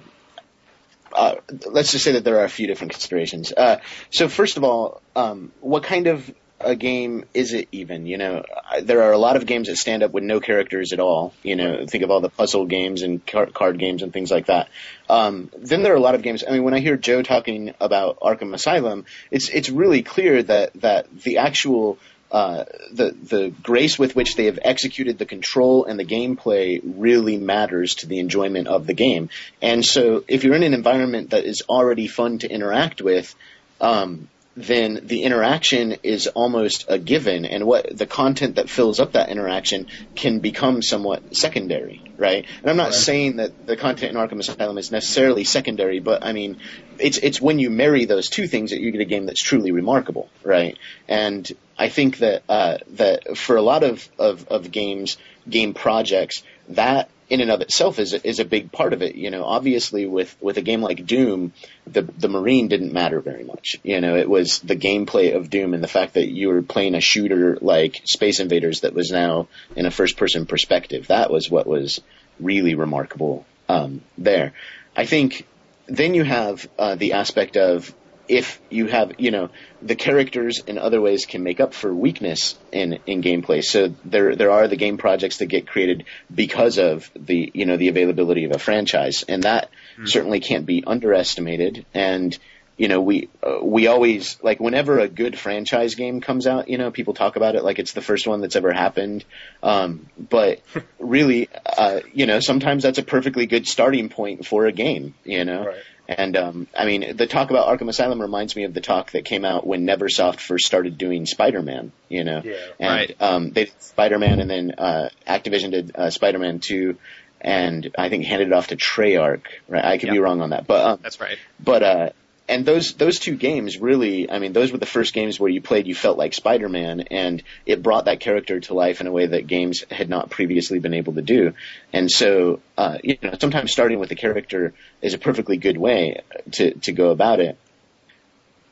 uh, 1.13 1.35
let's 1.65 1.91
just 1.91 2.03
say 2.03 2.13
that 2.13 2.23
there 2.23 2.39
are 2.39 2.45
a 2.45 2.49
few 2.49 2.67
different 2.67 2.93
considerations. 2.93 3.51
Uh, 3.51 3.79
so 4.11 4.27
first 4.27 4.57
of 4.57 4.63
all, 4.63 5.01
um, 5.15 5.51
what 5.61 5.83
kind 5.83 6.07
of 6.07 6.31
a 6.59 6.75
game 6.75 7.25
is 7.33 7.53
it 7.53 7.67
even? 7.71 8.05
You 8.05 8.17
know, 8.17 8.43
there 8.81 9.03
are 9.03 9.11
a 9.11 9.17
lot 9.17 9.35
of 9.35 9.45
games 9.45 9.67
that 9.67 9.77
stand 9.77 10.03
up 10.03 10.11
with 10.11 10.23
no 10.23 10.39
characters 10.39 10.93
at 10.93 10.99
all. 10.99 11.33
You 11.43 11.55
know, 11.55 11.85
think 11.85 12.03
of 12.03 12.11
all 12.11 12.21
the 12.21 12.29
puzzle 12.29 12.65
games 12.65 13.03
and 13.03 13.25
car- 13.25 13.47
card 13.47 13.77
games 13.79 14.01
and 14.01 14.11
things 14.11 14.31
like 14.31 14.47
that. 14.47 14.69
Um, 15.09 15.51
then 15.57 15.83
there 15.83 15.93
are 15.93 15.97
a 15.97 16.01
lot 16.01 16.15
of 16.15 16.21
games. 16.21 16.43
I 16.47 16.51
mean, 16.51 16.63
when 16.63 16.73
I 16.73 16.79
hear 16.79 16.97
Joe 16.97 17.21
talking 17.21 17.73
about 17.79 18.19
Arkham 18.19 18.53
Asylum, 18.53 19.05
it's 19.31 19.49
it's 19.49 19.69
really 19.69 20.01
clear 20.01 20.41
that 20.43 20.73
that 20.81 21.07
the 21.21 21.37
actual 21.37 21.99
uh, 22.31 22.65
the 22.91 23.11
the 23.11 23.53
grace 23.63 23.97
with 23.97 24.15
which 24.15 24.35
they 24.35 24.45
have 24.45 24.59
executed 24.61 25.17
the 25.17 25.25
control 25.25 25.85
and 25.85 25.99
the 25.99 26.05
gameplay 26.05 26.81
really 26.83 27.37
matters 27.37 27.95
to 27.95 28.07
the 28.07 28.19
enjoyment 28.19 28.67
of 28.67 28.85
the 28.85 28.93
game. 28.93 29.29
And 29.61 29.85
so, 29.85 30.23
if 30.27 30.43
you're 30.43 30.55
in 30.55 30.63
an 30.63 30.73
environment 30.73 31.29
that 31.29 31.45
is 31.45 31.63
already 31.69 32.07
fun 32.07 32.39
to 32.39 32.49
interact 32.49 33.01
with, 33.01 33.33
um, 33.79 34.27
then 34.57 35.01
the 35.03 35.21
interaction 35.21 35.97
is 36.01 36.25
almost 36.27 36.85
a 36.89 36.97
given, 36.97 37.45
and 37.45 37.65
what 37.65 37.95
the 37.95 38.07
content 38.07 38.55
that 38.55 38.69
fills 38.69 38.99
up 38.99 39.11
that 39.11 39.29
interaction 39.29 39.85
can 40.15 40.39
become 40.39 40.81
somewhat 40.81 41.37
secondary, 41.37 42.03
right? 42.17 42.45
And 42.61 42.69
I'm 42.69 42.75
not 42.75 42.95
saying 42.95 43.35
that 43.35 43.67
the 43.67 43.77
content 43.77 44.11
in 44.11 44.17
Arkham 44.17 44.39
Asylum 44.39 44.79
is 44.79 44.91
necessarily 44.91 45.43
secondary, 45.43 45.99
but 45.99 46.25
I 46.25 46.33
mean, 46.33 46.57
it's 46.97 47.19
it's 47.19 47.39
when 47.39 47.59
you 47.59 47.69
marry 47.69 48.05
those 48.05 48.29
two 48.29 48.47
things 48.47 48.71
that 48.71 48.81
you 48.81 48.91
get 48.91 48.99
a 48.99 49.05
game 49.05 49.27
that's 49.27 49.41
truly 49.41 49.71
remarkable, 49.71 50.27
right? 50.43 50.75
And 51.07 51.49
I 51.77 51.89
think 51.89 52.17
that 52.19 52.43
uh, 52.49 52.77
that 52.95 53.37
for 53.37 53.55
a 53.55 53.61
lot 53.61 53.83
of, 53.83 54.07
of, 54.17 54.47
of 54.47 54.71
games, 54.71 55.17
game 55.49 55.73
projects, 55.73 56.43
that 56.69 57.09
in 57.29 57.41
and 57.41 57.51
of 57.51 57.61
itself 57.61 57.99
is 57.99 58.13
is 58.13 58.39
a 58.39 58.45
big 58.45 58.71
part 58.71 58.93
of 58.93 59.01
it. 59.01 59.15
You 59.15 59.29
know, 59.31 59.43
obviously 59.43 60.05
with, 60.05 60.35
with 60.41 60.57
a 60.57 60.61
game 60.61 60.81
like 60.81 61.05
Doom, 61.05 61.53
the 61.85 62.01
the 62.01 62.29
Marine 62.29 62.67
didn't 62.67 62.93
matter 62.93 63.19
very 63.19 63.43
much. 63.43 63.77
You 63.83 64.01
know, 64.01 64.15
it 64.15 64.29
was 64.29 64.59
the 64.59 64.75
gameplay 64.75 65.35
of 65.35 65.49
Doom 65.49 65.73
and 65.73 65.83
the 65.83 65.87
fact 65.87 66.13
that 66.15 66.29
you 66.29 66.49
were 66.49 66.61
playing 66.61 66.95
a 66.95 67.01
shooter 67.01 67.57
like 67.61 68.01
Space 68.05 68.39
Invaders 68.39 68.81
that 68.81 68.93
was 68.93 69.11
now 69.11 69.47
in 69.75 69.85
a 69.85 69.91
first 69.91 70.17
person 70.17 70.45
perspective. 70.45 71.07
That 71.07 71.29
was 71.29 71.49
what 71.49 71.67
was 71.67 72.01
really 72.39 72.75
remarkable 72.75 73.45
um, 73.69 74.01
there. 74.17 74.53
I 74.95 75.05
think 75.05 75.45
then 75.87 76.15
you 76.15 76.23
have 76.23 76.67
uh, 76.77 76.95
the 76.95 77.13
aspect 77.13 77.57
of 77.57 77.93
if 78.27 78.59
you 78.69 78.87
have, 78.87 79.13
you 79.19 79.31
know, 79.31 79.49
the 79.81 79.95
characters 79.95 80.61
in 80.65 80.77
other 80.77 80.99
ways 80.99 81.25
can 81.25 81.43
make 81.43 81.59
up 81.59 81.73
for 81.73 81.93
weakness 81.93 82.57
in, 82.71 82.99
in 83.05 83.21
gameplay. 83.21 83.63
So 83.63 83.93
there, 84.03 84.35
there 84.35 84.51
are 84.51 84.67
the 84.67 84.75
game 84.75 84.97
projects 84.97 85.37
that 85.37 85.45
get 85.47 85.67
created 85.67 86.05
because 86.33 86.77
of 86.77 87.09
the, 87.15 87.51
you 87.53 87.65
know, 87.65 87.77
the 87.77 87.87
availability 87.87 88.45
of 88.45 88.51
a 88.51 88.59
franchise. 88.59 89.23
And 89.27 89.43
that 89.43 89.69
certainly 90.05 90.39
can't 90.39 90.65
be 90.65 90.83
underestimated. 90.85 91.85
And, 91.93 92.37
you 92.77 92.87
know, 92.87 93.01
we, 93.01 93.29
uh, 93.41 93.59
we 93.63 93.87
always, 93.87 94.37
like, 94.43 94.59
whenever 94.59 94.99
a 94.99 95.07
good 95.07 95.37
franchise 95.37 95.95
game 95.95 96.21
comes 96.21 96.45
out, 96.45 96.69
you 96.69 96.77
know, 96.77 96.91
people 96.91 97.13
talk 97.13 97.35
about 97.35 97.55
it 97.55 97.63
like 97.63 97.79
it's 97.79 97.93
the 97.93 98.01
first 98.01 98.27
one 98.27 98.41
that's 98.41 98.55
ever 98.55 98.71
happened. 98.71 99.25
Um, 99.63 100.07
but 100.17 100.61
really, 100.99 101.49
uh, 101.65 102.01
you 102.13 102.25
know, 102.25 102.39
sometimes 102.39 102.83
that's 102.83 102.99
a 102.99 103.03
perfectly 103.03 103.47
good 103.47 103.67
starting 103.67 104.09
point 104.09 104.45
for 104.45 104.65
a 104.65 104.71
game, 104.71 105.15
you 105.23 105.45
know? 105.45 105.65
Right. 105.65 105.77
And 106.07 106.37
um, 106.37 106.67
I 106.75 106.85
mean, 106.85 107.17
the 107.17 107.27
talk 107.27 107.49
about 107.49 107.67
Arkham 107.67 107.89
Asylum 107.89 108.21
reminds 108.21 108.55
me 108.55 108.63
of 108.63 108.73
the 108.73 108.79
talk 108.81 109.11
that 109.11 109.25
came 109.25 109.43
out 109.43 109.67
when 109.67 109.85
NeverSoft 109.85 110.39
first 110.39 110.65
started 110.65 110.97
doing 110.97 111.25
Spider-Man. 111.25 111.91
You 112.07 112.23
know, 112.23 112.41
Yeah. 112.45 112.55
and 112.79 112.89
Right. 112.89 113.15
um, 113.21 113.51
they 113.51 113.65
did 113.65 113.81
Spider-Man, 113.81 114.39
and 114.39 114.49
then 114.49 114.71
uh, 114.77 115.09
Activision 115.27 115.71
did 115.71 115.91
uh, 115.95 116.09
Spider-Man 116.09 116.59
Two, 116.59 116.97
and 117.41 117.91
I 117.97 118.07
think 118.09 118.23
handed 118.25 118.47
it 118.47 118.53
off 118.53 118.67
to 118.67 118.77
Treyarch. 118.77 119.43
Right, 119.67 119.83
I 119.83 119.97
could 119.97 120.09
be 120.11 120.19
wrong 120.19 120.41
on 120.41 120.51
that, 120.51 120.65
but 120.65 120.85
um, 120.85 120.99
That's 121.03 121.19
right. 121.19 121.37
but 121.59 121.83
uh, 121.83 122.09
and 122.49 122.65
those 122.65 122.93
those 122.93 123.19
two 123.19 123.35
games 123.35 123.77
really, 123.77 124.29
I 124.31 124.39
mean, 124.39 124.53
those 124.53 124.71
were 124.71 124.77
the 124.77 124.85
first 124.85 125.13
games 125.13 125.39
where 125.39 125.49
you 125.49 125.61
played, 125.61 125.85
you 125.85 125.95
felt 125.95 126.17
like 126.17 126.33
Spider-Man, 126.33 127.01
and 127.11 127.43
it 127.65 127.83
brought 127.83 128.05
that 128.05 128.19
character 128.19 128.59
to 128.61 128.73
life 128.73 129.01
in 129.01 129.07
a 129.07 129.11
way 129.11 129.25
that 129.25 129.47
games 129.47 129.83
had 129.91 130.09
not 130.09 130.29
previously 130.29 130.79
been 130.79 130.93
able 130.93 131.13
to 131.13 131.21
do. 131.21 131.53
And 131.91 132.09
so, 132.09 132.61
uh, 132.77 132.99
you 133.03 133.17
know, 133.21 133.35
sometimes 133.39 133.71
starting 133.71 133.99
with 133.99 134.09
the 134.09 134.15
character 134.15 134.73
is 135.01 135.13
a 135.13 135.17
perfectly 135.17 135.57
good 135.57 135.77
way 135.77 136.21
to 136.53 136.73
to 136.75 136.91
go 136.93 137.11
about 137.11 137.39
it. 137.39 137.57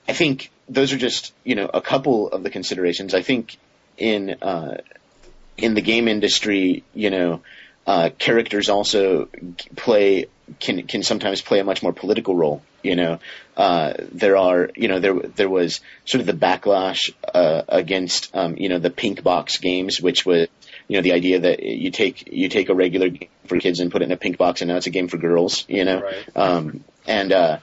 I 0.07 0.13
think 0.13 0.51
those 0.69 0.93
are 0.93 0.97
just 0.97 1.33
you 1.43 1.55
know 1.55 1.69
a 1.73 1.81
couple 1.81 2.29
of 2.29 2.43
the 2.43 2.49
considerations. 2.49 3.13
I 3.13 3.23
think 3.23 3.57
in 3.97 4.37
uh, 4.41 4.77
in 5.57 5.73
the 5.73 5.81
game 5.81 6.07
industry, 6.07 6.83
you 6.93 7.09
know, 7.09 7.41
uh, 7.85 8.09
characters 8.17 8.69
also 8.69 9.27
play 9.75 10.27
can 10.59 10.87
can 10.87 11.03
sometimes 11.03 11.41
play 11.41 11.59
a 11.59 11.63
much 11.63 11.83
more 11.83 11.93
political 11.93 12.35
role. 12.35 12.61
You 12.85 12.95
know, 12.95 13.19
uh, 13.57 13.93
there 14.11 14.37
are 14.37 14.69
you 14.75 14.87
know 14.87 14.99
there 14.99 15.15
there 15.15 15.49
was 15.49 15.81
sort 16.05 16.21
of 16.21 16.27
the 16.27 16.33
backlash 16.33 17.11
uh, 17.33 17.63
against 17.67 18.35
um, 18.35 18.55
you 18.57 18.69
know 18.69 18.79
the 18.79 18.89
pink 18.91 19.23
box 19.23 19.57
games, 19.57 19.99
which 19.99 20.25
was 20.25 20.47
you 20.87 20.97
know 20.97 21.01
the 21.01 21.13
idea 21.13 21.39
that 21.39 21.63
you 21.63 21.91
take 21.91 22.29
you 22.31 22.47
take 22.49 22.69
a 22.69 22.75
regular 22.75 23.09
game 23.09 23.29
for 23.47 23.57
kids 23.59 23.79
and 23.79 23.91
put 23.91 24.01
it 24.01 24.05
in 24.05 24.11
a 24.11 24.17
pink 24.17 24.37
box, 24.37 24.61
and 24.61 24.69
now 24.69 24.77
it's 24.77 24.87
a 24.87 24.91
game 24.91 25.07
for 25.07 25.17
girls. 25.17 25.65
You 25.67 25.85
know, 25.85 26.01
Right. 26.01 26.37
um, 26.37 26.83
and 27.07 27.31
uh, 27.31 27.57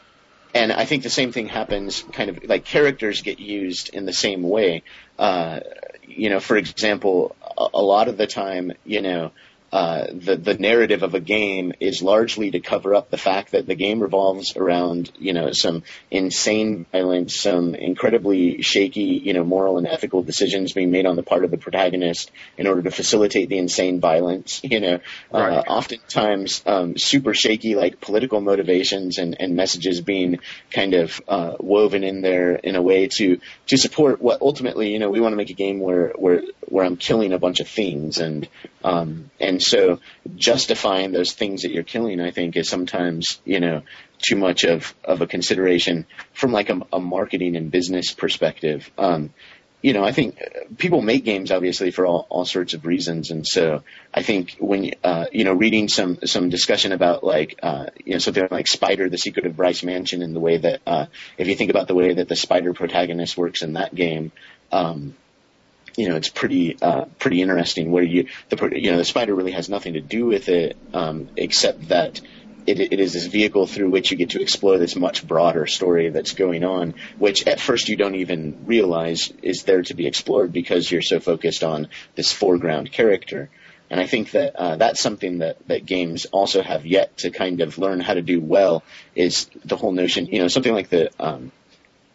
and 0.54 0.72
I 0.72 0.84
think 0.84 1.02
the 1.02 1.10
same 1.10 1.32
thing 1.32 1.48
happens. 1.48 2.04
Kind 2.12 2.30
of 2.30 2.44
like 2.44 2.64
characters 2.64 3.22
get 3.22 3.38
used 3.38 3.94
in 3.94 4.04
the 4.04 4.12
same 4.12 4.42
way. 4.42 4.82
Uh, 5.18 5.60
you 6.06 6.30
know, 6.30 6.40
for 6.40 6.56
example, 6.56 7.34
a, 7.56 7.68
a 7.74 7.82
lot 7.82 8.08
of 8.08 8.16
the 8.16 8.26
time, 8.26 8.72
you 8.84 9.00
know, 9.00 9.30
uh, 9.72 10.06
the 10.12 10.36
the 10.36 10.54
narrative 10.54 11.02
of 11.02 11.14
a 11.14 11.20
game 11.20 11.72
is 11.80 12.02
largely 12.02 12.50
to 12.50 12.60
cover 12.60 12.94
up 12.94 13.10
the 13.10 13.16
fact 13.16 13.52
that 13.52 13.66
the 13.66 13.74
game 13.74 14.00
revolves 14.00 14.54
around 14.56 15.10
you 15.18 15.32
know 15.32 15.52
some 15.52 15.82
insane 16.10 16.84
violence, 16.92 17.40
some 17.40 17.74
incredibly 17.74 18.60
shaky 18.62 19.20
you 19.24 19.32
know 19.32 19.44
moral 19.44 19.78
and 19.78 19.86
ethical 19.86 20.22
decisions 20.22 20.72
being 20.72 20.90
made 20.90 21.06
on 21.06 21.16
the 21.16 21.22
part 21.22 21.44
of 21.44 21.50
the 21.50 21.56
protagonist 21.56 22.30
in 22.58 22.66
order 22.66 22.82
to 22.82 22.90
facilitate 22.90 23.48
the 23.48 23.56
insane 23.58 24.00
violence. 24.00 24.60
You 24.62 24.80
know, 24.80 24.98
Right. 25.30 25.52
uh, 25.54 25.62
oftentimes 25.66 26.62
um, 26.66 26.98
super 26.98 27.32
shaky 27.34 27.74
like 27.74 28.00
political 28.00 28.40
motivations 28.40 29.18
and, 29.18 29.36
and 29.40 29.56
messages 29.56 30.00
being 30.02 30.38
kind 30.70 30.94
of 30.94 31.20
uh, 31.28 31.56
woven 31.60 32.04
in 32.04 32.20
there 32.20 32.54
in 32.56 32.76
a 32.76 32.82
way 32.82 33.08
to 33.16 33.38
to 33.68 33.76
support 33.78 34.20
what 34.20 34.42
ultimately 34.42 34.92
you 34.92 34.98
know 34.98 35.10
we 35.10 35.20
want 35.20 35.32
to 35.32 35.36
make 35.36 35.50
a 35.50 35.54
game 35.54 35.80
where 35.80 36.08
where 36.16 36.42
where 36.68 36.84
I'm 36.84 36.96
killing 36.96 37.32
a 37.32 37.38
bunch 37.38 37.60
of 37.60 37.68
things 37.68 38.18
and 38.18 38.48
um, 38.84 39.30
and 39.40 39.61
so 39.62 40.00
justifying 40.36 41.12
those 41.12 41.32
things 41.32 41.62
that 41.62 41.72
you're 41.72 41.82
killing 41.82 42.20
I 42.20 42.30
think 42.30 42.56
is 42.56 42.68
sometimes 42.68 43.40
you 43.44 43.60
know 43.60 43.82
too 44.18 44.36
much 44.36 44.64
of 44.64 44.94
of 45.04 45.20
a 45.20 45.26
consideration 45.26 46.06
from 46.32 46.52
like 46.52 46.70
a, 46.70 46.80
a 46.92 47.00
marketing 47.00 47.56
and 47.56 47.70
business 47.70 48.12
perspective. 48.12 48.90
Um, 48.96 49.32
you 49.82 49.92
know, 49.92 50.04
I 50.04 50.12
think 50.12 50.40
people 50.78 51.02
make 51.02 51.24
games 51.24 51.50
obviously 51.50 51.90
for 51.90 52.06
all, 52.06 52.26
all 52.30 52.44
sorts 52.44 52.72
of 52.72 52.86
reasons, 52.86 53.32
and 53.32 53.44
so 53.44 53.82
I 54.14 54.22
think 54.22 54.56
when 54.60 54.92
uh, 55.02 55.26
you 55.32 55.42
know 55.42 55.52
reading 55.52 55.88
some 55.88 56.18
some 56.24 56.50
discussion 56.50 56.92
about 56.92 57.24
like 57.24 57.58
uh, 57.62 57.86
you 58.04 58.12
know 58.12 58.18
something 58.18 58.46
like 58.48 58.68
Spider: 58.68 59.10
The 59.10 59.18
Secret 59.18 59.44
of 59.44 59.56
Bryce 59.56 59.82
Mansion, 59.82 60.22
and 60.22 60.36
the 60.36 60.40
way 60.40 60.56
that 60.58 60.80
uh, 60.86 61.06
if 61.36 61.48
you 61.48 61.56
think 61.56 61.70
about 61.70 61.88
the 61.88 61.96
way 61.96 62.14
that 62.14 62.28
the 62.28 62.36
Spider 62.36 62.72
protagonist 62.72 63.36
works 63.36 63.62
in 63.62 63.72
that 63.72 63.92
game, 63.92 64.30
um, 64.70 65.16
you 65.96 66.08
know, 66.08 66.16
it's 66.16 66.28
pretty 66.28 66.76
uh, 66.80 67.04
pretty 67.18 67.42
interesting. 67.42 67.90
Where 67.90 68.02
you 68.02 68.28
the 68.48 68.80
you 68.80 68.90
know 68.90 68.96
the 68.96 69.04
Spider 69.04 69.34
really 69.34 69.52
has 69.52 69.68
nothing 69.68 69.94
to 69.94 70.00
do 70.00 70.26
with 70.26 70.48
it, 70.48 70.76
um, 70.92 71.28
except 71.36 71.88
that 71.88 72.20
it, 72.66 72.80
it 72.80 73.00
is 73.00 73.12
this 73.12 73.26
vehicle 73.26 73.66
through 73.66 73.90
which 73.90 74.10
you 74.10 74.16
get 74.16 74.30
to 74.30 74.42
explore 74.42 74.78
this 74.78 74.96
much 74.96 75.26
broader 75.26 75.66
story 75.66 76.10
that's 76.10 76.32
going 76.32 76.64
on, 76.64 76.94
which 77.18 77.46
at 77.46 77.60
first 77.60 77.88
you 77.88 77.96
don't 77.96 78.14
even 78.14 78.64
realize 78.66 79.32
is 79.42 79.64
there 79.64 79.82
to 79.82 79.94
be 79.94 80.06
explored 80.06 80.52
because 80.52 80.90
you're 80.90 81.02
so 81.02 81.20
focused 81.20 81.64
on 81.64 81.88
this 82.14 82.32
foreground 82.32 82.92
character. 82.92 83.50
And 83.90 84.00
I 84.00 84.06
think 84.06 84.30
that 84.30 84.56
uh, 84.56 84.76
that's 84.76 85.02
something 85.02 85.38
that, 85.38 85.66
that 85.68 85.84
games 85.84 86.24
also 86.26 86.62
have 86.62 86.86
yet 86.86 87.16
to 87.18 87.30
kind 87.30 87.60
of 87.60 87.76
learn 87.76 88.00
how 88.00 88.14
to 88.14 88.22
do 88.22 88.40
well 88.40 88.82
is 89.14 89.50
the 89.64 89.76
whole 89.76 89.92
notion, 89.92 90.26
you 90.26 90.38
know, 90.38 90.48
something 90.48 90.72
like 90.72 90.88
the, 90.88 91.10
um, 91.20 91.52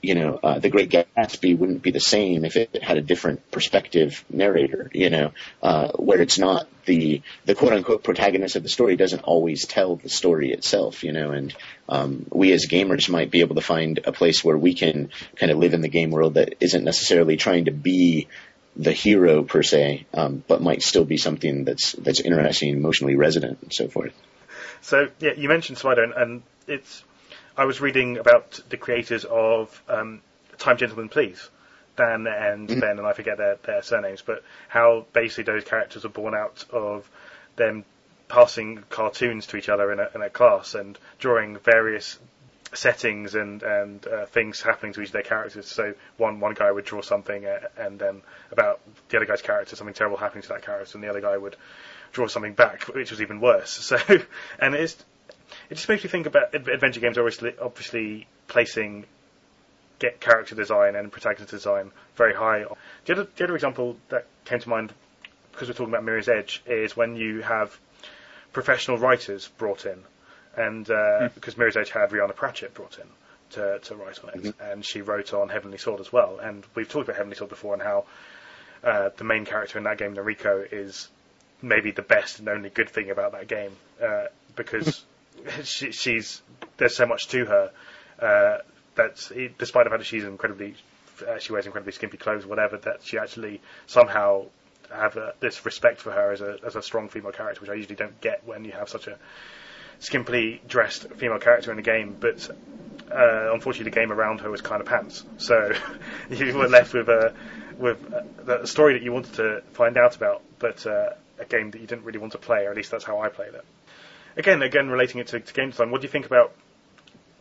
you 0.08 0.16
know, 0.16 0.40
uh, 0.42 0.58
the 0.58 0.70
Great 0.70 0.90
Gatsby 0.90 1.58
wouldn't 1.58 1.82
be 1.82 1.92
the 1.92 2.00
same 2.00 2.46
if 2.46 2.56
it 2.56 2.82
had 2.82 2.96
a 2.96 3.02
different 3.02 3.52
perspective 3.52 4.24
narrator, 4.30 4.90
you 4.94 5.10
know, 5.10 5.34
uh, 5.62 5.90
where 5.98 6.22
it's 6.22 6.40
not 6.40 6.66
the, 6.86 7.22
the 7.44 7.54
quote 7.54 7.74
unquote 7.74 8.06
protagonist 8.06 8.56
of 8.56 8.64
the 8.64 8.70
story 8.70 8.96
doesn't 8.96 9.24
always 9.24 9.68
tell 9.68 9.98
the 9.98 10.08
story 10.08 10.54
itself, 10.54 11.04
you 11.04 11.12
know, 11.12 11.32
and, 11.32 11.54
um, 11.90 12.26
we 12.32 12.54
as 12.54 12.68
gamers 12.68 13.10
might 13.10 13.30
be 13.32 13.42
able 13.42 13.56
to 13.56 13.62
find 13.62 14.00
a 14.06 14.14
place 14.14 14.46
where 14.46 14.58
we 14.58 14.74
can 14.74 15.10
kind 15.36 15.52
of 15.52 15.58
live 15.58 15.74
in 15.74 15.82
the 15.82 15.90
game 15.90 16.12
world 16.12 16.36
that 16.36 16.56
isn't 16.62 16.86
necessarily 16.86 17.36
trying 17.36 17.66
to 17.66 17.72
be 17.72 18.30
the 18.78 18.94
hero 18.94 19.44
per 19.44 19.62
se, 19.62 20.06
um, 20.14 20.42
but 20.48 20.62
might 20.62 20.84
still 20.84 21.04
be 21.04 21.18
something 21.18 21.66
that's, 21.66 21.92
that's 21.92 22.22
interesting, 22.22 22.70
emotionally 22.70 23.18
resonant 23.18 23.60
and 23.62 23.74
so 23.74 23.90
forth. 23.90 24.14
So 24.80 25.10
yeah, 25.20 25.34
you 25.36 25.50
mentioned 25.50 25.78
Spider, 25.80 26.04
and, 26.04 26.14
and 26.14 26.44
it's. 26.66 27.04
I 27.58 27.66
was 27.66 27.82
reading 27.82 28.18
about 28.20 28.60
the 28.70 28.78
creators 28.78 29.26
of 29.26 29.82
um, 29.90 30.22
Time 30.60 30.78
Gentlemen 30.78 31.10
Please, 31.10 31.50
Dan 31.96 32.28
and 32.28 32.70
Mhm. 32.70 32.80
Ben, 32.80 33.00
and 33.00 33.08
I 33.08 33.14
forget 33.14 33.38
their, 33.38 33.56
their 33.64 33.82
surnames, 33.82 34.22
but 34.22 34.44
how 34.68 35.08
basically 35.12 35.46
those 35.46 35.64
characters 35.64 36.06
are 36.06 36.10
born 36.10 36.36
out 36.36 36.66
of 36.72 37.10
them 37.56 37.84
passing 38.28 38.84
cartoons 38.90 39.48
to 39.48 39.58
each 39.58 39.70
other 39.70 39.92
in 39.92 40.00
a, 40.00 40.10
in 40.14 40.22
a 40.22 40.30
class 40.30 40.76
and 40.76 41.00
drawing 41.18 41.58
various 41.58 42.20
settings 42.74 43.34
and 43.34 43.64
and 43.64 44.06
uh, 44.06 44.26
things 44.28 44.62
happening 44.62 44.94
to 44.94 45.02
each 45.02 45.08
of 45.08 45.14
their 45.14 45.24
characters. 45.24 45.66
So 45.68 45.96
one 46.18 46.40
one 46.40 46.54
guy 46.54 46.72
would 46.72 46.86
draw 46.86 47.02
something, 47.02 47.46
uh, 47.46 47.62
and 47.78 47.98
then 47.98 48.22
about 48.52 48.82
the 49.10 49.18
other 49.18 49.26
guy's 49.26 49.42
character, 49.42 49.76
something 49.76 49.96
terrible 49.96 50.18
happening 50.18 50.44
to 50.44 50.50
that 50.50 50.62
character, 50.64 50.96
and 50.96 51.04
the 51.04 51.10
other 51.10 51.22
guy 51.22 51.38
would 51.38 51.56
draw 52.12 52.28
something 52.28 52.54
back, 52.54 52.84
which 52.84 53.10
was 53.10 53.22
even 53.22 53.40
worse. 53.40 53.78
So, 53.98 53.98
and 54.60 54.76
it's 54.76 54.96
it 55.70 55.76
just 55.76 55.90
makes 55.90 56.04
me 56.04 56.10
think 56.10 56.26
about 56.26 56.54
adventure 56.54 57.00
games 57.00 57.18
obviously 57.18 57.54
obviously 57.62 58.28
placing 58.48 59.06
get 60.00 60.20
character 60.20 60.56
design 60.56 60.96
and 60.96 61.12
protagonist 61.12 61.52
design 61.52 61.92
very 62.16 62.34
high. 62.34 62.66
The 63.06 63.14
other, 63.14 63.28
the 63.36 63.44
other 63.46 63.56
example 63.56 63.98
that 64.10 64.28
came 64.46 64.60
to 64.60 64.70
mind 64.70 64.94
because 65.52 65.70
we're 65.70 65.74
talking 65.74 65.94
about 65.94 66.04
Mirror's 66.04 66.30
Edge 66.30 66.62
is 66.68 66.96
when 66.96 67.16
you 67.16 67.42
have 67.42 67.78
professional 68.54 68.98
writers 68.98 69.48
brought 69.58 69.86
in, 69.86 70.04
and 70.56 70.90
uh, 70.90 71.30
because 71.34 71.58
Mirror's 71.58 71.78
Edge 71.78 71.90
had 71.90 72.12
Rhianna 72.12 72.36
Pratchett 72.36 72.76
brought 72.76 73.00
in 73.00 73.08
to, 73.52 73.80
to 73.80 73.96
write 73.96 74.20
on 74.24 74.30
it, 74.40 74.56
and 74.60 74.86
she 74.86 75.02
wrote 75.02 75.34
on 75.34 75.50
Heavenly 75.50 75.80
Sword 75.80 76.00
as 76.00 76.14
well. 76.14 76.38
And 76.40 76.64
we've 76.76 76.88
talked 76.88 77.08
about 77.08 77.18
Heavenly 77.18 77.36
Sword 77.36 77.50
before 77.50 77.74
and 77.74 77.82
how 77.82 78.06
uh, 78.84 79.10
the 79.18 79.24
main 79.24 79.46
character 79.46 79.80
in 79.80 79.86
that 79.86 79.98
game, 79.98 80.16
Nariko, 80.16 80.68
is 80.72 81.08
maybe 81.62 81.90
the 81.90 82.04
best 82.04 82.38
and 82.38 82.48
only 82.50 82.70
good 82.70 82.90
thing 82.90 83.10
about 83.10 83.32
that 83.32 83.48
game 83.48 83.72
uh, 84.04 84.26
because 84.56 85.04
she, 85.64 85.92
she's 85.92 86.42
there's 86.78 86.96
so 86.96 87.06
much 87.06 87.28
to 87.30 87.46
her 87.46 87.72
uh, 88.20 88.58
that 88.96 89.32
e- 89.36 89.50
despite 89.58 89.86
the 89.86 89.90
fact 89.90 90.00
that 90.00 90.06
she's 90.06 90.24
incredibly 90.24 90.76
uh, 91.28 91.40
she 91.40 91.52
wears 91.52 91.66
incredibly 91.66 91.94
skimpy 91.94 92.18
clothes 92.18 92.46
whatever 92.46 92.78
that 92.78 93.00
she 93.04 93.18
actually 93.18 93.62
somehow 93.88 94.46
have 94.92 95.18
uh 95.18 95.32
this 95.42 95.66
respect 95.66 96.00
for 96.00 96.12
her 96.12 96.32
as 96.32 96.42
a 96.42 96.58
as 96.66 96.76
a 96.76 96.82
strong 96.82 97.10
female 97.10 97.32
character 97.32 97.60
which 97.62 97.70
I 97.70 97.74
usually 97.74 97.96
don't 97.96 98.20
get 98.22 98.46
when 98.46 98.64
you 98.64 98.72
have 98.72 98.90
such 98.90 99.08
a 99.08 99.18
skimpily 100.00 100.60
dressed 100.68 101.08
female 101.16 101.40
character 101.40 101.72
in 101.72 101.80
a 101.80 101.82
game 101.82 102.16
but 102.20 102.50
uh, 103.12 103.54
unfortunately 103.54 103.90
the 103.90 104.00
game 104.00 104.12
around 104.12 104.42
her 104.42 104.52
was 104.52 104.62
kind 104.62 104.82
of 104.82 104.88
pants. 104.88 105.24
So 105.38 105.72
you 106.30 106.56
were 106.58 106.68
left 106.68 106.94
with 106.94 107.10
a 107.10 107.34
with 107.78 107.98
uh, 108.14 108.22
the 108.46 108.66
story 108.66 108.94
that 108.94 109.02
you 109.04 109.12
wanted 109.12 109.34
to 109.34 109.62
find 109.74 109.98
out 109.98 110.16
about 110.16 110.42
but 110.60 110.86
uh, 110.86 111.10
a 111.40 111.46
game 111.46 111.72
that 111.72 111.82
you 111.82 111.88
didn't 111.88 112.04
really 112.04 112.20
want 112.20 112.34
to 112.34 112.38
play 112.38 112.66
or 112.66 112.72
at 112.72 112.78
least 112.78 112.92
that's 112.92 113.04
how 113.04 113.20
I 113.20 113.30
played 113.30 113.54
it 113.54 113.66
again, 114.38 114.62
again, 114.62 114.90
relating 114.90 115.20
it 115.20 115.28
to, 115.28 115.40
to 115.40 115.54
game 115.54 115.72
design, 115.72 115.92
what 115.92 116.02
do 116.02 116.06
you 116.06 116.12
think 116.12 116.26
about 116.26 116.54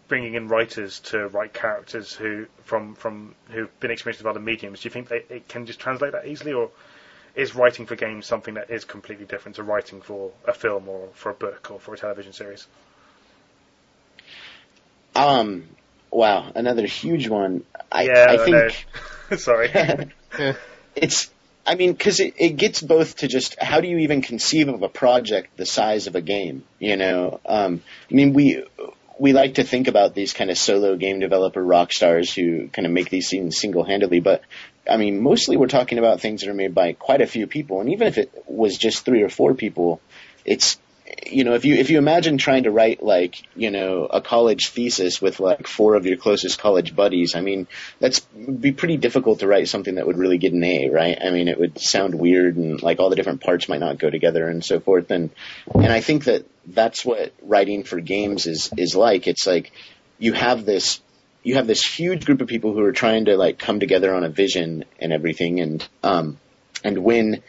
bringing 0.08 0.34
in 0.34 0.48
writers 0.48 1.00
to 1.00 1.28
write 1.28 1.52
characters 1.52 2.12
who 2.12 2.46
from 2.64 2.94
from 2.94 3.34
who've 3.50 3.80
been 3.80 3.90
experienced 3.90 4.20
with 4.20 4.28
other 4.28 4.40
mediums? 4.40 4.80
Do 4.80 4.86
you 4.86 4.90
think 4.90 5.08
they, 5.08 5.24
it 5.28 5.48
can 5.48 5.66
just 5.66 5.78
translate 5.78 6.12
that 6.12 6.26
easily, 6.26 6.52
or 6.52 6.70
is 7.34 7.54
writing 7.54 7.86
for 7.86 7.96
games 7.96 8.26
something 8.26 8.54
that 8.54 8.70
is 8.70 8.84
completely 8.84 9.26
different 9.26 9.56
to 9.56 9.62
writing 9.62 10.00
for 10.00 10.32
a 10.46 10.54
film 10.54 10.88
or 10.88 11.08
for 11.12 11.30
a 11.30 11.34
book 11.34 11.70
or 11.70 11.78
for 11.78 11.94
a 11.94 11.98
television 11.98 12.32
series? 12.32 12.66
Um, 15.14 15.64
wow, 16.10 16.50
another 16.54 16.86
huge 16.86 17.28
one. 17.28 17.64
I, 17.90 18.04
yeah, 18.04 18.26
I 18.28 18.36
think 18.38 18.56
know. 19.30 19.36
Sorry. 19.36 19.70
it's 20.96 21.30
I 21.66 21.74
mean, 21.74 21.92
because 21.92 22.20
it, 22.20 22.34
it 22.38 22.56
gets 22.56 22.80
both 22.80 23.16
to 23.16 23.28
just 23.28 23.60
how 23.60 23.80
do 23.80 23.88
you 23.88 23.98
even 23.98 24.22
conceive 24.22 24.68
of 24.68 24.82
a 24.82 24.88
project 24.88 25.56
the 25.56 25.66
size 25.66 26.06
of 26.06 26.14
a 26.14 26.20
game? 26.20 26.64
You 26.78 26.96
know, 26.96 27.40
um, 27.44 27.82
I 28.10 28.14
mean, 28.14 28.32
we 28.32 28.64
we 29.18 29.32
like 29.32 29.54
to 29.54 29.64
think 29.64 29.88
about 29.88 30.14
these 30.14 30.32
kind 30.32 30.50
of 30.50 30.58
solo 30.58 30.96
game 30.96 31.20
developer 31.20 31.62
rock 31.62 31.92
stars 31.92 32.32
who 32.32 32.68
kind 32.68 32.86
of 32.86 32.92
make 32.92 33.10
these 33.10 33.30
things 33.30 33.58
single 33.58 33.82
handedly, 33.82 34.20
but 34.20 34.42
I 34.88 34.96
mean, 34.98 35.20
mostly 35.20 35.56
we're 35.56 35.66
talking 35.66 35.98
about 35.98 36.20
things 36.20 36.42
that 36.42 36.50
are 36.50 36.54
made 36.54 36.74
by 36.74 36.92
quite 36.92 37.20
a 37.20 37.26
few 37.26 37.46
people, 37.46 37.80
and 37.80 37.90
even 37.90 38.06
if 38.06 38.18
it 38.18 38.30
was 38.46 38.78
just 38.78 39.04
three 39.04 39.22
or 39.22 39.28
four 39.28 39.54
people, 39.54 40.00
it's 40.44 40.78
you 41.26 41.44
know, 41.44 41.54
if 41.54 41.64
you 41.64 41.74
if 41.74 41.90
you 41.90 41.98
imagine 41.98 42.38
trying 42.38 42.64
to 42.64 42.70
write 42.70 43.02
like 43.02 43.42
you 43.54 43.70
know 43.70 44.06
a 44.06 44.20
college 44.20 44.68
thesis 44.68 45.20
with 45.22 45.38
like 45.40 45.66
four 45.66 45.94
of 45.94 46.06
your 46.06 46.16
closest 46.16 46.58
college 46.58 46.96
buddies, 46.96 47.34
I 47.34 47.40
mean 47.40 47.66
that's 48.00 48.20
be 48.20 48.72
pretty 48.72 48.96
difficult 48.96 49.40
to 49.40 49.46
write 49.46 49.68
something 49.68 49.96
that 49.96 50.06
would 50.06 50.18
really 50.18 50.38
get 50.38 50.52
an 50.52 50.64
A, 50.64 50.90
right? 50.90 51.16
I 51.22 51.30
mean 51.30 51.48
it 51.48 51.58
would 51.58 51.78
sound 51.78 52.14
weird 52.14 52.56
and 52.56 52.82
like 52.82 52.98
all 52.98 53.10
the 53.10 53.16
different 53.16 53.40
parts 53.40 53.68
might 53.68 53.80
not 53.80 53.98
go 53.98 54.10
together 54.10 54.48
and 54.48 54.64
so 54.64 54.80
forth. 54.80 55.10
And 55.10 55.30
and 55.74 55.92
I 55.92 56.00
think 56.00 56.24
that 56.24 56.44
that's 56.66 57.04
what 57.04 57.32
writing 57.42 57.84
for 57.84 58.00
games 58.00 58.46
is 58.46 58.70
is 58.76 58.96
like. 58.96 59.26
It's 59.26 59.46
like 59.46 59.72
you 60.18 60.32
have 60.32 60.64
this 60.64 61.00
you 61.42 61.54
have 61.54 61.68
this 61.68 61.84
huge 61.84 62.24
group 62.26 62.40
of 62.40 62.48
people 62.48 62.72
who 62.72 62.82
are 62.82 62.92
trying 62.92 63.26
to 63.26 63.36
like 63.36 63.58
come 63.58 63.78
together 63.78 64.12
on 64.12 64.24
a 64.24 64.28
vision 64.28 64.84
and 64.98 65.12
everything, 65.12 65.60
and 65.60 65.88
um 66.02 66.38
and 66.82 66.98
when 66.98 67.42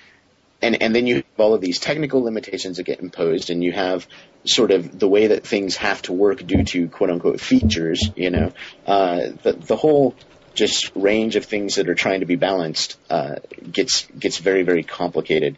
and 0.62 0.82
and 0.82 0.96
then 0.96 1.08
you 1.08 1.16
have 1.16 1.26
all 1.38 1.54
of 1.54 1.62
these 1.62 1.80
technical 1.80 2.24
limitations 2.24 2.78
that 2.78 2.84
get 2.84 3.00
imposed, 3.00 3.50
and 3.50 3.64
you 3.64 3.72
have 3.72 4.08
sort 4.46 4.72
of 4.72 4.98
the 4.98 5.08
way 5.08 5.28
that 5.28 5.46
things 5.46 5.76
have 5.78 6.02
to 6.04 6.14
work 6.14 6.46
due 6.46 6.64
to 6.64 6.88
quote 6.88 7.10
unquote 7.10 7.40
features. 7.40 8.10
You 8.16 8.32
know, 8.32 8.54
uh, 8.86 9.30
the 9.44 9.54
the 9.54 9.76
whole 9.76 10.16
just 10.54 10.92
range 10.96 11.36
of 11.36 11.46
things 11.46 11.76
that 11.76 11.88
are 11.88 11.96
trying 11.96 12.22
to 12.22 12.26
be 12.26 12.36
balanced 12.36 12.98
uh, 13.10 13.36
gets 13.72 14.08
gets 14.18 14.40
very 14.40 14.64
very 14.64 14.84
complicated. 14.84 15.58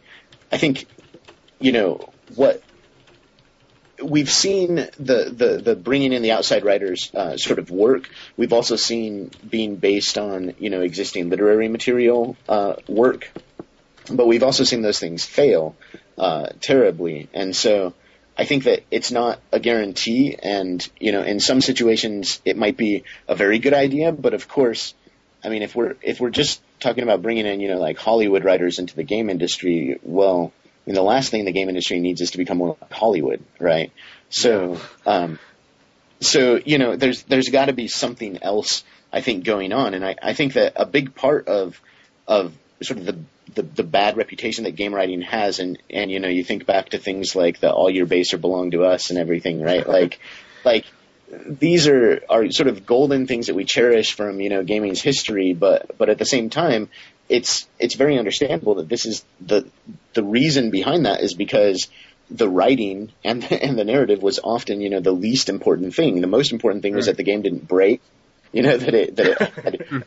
I 0.52 0.58
think, 0.58 0.86
you 1.60 1.72
know, 1.72 2.10
what 2.34 2.62
we've 4.02 4.30
seen 4.30 4.76
the, 4.76 5.32
the, 5.34 5.60
the 5.62 5.76
bringing 5.76 6.12
in 6.12 6.22
the 6.22 6.32
outside 6.32 6.64
writers 6.64 7.10
uh, 7.14 7.36
sort 7.36 7.58
of 7.58 7.70
work. 7.70 8.08
We've 8.36 8.52
also 8.52 8.76
seen 8.76 9.30
being 9.48 9.76
based 9.76 10.18
on 10.18 10.54
you 10.58 10.70
know 10.70 10.80
existing 10.80 11.30
literary 11.30 11.68
material 11.68 12.36
uh, 12.48 12.74
work 12.88 13.30
but 14.10 14.26
we've 14.26 14.42
also 14.42 14.64
seen 14.64 14.82
those 14.82 14.98
things 14.98 15.24
fail 15.24 15.76
uh, 16.18 16.48
terribly, 16.60 17.28
and 17.32 17.54
so 17.54 17.94
I 18.36 18.44
think 18.44 18.64
that 18.64 18.84
it's 18.90 19.10
not 19.10 19.38
a 19.52 19.60
guarantee. 19.60 20.36
And 20.42 20.86
you 20.98 21.12
know, 21.12 21.22
in 21.22 21.40
some 21.40 21.60
situations, 21.60 22.40
it 22.44 22.56
might 22.56 22.76
be 22.76 23.04
a 23.28 23.34
very 23.34 23.58
good 23.58 23.74
idea, 23.74 24.12
but 24.12 24.34
of 24.34 24.48
course, 24.48 24.94
I 25.44 25.48
mean, 25.48 25.62
if 25.62 25.74
we're 25.74 25.96
if 26.02 26.20
we're 26.20 26.30
just 26.30 26.62
talking 26.80 27.02
about 27.02 27.22
bringing 27.22 27.46
in 27.46 27.60
you 27.60 27.68
know 27.68 27.78
like 27.78 27.98
Hollywood 27.98 28.44
writers 28.44 28.78
into 28.78 28.96
the 28.96 29.02
game 29.02 29.30
industry, 29.30 29.98
well, 30.02 30.52
I 30.64 30.90
mean, 30.90 30.94
the 30.94 31.02
last 31.02 31.30
thing 31.30 31.44
the 31.44 31.52
game 31.52 31.68
industry 31.68 32.00
needs 32.00 32.20
is 32.20 32.30
to 32.32 32.38
become 32.38 32.58
more 32.58 32.76
like 32.80 32.92
Hollywood, 32.92 33.44
right? 33.58 33.92
So, 34.30 34.80
um, 35.04 35.38
so 36.20 36.60
you 36.64 36.78
know, 36.78 36.96
there's 36.96 37.22
there's 37.24 37.48
got 37.48 37.66
to 37.66 37.72
be 37.72 37.88
something 37.88 38.42
else 38.42 38.84
I 39.12 39.20
think 39.20 39.44
going 39.44 39.72
on, 39.72 39.94
and 39.94 40.04
I, 40.04 40.16
I 40.22 40.32
think 40.32 40.54
that 40.54 40.72
a 40.76 40.86
big 40.86 41.14
part 41.14 41.48
of 41.48 41.80
of 42.26 42.54
sort 42.82 43.00
of 43.00 43.06
the 43.06 43.18
the, 43.54 43.62
the 43.62 43.82
bad 43.82 44.16
reputation 44.16 44.64
that 44.64 44.76
game 44.76 44.94
writing 44.94 45.22
has 45.22 45.58
and 45.58 45.78
and 45.90 46.10
you 46.10 46.20
know 46.20 46.28
you 46.28 46.44
think 46.44 46.66
back 46.66 46.90
to 46.90 46.98
things 46.98 47.34
like 47.34 47.60
the 47.60 47.72
all 47.72 47.90
your 47.90 48.06
base 48.06 48.34
or 48.34 48.38
belong 48.38 48.70
to 48.72 48.84
us 48.84 49.10
and 49.10 49.18
everything 49.18 49.60
right? 49.62 49.86
Like 50.00 50.20
like 50.64 50.84
these 51.46 51.88
are 51.88 52.22
are 52.28 52.50
sort 52.50 52.68
of 52.68 52.86
golden 52.86 53.26
things 53.26 53.48
that 53.48 53.54
we 53.54 53.64
cherish 53.64 54.14
from 54.14 54.40
you 54.40 54.48
know 54.48 54.62
gaming's 54.62 55.02
history 55.02 55.52
but 55.52 55.98
but 55.98 56.08
at 56.08 56.18
the 56.18 56.24
same 56.24 56.48
time 56.48 56.88
it's 57.28 57.68
it's 57.78 57.94
very 57.94 58.18
understandable 58.18 58.76
that 58.76 58.88
this 58.88 59.04
is 59.04 59.24
the 59.40 59.68
the 60.14 60.22
reason 60.22 60.70
behind 60.70 61.06
that 61.06 61.20
is 61.20 61.34
because 61.34 61.88
the 62.30 62.48
writing 62.48 63.10
and 63.24 63.42
the, 63.42 63.62
and 63.62 63.78
the 63.78 63.84
narrative 63.84 64.22
was 64.22 64.38
often 64.42 64.80
you 64.80 64.90
know 64.90 65.00
the 65.00 65.12
least 65.12 65.48
important 65.48 65.94
thing. 65.94 66.20
The 66.20 66.28
most 66.28 66.52
important 66.52 66.82
thing 66.82 66.94
was 66.94 67.06
that 67.06 67.16
the 67.16 67.24
game 67.24 67.42
didn't 67.42 67.66
break 67.66 68.00
you 68.52 68.62
know 68.62 68.76
that 68.76 68.94
it 68.94 69.16
that 69.16 69.26
it 69.26 69.40
had 69.64 70.04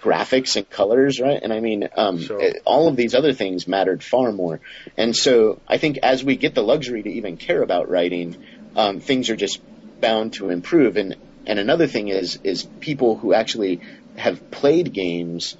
graphics 0.00 0.56
and 0.56 0.68
colors, 0.68 1.20
right? 1.20 1.40
And 1.42 1.52
I 1.52 1.60
mean, 1.60 1.88
um, 1.96 2.20
Sure. 2.20 2.52
all 2.64 2.88
of 2.88 2.96
these 2.96 3.14
other 3.14 3.32
things 3.32 3.68
mattered 3.68 4.02
far 4.02 4.32
more. 4.32 4.60
And 4.96 5.14
so 5.14 5.60
I 5.68 5.78
think 5.78 5.98
as 6.02 6.24
we 6.24 6.36
get 6.36 6.54
the 6.54 6.62
luxury 6.62 7.02
to 7.02 7.10
even 7.10 7.36
care 7.36 7.62
about 7.62 7.88
writing, 7.88 8.36
um, 8.76 9.00
things 9.00 9.30
are 9.30 9.36
just 9.36 9.60
bound 10.00 10.34
to 10.34 10.50
improve. 10.50 10.96
And 10.96 11.16
and 11.46 11.58
another 11.58 11.86
thing 11.86 12.08
is 12.08 12.38
is 12.44 12.64
people 12.80 13.16
who 13.16 13.32
actually 13.34 13.80
have 14.16 14.50
played 14.50 14.92
games 14.92 15.56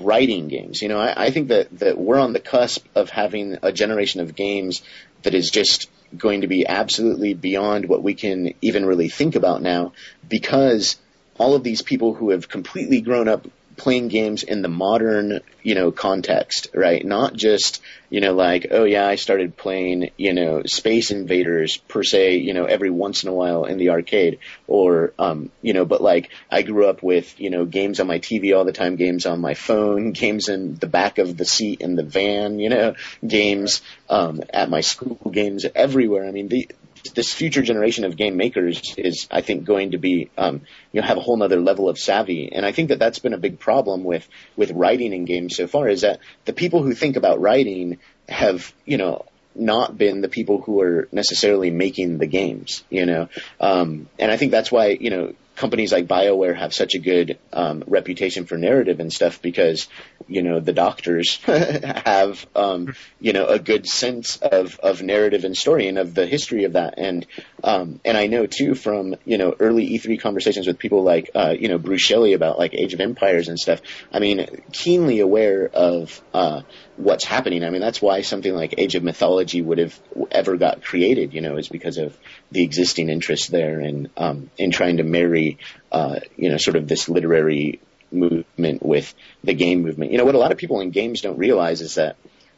writing 0.00 0.48
games. 0.48 0.82
You 0.82 0.88
know, 0.88 0.98
I, 0.98 1.26
I 1.26 1.30
think 1.30 1.48
that, 1.48 1.78
that 1.78 1.98
we're 1.98 2.18
on 2.18 2.32
the 2.32 2.40
cusp 2.40 2.86
of 2.94 3.10
having 3.10 3.56
a 3.62 3.72
generation 3.72 4.20
of 4.20 4.34
games 4.34 4.82
that 5.22 5.34
is 5.34 5.50
just 5.50 5.88
going 6.16 6.42
to 6.42 6.46
be 6.46 6.66
absolutely 6.66 7.34
beyond 7.34 7.88
what 7.88 8.02
we 8.02 8.14
can 8.14 8.54
even 8.62 8.86
really 8.86 9.08
think 9.08 9.34
about 9.34 9.62
now 9.62 9.92
because 10.26 10.96
all 11.38 11.54
of 11.54 11.62
these 11.62 11.82
people 11.82 12.14
who 12.14 12.30
have 12.30 12.48
completely 12.48 13.00
grown 13.00 13.28
up 13.28 13.46
playing 13.78 14.08
games 14.08 14.42
in 14.42 14.62
the 14.62 14.68
modern, 14.68 15.40
you 15.62 15.74
know, 15.74 15.90
context, 15.90 16.68
right? 16.74 17.04
Not 17.04 17.34
just, 17.34 17.80
you 18.10 18.20
know, 18.20 18.34
like, 18.34 18.66
oh 18.70 18.84
yeah, 18.84 19.06
I 19.06 19.14
started 19.14 19.56
playing, 19.56 20.10
you 20.16 20.34
know, 20.34 20.62
Space 20.66 21.10
Invaders 21.10 21.76
per 21.76 22.02
se, 22.02 22.36
you 22.38 22.54
know, 22.54 22.64
every 22.64 22.90
once 22.90 23.22
in 23.22 23.28
a 23.28 23.32
while 23.32 23.64
in 23.64 23.78
the 23.78 23.90
arcade 23.90 24.40
or, 24.66 25.14
um, 25.18 25.50
you 25.62 25.72
know, 25.72 25.84
but 25.84 26.00
like 26.00 26.30
I 26.50 26.62
grew 26.62 26.86
up 26.86 27.02
with, 27.02 27.38
you 27.40 27.50
know, 27.50 27.64
games 27.64 28.00
on 28.00 28.06
my 28.06 28.18
TV 28.18 28.56
all 28.56 28.64
the 28.64 28.72
time, 28.72 28.96
games 28.96 29.24
on 29.24 29.40
my 29.40 29.54
phone, 29.54 30.12
games 30.24 30.48
in 30.48 30.74
the 30.74 30.86
back 30.86 31.18
of 31.18 31.36
the 31.36 31.44
seat 31.44 31.80
in 31.80 31.96
the 31.96 32.02
van, 32.02 32.58
you 32.58 32.68
know, 32.68 32.94
games, 33.26 33.82
um, 34.10 34.42
at 34.50 34.70
my 34.70 34.80
school, 34.80 35.30
games 35.30 35.64
everywhere. 35.74 36.26
I 36.26 36.32
mean, 36.32 36.48
the, 36.48 36.68
this 37.14 37.32
future 37.32 37.62
generation 37.62 38.04
of 38.04 38.16
game 38.16 38.36
makers 38.36 38.94
is, 38.96 39.26
I 39.30 39.40
think, 39.40 39.64
going 39.64 39.92
to 39.92 39.98
be, 39.98 40.30
um, 40.36 40.62
you 40.92 41.00
know, 41.00 41.06
have 41.06 41.16
a 41.16 41.20
whole 41.20 41.36
nother 41.36 41.60
level 41.60 41.88
of 41.88 41.98
savvy. 41.98 42.50
And 42.52 42.64
I 42.64 42.72
think 42.72 42.88
that 42.88 42.98
that's 42.98 43.18
been 43.18 43.34
a 43.34 43.38
big 43.38 43.58
problem 43.58 44.04
with, 44.04 44.26
with 44.56 44.70
writing 44.72 45.12
in 45.12 45.24
games 45.24 45.56
so 45.56 45.66
far 45.66 45.88
is 45.88 46.02
that 46.02 46.20
the 46.44 46.52
people 46.52 46.82
who 46.82 46.94
think 46.94 47.16
about 47.16 47.40
writing 47.40 47.98
have, 48.28 48.72
you 48.84 48.96
know, 48.96 49.26
not 49.54 49.98
been 49.98 50.20
the 50.20 50.28
people 50.28 50.60
who 50.60 50.80
are 50.80 51.08
necessarily 51.10 51.70
making 51.70 52.18
the 52.18 52.26
games, 52.26 52.84
you 52.90 53.06
know. 53.06 53.28
Um, 53.60 54.08
and 54.18 54.30
I 54.30 54.36
think 54.36 54.52
that's 54.52 54.70
why, 54.70 54.88
you 54.88 55.10
know, 55.10 55.34
companies 55.58 55.92
like 55.92 56.06
BioWare 56.06 56.56
have 56.56 56.72
such 56.72 56.94
a 56.94 57.00
good 57.00 57.36
um, 57.52 57.82
reputation 57.86 58.46
for 58.46 58.56
narrative 58.56 59.00
and 59.00 59.12
stuff 59.12 59.42
because, 59.42 59.88
you 60.28 60.42
know, 60.42 60.60
the 60.60 60.72
doctors 60.72 61.36
have, 61.44 62.46
um, 62.54 62.94
you 63.20 63.32
know, 63.32 63.46
a 63.46 63.58
good 63.58 63.84
sense 63.86 64.36
of, 64.36 64.78
of 64.78 65.02
narrative 65.02 65.44
and 65.44 65.56
story 65.56 65.88
and 65.88 65.98
of 65.98 66.14
the 66.14 66.26
history 66.26 66.62
of 66.62 66.74
that. 66.74 66.94
And 66.96 67.26
um, 67.64 68.00
and 68.04 68.16
I 68.16 68.26
know 68.26 68.46
too 68.46 68.74
from 68.74 69.16
you 69.24 69.38
know 69.38 69.54
early 69.58 69.88
E3 69.90 70.20
conversations 70.20 70.66
with 70.66 70.78
people 70.78 71.02
like 71.02 71.30
uh, 71.34 71.54
you 71.58 71.68
know 71.68 71.78
Bruce 71.78 72.02
Shelley 72.02 72.32
about 72.32 72.58
like 72.58 72.74
Age 72.74 72.94
of 72.94 73.00
Empires 73.00 73.48
and 73.48 73.58
stuff. 73.58 73.80
I 74.12 74.20
mean, 74.20 74.46
keenly 74.72 75.20
aware 75.20 75.68
of 75.68 76.20
uh, 76.32 76.62
what's 76.96 77.24
happening. 77.24 77.64
I 77.64 77.70
mean, 77.70 77.80
that's 77.80 78.00
why 78.00 78.22
something 78.22 78.54
like 78.54 78.74
Age 78.78 78.94
of 78.94 79.02
Mythology 79.02 79.60
would 79.60 79.78
have 79.78 79.98
ever 80.30 80.56
got 80.56 80.82
created. 80.82 81.34
You 81.34 81.40
know, 81.40 81.56
is 81.56 81.68
because 81.68 81.98
of 81.98 82.16
the 82.52 82.62
existing 82.62 83.08
interest 83.08 83.50
there 83.50 83.80
and 83.80 84.08
um, 84.16 84.50
in 84.56 84.70
trying 84.70 84.98
to 84.98 85.04
marry 85.04 85.58
uh, 85.90 86.20
you 86.36 86.50
know 86.50 86.58
sort 86.58 86.76
of 86.76 86.86
this 86.86 87.08
literary 87.08 87.80
movement 88.12 88.84
with 88.84 89.14
the 89.42 89.54
game 89.54 89.82
movement. 89.82 90.12
You 90.12 90.18
know, 90.18 90.24
what 90.24 90.34
a 90.34 90.38
lot 90.38 90.52
of 90.52 90.58
people 90.58 90.80
in 90.80 90.90
games 90.90 91.20
don't 91.20 91.38
realize 91.38 91.80
is 91.80 91.96
that 91.96 92.16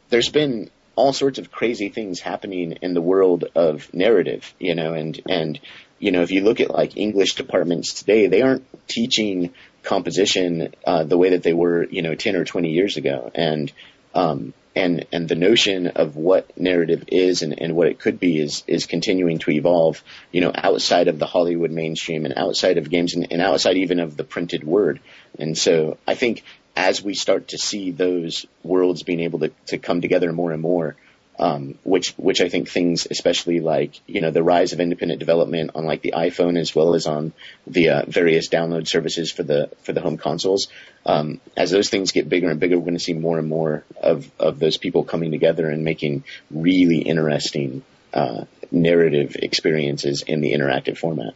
there's 0.09 0.29
been 0.29 0.69
all 0.95 1.13
sorts 1.13 1.39
of 1.39 1.51
crazy 1.51 1.89
things 1.89 2.19
happening 2.19 2.73
in 2.81 2.93
the 2.93 3.01
world 3.01 3.45
of 3.55 3.93
narrative, 3.93 4.53
you 4.59 4.75
know, 4.75 4.93
and, 4.93 5.21
and, 5.27 5.59
you 5.99 6.11
know, 6.11 6.21
if 6.21 6.31
you 6.31 6.41
look 6.41 6.59
at 6.59 6.71
like 6.71 6.97
English 6.97 7.35
departments 7.35 7.93
today, 7.93 8.27
they 8.27 8.41
aren't 8.41 8.65
teaching 8.87 9.53
composition, 9.83 10.73
uh, 10.85 11.03
the 11.03 11.17
way 11.17 11.29
that 11.31 11.43
they 11.43 11.53
were, 11.53 11.85
you 11.85 12.01
know, 12.01 12.15
10 12.15 12.35
or 12.35 12.45
20 12.45 12.71
years 12.71 12.97
ago. 12.97 13.31
And, 13.33 13.71
um, 14.13 14.53
and, 14.75 15.05
and 15.11 15.27
the 15.27 15.35
notion 15.35 15.87
of 15.87 16.15
what 16.15 16.57
narrative 16.57 17.05
is 17.07 17.41
and, 17.41 17.59
and 17.61 17.75
what 17.75 17.87
it 17.87 17.99
could 17.99 18.19
be 18.19 18.39
is, 18.39 18.63
is 18.67 18.85
continuing 18.85 19.39
to 19.39 19.51
evolve, 19.51 20.03
you 20.31 20.41
know, 20.41 20.51
outside 20.55 21.07
of 21.07 21.19
the 21.19 21.25
Hollywood 21.25 21.71
mainstream 21.71 22.25
and 22.25 22.33
outside 22.37 22.77
of 22.77 22.89
games 22.89 23.13
and, 23.15 23.27
and 23.31 23.41
outside 23.41 23.77
even 23.77 23.99
of 23.99 24.15
the 24.15 24.23
printed 24.23 24.63
word. 24.63 24.99
And 25.37 25.57
so 25.57 25.97
I 26.07 26.15
think 26.15 26.43
as 26.75 27.03
we 27.03 27.13
start 27.13 27.49
to 27.49 27.57
see 27.57 27.91
those 27.91 28.45
worlds 28.63 29.03
being 29.03 29.19
able 29.19 29.39
to, 29.39 29.51
to 29.67 29.77
come 29.77 30.01
together 30.01 30.31
more 30.31 30.51
and 30.51 30.61
more, 30.61 30.95
um, 31.41 31.79
which 31.83 32.11
which 32.17 32.39
I 32.39 32.49
think 32.49 32.69
things, 32.69 33.07
especially 33.09 33.59
like 33.61 33.99
you 34.05 34.21
know 34.21 34.29
the 34.29 34.43
rise 34.43 34.73
of 34.73 34.79
independent 34.79 35.19
development 35.19 35.71
on 35.73 35.85
like 35.85 36.03
the 36.03 36.13
iPhone 36.15 36.57
as 36.57 36.75
well 36.75 36.93
as 36.93 37.07
on 37.07 37.33
the 37.65 37.89
uh, 37.89 38.05
various 38.07 38.47
download 38.47 38.87
services 38.87 39.31
for 39.31 39.41
the 39.41 39.71
for 39.81 39.91
the 39.91 40.01
home 40.01 40.17
consoles. 40.17 40.67
Um, 41.03 41.41
as 41.57 41.71
those 41.71 41.89
things 41.89 42.11
get 42.11 42.29
bigger 42.29 42.51
and 42.51 42.59
bigger, 42.59 42.77
we're 42.77 42.85
going 42.85 42.93
to 42.93 43.03
see 43.03 43.13
more 43.13 43.39
and 43.39 43.49
more 43.49 43.83
of 43.99 44.29
of 44.39 44.59
those 44.59 44.77
people 44.77 45.03
coming 45.03 45.31
together 45.31 45.67
and 45.67 45.83
making 45.83 46.25
really 46.51 46.99
interesting 46.99 47.83
uh, 48.13 48.45
narrative 48.69 49.35
experiences 49.35 50.21
in 50.21 50.41
the 50.41 50.53
interactive 50.53 50.99
format. 50.99 51.33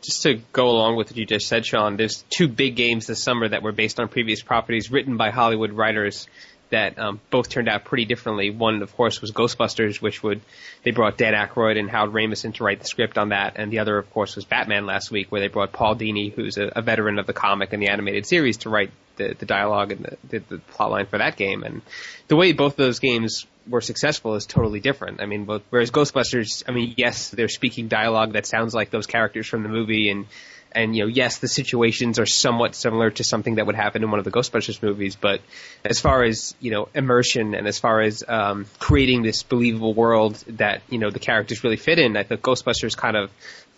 just 0.00 0.22
to 0.22 0.34
go 0.52 0.68
along 0.68 0.94
with 0.94 1.08
what 1.10 1.16
you 1.16 1.26
just 1.26 1.48
said, 1.48 1.66
Shawn, 1.66 1.96
there's 1.96 2.24
two 2.30 2.46
big 2.46 2.76
games 2.76 3.08
this 3.08 3.20
summer 3.20 3.48
that 3.48 3.64
were 3.64 3.72
based 3.72 3.98
on 3.98 4.06
previous 4.08 4.42
properties 4.42 4.92
written 4.92 5.16
by 5.16 5.30
Hollywood 5.30 5.72
writers. 5.72 6.28
That 6.70 6.98
um, 6.98 7.20
both 7.30 7.50
turned 7.50 7.68
out 7.68 7.84
pretty 7.84 8.04
differently. 8.04 8.50
One, 8.50 8.82
of 8.82 8.96
course, 8.96 9.20
was 9.20 9.30
Ghostbusters, 9.30 10.00
which 10.00 10.22
would 10.22 10.40
they 10.82 10.90
brought 10.90 11.16
Dan 11.16 11.34
Aykroyd 11.34 11.78
and 11.78 11.88
Harold 11.88 12.12
Ramis 12.12 12.52
to 12.54 12.64
write 12.64 12.80
the 12.80 12.86
script 12.86 13.16
on 13.16 13.28
that, 13.28 13.54
and 13.56 13.70
the 13.70 13.78
other, 13.78 13.96
of 13.96 14.10
course, 14.12 14.34
was 14.34 14.44
Batman 14.44 14.86
last 14.86 15.10
week, 15.10 15.30
where 15.30 15.40
they 15.40 15.48
brought 15.48 15.72
Paul 15.72 15.94
Dini, 15.94 16.32
who's 16.32 16.56
a, 16.56 16.72
a 16.74 16.82
veteran 16.82 17.18
of 17.18 17.26
the 17.26 17.32
comic 17.32 17.72
and 17.72 17.82
the 17.82 17.88
animated 17.88 18.26
series, 18.26 18.58
to 18.58 18.70
write 18.70 18.90
the, 19.16 19.36
the 19.38 19.46
dialogue 19.46 19.92
and 19.92 20.04
the, 20.04 20.38
the, 20.38 20.56
the 20.56 20.58
plot 20.58 20.90
line 20.90 21.06
for 21.06 21.18
that 21.18 21.36
game. 21.36 21.62
And 21.62 21.82
the 22.28 22.36
way 22.36 22.52
both 22.52 22.76
those 22.76 22.98
games 22.98 23.46
were 23.68 23.80
successful 23.80 24.34
is 24.34 24.46
totally 24.46 24.80
different. 24.80 25.20
I 25.20 25.26
mean, 25.26 25.44
both, 25.44 25.62
whereas 25.70 25.90
Ghostbusters, 25.90 26.64
I 26.68 26.72
mean, 26.72 26.94
yes, 26.96 27.30
they're 27.30 27.48
speaking 27.48 27.88
dialogue 27.88 28.32
that 28.32 28.46
sounds 28.46 28.74
like 28.74 28.90
those 28.90 29.06
characters 29.06 29.46
from 29.46 29.62
the 29.62 29.68
movie 29.68 30.10
and 30.10 30.26
and 30.74 30.96
you 30.96 31.04
know, 31.04 31.08
yes, 31.08 31.38
the 31.38 31.48
situations 31.48 32.18
are 32.18 32.26
somewhat 32.26 32.74
similar 32.74 33.10
to 33.12 33.24
something 33.24 33.56
that 33.56 33.66
would 33.66 33.76
happen 33.76 34.02
in 34.02 34.10
one 34.10 34.18
of 34.18 34.24
the 34.24 34.30
Ghostbusters 34.30 34.82
movies, 34.82 35.16
but 35.16 35.40
as 35.84 36.00
far 36.00 36.22
as 36.22 36.54
you 36.60 36.70
know, 36.70 36.88
immersion 36.94 37.54
and 37.54 37.66
as 37.66 37.78
far 37.78 38.00
as 38.00 38.24
um, 38.26 38.66
creating 38.78 39.22
this 39.22 39.42
believable 39.42 39.94
world 39.94 40.34
that 40.48 40.82
you 40.88 40.98
know 40.98 41.10
the 41.10 41.18
characters 41.18 41.62
really 41.64 41.76
fit 41.76 41.98
in, 41.98 42.16
I 42.16 42.22
think 42.24 42.40
Ghostbusters 42.40 42.96
kind 42.96 43.16
of 43.16 43.30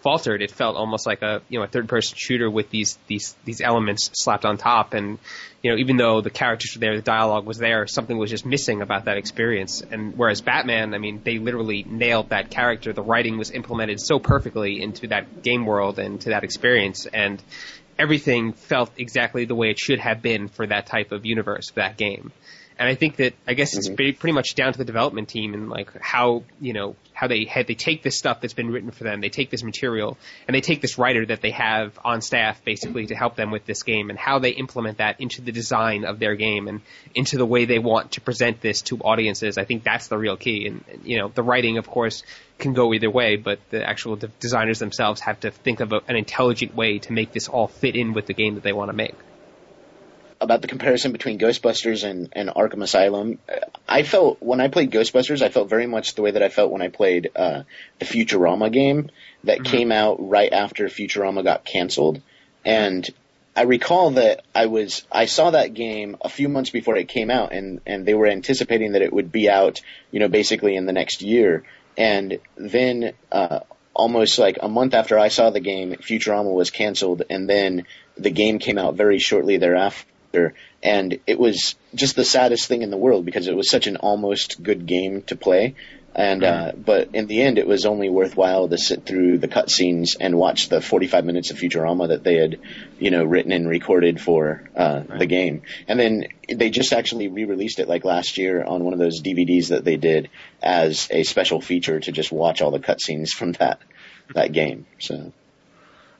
faltered. 0.06 0.40
It 0.40 0.52
felt 0.52 0.76
almost 0.76 1.04
like 1.04 1.22
a 1.22 1.42
you 1.48 1.58
know 1.58 1.64
a 1.64 1.66
third 1.66 1.88
person 1.88 2.16
shooter 2.16 2.48
with 2.48 2.70
these 2.70 2.96
these 3.08 3.34
these 3.44 3.60
elements 3.60 4.08
slapped 4.14 4.44
on 4.44 4.56
top. 4.56 4.94
And 4.94 5.18
you 5.62 5.72
know 5.72 5.78
even 5.78 5.96
though 5.96 6.20
the 6.20 6.30
characters 6.30 6.76
were 6.76 6.78
there, 6.78 6.94
the 6.94 7.02
dialogue 7.02 7.44
was 7.44 7.58
there, 7.58 7.88
something 7.88 8.16
was 8.16 8.30
just 8.30 8.46
missing 8.46 8.82
about 8.82 9.06
that 9.06 9.16
experience. 9.16 9.82
And 9.82 10.16
whereas 10.16 10.42
Batman, 10.42 10.94
I 10.94 10.98
mean, 10.98 11.22
they 11.24 11.40
literally 11.40 11.82
nailed 11.82 12.28
that 12.28 12.50
character. 12.50 12.92
The 12.92 13.02
writing 13.02 13.36
was 13.36 13.50
implemented 13.50 13.98
so 13.98 14.20
perfectly 14.20 14.80
into 14.80 15.08
that 15.08 15.42
game 15.42 15.66
world 15.66 15.98
and 15.98 16.20
to 16.20 16.28
that 16.28 16.44
experience, 16.44 17.06
and 17.06 17.42
everything 17.98 18.52
felt 18.52 18.92
exactly 18.96 19.44
the 19.44 19.56
way 19.56 19.70
it 19.70 19.78
should 19.80 19.98
have 19.98 20.22
been 20.22 20.46
for 20.46 20.68
that 20.68 20.86
type 20.86 21.10
of 21.10 21.26
universe, 21.26 21.70
for 21.70 21.80
that 21.80 21.96
game. 21.96 22.30
And 22.78 22.88
I 22.88 22.94
think 22.94 23.16
that 23.16 23.34
I 23.46 23.54
guess 23.54 23.74
it's 23.74 23.88
mm-hmm. 23.88 23.96
pretty, 23.96 24.12
pretty 24.12 24.34
much 24.34 24.54
down 24.54 24.72
to 24.72 24.78
the 24.78 24.84
development 24.84 25.28
team 25.28 25.54
and 25.54 25.70
like 25.70 25.98
how 26.00 26.44
you 26.60 26.74
know 26.74 26.94
how 27.14 27.26
they 27.26 27.44
had 27.44 27.66
they 27.66 27.74
take 27.74 28.02
this 28.02 28.18
stuff 28.18 28.42
that's 28.42 28.52
been 28.52 28.70
written 28.70 28.90
for 28.90 29.04
them, 29.04 29.22
they 29.22 29.30
take 29.30 29.48
this 29.48 29.62
material 29.62 30.18
and 30.46 30.54
they 30.54 30.60
take 30.60 30.82
this 30.82 30.98
writer 30.98 31.24
that 31.24 31.40
they 31.40 31.52
have 31.52 31.98
on 32.04 32.20
staff 32.20 32.62
basically 32.64 33.06
to 33.06 33.14
help 33.14 33.34
them 33.34 33.50
with 33.50 33.64
this 33.64 33.82
game 33.82 34.10
and 34.10 34.18
how 34.18 34.38
they 34.38 34.50
implement 34.50 34.98
that 34.98 35.20
into 35.20 35.40
the 35.40 35.52
design 35.52 36.04
of 36.04 36.18
their 36.18 36.34
game 36.34 36.68
and 36.68 36.82
into 37.14 37.38
the 37.38 37.46
way 37.46 37.64
they 37.64 37.78
want 37.78 38.12
to 38.12 38.20
present 38.20 38.60
this 38.60 38.82
to 38.82 38.98
audiences. 38.98 39.56
I 39.56 39.64
think 39.64 39.82
that's 39.82 40.08
the 40.08 40.18
real 40.18 40.36
key. 40.36 40.66
And 40.66 40.84
you 41.02 41.18
know 41.18 41.28
the 41.28 41.42
writing, 41.42 41.78
of 41.78 41.86
course, 41.86 42.24
can 42.58 42.74
go 42.74 42.92
either 42.92 43.10
way, 43.10 43.36
but 43.36 43.58
the 43.70 43.82
actual 43.88 44.16
de- 44.16 44.28
designers 44.40 44.80
themselves 44.80 45.22
have 45.22 45.40
to 45.40 45.50
think 45.50 45.80
of 45.80 45.94
a, 45.94 46.00
an 46.08 46.16
intelligent 46.16 46.74
way 46.74 46.98
to 46.98 47.12
make 47.14 47.32
this 47.32 47.48
all 47.48 47.68
fit 47.68 47.96
in 47.96 48.12
with 48.12 48.26
the 48.26 48.34
game 48.34 48.56
that 48.56 48.62
they 48.62 48.74
want 48.74 48.90
to 48.90 48.96
make 48.96 49.14
about 50.40 50.62
the 50.62 50.68
comparison 50.68 51.12
between 51.12 51.38
Ghostbusters 51.38 52.04
and, 52.04 52.28
and 52.32 52.50
Arkham 52.50 52.82
Asylum. 52.82 53.38
I 53.88 54.02
felt 54.02 54.38
when 54.40 54.60
I 54.60 54.68
played 54.68 54.90
Ghostbusters, 54.90 55.42
I 55.42 55.48
felt 55.48 55.68
very 55.68 55.86
much 55.86 56.14
the 56.14 56.22
way 56.22 56.32
that 56.32 56.42
I 56.42 56.48
felt 56.48 56.70
when 56.70 56.82
I 56.82 56.88
played 56.88 57.30
uh, 57.34 57.62
the 57.98 58.04
Futurama 58.04 58.70
game 58.70 59.10
that 59.44 59.58
mm-hmm. 59.58 59.76
came 59.76 59.92
out 59.92 60.16
right 60.28 60.52
after 60.52 60.86
Futurama 60.86 61.42
got 61.42 61.64
canceled, 61.64 62.20
and 62.64 63.08
I 63.54 63.62
recall 63.62 64.12
that 64.12 64.44
I 64.54 64.66
was 64.66 65.06
I 65.10 65.24
saw 65.26 65.50
that 65.50 65.72
game 65.72 66.16
a 66.20 66.28
few 66.28 66.48
months 66.48 66.70
before 66.70 66.96
it 66.96 67.08
came 67.08 67.30
out, 67.30 67.52
and 67.52 67.80
and 67.86 68.04
they 68.04 68.14
were 68.14 68.26
anticipating 68.26 68.92
that 68.92 69.02
it 69.02 69.12
would 69.12 69.32
be 69.32 69.48
out, 69.48 69.80
you 70.10 70.20
know, 70.20 70.28
basically 70.28 70.76
in 70.76 70.86
the 70.86 70.92
next 70.92 71.22
year, 71.22 71.64
and 71.96 72.38
then. 72.56 73.12
Uh, 73.32 73.60
almost 73.98 74.38
like 74.38 74.58
a 74.60 74.68
month 74.68 74.92
after 74.92 75.18
I 75.18 75.28
saw 75.28 75.48
the 75.48 75.58
game, 75.58 75.94
Futurama 75.94 76.52
was 76.52 76.70
canceled, 76.70 77.22
and 77.30 77.48
then 77.48 77.86
the 78.18 78.30
game 78.30 78.58
came 78.58 78.76
out 78.76 78.94
very 78.94 79.18
shortly 79.18 79.56
thereafter 79.56 80.06
and 80.82 81.18
it 81.26 81.38
was 81.38 81.74
just 81.94 82.16
the 82.16 82.24
saddest 82.24 82.68
thing 82.68 82.82
in 82.82 82.90
the 82.90 82.96
world 82.96 83.24
because 83.24 83.48
it 83.48 83.56
was 83.56 83.70
such 83.70 83.86
an 83.86 83.96
almost 83.96 84.62
good 84.62 84.86
game 84.86 85.22
to 85.22 85.36
play. 85.36 85.74
And 86.16 86.44
uh, 86.44 86.72
but 86.74 87.10
in 87.12 87.26
the 87.26 87.42
end, 87.42 87.58
it 87.58 87.66
was 87.66 87.84
only 87.84 88.08
worthwhile 88.08 88.68
to 88.68 88.78
sit 88.78 89.04
through 89.04 89.36
the 89.36 89.48
cutscenes 89.48 90.16
and 90.18 90.38
watch 90.38 90.70
the 90.70 90.80
45 90.80 91.26
minutes 91.26 91.50
of 91.50 91.58
Futurama 91.58 92.08
that 92.08 92.24
they 92.24 92.36
had, 92.36 92.58
you 92.98 93.10
know, 93.10 93.22
written 93.22 93.52
and 93.52 93.68
recorded 93.68 94.18
for 94.18 94.62
uh, 94.74 95.02
right. 95.06 95.18
the 95.18 95.26
game. 95.26 95.60
And 95.86 96.00
then 96.00 96.28
they 96.48 96.70
just 96.70 96.94
actually 96.94 97.28
re-released 97.28 97.80
it 97.80 97.86
like 97.86 98.06
last 98.06 98.38
year 98.38 98.64
on 98.64 98.82
one 98.82 98.94
of 98.94 98.98
those 98.98 99.20
DVDs 99.20 99.68
that 99.68 99.84
they 99.84 99.98
did 99.98 100.30
as 100.62 101.06
a 101.10 101.22
special 101.22 101.60
feature 101.60 102.00
to 102.00 102.12
just 102.12 102.32
watch 102.32 102.62
all 102.62 102.70
the 102.70 102.80
cutscenes 102.80 103.28
from 103.28 103.52
that 103.52 103.78
that 104.34 104.52
game. 104.52 104.86
So. 104.98 105.32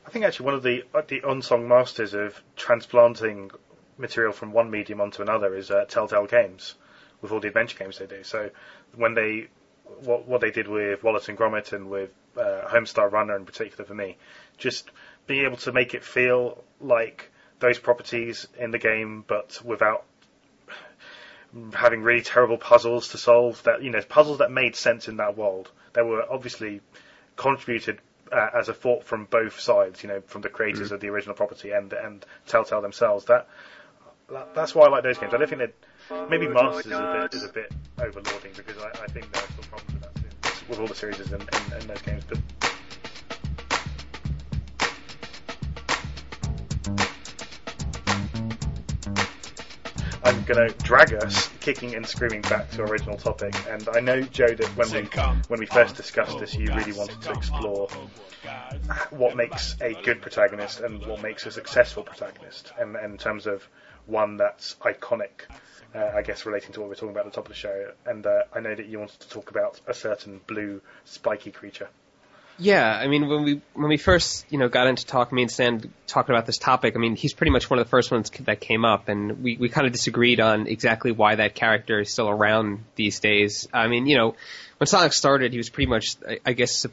I 0.06 0.10
think 0.10 0.26
actually 0.26 0.44
one 0.44 0.54
of 0.54 0.62
the 0.62 0.84
the 1.08 1.22
unsung 1.26 1.68
masters 1.68 2.12
of 2.12 2.38
transplanting 2.54 3.50
material 3.98 4.32
from 4.32 4.52
one 4.52 4.70
medium 4.70 5.00
onto 5.00 5.22
another 5.22 5.54
is 5.54 5.70
uh, 5.70 5.84
Telltale 5.88 6.26
Games 6.26 6.74
with 7.20 7.32
all 7.32 7.40
the 7.40 7.48
adventure 7.48 7.78
games 7.78 7.98
they 7.98 8.06
do. 8.06 8.22
So 8.22 8.50
when 8.94 9.14
they 9.14 9.48
what 10.00 10.26
what 10.26 10.40
they 10.40 10.50
did 10.50 10.68
with 10.68 11.02
Wallace 11.02 11.28
and 11.28 11.38
Gromit 11.38 11.72
and 11.72 11.88
with 11.88 12.10
uh, 12.36 12.62
Homestar 12.68 13.10
Runner 13.10 13.36
in 13.36 13.46
particular 13.46 13.84
for 13.84 13.94
me, 13.94 14.16
just 14.58 14.90
being 15.26 15.44
able 15.44 15.56
to 15.58 15.72
make 15.72 15.94
it 15.94 16.04
feel 16.04 16.64
like 16.80 17.30
those 17.58 17.78
properties 17.78 18.46
in 18.58 18.70
the 18.70 18.78
game, 18.78 19.24
but 19.26 19.60
without 19.64 20.04
having 21.74 22.02
really 22.02 22.22
terrible 22.22 22.58
puzzles 22.58 23.08
to 23.08 23.18
solve. 23.18 23.62
That 23.64 23.82
you 23.82 23.90
know 23.90 24.00
puzzles 24.02 24.38
that 24.38 24.50
made 24.50 24.76
sense 24.76 25.08
in 25.08 25.16
that 25.16 25.36
world. 25.36 25.70
They 25.92 26.02
were 26.02 26.24
obviously 26.30 26.80
contributed 27.36 27.98
uh, 28.30 28.48
as 28.54 28.68
a 28.68 28.74
thought 28.74 29.04
from 29.04 29.24
both 29.24 29.58
sides. 29.60 30.02
You 30.02 30.08
know, 30.08 30.20
from 30.26 30.42
the 30.42 30.48
creators 30.48 30.86
mm-hmm. 30.86 30.94
of 30.94 31.00
the 31.00 31.08
original 31.08 31.34
property 31.34 31.70
and 31.70 31.92
and 31.92 32.24
Telltale 32.46 32.82
themselves. 32.82 33.26
That 33.26 33.48
that's 34.54 34.74
why 34.74 34.86
I 34.86 34.88
like 34.88 35.02
those 35.02 35.18
games. 35.18 35.34
I 35.34 35.38
don't 35.38 35.48
think 35.48 35.60
that 35.60 36.28
maybe 36.30 36.48
Masters 36.48 36.86
is 36.86 36.92
a 36.92 37.28
bit 37.30 37.34
is 37.34 37.44
a 37.44 37.52
bit 37.52 37.72
overlording 37.98 38.56
because 38.56 38.78
I, 38.78 38.88
I 39.02 39.06
think 39.06 39.32
there 39.32 39.42
are 39.42 39.46
still 39.46 39.64
problems 39.64 39.94
with 39.94 40.02
that 40.02 40.68
with 40.68 40.80
all 40.80 40.86
the 40.86 40.94
series 40.94 41.20
and, 41.20 41.42
in, 41.42 41.80
in 41.80 41.86
those 41.86 42.02
games. 42.02 42.24
But 42.28 42.38
I'm 50.24 50.42
going 50.42 50.68
to 50.68 50.74
drag 50.78 51.14
us 51.14 51.48
kicking 51.60 51.94
and 51.94 52.04
screaming 52.04 52.40
back 52.42 52.68
to 52.72 52.82
our 52.82 52.88
original 52.88 53.16
topic. 53.16 53.54
And 53.68 53.88
I 53.94 54.00
know, 54.00 54.22
Joe, 54.22 54.48
that 54.48 54.66
when 54.76 54.90
we 54.90 55.08
when 55.46 55.60
we 55.60 55.66
first 55.66 55.94
discussed 55.94 56.40
this, 56.40 56.54
you 56.54 56.66
really 56.74 56.92
wanted 56.92 57.22
to 57.22 57.30
explore 57.30 57.88
what 59.10 59.36
makes 59.36 59.76
a 59.80 59.94
good 60.02 60.20
protagonist 60.20 60.80
and 60.80 61.04
what 61.06 61.22
makes 61.22 61.46
a 61.46 61.52
successful 61.52 62.02
protagonist, 62.02 62.72
and, 62.78 62.96
and 62.96 63.12
in 63.12 63.18
terms 63.18 63.46
of 63.46 63.68
one 64.06 64.36
that's 64.36 64.74
iconic. 64.76 65.46
Uh, 65.94 66.12
I 66.14 66.22
guess 66.22 66.44
relating 66.44 66.72
to 66.72 66.80
what 66.80 66.88
we 66.88 66.92
are 66.92 66.96
talking 66.96 67.10
about 67.10 67.26
at 67.26 67.32
the 67.32 67.36
top 67.36 67.46
of 67.46 67.52
the 67.52 67.56
show, 67.56 67.92
and 68.04 68.26
uh, 68.26 68.42
I 68.52 68.60
know 68.60 68.74
that 68.74 68.86
you 68.86 68.98
wanted 68.98 69.20
to 69.20 69.28
talk 69.30 69.50
about 69.50 69.80
a 69.86 69.94
certain 69.94 70.40
blue 70.46 70.82
spiky 71.04 71.52
creature. 71.52 71.88
Yeah, 72.58 72.90
I 72.90 73.06
mean 73.06 73.28
when 73.28 73.44
we 73.44 73.60
when 73.74 73.88
we 73.88 73.98
first 73.98 74.46
you 74.50 74.58
know 74.58 74.68
got 74.68 74.86
into 74.86 75.04
talk, 75.04 75.32
me 75.32 75.42
and 75.42 75.50
Sinan 75.50 75.92
talking 76.06 76.34
about 76.34 76.46
this 76.46 76.58
topic. 76.58 76.94
I 76.96 76.98
mean 76.98 77.14
he's 77.14 77.34
pretty 77.34 77.50
much 77.50 77.68
one 77.68 77.78
of 77.78 77.84
the 77.84 77.90
first 77.90 78.10
ones 78.10 78.30
that 78.30 78.60
came 78.60 78.84
up, 78.84 79.08
and 79.08 79.42
we 79.42 79.56
we 79.56 79.68
kind 79.68 79.86
of 79.86 79.92
disagreed 79.92 80.40
on 80.40 80.66
exactly 80.66 81.12
why 81.12 81.34
that 81.34 81.54
character 81.54 82.00
is 82.00 82.10
still 82.10 82.28
around 82.28 82.84
these 82.94 83.20
days. 83.20 83.68
I 83.72 83.88
mean 83.88 84.06
you 84.06 84.16
know 84.16 84.36
when 84.78 84.86
Sonic 84.86 85.12
started, 85.12 85.52
he 85.52 85.58
was 85.58 85.68
pretty 85.68 85.90
much 85.90 86.16
I, 86.26 86.40
I 86.46 86.52
guess 86.54 86.86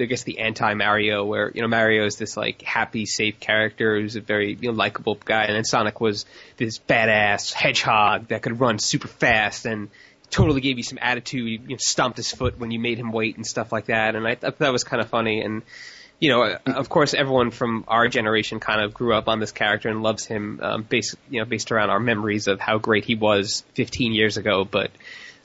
I 0.00 0.06
guess 0.06 0.22
the 0.22 0.38
anti 0.40 0.74
Mario, 0.74 1.24
where 1.24 1.50
you 1.54 1.62
know 1.62 1.68
Mario 1.68 2.06
is 2.06 2.16
this 2.16 2.36
like 2.36 2.62
happy, 2.62 3.06
safe 3.06 3.40
character 3.40 4.00
who's 4.00 4.16
a 4.16 4.20
very 4.20 4.56
you 4.60 4.70
know 4.70 4.76
likable 4.76 5.16
guy, 5.16 5.44
and 5.44 5.54
then 5.54 5.64
Sonic 5.64 6.00
was 6.00 6.26
this 6.56 6.78
badass 6.78 7.52
hedgehog 7.52 8.28
that 8.28 8.42
could 8.42 8.60
run 8.60 8.78
super 8.78 9.08
fast 9.08 9.66
and 9.66 9.90
totally 10.30 10.60
gave 10.60 10.78
you 10.78 10.84
some 10.84 10.98
attitude. 11.00 11.62
You 11.62 11.68
know, 11.70 11.76
stomped 11.78 12.16
his 12.16 12.30
foot 12.30 12.58
when 12.58 12.70
you 12.70 12.78
made 12.78 12.98
him 12.98 13.12
wait 13.12 13.36
and 13.36 13.46
stuff 13.46 13.72
like 13.72 13.86
that, 13.86 14.14
and 14.14 14.26
I 14.26 14.34
thought 14.34 14.58
that 14.58 14.72
was 14.72 14.84
kind 14.84 15.02
of 15.02 15.08
funny. 15.08 15.42
And 15.42 15.62
you 16.18 16.30
know, 16.30 16.58
of 16.66 16.88
course, 16.88 17.14
everyone 17.14 17.50
from 17.50 17.84
our 17.88 18.08
generation 18.08 18.60
kind 18.60 18.82
of 18.82 18.92
grew 18.94 19.14
up 19.14 19.28
on 19.28 19.40
this 19.40 19.52
character 19.52 19.88
and 19.88 20.02
loves 20.02 20.26
him, 20.26 20.60
um, 20.62 20.82
based 20.82 21.16
you 21.28 21.40
know 21.40 21.46
based 21.46 21.72
around 21.72 21.90
our 21.90 22.00
memories 22.00 22.46
of 22.46 22.60
how 22.60 22.78
great 22.78 23.04
he 23.04 23.14
was 23.14 23.64
15 23.74 24.12
years 24.12 24.36
ago, 24.36 24.64
but. 24.64 24.90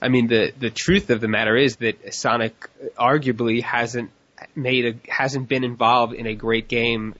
I 0.01 0.09
mean, 0.09 0.27
the 0.27 0.51
the 0.59 0.69
truth 0.69 1.09
of 1.09 1.21
the 1.21 1.29
matter 1.29 1.55
is 1.55 1.77
that 1.77 2.13
Sonic 2.13 2.69
arguably 2.99 3.63
hasn't 3.63 4.11
made 4.55 4.85
a 4.85 5.11
hasn't 5.11 5.47
been 5.47 5.63
involved 5.63 6.13
in 6.13 6.25
a 6.27 6.35
great 6.35 6.67
game 6.67 7.15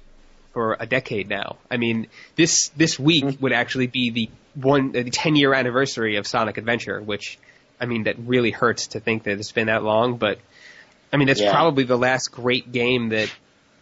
for 0.53 0.77
a 0.79 0.85
decade 0.85 1.27
now. 1.27 1.57
I 1.69 1.77
mean, 1.77 2.07
this 2.35 2.69
this 2.69 2.97
week 2.97 3.41
would 3.41 3.51
actually 3.51 3.87
be 3.87 4.09
the 4.09 4.29
one 4.55 4.91
the 4.93 5.03
10 5.03 5.35
year 5.35 5.53
anniversary 5.53 6.15
of 6.15 6.25
Sonic 6.25 6.57
Adventure, 6.57 7.01
which 7.01 7.37
I 7.79 7.85
mean 7.85 8.03
that 8.03 8.15
really 8.19 8.51
hurts 8.51 8.87
to 8.87 8.99
think 8.99 9.23
that 9.23 9.37
it's 9.37 9.51
been 9.51 9.67
that 9.67 9.83
long, 9.83 10.17
but 10.17 10.39
I 11.11 11.17
mean 11.17 11.27
that's 11.27 11.41
yeah. 11.41 11.51
probably 11.51 11.83
the 11.83 11.97
last 11.97 12.31
great 12.31 12.71
game 12.71 13.09
that 13.09 13.31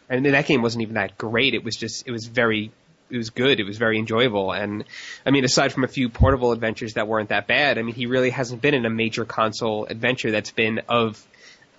I 0.09 0.19
mean 0.19 0.31
that 0.33 0.47
game 0.47 0.61
wasn't 0.61 0.81
even 0.81 0.95
that 0.95 1.17
great. 1.17 1.53
It 1.53 1.63
was 1.63 1.75
just 1.75 2.07
it 2.07 2.11
was 2.11 2.25
very 2.25 2.71
it 3.11 3.17
was 3.17 3.29
good. 3.29 3.59
It 3.59 3.65
was 3.65 3.77
very 3.77 3.99
enjoyable. 3.99 4.51
And 4.51 4.85
I 5.25 5.29
mean, 5.29 5.45
aside 5.45 5.71
from 5.71 5.83
a 5.83 5.87
few 5.87 6.09
portable 6.09 6.51
adventures 6.51 6.95
that 6.95 7.07
weren't 7.07 7.29
that 7.29 7.45
bad, 7.45 7.77
I 7.77 7.83
mean, 7.83 7.93
he 7.93 8.07
really 8.07 8.31
hasn't 8.31 8.61
been 8.61 8.73
in 8.73 8.85
a 8.87 8.89
major 8.89 9.25
console 9.25 9.85
adventure 9.85 10.31
that's 10.31 10.51
been 10.51 10.81
of 10.89 11.23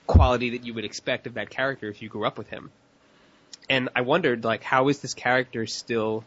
quality 0.07 0.51
that 0.51 0.65
you 0.65 0.75
would 0.75 0.85
expect 0.85 1.27
of 1.27 1.35
that 1.35 1.51
character 1.51 1.89
if 1.89 2.03
you 2.03 2.09
grew 2.09 2.27
up 2.27 2.39
with 2.39 2.49
him. 2.49 2.71
And 3.69 3.89
I 3.97 4.03
wondered, 4.03 4.45
like, 4.45 4.63
how 4.63 4.89
is 4.89 5.01
this 5.01 5.15
character 5.15 5.67
still 5.67 6.25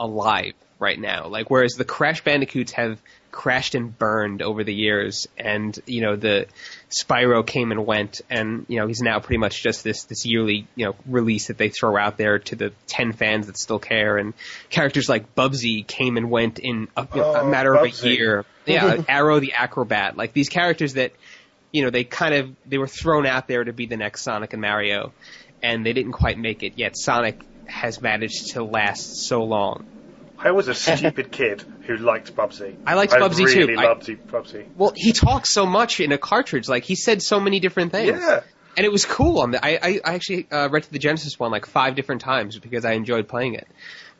alive 0.00 0.54
right 0.82 0.98
now. 0.98 1.28
Like 1.28 1.48
whereas 1.48 1.74
the 1.74 1.84
Crash 1.84 2.22
Bandicoots 2.24 2.72
have 2.72 3.00
crashed 3.30 3.74
and 3.74 3.96
burned 3.96 4.42
over 4.42 4.64
the 4.64 4.74
years, 4.74 5.28
and 5.38 5.78
you 5.86 6.02
know 6.02 6.16
the 6.16 6.46
Spyro 6.90 7.46
came 7.46 7.70
and 7.70 7.86
went, 7.86 8.20
and 8.28 8.66
you 8.68 8.80
know 8.80 8.88
he's 8.88 9.00
now 9.00 9.20
pretty 9.20 9.38
much 9.38 9.62
just 9.62 9.84
this 9.84 10.04
this 10.04 10.26
yearly 10.26 10.66
you 10.74 10.86
know 10.86 10.96
release 11.06 11.46
that 11.46 11.56
they 11.56 11.68
throw 11.68 11.96
out 11.96 12.18
there 12.18 12.40
to 12.40 12.56
the 12.56 12.72
ten 12.88 13.12
fans 13.12 13.46
that 13.46 13.56
still 13.56 13.78
care, 13.78 14.18
and 14.18 14.34
characters 14.68 15.08
like 15.08 15.34
Bubsy 15.34 15.86
came 15.86 16.16
and 16.16 16.30
went 16.30 16.58
in 16.58 16.88
a, 16.96 17.06
you 17.14 17.20
know, 17.20 17.34
a 17.34 17.40
Oh, 17.42 17.48
matter 17.48 17.74
of 17.74 17.84
a 17.84 17.90
year. 18.08 18.44
Yeah, 18.66 19.02
Aero 19.08 19.40
the 19.40 19.54
Acro-Bat, 19.54 20.16
like 20.16 20.32
these 20.32 20.48
characters 20.48 20.94
that 20.94 21.12
you 21.72 21.82
know 21.82 21.90
they 21.90 22.04
kind 22.04 22.34
of 22.34 22.54
they 22.66 22.78
were 22.78 22.86
thrown 22.86 23.26
out 23.26 23.48
there 23.48 23.64
to 23.64 23.72
be 23.72 23.86
the 23.86 23.96
next 23.96 24.22
Sonic 24.22 24.52
and 24.52 24.62
Mario, 24.62 25.12
and 25.62 25.84
they 25.84 25.92
didn't 25.92 26.12
quite 26.12 26.38
make 26.38 26.62
it. 26.62 26.74
Yet 26.76 26.96
Sonic 26.96 27.40
has 27.66 28.00
managed 28.00 28.52
to 28.52 28.62
last 28.62 29.26
so 29.26 29.44
long. 29.44 29.86
I 30.38 30.50
was 30.50 30.68
a 30.68 30.74
stupid 30.74 31.30
kid 31.32 31.62
who 31.86 31.96
liked 31.96 32.34
Bubsy. 32.34 32.76
I 32.84 32.94
liked 32.94 33.12
Bubsy 33.12 33.50
too. 33.52 33.60
really 33.60 33.76
I- 33.76 33.84
loved 33.84 34.06
Bubsy. 34.06 34.66
Well, 34.76 34.92
he 34.94 35.12
talks 35.12 35.50
so 35.54 35.66
much 35.66 36.00
in 36.00 36.12
a 36.12 36.18
cartridge. 36.18 36.68
Like 36.68 36.84
he 36.84 36.96
said 36.96 37.22
so 37.22 37.40
many 37.40 37.60
different 37.60 37.92
things. 37.92 38.18
Yeah. 38.20 38.40
And 38.76 38.86
it 38.86 38.90
was 38.90 39.04
cool. 39.04 39.40
On 39.40 39.50
the, 39.50 39.64
I, 39.64 39.78
I, 39.82 40.00
I 40.02 40.14
actually 40.14 40.50
uh, 40.50 40.68
rented 40.70 40.92
the 40.92 40.98
Genesis 40.98 41.38
one 41.38 41.50
like 41.50 41.66
five 41.66 41.94
different 41.94 42.22
times 42.22 42.58
because 42.58 42.86
I 42.86 42.92
enjoyed 42.92 43.28
playing 43.28 43.54
it. 43.54 43.68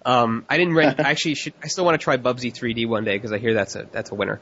Um, 0.04 0.44
I 0.48 0.58
didn't 0.58 0.74
rent. 0.74 0.98
Actually, 1.00 1.36
should, 1.36 1.54
I 1.62 1.68
still 1.68 1.84
want 1.84 1.98
to 1.98 2.02
try 2.02 2.16
Bubsy 2.16 2.52
3D 2.52 2.88
one 2.88 3.04
day 3.04 3.16
because 3.16 3.32
I 3.32 3.38
hear 3.38 3.54
that's 3.54 3.76
a 3.76 3.86
that's 3.90 4.10
a 4.10 4.14
winner. 4.14 4.40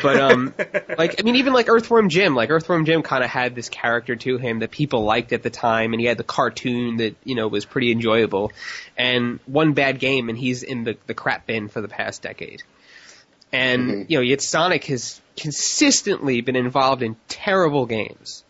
But 0.00 0.20
um, 0.20 0.54
like 0.98 1.20
I 1.20 1.22
mean, 1.22 1.36
even 1.36 1.52
like 1.52 1.68
Earthworm 1.68 2.08
Jim, 2.08 2.34
like 2.34 2.50
Earthworm 2.50 2.84
Jim 2.84 3.02
kind 3.02 3.22
of 3.22 3.30
had 3.30 3.54
this 3.54 3.68
character 3.68 4.16
to 4.16 4.38
him 4.38 4.60
that 4.60 4.70
people 4.70 5.04
liked 5.04 5.32
at 5.32 5.42
the 5.42 5.50
time, 5.50 5.92
and 5.92 6.00
he 6.00 6.06
had 6.06 6.18
the 6.18 6.24
cartoon 6.24 6.96
that 6.98 7.16
you 7.24 7.34
know 7.34 7.48
was 7.48 7.64
pretty 7.64 7.92
enjoyable. 7.92 8.52
And 8.96 9.40
one 9.46 9.74
bad 9.74 9.98
game, 9.98 10.28
and 10.28 10.38
he's 10.38 10.62
in 10.62 10.84
the 10.84 10.96
the 11.06 11.14
crap 11.14 11.46
bin 11.46 11.68
for 11.68 11.80
the 11.80 11.88
past 11.88 12.22
decade. 12.22 12.62
And 13.52 14.06
you 14.08 14.18
know, 14.18 14.22
yet 14.22 14.42
Sonic 14.42 14.84
has 14.86 15.20
consistently 15.36 16.40
been 16.40 16.56
involved 16.56 17.02
in 17.02 17.16
terrible 17.28 17.86
games, 17.86 18.42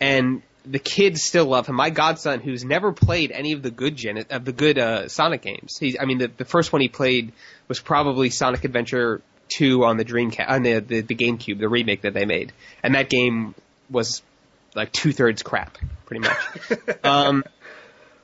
and 0.00 0.42
the 0.64 0.78
kids 0.78 1.22
still 1.22 1.46
love 1.46 1.66
him. 1.66 1.76
My 1.76 1.90
godson, 1.90 2.40
who's 2.40 2.64
never 2.64 2.92
played 2.92 3.30
any 3.30 3.52
of 3.52 3.62
the 3.62 3.70
good 3.70 3.96
gen 3.96 4.24
of 4.30 4.44
the 4.44 4.52
good 4.52 4.78
uh, 4.78 5.08
Sonic 5.08 5.42
games, 5.42 5.76
he's 5.78 5.96
I 6.00 6.04
mean, 6.04 6.18
the 6.18 6.28
the 6.28 6.44
first 6.44 6.72
one 6.72 6.80
he 6.80 6.88
played 6.88 7.32
was 7.68 7.80
probably 7.80 8.30
Sonic 8.30 8.64
Adventure 8.64 9.20
two 9.48 9.84
on 9.84 9.96
the 9.96 10.04
Dreamcast 10.04 10.48
on 10.48 10.62
the, 10.62 10.78
the 10.80 11.00
the 11.02 11.14
GameCube, 11.14 11.58
the 11.58 11.68
remake 11.68 12.02
that 12.02 12.14
they 12.14 12.24
made, 12.24 12.52
and 12.82 12.94
that 12.94 13.10
game 13.10 13.54
was 13.90 14.22
like 14.74 14.92
two 14.92 15.12
thirds 15.12 15.42
crap, 15.42 15.78
pretty 16.06 16.26
much. 16.26 17.04
um, 17.04 17.44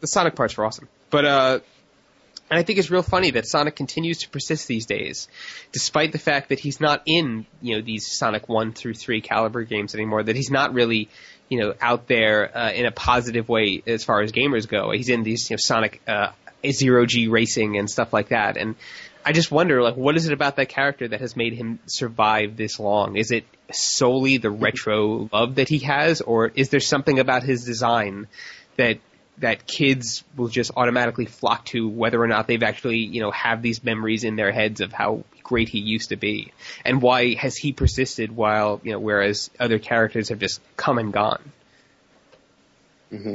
the 0.01 0.07
Sonic 0.07 0.35
parts 0.35 0.57
were 0.57 0.65
awesome, 0.65 0.89
but 1.11 1.25
uh, 1.25 1.61
and 2.51 2.59
I 2.59 2.65
think 2.65 2.81
it's 2.81 2.91
real 2.91 3.05
funny 3.05 3.31
that 3.33 3.47
Sonic 3.47 3.77
continues 3.77 4.19
to 4.19 4.29
persist 4.29 4.67
these 4.67 4.85
days, 4.85 5.29
despite 5.71 6.11
the 6.11 6.19
fact 6.19 6.49
that 6.49 6.59
he's 6.59 6.81
not 6.81 7.03
in, 7.07 7.47
you 7.63 7.77
know, 7.77 7.83
these 7.83 8.11
Sonic 8.11 8.49
1 8.49 8.73
through 8.73 8.95
3 8.95 9.21
caliber 9.21 9.63
games 9.63 9.95
anymore, 9.95 10.25
that 10.25 10.35
he's 10.35 10.51
not 10.51 10.75
really, 10.75 11.09
you 11.51 11.61
know, 11.61 11.75
out 11.81 12.07
there 12.07 12.57
uh, 12.57 12.73
in 12.73 12.87
a 12.87 12.93
positive 12.93 13.49
way 13.49 13.83
as 13.87 14.05
far 14.05 14.23
as 14.23 14.33
gamers 14.33 14.67
go. 14.67 14.93
He's 14.93 15.11
in 15.11 15.25
these, 15.25 15.51
you 15.51 15.55
know, 15.55 15.59
Sonic 15.59 16.01
uh, 16.07 16.31
Zero 16.71 17.05
G 17.05 17.29
racing 17.29 17.77
and 17.77 17.91
stuff 17.91 18.13
like 18.13 18.29
that. 18.29 18.57
And 18.57 18.77
I 19.25 19.33
just 19.33 19.51
wonder, 19.51 19.83
like, 19.83 19.97
what 19.97 20.17
is 20.17 20.27
it 20.27 20.33
about 20.33 20.57
that 20.57 20.69
character 20.69 21.09
that 21.09 21.21
has 21.21 21.37
made 21.37 21.53
him 21.53 21.81
survive 21.87 22.57
this 22.57 22.81
long? 22.81 23.17
Is 23.17 23.33
it 23.33 23.45
solely 23.73 24.39
the 24.39 24.51
retro 24.51 25.29
love 25.33 25.57
that 25.57 25.69
he 25.69 25.81
has, 25.81 26.21
or 26.21 26.47
is 26.49 26.71
there 26.71 26.81
something 26.81 27.19
about 27.19 27.43
his 27.43 27.65
design 27.65 28.29
that 28.77 28.99
that 29.39 29.67
kids 29.67 30.23
will 30.37 30.49
just 30.49 30.71
automatically 30.77 31.25
flock 31.25 31.65
to 31.65 31.89
whether 31.89 32.21
or 32.21 32.27
not 32.27 32.47
they've 32.47 32.63
actually, 32.63 32.99
you 32.99 33.21
know, 33.21 33.31
have 33.31 33.63
these 33.63 33.83
memories 33.83 34.23
in 34.23 34.37
their 34.37 34.53
heads 34.53 34.81
of 34.81 34.93
how 34.93 35.25
great 35.51 35.69
he 35.69 35.81
used 35.81 36.11
to 36.11 36.17
be. 36.17 36.53
And 36.85 37.03
why 37.03 37.35
has 37.35 37.57
he 37.57 37.73
persisted 37.73 38.31
while, 38.31 38.81
you 38.85 38.93
know, 38.93 39.01
whereas 39.01 39.51
other 39.59 39.81
characters 39.81 40.29
have 40.29 40.39
just 40.39 40.61
come 40.77 40.99
and 40.99 41.13
gone. 41.13 41.43
hmm 43.11 43.35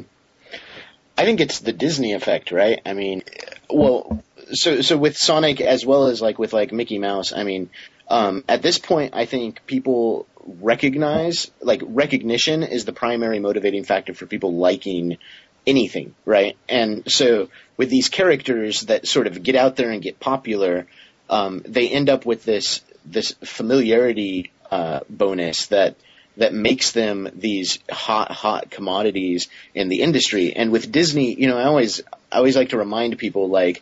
I 1.17 1.23
think 1.23 1.39
it's 1.41 1.59
the 1.59 1.73
Disney 1.73 2.13
effect, 2.13 2.51
right? 2.51 2.79
I 2.85 2.93
mean, 2.93 3.23
well, 3.69 4.23
so 4.51 4.81
so 4.81 4.97
with 4.97 5.17
Sonic 5.17 5.61
as 5.61 5.85
well 5.85 6.07
as 6.07 6.21
like 6.21 6.39
with 6.39 6.53
like 6.53 6.71
Mickey 6.71 6.99
Mouse, 6.99 7.31
I 7.33 7.43
mean, 7.43 7.69
um, 8.09 8.43
at 8.47 8.61
this 8.61 8.77
point, 8.79 9.13
I 9.15 9.25
think 9.25 9.65
people 9.65 10.27
recognize 10.45 11.51
like 11.61 11.81
recognition 11.85 12.63
is 12.63 12.85
the 12.85 12.93
primary 12.93 13.39
motivating 13.39 13.83
factor 13.83 14.13
for 14.13 14.25
people 14.25 14.53
liking 14.55 15.17
anything, 15.65 16.15
right? 16.25 16.57
And 16.69 17.09
so 17.11 17.49
with 17.77 17.89
these 17.89 18.09
characters 18.09 18.81
that 18.81 19.07
sort 19.07 19.27
of 19.27 19.41
get 19.41 19.55
out 19.55 19.75
there 19.75 19.91
and 19.91 20.01
get 20.01 20.19
popular, 20.19 20.85
um, 21.30 21.61
they 21.65 21.89
end 21.89 22.10
up 22.10 22.26
with 22.26 22.43
this 22.45 22.81
this 23.06 23.35
familiarity 23.43 24.52
uh, 24.72 25.02
bonus 25.10 25.68
that 25.68 25.95
that 26.38 26.53
makes 26.53 26.91
them 26.91 27.30
these 27.34 27.80
hot 27.89 28.31
hot 28.31 28.69
commodities 28.69 29.47
in 29.73 29.89
the 29.89 30.02
industry. 30.02 30.53
And 30.53 30.72
with 30.72 30.91
Disney, 30.91 31.34
you 31.34 31.47
know, 31.47 31.57
I 31.57 31.65
always 31.65 32.02
I 32.31 32.38
always 32.38 32.56
like 32.56 32.69
to 32.69 32.77
remind 32.77 33.18
people 33.18 33.49
like 33.49 33.81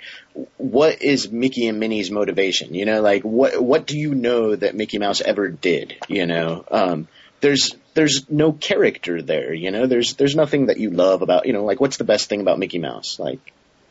what 0.57 1.01
is 1.01 1.31
Mickey 1.31 1.67
and 1.67 1.79
Minnie's 1.79 2.11
motivation? 2.11 2.73
You 2.75 2.85
know, 2.85 3.01
like 3.01 3.23
what 3.23 3.61
what 3.61 3.87
do 3.87 3.97
you 3.97 4.13
know 4.13 4.55
that 4.55 4.75
Mickey 4.75 4.99
Mouse 4.99 5.21
ever 5.21 5.49
did? 5.49 5.95
You 6.07 6.25
know, 6.25 6.63
um, 6.69 7.07
there's 7.41 7.75
there's 7.93 8.29
no 8.29 8.51
character 8.51 9.21
there. 9.21 9.53
You 9.53 9.71
know, 9.71 9.87
there's 9.87 10.13
there's 10.15 10.35
nothing 10.35 10.67
that 10.67 10.77
you 10.77 10.89
love 10.91 11.21
about. 11.21 11.45
You 11.45 11.53
know, 11.53 11.65
like 11.65 11.79
what's 11.79 11.97
the 11.97 12.03
best 12.03 12.29
thing 12.29 12.41
about 12.41 12.59
Mickey 12.59 12.79
Mouse? 12.79 13.19
Like, 13.19 13.39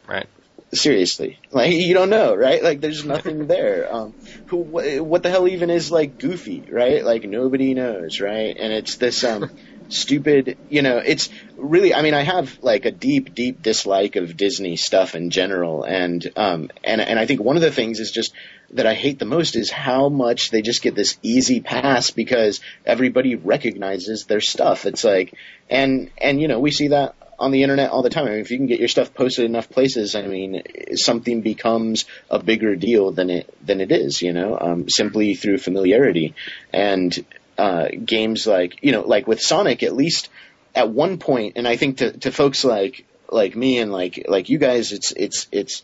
right? 0.06 0.28
Seriously, 0.74 1.38
like 1.50 1.70
you 1.72 1.92
don't 1.92 2.08
know, 2.08 2.34
right? 2.34 2.62
Like 2.62 2.80
there's 2.80 3.04
nothing 3.04 3.46
there. 3.46 3.92
Um, 3.94 4.14
who 4.46 4.64
wh- 4.64 5.04
what 5.04 5.22
the 5.22 5.28
hell 5.28 5.46
even 5.46 5.68
is 5.68 5.90
like 5.90 6.16
Goofy, 6.18 6.64
right? 6.70 7.04
Like 7.04 7.24
nobody 7.24 7.74
knows, 7.74 8.20
right? 8.20 8.56
And 8.58 8.72
it's 8.72 8.96
this 8.96 9.22
um 9.22 9.50
stupid, 9.88 10.56
you 10.70 10.80
know, 10.80 10.96
it's 10.96 11.28
really 11.58 11.94
I 11.94 12.00
mean 12.00 12.14
I 12.14 12.22
have 12.22 12.56
like 12.62 12.86
a 12.86 12.90
deep 12.90 13.34
deep 13.34 13.60
dislike 13.60 14.16
of 14.16 14.34
Disney 14.34 14.76
stuff 14.76 15.14
in 15.14 15.28
general 15.28 15.82
and 15.84 16.26
um 16.36 16.70
and 16.82 17.02
and 17.02 17.18
I 17.18 17.26
think 17.26 17.42
one 17.42 17.56
of 17.56 17.62
the 17.62 17.70
things 17.70 18.00
is 18.00 18.10
just 18.10 18.32
that 18.70 18.86
I 18.86 18.94
hate 18.94 19.18
the 19.18 19.26
most 19.26 19.56
is 19.56 19.70
how 19.70 20.08
much 20.08 20.50
they 20.50 20.62
just 20.62 20.80
get 20.80 20.94
this 20.94 21.18
easy 21.22 21.60
pass 21.60 22.10
because 22.10 22.60
everybody 22.86 23.34
recognizes 23.34 24.24
their 24.24 24.40
stuff. 24.40 24.86
It's 24.86 25.04
like 25.04 25.34
and 25.68 26.10
and 26.16 26.40
you 26.40 26.48
know, 26.48 26.60
we 26.60 26.70
see 26.70 26.88
that 26.88 27.14
on 27.42 27.50
the 27.50 27.64
internet 27.64 27.90
all 27.90 28.02
the 28.02 28.10
time. 28.10 28.26
I 28.26 28.30
mean, 28.30 28.38
if 28.38 28.52
you 28.52 28.56
can 28.56 28.68
get 28.68 28.78
your 28.78 28.88
stuff 28.88 29.12
posted 29.12 29.44
enough 29.44 29.68
places, 29.68 30.14
I 30.14 30.22
mean, 30.22 30.62
something 30.94 31.40
becomes 31.40 32.04
a 32.30 32.38
bigger 32.38 32.76
deal 32.76 33.10
than 33.10 33.30
it 33.30 33.52
than 33.66 33.80
it 33.80 33.90
is. 33.90 34.22
You 34.22 34.32
know, 34.32 34.56
um, 34.58 34.88
simply 34.88 35.34
through 35.34 35.58
familiarity 35.58 36.34
and 36.72 37.12
uh, 37.58 37.88
games 38.04 38.46
like 38.46 38.78
you 38.82 38.92
know, 38.92 39.02
like 39.02 39.26
with 39.26 39.40
Sonic, 39.40 39.82
at 39.82 39.92
least 39.92 40.28
at 40.74 40.88
one 40.88 41.18
point, 41.18 41.54
and 41.56 41.66
I 41.66 41.76
think 41.76 41.98
to 41.98 42.16
to 42.18 42.30
folks 42.30 42.64
like 42.64 43.04
like 43.28 43.56
me 43.56 43.78
and 43.78 43.90
like 43.90 44.24
like 44.28 44.48
you 44.48 44.58
guys, 44.58 44.92
it's 44.92 45.12
it's 45.12 45.48
it's 45.50 45.82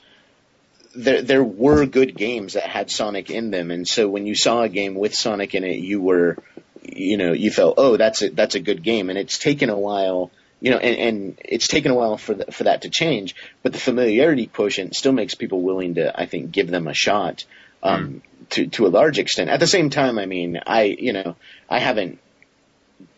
there 0.94 1.22
there 1.22 1.44
were 1.44 1.86
good 1.86 2.16
games 2.16 2.52
that 2.52 2.64
had 2.64 2.88
Sonic 2.88 3.30
in 3.30 3.50
them, 3.50 3.72
and 3.72 3.86
so 3.86 4.08
when 4.08 4.26
you 4.26 4.36
saw 4.36 4.62
a 4.62 4.68
game 4.68 4.94
with 4.94 5.12
Sonic 5.12 5.56
in 5.56 5.64
it, 5.64 5.80
you 5.80 6.00
were 6.00 6.38
you 6.84 7.16
know 7.16 7.32
you 7.32 7.50
felt 7.50 7.74
oh 7.78 7.96
that's 7.96 8.22
a 8.22 8.30
that's 8.30 8.54
a 8.54 8.60
good 8.60 8.84
game, 8.84 9.10
and 9.10 9.18
it's 9.18 9.38
taken 9.38 9.70
a 9.70 9.78
while 9.78 10.30
you 10.60 10.70
know, 10.70 10.78
and, 10.78 10.96
and 10.98 11.38
it's 11.44 11.68
taken 11.68 11.90
a 11.90 11.94
while 11.94 12.16
for 12.16 12.34
the, 12.34 12.50
for 12.50 12.64
that 12.64 12.82
to 12.82 12.90
change, 12.90 13.34
but 13.62 13.72
the 13.72 13.78
familiarity 13.78 14.46
quotient 14.46 14.94
still 14.94 15.12
makes 15.12 15.34
people 15.34 15.60
willing 15.60 15.94
to, 15.94 16.18
I 16.18 16.26
think, 16.26 16.50
give 16.50 16.68
them 16.68 16.88
a 16.88 16.94
shot, 16.94 17.44
um, 17.82 18.22
mm. 18.22 18.48
to, 18.50 18.66
to 18.68 18.86
a 18.86 18.88
large 18.88 19.18
extent. 19.18 19.50
At 19.50 19.60
the 19.60 19.66
same 19.66 19.90
time, 19.90 20.18
I 20.18 20.26
mean, 20.26 20.60
I, 20.66 20.82
you 20.84 21.12
know, 21.12 21.36
I 21.68 21.78
haven't 21.78 22.18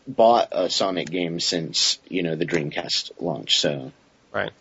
bought 0.06 0.48
a 0.52 0.68
Sonic 0.68 1.08
game 1.08 1.40
since, 1.40 1.98
you 2.08 2.22
know, 2.22 2.36
the 2.36 2.46
Dreamcast 2.46 3.12
launch, 3.20 3.58
so. 3.58 3.92
Right. 4.32 4.52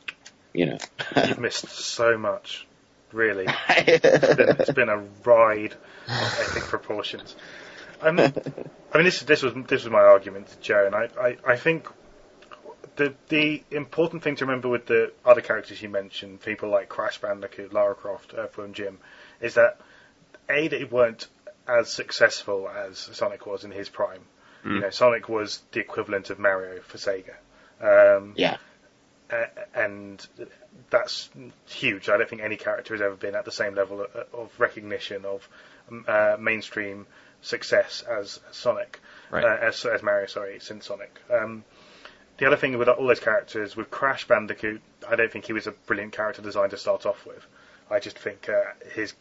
You 0.54 0.68
know. 0.68 0.78
You've 1.16 1.40
missed 1.40 1.68
so 1.70 2.18
much, 2.18 2.66
really. 3.12 3.46
it's, 3.70 4.36
been, 4.36 4.50
it's 4.50 4.72
been 4.72 4.90
a 4.90 5.04
ride 5.26 5.74
of 6.08 6.48
epic 6.50 6.64
proportions. 6.64 7.36
Um, 8.02 8.18
I 8.20 8.98
mean, 8.98 9.04
this, 9.04 9.20
this 9.24 9.44
was, 9.44 9.54
this 9.68 9.84
was 9.84 9.92
my 9.92 10.00
argument 10.00 10.48
to 10.48 10.60
Joe, 10.62 10.86
and 10.86 10.96
I, 10.96 11.10
I, 11.20 11.38
I 11.46 11.56
think 11.58 11.90
the 13.00 13.14
the 13.30 13.64
important 13.72 14.22
thing 14.22 14.36
to 14.36 14.46
remember 14.46 14.68
with 14.68 14.86
the 14.86 15.14
other 15.26 15.42
characters 15.42 15.82
you 15.82 15.90
mentioned, 15.90 16.42
people 16.42 16.70
like 16.70 16.90
Crash 16.90 17.20
Bandicoot, 17.20 17.74
Lara 17.74 17.96
Croft, 17.96 18.34
Earthworm 18.38 18.74
Jim, 18.74 19.00
is 19.42 19.56
that 19.56 19.80
a 20.50 20.68
they 20.68 20.84
weren't 20.84 21.28
as 21.68 21.92
successful 21.92 22.70
as 22.70 22.98
Sonic 22.98 23.46
was 23.46 23.64
in 23.64 23.72
his 23.72 23.90
prime. 23.90 24.22
Mm. 24.66 24.76
You 24.76 24.80
know, 24.82 24.90
Sonic 24.90 25.30
was 25.30 25.62
the 25.72 25.80
equivalent 25.80 26.30
of 26.30 26.40
Mario 26.40 26.82
for 26.82 26.98
Sega. 26.98 27.36
Um, 27.82 28.34
yeah. 28.36 28.58
Uh, 29.32 29.46
and 29.74 30.28
that's 30.90 31.30
huge. 31.68 32.10
I 32.10 32.18
don't 32.18 32.30
think 32.30 32.42
any 32.42 32.58
character 32.58 32.94
has 32.96 33.02
ever 33.02 33.16
been 33.16 33.36
at 33.36 33.46
the 33.46 33.52
same 33.52 33.76
level 33.76 34.02
of, 34.02 34.10
of 34.34 34.60
recognition 34.60 35.24
of 35.24 35.48
uh, 36.08 36.36
mainstream 36.40 37.06
success 37.42 38.02
as 38.02 38.40
Sonic, 38.52 39.00
right. 39.30 39.46
uh, 39.46 39.68
as, 39.68 39.86
as 39.86 40.04
Mario. 40.04 40.26
Sorry, 40.26 40.60
since 40.60 40.88
Sonic. 40.88 41.16
Um, 41.32 41.64
the 42.40 42.46
other 42.46 42.56
thing 42.56 42.78
with 42.78 42.88
all 42.88 43.06
those 43.06 43.20
characters, 43.20 43.76
with 43.76 43.92
Crash 43.92 44.26
Bandicoot, 44.28 44.82
I 45.08 45.16
don't 45.16 45.32
think 45.32 45.46
he 45.46 45.54
was 45.54 45.68
a 45.68 45.72
brilliant 45.72 46.14
character 46.14 46.42
design 46.42 46.70
to 46.70 46.78
start 46.78 47.06
off 47.06 47.26
with. 47.26 47.46
I 47.92 48.00
just 48.00 48.18
think 48.18 48.48
uh, 48.48 48.62
his 48.94 49.14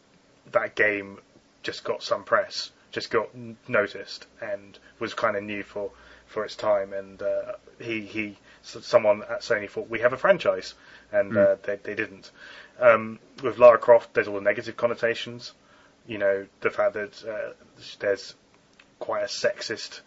that 0.52 0.74
game 0.76 1.18
just 1.62 1.82
got 1.84 2.02
some 2.02 2.22
press, 2.24 2.70
just 2.92 3.10
got 3.10 3.28
n- 3.34 3.56
noticed, 3.66 4.26
and 4.40 4.78
was 5.00 5.14
kind 5.14 5.36
of 5.36 5.42
new 5.42 5.64
for 5.64 5.90
for 6.26 6.44
its 6.44 6.54
time. 6.54 6.92
And 6.92 7.20
uh, 7.20 7.52
he 7.80 8.02
he 8.02 8.36
someone 8.62 9.22
at 9.22 9.40
Sony 9.40 9.68
thought 9.68 9.88
we 9.90 10.00
have 10.00 10.12
a 10.12 10.16
franchise, 10.16 10.74
and 11.10 11.36
uh, 11.36 11.56
they 11.64 11.76
they 11.76 11.94
didn't. 11.96 12.30
Um, 12.78 13.18
with 13.42 13.58
Lara 13.58 13.78
Croft, 13.78 14.14
there's 14.14 14.28
all 14.28 14.34
the 14.34 14.40
negative 14.40 14.76
connotations. 14.76 15.52
You 16.06 16.18
know, 16.18 16.46
the 16.60 16.70
fact 16.70 16.94
that 16.94 17.24
uh, 17.24 17.52
there's 17.98 18.34
quite 19.00 19.24
a 19.24 19.26
sexist 19.26 20.00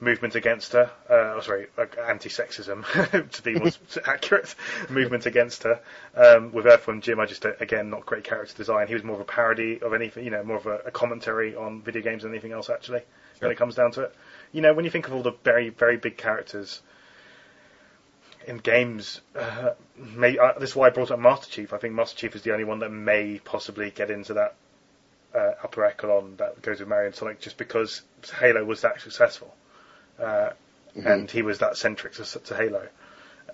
movement 0.00 0.34
against 0.34 0.72
her. 0.72 0.90
Uh, 1.08 1.34
oh, 1.36 1.40
sorry, 1.40 1.66
anti-sexism 1.78 3.30
to 3.30 3.42
be 3.42 3.54
more 3.54 3.70
accurate. 4.06 4.54
movement 4.90 5.26
against 5.26 5.62
her. 5.64 5.80
Um, 6.14 6.52
with 6.52 6.66
Earthworm 6.66 7.00
Jim, 7.00 7.20
I 7.20 7.26
just 7.26 7.44
uh, 7.46 7.52
again 7.60 7.90
not 7.90 8.06
great 8.06 8.24
character 8.24 8.54
design. 8.56 8.88
He 8.88 8.94
was 8.94 9.04
more 9.04 9.14
of 9.16 9.20
a 9.20 9.24
parody 9.24 9.80
of 9.80 9.94
anything, 9.94 10.24
you 10.24 10.30
know, 10.30 10.42
more 10.42 10.56
of 10.56 10.66
a, 10.66 10.78
a 10.86 10.90
commentary 10.90 11.54
on 11.56 11.82
video 11.82 12.02
games 12.02 12.22
than 12.22 12.32
anything 12.32 12.52
else. 12.52 12.70
Actually, 12.70 13.02
when 13.38 13.50
it 13.50 13.56
comes 13.56 13.74
down 13.74 13.92
to 13.92 14.02
it, 14.02 14.14
you 14.52 14.60
know, 14.60 14.74
when 14.74 14.84
you 14.84 14.90
think 14.90 15.06
of 15.08 15.14
all 15.14 15.22
the 15.22 15.34
very 15.44 15.70
very 15.70 15.96
big 15.96 16.16
characters 16.16 16.82
in 18.46 18.58
games, 18.58 19.20
uh, 19.34 19.70
may, 19.96 20.38
uh, 20.38 20.52
this 20.58 20.70
is 20.70 20.76
why 20.76 20.86
I 20.86 20.90
brought 20.90 21.10
up 21.10 21.18
Master 21.18 21.50
Chief. 21.50 21.72
I 21.72 21.78
think 21.78 21.94
Master 21.94 22.16
Chief 22.16 22.36
is 22.36 22.42
the 22.42 22.52
only 22.52 22.64
one 22.64 22.78
that 22.78 22.90
may 22.90 23.40
possibly 23.44 23.90
get 23.90 24.10
into 24.10 24.34
that 24.34 24.54
uh, 25.34 25.52
upper 25.62 25.84
echelon 25.84 26.36
that 26.36 26.62
goes 26.62 26.80
with 26.80 26.88
Mario 26.88 27.06
and 27.06 27.14
Sonic, 27.14 27.40
just 27.40 27.56
because 27.58 28.02
Halo 28.38 28.64
was 28.64 28.82
that 28.82 29.00
successful, 29.00 29.54
uh, 30.18 30.50
and 31.04 31.30
he 31.30 31.42
was 31.42 31.58
that 31.58 31.76
centric 31.76 32.14
to, 32.14 32.24
to 32.24 32.56
Halo. 32.56 32.88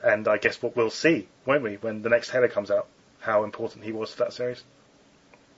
And 0.03 0.27
I 0.27 0.39
guess 0.39 0.61
what 0.61 0.77
we'll 0.77 0.91
see, 0.91 1.29
won't 1.47 1.63
we, 1.63 1.75
when 1.75 2.03
the 2.03 2.09
next 2.09 2.31
Halo 2.31 2.49
comes 2.49 2.71
out, 2.71 2.89
how 3.21 3.45
important 3.45 3.85
he 3.85 3.93
was 3.93 4.13
to 4.13 4.19
that 4.19 4.33
series. 4.33 4.63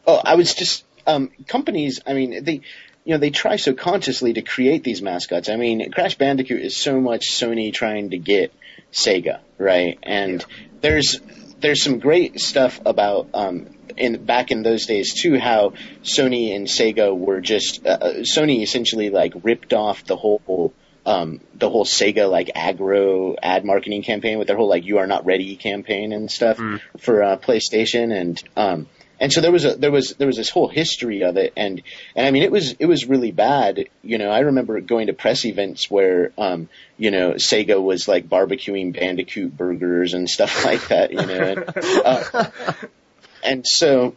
Oh, 0.07 0.21
I 0.23 0.35
was 0.35 0.55
just 0.55 0.85
um, 1.07 1.31
companies. 1.47 2.01
I 2.07 2.13
mean, 2.13 2.45
they 2.45 2.61
you 3.05 3.13
know 3.13 3.19
they 3.19 3.31
try 3.31 3.57
so 3.57 3.73
consciously 3.73 4.35
to 4.35 4.43
create 4.43 4.85
these 4.85 5.01
mascots. 5.01 5.49
I 5.49 5.57
mean, 5.57 5.91
Crash 5.91 6.17
Bandicoot 6.17 6.61
is 6.61 6.77
so 6.77 7.01
much 7.01 7.31
Sony 7.31 7.73
trying 7.73 8.11
to 8.11 8.19
get 8.19 8.53
Sega, 8.93 9.41
right? 9.59 9.99
And 10.03 10.45
there's 10.83 11.21
there's 11.61 11.83
some 11.83 11.99
great 11.99 12.41
stuff 12.41 12.81
about 12.85 13.31
um, 13.33 13.69
in 13.97 14.25
back 14.25 14.51
in 14.51 14.63
those 14.63 14.87
days 14.87 15.15
too, 15.15 15.39
how 15.39 15.73
Sony 16.03 16.55
and 16.55 16.67
Sega 16.67 17.17
were 17.17 17.41
just 17.41 17.87
uh, 17.87 17.99
Sony 18.21 18.63
essentially 18.63 19.11
like 19.11 19.33
ripped 19.43 19.73
off 19.73 20.05
the 20.05 20.17
whole. 20.17 20.75
Um, 21.07 21.41
the 21.55 21.69
whole 21.69 21.85
Sega 21.85 22.31
like 22.31 22.49
aggro 22.57 23.37
ad 23.43 23.65
marketing 23.65 24.03
campaign 24.03 24.39
with 24.39 24.49
their 24.49 24.57
whole 24.57 24.69
like 24.69 24.85
"You 24.85 24.99
Are 24.99 25.07
Not 25.07 25.27
Ready" 25.27 25.57
campaign 25.57 26.13
and 26.13 26.31
stuff 26.31 26.59
for 26.99 27.23
uh, 27.23 27.37
PlayStation, 27.37 28.13
and 28.19 28.43
um, 28.57 28.87
and 29.21 29.33
so 29.33 29.41
there 29.41 29.53
was 29.53 29.65
a 29.65 29.77
there 29.77 29.93
was 29.93 30.15
there 30.19 30.27
was 30.27 30.37
this 30.37 30.51
whole 30.51 30.69
history 30.69 31.23
of 31.23 31.37
it, 31.37 31.53
and 31.57 31.83
and 32.17 32.27
I 32.27 32.31
mean 32.31 32.43
it 32.43 32.51
was 32.51 32.73
it 32.79 32.87
was 32.87 33.07
really 33.07 33.31
bad. 33.31 33.89
You 34.03 34.19
know, 34.19 34.29
I 34.29 34.41
remember 34.41 34.81
going 34.81 35.07
to 35.07 35.13
press 35.13 35.45
events 35.45 35.91
where 35.91 36.33
um, 36.37 36.69
you 36.97 37.11
know 37.11 37.33
Sega 37.33 37.81
was 37.83 38.09
like 38.09 38.29
barbecuing 38.29 38.93
Bandicoot 38.93 39.57
burgers 39.57 40.15
and 40.15 40.29
stuff 40.29 40.65
like 40.67 40.89
that. 40.89 41.13
You 41.13 41.27
know, 41.27 41.35
and, 41.35 41.65
uh, 42.05 42.51
and 43.45 43.67
so 43.67 44.17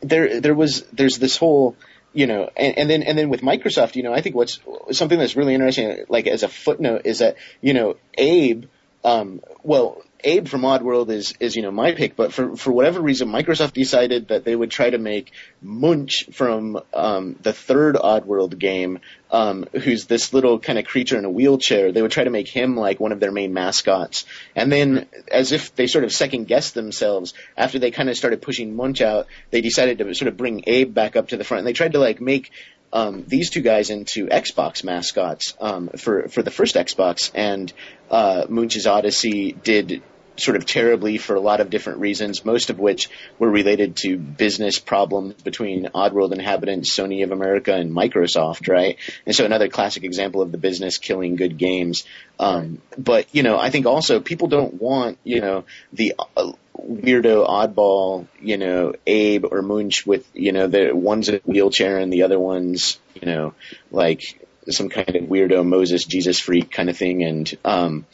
there 0.00 0.40
there 0.40 0.54
was 0.54 0.82
there's 0.92 1.18
this 1.18 1.36
whole 1.36 1.76
you 2.12 2.26
know, 2.26 2.50
and, 2.56 2.78
and 2.78 2.90
then 2.90 3.02
and 3.02 3.16
then 3.16 3.28
with 3.28 3.42
Microsoft, 3.42 3.96
you 3.96 4.02
know, 4.02 4.12
I 4.12 4.20
think 4.20 4.34
what's 4.34 4.60
something 4.92 5.18
that's 5.18 5.36
really 5.36 5.54
interesting, 5.54 6.04
like 6.08 6.26
as 6.26 6.42
a 6.42 6.48
footnote, 6.48 7.02
is 7.04 7.20
that 7.20 7.36
you 7.60 7.74
know 7.74 7.96
Abe, 8.14 8.64
um, 9.04 9.40
well, 9.62 10.02
Abe 10.24 10.48
from 10.48 10.62
Oddworld 10.62 11.10
is 11.10 11.34
is 11.40 11.56
you 11.56 11.62
know 11.62 11.70
my 11.70 11.92
pick, 11.92 12.16
but 12.16 12.32
for 12.32 12.56
for 12.56 12.72
whatever 12.72 13.00
reason, 13.00 13.28
Microsoft 13.28 13.72
decided 13.72 14.28
that 14.28 14.44
they 14.44 14.54
would 14.54 14.70
try 14.70 14.90
to 14.90 14.98
make 14.98 15.32
Munch 15.62 16.26
from 16.32 16.80
um, 16.92 17.36
the 17.42 17.52
third 17.52 17.96
Oddworld 17.96 18.58
game, 18.58 19.00
um, 19.30 19.66
who's 19.72 20.06
this 20.06 20.32
little 20.32 20.58
kind 20.58 20.78
of 20.78 20.84
creature 20.84 21.18
in 21.18 21.24
a 21.24 21.30
wheelchair. 21.30 21.92
They 21.92 22.02
would 22.02 22.10
try 22.10 22.24
to 22.24 22.30
make 22.30 22.48
him 22.48 22.76
like 22.76 23.00
one 23.00 23.12
of 23.12 23.20
their 23.20 23.32
main 23.32 23.52
mascots, 23.52 24.24
and 24.54 24.70
then 24.70 25.06
as 25.30 25.52
if 25.52 25.74
they 25.74 25.86
sort 25.86 26.04
of 26.04 26.12
second 26.12 26.46
guessed 26.46 26.74
themselves 26.74 27.34
after 27.56 27.78
they 27.78 27.90
kind 27.90 28.08
of 28.08 28.16
started 28.16 28.42
pushing 28.42 28.76
Munch 28.76 29.00
out, 29.00 29.26
they 29.50 29.60
decided 29.60 29.98
to 29.98 30.14
sort 30.14 30.28
of 30.28 30.36
bring 30.36 30.64
Abe 30.66 30.92
back 30.92 31.16
up 31.16 31.28
to 31.28 31.36
the 31.36 31.44
front. 31.44 31.60
And 31.60 31.66
they 31.66 31.72
tried 31.72 31.92
to 31.92 31.98
like 31.98 32.20
make 32.20 32.50
um, 32.92 33.24
these 33.26 33.50
two 33.50 33.62
guys 33.62 33.90
into 33.90 34.26
Xbox 34.26 34.82
mascots 34.82 35.54
um, 35.60 35.88
for 35.96 36.28
for 36.28 36.42
the 36.42 36.50
first 36.50 36.74
Xbox, 36.74 37.30
and 37.34 37.72
uh, 38.10 38.46
Munch's 38.48 38.86
Odyssey 38.86 39.52
did 39.52 40.02
sort 40.36 40.56
of 40.56 40.66
terribly 40.66 41.18
for 41.18 41.34
a 41.34 41.40
lot 41.40 41.60
of 41.60 41.70
different 41.70 42.00
reasons, 42.00 42.44
most 42.44 42.70
of 42.70 42.78
which 42.78 43.08
were 43.38 43.50
related 43.50 43.96
to 43.96 44.16
business 44.16 44.78
problems 44.78 45.34
between 45.34 45.86
Oddworld 45.86 46.32
inhabitants, 46.32 46.94
Sony 46.94 47.24
of 47.24 47.32
America, 47.32 47.74
and 47.74 47.92
Microsoft, 47.92 48.68
right? 48.68 48.96
And 49.26 49.34
so 49.34 49.44
another 49.44 49.68
classic 49.68 50.04
example 50.04 50.42
of 50.42 50.52
the 50.52 50.58
business 50.58 50.98
killing 50.98 51.36
good 51.36 51.58
games. 51.58 52.04
Um, 52.38 52.80
but 52.96 53.26
you 53.34 53.42
know, 53.42 53.58
I 53.58 53.70
think 53.70 53.86
also 53.86 54.20
people 54.20 54.48
don't 54.48 54.80
want 54.80 55.18
you 55.24 55.40
know 55.40 55.64
the 55.92 56.14
uh, 56.36 56.52
weirdo 56.78 57.46
oddball, 57.46 58.26
you 58.40 58.56
know, 58.56 58.94
Abe 59.06 59.44
or 59.50 59.62
Munch 59.62 60.06
with 60.06 60.26
you 60.34 60.52
know 60.52 60.66
the 60.66 60.92
one's 60.92 61.28
a 61.28 61.38
wheelchair 61.44 61.98
and 61.98 62.12
the 62.12 62.22
other 62.22 62.38
one's 62.38 62.98
you 63.14 63.26
know 63.26 63.54
like 63.90 64.22
some 64.68 64.88
kind 64.88 65.16
of 65.16 65.24
weirdo 65.24 65.66
Moses 65.66 66.04
Jesus 66.04 66.38
freak 66.38 66.70
kind 66.70 66.90
of 66.90 66.96
thing, 66.96 67.22
and 67.22 67.58
um, 67.64 68.06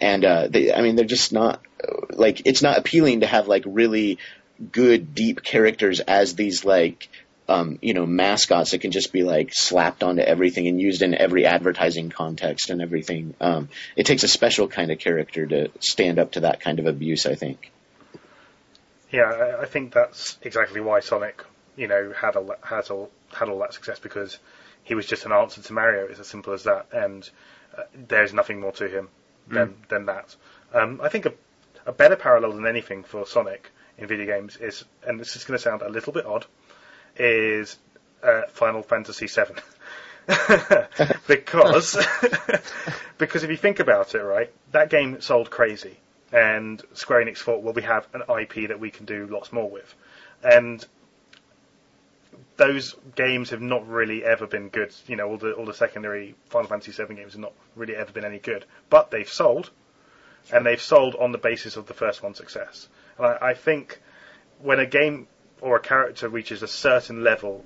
and 0.00 0.24
uh, 0.24 0.48
they, 0.48 0.72
I 0.72 0.82
mean 0.82 0.96
they're 0.96 1.04
just 1.04 1.32
not 1.32 1.60
like 2.10 2.42
it's 2.46 2.62
not 2.62 2.78
appealing 2.78 3.20
to 3.20 3.26
have 3.26 3.48
like 3.48 3.64
really 3.66 4.18
good 4.72 5.14
deep 5.14 5.42
characters 5.42 6.00
as 6.00 6.34
these 6.34 6.64
like 6.64 7.08
um, 7.48 7.78
you 7.80 7.94
know 7.94 8.06
mascots 8.06 8.72
that 8.72 8.80
can 8.80 8.90
just 8.90 9.12
be 9.12 9.22
like 9.22 9.50
slapped 9.52 10.02
onto 10.02 10.22
everything 10.22 10.68
and 10.68 10.80
used 10.80 11.02
in 11.02 11.14
every 11.14 11.46
advertising 11.46 12.10
context 12.10 12.70
and 12.70 12.82
everything. 12.82 13.34
Um, 13.40 13.68
it 13.96 14.04
takes 14.04 14.22
a 14.22 14.28
special 14.28 14.68
kind 14.68 14.90
of 14.90 14.98
character 14.98 15.46
to 15.46 15.70
stand 15.80 16.18
up 16.18 16.32
to 16.32 16.40
that 16.40 16.60
kind 16.60 16.78
of 16.78 16.86
abuse. 16.86 17.26
I 17.26 17.34
think. 17.34 17.72
Yeah, 19.10 19.56
I, 19.62 19.64
think 19.64 19.94
that's 19.94 20.36
exactly 20.42 20.82
why 20.82 21.00
Sonic, 21.00 21.42
you 21.76 21.88
know, 21.88 22.12
had 22.14 22.36
all 22.36 22.44
that, 22.44 22.58
had 22.62 22.90
all 22.90 23.10
had 23.32 23.48
all 23.48 23.58
that 23.60 23.72
success 23.72 23.98
because 23.98 24.38
he 24.84 24.94
was 24.94 25.06
just 25.06 25.24
an 25.24 25.32
answer 25.32 25.62
to 25.62 25.72
Mario. 25.72 26.04
It's 26.04 26.20
as 26.20 26.26
simple 26.26 26.52
as 26.52 26.64
that, 26.64 26.88
and 26.92 27.28
uh, 27.76 27.84
there's 27.94 28.34
nothing 28.34 28.60
more 28.60 28.72
to 28.72 28.86
him 28.86 29.08
than 29.48 29.74
than 29.88 30.06
that. 30.06 30.34
Um, 30.72 31.00
I 31.02 31.08
think 31.08 31.26
a, 31.26 31.32
a 31.86 31.92
better 31.92 32.16
parallel 32.16 32.52
than 32.52 32.66
anything 32.66 33.04
for 33.04 33.26
Sonic 33.26 33.70
in 33.96 34.06
video 34.06 34.26
games 34.26 34.56
is, 34.56 34.84
and 35.06 35.18
this 35.18 35.36
is 35.36 35.44
going 35.44 35.56
to 35.56 35.62
sound 35.62 35.82
a 35.82 35.88
little 35.88 36.12
bit 36.12 36.26
odd, 36.26 36.46
is 37.16 37.76
uh, 38.22 38.42
Final 38.50 38.82
Fantasy 38.82 39.26
VII. 39.26 39.54
because 41.26 41.96
because 43.18 43.44
if 43.44 43.50
you 43.50 43.56
think 43.56 43.80
about 43.80 44.14
it, 44.14 44.22
right, 44.22 44.52
that 44.72 44.90
game 44.90 45.20
sold 45.20 45.50
crazy, 45.50 45.98
and 46.32 46.82
Square 46.92 47.24
Enix 47.24 47.38
thought, 47.38 47.62
well, 47.62 47.72
we 47.72 47.82
have 47.82 48.06
an 48.12 48.22
IP 48.38 48.68
that 48.68 48.78
we 48.78 48.90
can 48.90 49.06
do 49.06 49.26
lots 49.26 49.52
more 49.52 49.70
with, 49.70 49.94
and 50.42 50.84
those 52.58 52.96
games 53.14 53.50
have 53.50 53.62
not 53.62 53.88
really 53.88 54.24
ever 54.24 54.46
been 54.46 54.68
good. 54.68 54.94
You 55.06 55.16
know, 55.16 55.28
all 55.28 55.38
the 55.38 55.52
all 55.52 55.64
the 55.64 55.72
secondary 55.72 56.34
Final 56.50 56.68
Fantasy 56.68 56.92
VII 56.92 57.14
games 57.14 57.32
have 57.32 57.40
not 57.40 57.52
really 57.74 57.96
ever 57.96 58.12
been 58.12 58.24
any 58.24 58.38
good, 58.38 58.66
but 58.90 59.10
they've 59.10 59.28
sold, 59.28 59.70
and 60.52 60.66
they've 60.66 60.80
sold 60.80 61.14
on 61.14 61.32
the 61.32 61.38
basis 61.38 61.76
of 61.76 61.86
the 61.86 61.94
first 61.94 62.22
one's 62.22 62.36
success. 62.36 62.88
And 63.16 63.26
I, 63.26 63.38
I 63.40 63.54
think 63.54 64.00
when 64.60 64.80
a 64.80 64.86
game 64.86 65.28
or 65.60 65.76
a 65.76 65.80
character 65.80 66.28
reaches 66.28 66.62
a 66.62 66.68
certain 66.68 67.24
level, 67.24 67.64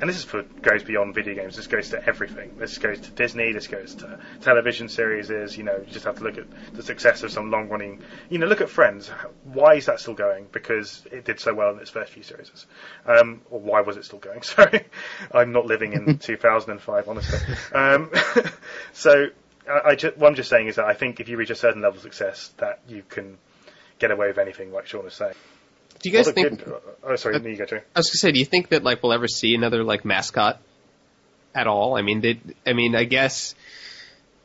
and 0.00 0.08
this 0.08 0.16
is 0.16 0.24
for 0.24 0.42
goes 0.42 0.82
beyond 0.82 1.14
video 1.14 1.34
games. 1.34 1.56
This 1.56 1.66
goes 1.66 1.90
to 1.90 2.02
everything. 2.06 2.56
This 2.58 2.78
goes 2.78 3.00
to 3.00 3.10
Disney. 3.10 3.52
This 3.52 3.66
goes 3.66 3.94
to 3.96 4.18
television 4.40 4.88
series. 4.88 5.30
Is 5.30 5.56
you 5.56 5.64
know 5.64 5.76
you 5.76 5.92
just 5.92 6.06
have 6.06 6.16
to 6.16 6.24
look 6.24 6.38
at 6.38 6.46
the 6.74 6.82
success 6.82 7.22
of 7.22 7.30
some 7.30 7.50
long 7.50 7.68
running. 7.68 8.00
You 8.30 8.38
know, 8.38 8.46
look 8.46 8.62
at 8.62 8.70
Friends. 8.70 9.08
Why 9.44 9.74
is 9.74 9.86
that 9.86 10.00
still 10.00 10.14
going? 10.14 10.46
Because 10.50 11.06
it 11.12 11.24
did 11.24 11.38
so 11.38 11.52
well 11.52 11.70
in 11.70 11.80
its 11.80 11.90
first 11.90 12.12
few 12.12 12.22
series. 12.22 12.50
Um, 13.04 13.42
or 13.50 13.60
why 13.60 13.82
was 13.82 13.98
it 13.98 14.04
still 14.06 14.18
going? 14.18 14.42
Sorry, 14.42 14.84
I'm 15.32 15.52
not 15.52 15.66
living 15.66 15.92
in 15.92 16.18
2005, 16.18 17.08
honestly. 17.08 17.38
Um, 17.72 18.10
so 18.94 19.26
I, 19.68 19.90
I 19.90 19.94
just, 19.96 20.16
what 20.16 20.28
I'm 20.28 20.34
just 20.34 20.48
saying 20.48 20.68
is 20.68 20.76
that 20.76 20.86
I 20.86 20.94
think 20.94 21.20
if 21.20 21.28
you 21.28 21.36
reach 21.36 21.50
a 21.50 21.54
certain 21.54 21.82
level 21.82 21.96
of 21.96 22.02
success, 22.02 22.52
that 22.56 22.80
you 22.88 23.02
can 23.06 23.36
get 23.98 24.10
away 24.10 24.28
with 24.28 24.38
anything, 24.38 24.72
like 24.72 24.86
Shawn 24.86 25.04
was 25.04 25.14
saying. 25.14 25.34
Do 26.02 26.08
you 26.08 26.14
guys 26.16 26.26
Well, 26.26 26.34
think? 26.34 26.58
kid- 26.64 26.72
oh, 27.04 27.16
sorry, 27.16 27.36
you 27.50 27.56
go, 27.56 27.66
Joe. 27.66 27.76
I 27.94 27.98
was 27.98 28.08
gonna 28.08 28.16
say, 28.16 28.32
do 28.32 28.38
you 28.38 28.44
think 28.44 28.68
that 28.70 28.82
like 28.82 29.02
we'll 29.02 29.12
ever 29.12 29.28
see 29.28 29.54
another 29.54 29.84
like 29.84 30.04
mascot 30.04 30.60
at 31.54 31.66
all? 31.66 31.96
I 31.96 32.02
mean, 32.02 32.20
they, 32.20 32.40
I 32.66 32.72
mean, 32.72 32.94
I 32.94 33.04
guess 33.04 33.54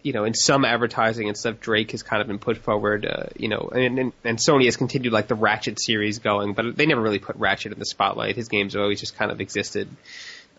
you 0.04 0.14
know, 0.14 0.24
in 0.24 0.36
some 0.36 0.66
advertising 0.66 1.28
and 1.30 1.36
stuff, 1.36 1.60
Drake 1.60 1.90
has 1.90 2.04
kind 2.04 2.22
of 2.22 2.28
been 2.28 2.38
put 2.38 2.58
forward. 2.58 3.08
Uh, 3.08 3.24
you 3.38 3.48
know, 3.48 3.72
and, 3.74 3.98
and 3.98 4.14
and 4.24 4.38
Sony 4.38 4.66
has 4.66 4.78
continued 4.78 5.12
like 5.14 5.28
the 5.28 5.34
Ratchet 5.36 5.80
series 5.82 6.20
going, 6.20 6.54
but 6.54 6.76
they 6.76 6.86
never 6.86 7.02
really 7.02 7.18
put 7.20 7.38
Ratchet 7.38 7.72
in 7.74 7.80
the 7.80 7.86
spotlight. 7.86 8.36
His 8.36 8.48
games 8.48 8.74
have 8.74 8.84
always 8.84 9.00
just 9.00 9.16
kind 9.18 9.32
of 9.32 9.42
existed. 9.42 9.88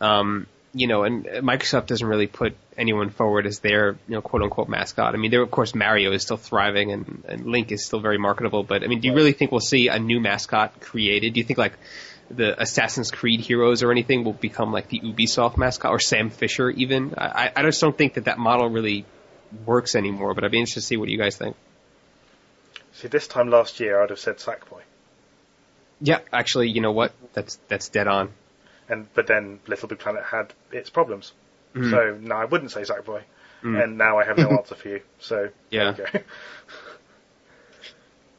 Um, 0.01 0.47
you 0.77 0.87
know, 0.87 1.05
and 1.05 1.25
Microsoft 1.25 1.87
doesn't 1.87 2.07
really 2.07 2.27
put 2.27 2.55
anyone 2.77 3.09
forward 3.09 3.47
as 3.47 3.61
their, 3.61 3.93
you 4.07 4.15
know, 4.15 4.21
quote 4.21 4.43
unquote 4.43 4.69
mascot. 4.69 5.15
I 5.15 5.17
mean, 5.17 5.31
there, 5.31 5.41
of 5.41 5.51
course, 5.51 5.75
Mario 5.75 6.13
is 6.13 6.23
still 6.23 6.37
thriving 6.37 6.93
and, 6.93 7.25
and 7.27 7.47
Link 7.47 7.73
is 7.73 7.87
still 7.87 8.01
very 8.01 8.19
marketable, 8.19 8.63
but 8.63 8.85
I 8.85 8.87
mean, 8.87 9.01
do 9.01 9.09
you 9.09 9.15
really 9.15 9.33
think 9.33 9.53
we'll 9.53 9.61
see 9.61 9.89
a 9.89 9.99
new 9.99 10.21
mascot 10.21 10.79
created? 10.81 11.33
Do 11.33 11.41
you 11.41 11.45
think 11.45 11.59
like 11.59 11.73
the 12.31 12.61
Assassin's 12.61 13.11
Creed 13.11 13.41
heroes 13.41 13.83
or 13.83 13.91
anything 13.91 14.23
will 14.23 14.35
become 14.35 14.71
like 14.71 14.89
the 14.89 15.01
Ubisoft 15.01 15.57
mascot 15.57 15.93
or 15.93 15.99
Sam 15.99 16.29
Fisher 16.29 16.69
even? 16.69 17.15
I, 17.17 17.51
I 17.57 17.63
just 17.63 17.81
don't 17.81 17.97
think 17.97 18.15
that 18.15 18.27
that 18.27 18.39
model 18.39 18.69
really 18.69 19.07
works 19.65 19.95
anymore, 19.95 20.35
but 20.35 20.45
I'd 20.45 20.51
be 20.51 20.59
interested 20.59 20.81
to 20.81 20.87
see 20.87 20.99
what 20.99 21.09
you 21.09 21.17
guys 21.17 21.37
think. 21.37 21.57
See, 22.93 23.09
this 23.09 23.27
time 23.27 23.49
last 23.49 23.81
year, 23.81 24.03
I'd 24.03 24.11
have 24.11 24.19
said 24.19 24.37
Sackboy. 24.37 24.83
Yeah, 26.03 26.19
actually, 26.31 26.69
you 26.69 26.83
know 26.83 26.93
what? 26.93 27.13
That's 27.33 27.59
that's 27.69 27.89
dead 27.89 28.07
on. 28.07 28.31
And 28.89 29.13
but 29.15 29.27
then 29.27 29.61
Little 29.67 29.89
Big 29.89 29.99
Planet 29.99 30.23
had 30.25 30.53
its 30.73 30.91
problems. 30.91 31.33
Mhm. 31.75 31.91
So 31.91 32.19
no, 32.21 32.37
I 32.37 32.45
wouldn't 32.45 32.71
say 32.71 32.83
Sackboy. 32.83 33.23
Mm. 33.63 33.83
And 33.83 33.99
now 33.99 34.19
I 34.19 34.25
have 34.25 34.37
no 34.39 34.51
answer 34.59 34.75
for 34.75 34.89
you. 34.89 35.01
So 35.19 35.49
Yeah. 35.71 35.93
there 35.93 36.07
go. 36.13 36.21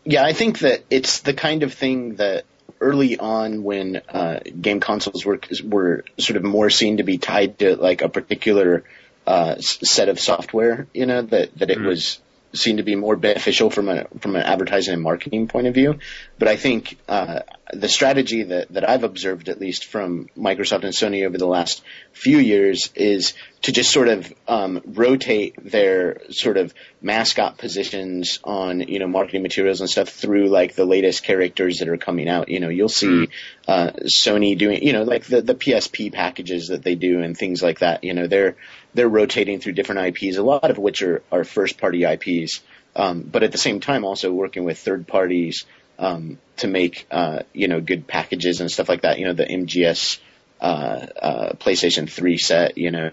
Yeah, 0.06 0.24
I 0.24 0.32
think 0.34 0.60
that 0.60 0.84
it's 0.90 1.20
the 1.20 1.34
kind 1.34 1.64
of 1.64 1.74
thing 1.74 2.16
that 2.16 2.46
early 2.80 3.18
on 3.18 3.64
when 3.64 3.98
uh, 4.08 4.40
game 4.62 4.80
consoles 4.80 5.26
were 5.26 5.40
were 5.66 6.06
sort 6.18 6.38
of 6.38 6.44
more 6.44 6.70
seen 6.70 6.98
to 6.98 7.04
be 7.04 7.18
tied 7.18 7.60
to 7.60 7.76
like 7.76 8.02
a 8.02 8.08
particular 8.10 8.84
uh, 9.26 9.56
set 9.60 10.08
of 10.08 10.18
software, 10.20 10.88
you 10.94 11.06
know, 11.06 11.22
that 11.24 11.58
that 11.58 11.70
it 11.70 11.78
Mhm. 11.80 11.88
was 11.88 12.20
seen 12.54 12.78
to 12.78 12.84
be 12.84 12.96
more 12.96 13.18
beneficial 13.18 13.70
from 13.70 13.90
a 13.90 14.06
from 14.20 14.38
an 14.38 14.44
advertising 14.44 14.94
and 14.94 15.04
marketing 15.04 15.50
point 15.50 15.68
of 15.68 15.74
view. 15.74 16.00
But 16.40 16.48
I 16.48 16.56
think 16.56 16.98
uh, 17.10 17.42
the 17.74 17.90
strategy 17.90 18.44
that 18.44 18.70
that 18.70 18.88
I've 18.88 19.04
observed, 19.04 19.50
at 19.50 19.60
least 19.60 19.86
from 19.86 20.30
Microsoft 20.38 20.84
and 20.84 20.94
Sony 20.94 21.26
over 21.26 21.38
the 21.38 21.48
last 21.48 21.84
few 22.14 22.38
years, 22.38 22.90
is 22.96 23.34
to 23.64 23.72
just 23.72 23.92
sort 23.92 24.08
of 24.08 24.34
um, 24.48 24.82
rotate 24.86 25.56
their 25.62 26.22
sort 26.32 26.58
of 26.58 26.74
mascot 27.02 27.58
positions 27.58 28.40
on 28.44 28.82
you 28.82 29.00
know 29.00 29.08
marketing 29.08 29.44
materials 29.44 29.82
and 29.82 29.90
stuff 29.90 30.10
through 30.10 30.48
like 30.48 30.76
the 30.76 30.86
latest 30.86 31.24
characters 31.24 31.80
that 31.80 31.90
are 31.90 31.98
coming 31.98 32.30
out. 32.30 32.50
You 32.50 32.60
know, 32.60 32.70
you'll 32.70 32.90
see 32.90 33.28
uh, 33.68 33.92
Sony 34.06 34.58
doing 34.58 34.84
you 34.84 34.94
know 34.94 35.04
like 35.04 35.26
the 35.26 35.42
the 35.42 35.56
PSP 35.56 36.14
packages 36.14 36.70
that 36.70 36.84
they 36.84 36.96
do 36.96 37.22
and 37.22 37.38
things 37.38 37.62
like 37.62 37.80
that. 37.80 38.04
You 38.04 38.14
know, 38.14 38.28
they're 38.28 38.56
they're 38.94 39.10
rotating 39.10 39.60
through 39.60 39.74
different 39.74 40.18
IPs, 40.18 40.38
a 40.38 40.44
lot 40.44 40.70
of 40.72 40.78
which 40.78 41.02
are, 41.02 41.22
are 41.32 41.44
first 41.44 41.78
party 41.78 42.04
IPs, 42.06 42.62
um, 42.96 43.22
but 43.22 43.44
at 43.44 43.52
the 43.52 43.58
same 43.58 43.82
time 43.82 44.06
also 44.06 44.32
working 44.32 44.64
with 44.64 44.80
third 44.80 45.06
parties 45.06 45.66
um, 46.00 46.40
to 46.58 46.68
make 46.68 47.08
uh, 47.12 47.42
you 47.54 47.68
know 47.68 47.82
good 47.82 48.08
packages 48.08 48.62
and 48.62 48.72
stuff 48.72 48.90
like 48.90 49.02
that. 49.02 49.20
You 49.20 49.26
know, 49.26 49.34
the 49.34 49.46
MGS 49.46 50.20
uh, 50.60 51.06
uh, 51.22 51.54
PlayStation 51.54 52.10
3 52.10 52.38
set, 52.38 52.78
you 52.80 52.90
know, 52.90 53.12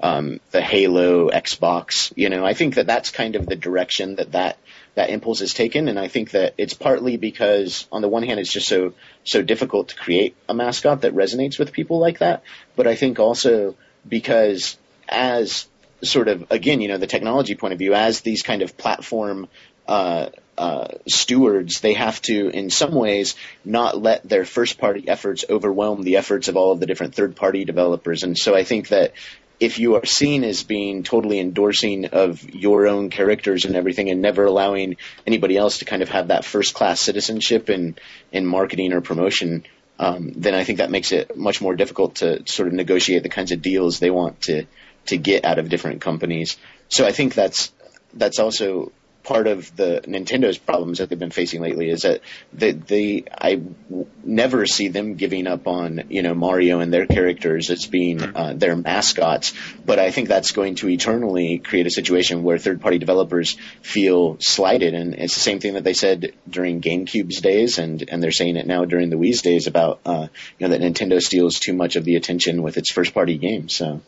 um, 0.00 0.40
the 0.52 0.62
Halo 0.62 1.28
Xbox, 1.28 2.12
you 2.16 2.30
know, 2.30 2.46
I 2.46 2.54
think 2.54 2.76
that 2.76 2.86
that's 2.86 3.10
kind 3.10 3.36
of 3.36 3.46
the 3.46 3.56
direction 3.56 4.16
that 4.16 4.32
that 4.32 4.58
that 4.94 5.10
impulse 5.10 5.42
is 5.42 5.54
taken, 5.54 5.88
and 5.88 5.98
I 5.98 6.08
think 6.08 6.30
that 6.32 6.54
it's 6.58 6.74
partly 6.74 7.16
because 7.16 7.86
on 7.92 8.02
the 8.02 8.08
one 8.08 8.22
hand 8.22 8.40
it's 8.40 8.52
just 8.52 8.68
so 8.68 8.94
so 9.22 9.42
difficult 9.42 9.88
to 9.88 9.96
create 9.96 10.34
a 10.48 10.54
mascot 10.54 11.02
that 11.02 11.14
resonates 11.14 11.58
with 11.58 11.72
people 11.72 11.98
like 11.98 12.18
that, 12.18 12.42
but 12.74 12.86
I 12.86 12.94
think 12.94 13.18
also 13.18 13.76
because 14.08 14.78
as 15.08 15.68
sort 16.02 16.28
of 16.28 16.46
again, 16.50 16.80
you 16.80 16.88
know, 16.88 16.98
the 16.98 17.06
technology 17.06 17.54
point 17.54 17.74
of 17.74 17.78
view, 17.78 17.94
as 17.94 18.22
these 18.22 18.42
kind 18.42 18.62
of 18.62 18.76
platform 18.76 19.48
uh, 19.86 20.30
uh, 20.58 20.88
stewards, 21.06 21.80
they 21.80 21.94
have 21.94 22.20
to, 22.22 22.50
in 22.50 22.68
some 22.68 22.92
ways, 22.92 23.36
not 23.64 24.00
let 24.00 24.28
their 24.28 24.44
first 24.44 24.76
party 24.78 25.08
efforts 25.08 25.44
overwhelm 25.48 26.02
the 26.02 26.16
efforts 26.16 26.48
of 26.48 26.56
all 26.56 26.72
of 26.72 26.80
the 26.80 26.86
different 26.86 27.14
third 27.14 27.36
party 27.36 27.64
developers. 27.64 28.24
And 28.24 28.36
so 28.36 28.56
I 28.56 28.64
think 28.64 28.88
that 28.88 29.12
if 29.60 29.78
you 29.78 29.96
are 29.96 30.04
seen 30.04 30.44
as 30.44 30.62
being 30.62 31.02
totally 31.02 31.38
endorsing 31.38 32.06
of 32.06 32.48
your 32.50 32.86
own 32.86 33.10
characters 33.10 33.64
and 33.64 33.76
everything 33.76 34.10
and 34.10 34.20
never 34.20 34.44
allowing 34.44 34.96
anybody 35.26 35.56
else 35.56 35.78
to 35.78 35.84
kind 35.84 36.02
of 36.02 36.08
have 36.08 36.28
that 36.28 36.44
first 36.44 36.74
class 36.74 37.00
citizenship 37.00 37.70
in, 37.70 37.96
in 38.32 38.44
marketing 38.44 38.92
or 38.92 39.00
promotion, 39.00 39.64
um, 39.98 40.32
then 40.36 40.54
I 40.54 40.64
think 40.64 40.78
that 40.78 40.90
makes 40.90 41.12
it 41.12 41.36
much 41.36 41.60
more 41.60 41.74
difficult 41.74 42.16
to 42.16 42.46
sort 42.46 42.68
of 42.68 42.74
negotiate 42.74 43.22
the 43.22 43.28
kinds 43.28 43.52
of 43.52 43.62
deals 43.62 43.98
they 43.98 44.10
want 44.10 44.42
to, 44.42 44.66
to 45.06 45.16
get 45.16 45.44
out 45.44 45.58
of 45.58 45.68
different 45.68 46.00
companies. 46.00 46.56
So 46.88 47.06
I 47.06 47.12
think 47.12 47.34
that's, 47.34 47.72
that's 48.14 48.38
also 48.38 48.92
part 49.28 49.46
of 49.46 49.76
the 49.76 50.00
Nintendo's 50.06 50.56
problems 50.56 50.98
that 50.98 51.10
they've 51.10 51.18
been 51.18 51.30
facing 51.30 51.60
lately 51.60 51.90
is 51.90 52.02
that 52.02 52.22
they, 52.54 52.72
they 52.72 53.24
I 53.36 53.56
w- 53.56 54.06
never 54.24 54.64
see 54.64 54.88
them 54.88 55.16
giving 55.16 55.46
up 55.46 55.66
on 55.66 56.04
you 56.08 56.22
know 56.22 56.34
Mario 56.34 56.80
and 56.80 56.90
their 56.90 57.06
characters 57.06 57.68
as 57.68 57.86
being 57.86 58.22
uh, 58.22 58.54
their 58.56 58.74
mascots, 58.74 59.52
but 59.84 59.98
I 59.98 60.10
think 60.10 60.28
that's 60.28 60.52
going 60.52 60.76
to 60.76 60.88
eternally 60.88 61.58
create 61.58 61.86
a 61.86 61.90
situation 61.90 62.42
where 62.42 62.56
third 62.56 62.80
party 62.80 62.96
developers 62.96 63.58
feel 63.82 64.38
slighted, 64.40 64.94
and 64.94 65.14
it's 65.14 65.34
the 65.34 65.40
same 65.40 65.60
thing 65.60 65.74
that 65.74 65.84
they 65.84 65.92
said 65.92 66.32
during 66.48 66.80
GameCube's 66.80 67.42
days, 67.42 67.76
and 67.78 68.02
and 68.08 68.22
they're 68.22 68.30
saying 68.30 68.56
it 68.56 68.66
now 68.66 68.86
during 68.86 69.10
the 69.10 69.16
Wii's 69.16 69.42
days 69.42 69.66
about 69.66 70.00
uh, 70.06 70.28
you 70.58 70.66
know 70.66 70.74
that 70.76 70.80
Nintendo 70.80 71.20
steals 71.20 71.58
too 71.58 71.74
much 71.74 71.96
of 71.96 72.04
the 72.04 72.16
attention 72.16 72.62
with 72.62 72.78
its 72.78 72.90
first 72.90 73.12
party 73.12 73.36
games. 73.36 73.76
So. 73.76 74.00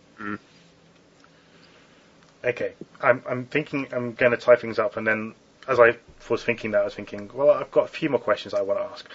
Okay, 2.45 2.73
I'm 3.03 3.23
I'm 3.29 3.47
thinking 3.47 3.89
I'm 3.93 4.15
going 4.15 4.33
to 4.33 4.39
tie 4.39 4.57
things 4.57 4.79
up, 4.79 4.97
and 4.97 5.07
then 5.07 5.35
as 5.69 5.79
I 5.79 5.97
was 6.29 6.43
thinking 6.43 6.71
that, 6.73 6.83
I 6.83 6.85
was 6.85 6.95
thinking, 6.95 7.31
well, 7.35 7.51
I've 7.51 7.71
got 7.71 7.85
a 7.85 7.89
few 7.89 8.09
more 8.09 8.21
questions 8.21 8.55
I 8.55 8.63
want 8.63 8.81
to 8.81 8.85
ask. 8.85 9.07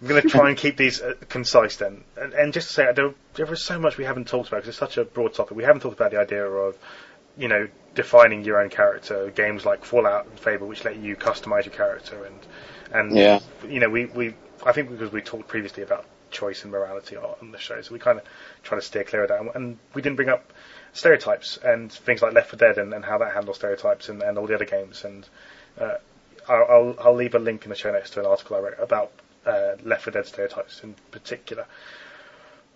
I'm 0.00 0.08
going 0.08 0.20
to 0.20 0.28
try 0.28 0.48
and 0.48 0.58
keep 0.64 0.76
these 0.76 1.00
uh, 1.00 1.14
concise 1.28 1.76
then, 1.76 2.02
and, 2.16 2.32
and 2.32 2.52
just 2.52 2.68
to 2.68 2.74
say 2.74 2.92
there, 2.92 3.14
there 3.34 3.52
is 3.52 3.62
so 3.62 3.78
much 3.78 3.96
we 3.96 4.04
haven't 4.04 4.26
talked 4.26 4.48
about 4.48 4.58
because 4.58 4.70
it's 4.70 4.78
such 4.78 4.96
a 4.98 5.04
broad 5.04 5.34
topic. 5.34 5.56
We 5.56 5.62
haven't 5.64 5.82
talked 5.82 5.94
about 5.94 6.10
the 6.10 6.18
idea 6.18 6.44
of, 6.44 6.76
you 7.38 7.48
know, 7.48 7.68
defining 7.94 8.44
your 8.44 8.60
own 8.60 8.70
character. 8.70 9.30
Games 9.30 9.64
like 9.64 9.84
Fallout 9.84 10.26
and 10.26 10.38
Fable, 10.38 10.66
which 10.66 10.84
let 10.84 10.96
you 10.96 11.16
customize 11.16 11.64
your 11.64 11.74
character, 11.74 12.24
and 12.24 12.38
and 12.92 13.16
Yeah. 13.16 13.40
you 13.68 13.78
know, 13.80 13.88
we 13.88 14.06
we 14.06 14.34
I 14.66 14.72
think 14.72 14.90
because 14.90 15.12
we 15.12 15.20
talked 15.20 15.46
previously 15.48 15.84
about 15.84 16.06
choice 16.30 16.64
and 16.64 16.72
morality 16.72 17.16
on 17.16 17.52
the 17.52 17.58
show, 17.58 17.80
so 17.80 17.92
we 17.92 18.00
kind 18.00 18.18
of 18.18 18.24
try 18.64 18.76
to 18.76 18.82
steer 18.82 19.04
clear 19.04 19.22
of 19.22 19.28
that, 19.28 19.40
and, 19.40 19.50
and 19.54 19.78
we 19.94 20.02
didn't 20.02 20.16
bring 20.16 20.28
up 20.28 20.52
stereotypes 20.94 21.58
and 21.62 21.92
things 21.92 22.22
like 22.22 22.32
Left 22.32 22.48
4 22.48 22.56
Dead 22.56 22.78
and, 22.78 22.94
and 22.94 23.04
how 23.04 23.18
that 23.18 23.34
handles 23.34 23.58
stereotypes 23.58 24.08
and, 24.08 24.22
and 24.22 24.38
all 24.38 24.46
the 24.46 24.54
other 24.54 24.64
games. 24.64 25.04
And 25.04 25.28
uh, 25.78 25.96
I'll, 26.48 26.94
I'll, 26.98 27.14
leave 27.14 27.34
a 27.34 27.38
link 27.38 27.64
in 27.64 27.70
the 27.70 27.74
show 27.74 27.92
notes 27.92 28.10
to 28.10 28.20
an 28.20 28.26
article 28.26 28.56
I 28.56 28.60
wrote 28.60 28.78
about 28.78 29.12
uh, 29.44 29.72
Left 29.82 30.04
4 30.04 30.12
Dead 30.12 30.26
stereotypes 30.26 30.82
in 30.82 30.94
particular. 31.10 31.66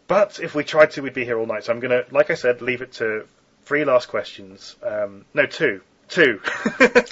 But 0.09 0.41
if 0.41 0.55
we 0.55 0.65
tried 0.65 0.91
to, 0.93 1.03
we'd 1.03 1.15
be 1.15 1.25
here 1.25 1.39
all 1.39 1.47
night. 1.47 1.65
So 1.65 1.73
I'm 1.73 1.81
going 1.81 1.91
to, 1.91 2.13
like 2.13 2.31
I 2.31 2.35
said, 2.35 2.61
leave 2.61 2.83
it 2.83 2.93
to 2.95 3.27
three 3.65 3.85
last 3.85 4.09
questions. 4.09 4.75
Um, 4.83 5.25
no, 5.33 5.47
two. 5.47 5.81
Two. 6.09 6.41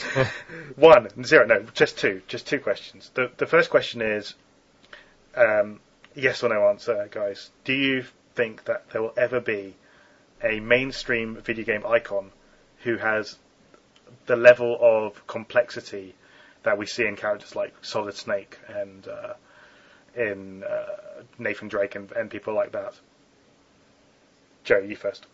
One, 0.76 1.08
zero, 1.22 1.46
no, 1.46 1.62
just 1.74 1.98
two. 1.98 2.22
Just 2.26 2.46
two 2.46 2.58
questions. 2.58 3.10
The, 3.14 3.30
the 3.36 3.46
first 3.46 3.68
question 3.68 4.00
is 4.00 4.34
um, 5.36 5.80
yes 6.14 6.42
or 6.42 6.48
no 6.48 6.68
answer, 6.68 7.06
guys. 7.10 7.50
Do 7.64 7.74
you 7.74 8.06
think 8.34 8.64
that 8.64 8.90
there 8.90 9.02
will 9.02 9.12
ever 9.16 9.38
be 9.40 9.74
a 10.42 10.60
mainstream 10.60 11.36
video 11.36 11.64
game 11.64 11.84
icon 11.86 12.30
who 12.82 12.96
has 12.96 13.36
the 14.26 14.36
level 14.36 14.78
of 14.80 15.26
complexity 15.26 16.14
that 16.62 16.78
we 16.78 16.86
see 16.86 17.06
in 17.06 17.16
characters 17.16 17.54
like 17.54 17.74
Solid 17.82 18.14
Snake 18.14 18.58
and 18.68 19.06
uh, 19.08 19.34
in 20.16 20.64
uh, 20.64 20.86
Nathan 21.38 21.68
Drake 21.68 21.94
and, 21.94 22.10
and 22.12 22.30
people 22.30 22.54
like 22.54 22.72
that. 22.72 22.94
Joe, 24.64 24.78
you 24.78 24.96
first. 24.96 25.26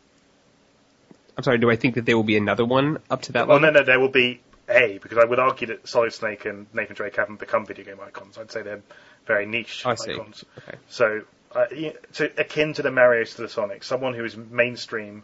I'm 1.36 1.44
sorry, 1.44 1.58
do 1.58 1.70
I 1.70 1.76
think 1.76 1.94
that 1.94 2.04
there 2.04 2.16
will 2.16 2.24
be 2.24 2.36
another 2.36 2.64
one 2.64 2.98
up 3.10 3.22
to 3.22 3.32
that 3.32 3.48
Well, 3.48 3.56
level? 3.56 3.72
no, 3.72 3.80
no, 3.80 3.86
there 3.86 3.98
will 3.98 4.10
be 4.10 4.40
a 4.68 4.98
because 4.98 5.18
I 5.18 5.24
would 5.24 5.38
argue 5.38 5.68
that 5.68 5.88
Solid 5.88 6.12
Snake 6.12 6.44
and 6.44 6.66
Nathan 6.74 6.94
Drake 6.94 7.16
haven't 7.16 7.40
become 7.40 7.64
video 7.64 7.84
game 7.84 7.98
icons. 8.06 8.36
I'd 8.36 8.50
say 8.50 8.62
they're 8.62 8.82
very 9.26 9.46
niche 9.46 9.84
I 9.86 9.94
see. 9.94 10.12
Okay. 10.12 10.78
So, 10.88 11.22
uh, 11.54 11.66
so 12.12 12.28
akin 12.36 12.74
to 12.74 12.82
the 12.82 12.90
Mario's 12.90 13.34
to 13.34 13.42
the 13.42 13.48
Sonic, 13.48 13.84
someone 13.84 14.14
who 14.14 14.24
is 14.24 14.36
mainstream, 14.36 15.22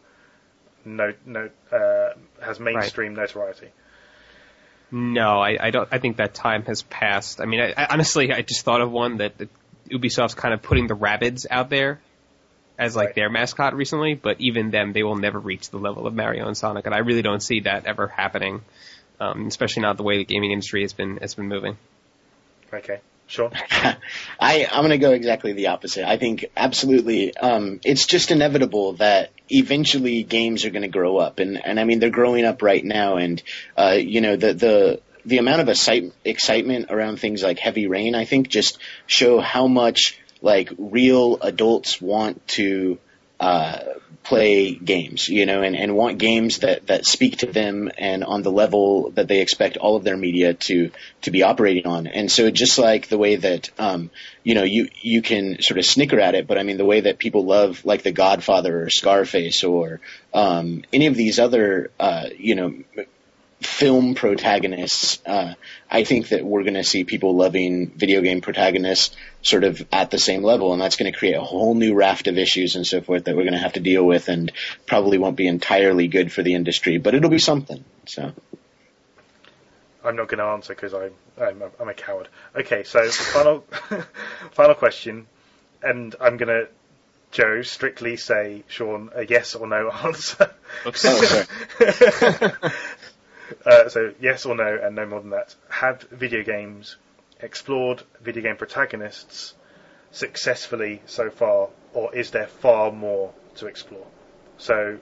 no, 0.85 1.13
no, 1.27 1.51
uh, 1.73 2.15
has 2.45 2.61
mainstream 2.61 3.15
notoriety. 3.15 3.69
No, 4.91 5.41
I, 5.41 5.59
I 5.61 5.71
don't. 5.71 5.89
I 5.93 5.99
think 5.99 6.17
that 6.17 6.35
time 6.35 6.65
has 6.65 6.83
passed. 6.83 7.41
I 7.41 7.45
mean, 7.45 7.61
I, 7.61 7.75
I, 7.77 7.87
honestly, 7.91 8.33
I 8.33 8.43
just 8.43 8.65
thought 8.65 8.81
of 8.81 8.91
one 8.91 9.19
that, 9.19 9.37
that 9.39 9.49
Ubisoft's 9.91 10.35
kind 10.35 10.55
of 10.55 10.63
putting 10.63 10.87
the 10.87 10.95
rabbits 10.95 11.47
out 11.51 11.69
there 11.69 12.01
as 12.79 12.97
like 12.97 13.09
Right. 13.09 13.15
their 13.17 13.31
mascot 13.31 13.75
recently, 13.75 14.15
but 14.15 14.41
even 14.41 14.71
them, 14.71 14.93
they 14.93 15.03
will 15.03 15.17
never 15.17 15.39
reach 15.39 15.69
the 15.71 15.79
level 15.79 16.07
of 16.07 16.15
Mario 16.15 16.47
and 16.47 16.57
Sonic, 16.57 16.87
and 16.87 16.95
I 16.95 16.99
really 16.99 17.23
don't 17.23 17.43
see 17.43 17.61
that 17.61 17.87
ever 17.87 18.07
happening. 18.09 18.63
Um, 19.21 19.49
especially 19.49 19.83
not 19.83 19.97
the 19.97 20.05
way 20.05 20.19
the 20.19 20.25
gaming 20.25 20.53
industry 20.53 20.83
has 20.83 20.93
been 20.93 21.17
has 21.17 21.35
been 21.35 21.49
moving. 21.49 21.77
Okay, 22.73 23.01
sure. 23.29 23.51
I, 24.41 24.67
I'm 24.71 24.81
going 24.81 24.91
to 24.91 24.99
go 24.99 25.13
exactly 25.13 25.53
the 25.53 25.69
opposite. 25.69 26.09
I 26.09 26.17
think 26.17 26.47
absolutely, 26.57 27.37
um, 27.37 27.81
it's 27.85 28.07
just 28.07 28.31
inevitable 28.31 28.95
that 28.95 29.31
eventually 29.49 30.23
games 30.25 30.65
are 30.65 30.71
going 30.71 30.83
to 30.83 30.89
grow 30.89 31.19
up, 31.19 31.39
and 31.39 31.65
and 31.65 31.79
I 31.79 31.85
mean 31.85 32.01
they're 32.01 32.11
growing 32.11 32.45
up 32.45 32.63
right 32.63 32.85
now, 32.85 33.17
and 33.17 33.43
uh, 33.77 33.97
you 33.99 34.21
know 34.21 34.37
the 34.37 34.55
the 34.55 35.01
the 35.25 35.39
amount 35.39 35.61
of 35.61 35.69
excite- 35.69 36.13
excitement 36.25 36.87
around 36.91 37.21
things 37.21 37.43
like 37.43 37.59
Heavy 37.59 37.87
Rain, 37.87 38.15
I 38.15 38.25
think, 38.25 38.49
just 38.49 38.79
show 39.07 39.41
how 39.41 39.67
much 39.67 40.19
like 40.41 40.71
real 40.79 41.39
adults 41.41 42.01
want 42.01 42.47
to 42.49 42.99
uh, 43.41 43.79
play 44.25 44.75
games, 44.75 45.29
you 45.29 45.47
know, 45.47 45.63
and, 45.63 45.75
and 45.75 45.95
want 45.95 46.19
games 46.19 46.59
that, 46.59 46.87
that 46.89 47.07
speak 47.07 47.39
to 47.39 47.47
them 47.47 47.91
and 47.97 48.23
on 48.25 48.43
the 48.43 48.51
level 48.51 49.11
that 49.13 49.27
they 49.27 49.41
expect 49.41 49.79
all 49.79 49.97
of 49.97 50.05
their 50.05 50.17
media 50.17 50.53
to, 50.53 50.91
to 51.23 51.31
be 51.31 51.43
operating 51.43 51.87
on. 51.87 52.07
And 52.07 52.31
so 52.31 52.51
just 52.51 52.79
like 52.79 53.09
the 53.09 53.17
way 53.17 53.37
that, 53.37 53.71
um, 53.79 54.11
you 54.45 54.55
know, 54.55 54.65
you, 54.65 54.89
you 55.01 55.23
can 55.23 55.63
sort 55.63 55.79
of 55.79 55.87
snicker 55.87 56.21
at 56.21 56.35
it, 56.35 56.47
but 56.47 56.59
I 56.59 56.63
mean, 56.63 56.77
the 56.77 56.85
way 56.85 57.01
that 57.01 57.19
people 57.19 57.47
love 57.47 57.85
like 57.85 58.03
The 58.03 58.13
Godfather 58.13 58.83
or 58.83 58.91
Scarface 58.91 59.65
or, 59.65 60.01
um, 60.35 60.85
any 60.93 61.07
of 61.07 61.15
these 61.15 61.39
other, 61.39 61.91
uh, 61.99 62.27
you 62.37 62.55
know, 62.55 62.75
film 63.61 64.15
protagonists, 64.15 65.21
uh, 65.27 65.55
I 65.91 66.05
think 66.05 66.29
that 66.29 66.45
we're 66.45 66.63
going 66.63 66.75
to 66.75 66.85
see 66.85 67.05
people 67.05 67.35
loving 67.35 67.91
video 67.91 68.21
game 68.21 68.41
protagonists 68.41 69.17
sort 69.43 69.65
of 69.65 69.85
at 69.93 70.11
the 70.11 70.19
same 70.19 70.43
level, 70.43 70.73
and 70.73 70.81
that's 70.81 70.97
going 70.97 71.11
to 71.13 71.19
create 71.19 71.35
a 71.35 71.43
whole 71.43 71.75
new 71.75 71.95
raft 71.95 72.29
of 72.29 72.39
issues 72.39 72.77
and 72.77 72.87
so 72.87 73.01
forth 73.01 73.25
that 73.25 73.37
we're 73.37 73.43
going 73.43 73.55
to 73.55 73.59
have 73.59 73.73
to 73.73 73.81
deal 73.81 74.05
with, 74.05 74.29
and 74.29 74.53
probably 74.87 75.19
won't 75.19 75.37
be 75.37 75.47
entirely 75.47 76.09
good 76.09 76.33
for 76.33 76.43
the 76.43 76.55
industry, 76.55 76.99
but 76.99 77.15
it'll 77.15 77.31
be 77.31 77.39
something. 77.39 77.85
So. 78.07 78.33
I'm 80.05 80.17
not 80.17 80.29
going 80.29 80.39
to 80.39 80.45
answer 80.45 80.75
because 80.75 80.95
I'm, 80.95 81.13
I'm 81.41 81.63
a, 81.63 81.71
I'm 81.81 81.89
a 81.89 81.95
coward. 81.95 82.29
Okay, 82.55 82.85
so 82.85 83.11
final 83.11 83.61
final 84.53 84.75
question, 84.75 85.27
and 85.83 86.15
I'm 86.21 86.37
going 86.37 86.49
to 86.49 86.69
Joe 87.31 87.63
strictly 87.63 88.17
say 88.17 88.65
Shawn 88.69 89.11
a 89.15 89.27
yes 89.27 89.55
or 89.55 89.67
no 89.67 89.91
answer. 90.05 90.51
Oh, 90.87 91.45
Uh, 93.65 93.89
so 93.89 94.13
yes 94.21 94.47
or 94.47 94.55
no, 94.55 94.79
and 94.83 94.97
no 94.97 95.07
more 95.07 95.21
than 95.21 95.31
that. 95.31 95.55
Have 95.69 96.03
video 96.03 96.43
games 96.43 96.97
explored 97.41 98.03
video 98.21 98.43
game 98.43 98.57
protagonists 98.57 99.55
successfully 100.11 101.03
so 101.07 101.31
far, 101.31 101.69
or 101.95 102.15
is 102.15 102.31
there 102.31 102.47
far 102.47 102.91
more 102.93 103.33
to 103.57 103.67
explore? 103.67 104.07
So 104.59 104.99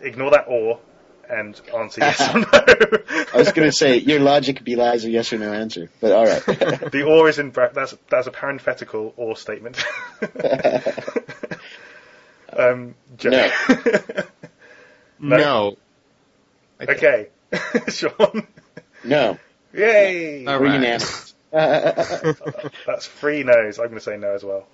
ignore 0.00 0.30
that 0.32 0.46
or 0.48 0.80
and 1.28 1.60
answer 1.74 2.00
yes 2.00 2.20
or 2.34 2.40
no. 2.40 2.48
I 3.34 3.36
was 3.36 3.52
going 3.52 3.68
to 3.68 3.72
say 3.76 3.98
your 3.98 4.20
logic 4.20 4.64
belies 4.64 5.04
a 5.04 5.10
yes 5.10 5.32
or 5.32 5.38
no 5.38 5.52
answer, 5.52 5.88
but 6.00 6.12
all 6.12 6.26
right. 6.26 6.44
the 6.46 7.04
or 7.06 7.28
is 7.28 7.38
in 7.38 7.50
bra- 7.50 7.70
that's 7.72 7.94
that's 8.08 8.26
a 8.26 8.32
parenthetical 8.32 9.14
or 9.16 9.36
statement. 9.36 9.82
um, 12.52 12.94
Joe. 13.16 13.30
No. 13.30 13.50
no. 15.20 15.36
No. 15.36 15.76
Okay. 16.82 17.28
Shawn. 17.88 18.46
No. 19.04 19.38
Yay! 19.72 20.46
All 20.46 20.58
Three 20.58 20.68
right. 20.68 20.80
nasties. 20.80 21.34
That's 22.86 23.06
three 23.06 23.42
no's. 23.42 23.78
I'm 23.78 23.86
going 23.86 23.98
to 23.98 24.00
say 24.00 24.16
no 24.16 24.32
as 24.34 24.44
well. 24.44 24.66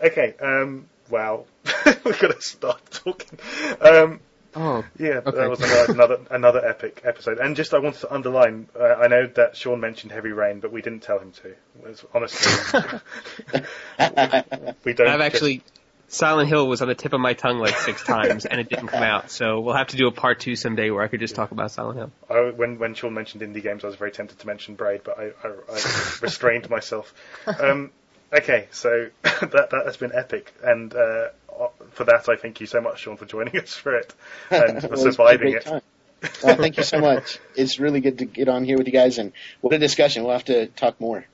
Okay. 0.00 0.34
Um. 0.40 0.86
Wow. 1.10 1.44
We've 2.04 2.18
got 2.18 2.34
to 2.34 2.40
start 2.40 2.80
talking. 2.90 3.38
Um. 3.80 4.20
Oh, 4.56 4.84
Yeah, 4.98 5.20
Okay. 5.26 5.32
that 5.32 5.50
was 5.50 5.60
another, 5.60 5.92
another 5.92 6.18
another 6.30 6.64
epic 6.64 7.00
episode. 7.04 7.38
And 7.38 7.56
just 7.56 7.74
I 7.74 7.78
wanted 7.80 8.00
to 8.02 8.14
underline, 8.14 8.68
uh, 8.78 8.84
I 8.84 9.08
know 9.08 9.26
that 9.34 9.56
Shawn 9.56 9.80
mentioned 9.80 10.12
Heavy 10.12 10.30
Rain, 10.30 10.60
but 10.60 10.70
we 10.70 10.80
didn't 10.80 11.00
tell 11.02 11.18
him 11.18 11.32
to. 11.42 11.54
It's, 11.86 12.04
honestly, 12.14 12.80
we 14.84 14.92
don't. 14.92 15.08
I've 15.08 15.20
actually 15.20 15.62
Silent 16.14 16.48
Hill 16.48 16.66
was 16.66 16.80
on 16.80 16.88
the 16.88 16.94
tip 16.94 17.12
of 17.12 17.20
my 17.20 17.34
tongue 17.34 17.58
like 17.58 17.76
six 17.76 18.02
times, 18.06 18.46
and 18.46 18.60
it 18.60 18.68
didn't 18.68 18.88
come 18.88 19.02
out. 19.02 19.30
So 19.30 19.60
we'll 19.60 19.76
have 19.76 19.88
to 19.88 19.96
do 19.96 20.06
a 20.06 20.12
part 20.12 20.40
two 20.40 20.56
someday 20.56 20.90
where 20.90 21.02
I 21.02 21.08
could 21.08 21.20
just 21.20 21.34
talk 21.34 21.50
about 21.50 21.70
Silent 21.70 21.98
Hill. 21.98 22.12
I, 22.30 22.50
when 22.50 22.78
when 22.78 22.94
Shawn 22.94 23.14
mentioned 23.14 23.42
indie 23.42 23.62
games, 23.62 23.84
I 23.84 23.88
was 23.88 23.96
very 23.96 24.12
tempted 24.12 24.38
to 24.38 24.46
mention 24.46 24.74
Braid, 24.74 25.02
but 25.04 25.18
I, 25.18 25.24
I, 25.42 25.48
I 25.48 25.74
restrained 26.22 26.70
myself. 26.70 27.12
Um, 27.46 27.90
okay, 28.32 28.68
so 28.70 29.10
that 29.22 29.50
that 29.70 29.82
has 29.84 29.96
been 29.96 30.12
epic, 30.14 30.54
and 30.62 30.94
uh, 30.94 31.28
for 31.90 32.04
that 32.04 32.28
I 32.28 32.36
thank 32.36 32.60
you 32.60 32.66
so 32.66 32.80
much, 32.80 33.00
Shawn, 33.00 33.16
for 33.16 33.26
joining 33.26 33.58
us 33.58 33.74
for 33.74 33.96
it 33.96 34.14
and 34.50 34.80
for 34.80 34.88
Well, 34.88 34.92
it's 34.92 35.02
been 35.02 35.08
a 35.08 35.12
surviving 35.12 35.52
it. 35.54 35.64
time. 35.64 35.82
Well, 36.42 36.56
thank 36.56 36.78
you 36.78 36.82
so 36.82 37.00
much. 37.00 37.38
It's 37.54 37.78
really 37.78 38.00
good 38.00 38.18
to 38.18 38.24
get 38.24 38.48
on 38.48 38.64
here 38.64 38.78
with 38.78 38.86
you 38.86 38.92
guys, 38.92 39.18
and 39.18 39.32
what 39.60 39.74
a 39.74 39.78
discussion. 39.78 40.24
We'll 40.24 40.32
have 40.32 40.46
to 40.46 40.68
talk 40.68 41.00
more. 41.00 41.26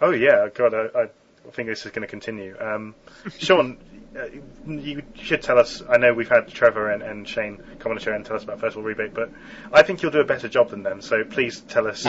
Oh 0.00 0.12
yeah, 0.12 0.48
God, 0.54 0.72
I, 0.72 1.02
I 1.02 1.06
think 1.52 1.68
this 1.68 1.84
is 1.84 1.92
going 1.92 2.02
to 2.02 2.08
continue. 2.08 2.56
Um, 2.58 2.94
Shawn, 3.38 3.76
uh, 4.16 4.26
you 4.66 5.02
should 5.14 5.42
tell 5.42 5.58
us. 5.58 5.82
I 5.88 5.98
know 5.98 6.12
we've 6.12 6.28
had 6.28 6.48
Trevor 6.48 6.90
and, 6.90 7.02
and 7.02 7.28
Shane 7.28 7.62
come 7.78 7.92
on 7.92 7.98
the 7.98 8.02
show 8.02 8.12
and 8.12 8.24
tell 8.24 8.36
us 8.36 8.44
about 8.44 8.60
First 8.60 8.76
Wall 8.76 8.84
Rebate, 8.84 9.14
but 9.14 9.30
I 9.72 9.82
think 9.82 10.02
you'll 10.02 10.12
do 10.12 10.20
a 10.20 10.24
better 10.24 10.48
job 10.48 10.70
than 10.70 10.82
them. 10.82 11.00
So 11.00 11.24
please 11.24 11.60
tell 11.60 11.86
us 11.86 12.06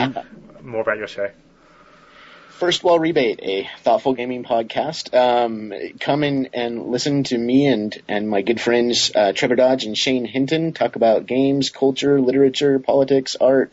more 0.61 0.81
about 0.81 0.97
your 0.97 1.07
show. 1.07 1.29
First 2.61 2.83
Wall 2.83 2.99
Rebate, 2.99 3.39
a 3.41 3.67
thoughtful 3.81 4.13
gaming 4.13 4.43
podcast. 4.43 5.15
Um, 5.17 5.73
come 5.99 6.23
in 6.23 6.49
and 6.53 6.91
listen 6.91 7.23
to 7.23 7.37
me 7.37 7.65
and, 7.65 7.99
and 8.07 8.29
my 8.29 8.43
good 8.43 8.61
friends 8.61 9.11
uh, 9.15 9.33
Trevor 9.33 9.55
Dodge 9.55 9.85
and 9.85 9.97
Shane 9.97 10.25
Hinton 10.25 10.71
talk 10.71 10.95
about 10.95 11.25
games, 11.25 11.71
culture, 11.71 12.21
literature, 12.21 12.77
politics, 12.77 13.35
art, 13.35 13.71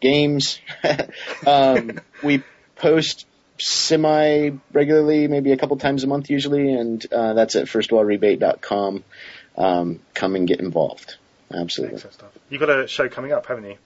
games. 0.00 0.58
um, 1.46 2.00
we 2.22 2.42
post 2.76 3.26
semi 3.60 4.50
regularly, 4.72 5.28
maybe 5.28 5.52
a 5.52 5.56
couple 5.56 5.76
times 5.76 6.04
a 6.04 6.06
month 6.06 6.30
usually, 6.30 6.72
and 6.72 7.04
uh, 7.12 7.34
that's 7.34 7.56
at 7.56 7.66
firstwallrebate.com. 7.66 9.04
Um, 9.56 10.00
come 10.14 10.36
and 10.36 10.48
get 10.48 10.60
involved. 10.60 11.16
Absolutely. 11.52 12.00
You've 12.48 12.60
got 12.60 12.70
a 12.70 12.86
show 12.86 13.08
coming 13.08 13.32
up, 13.32 13.46
haven't 13.46 13.64
you? 13.64 13.76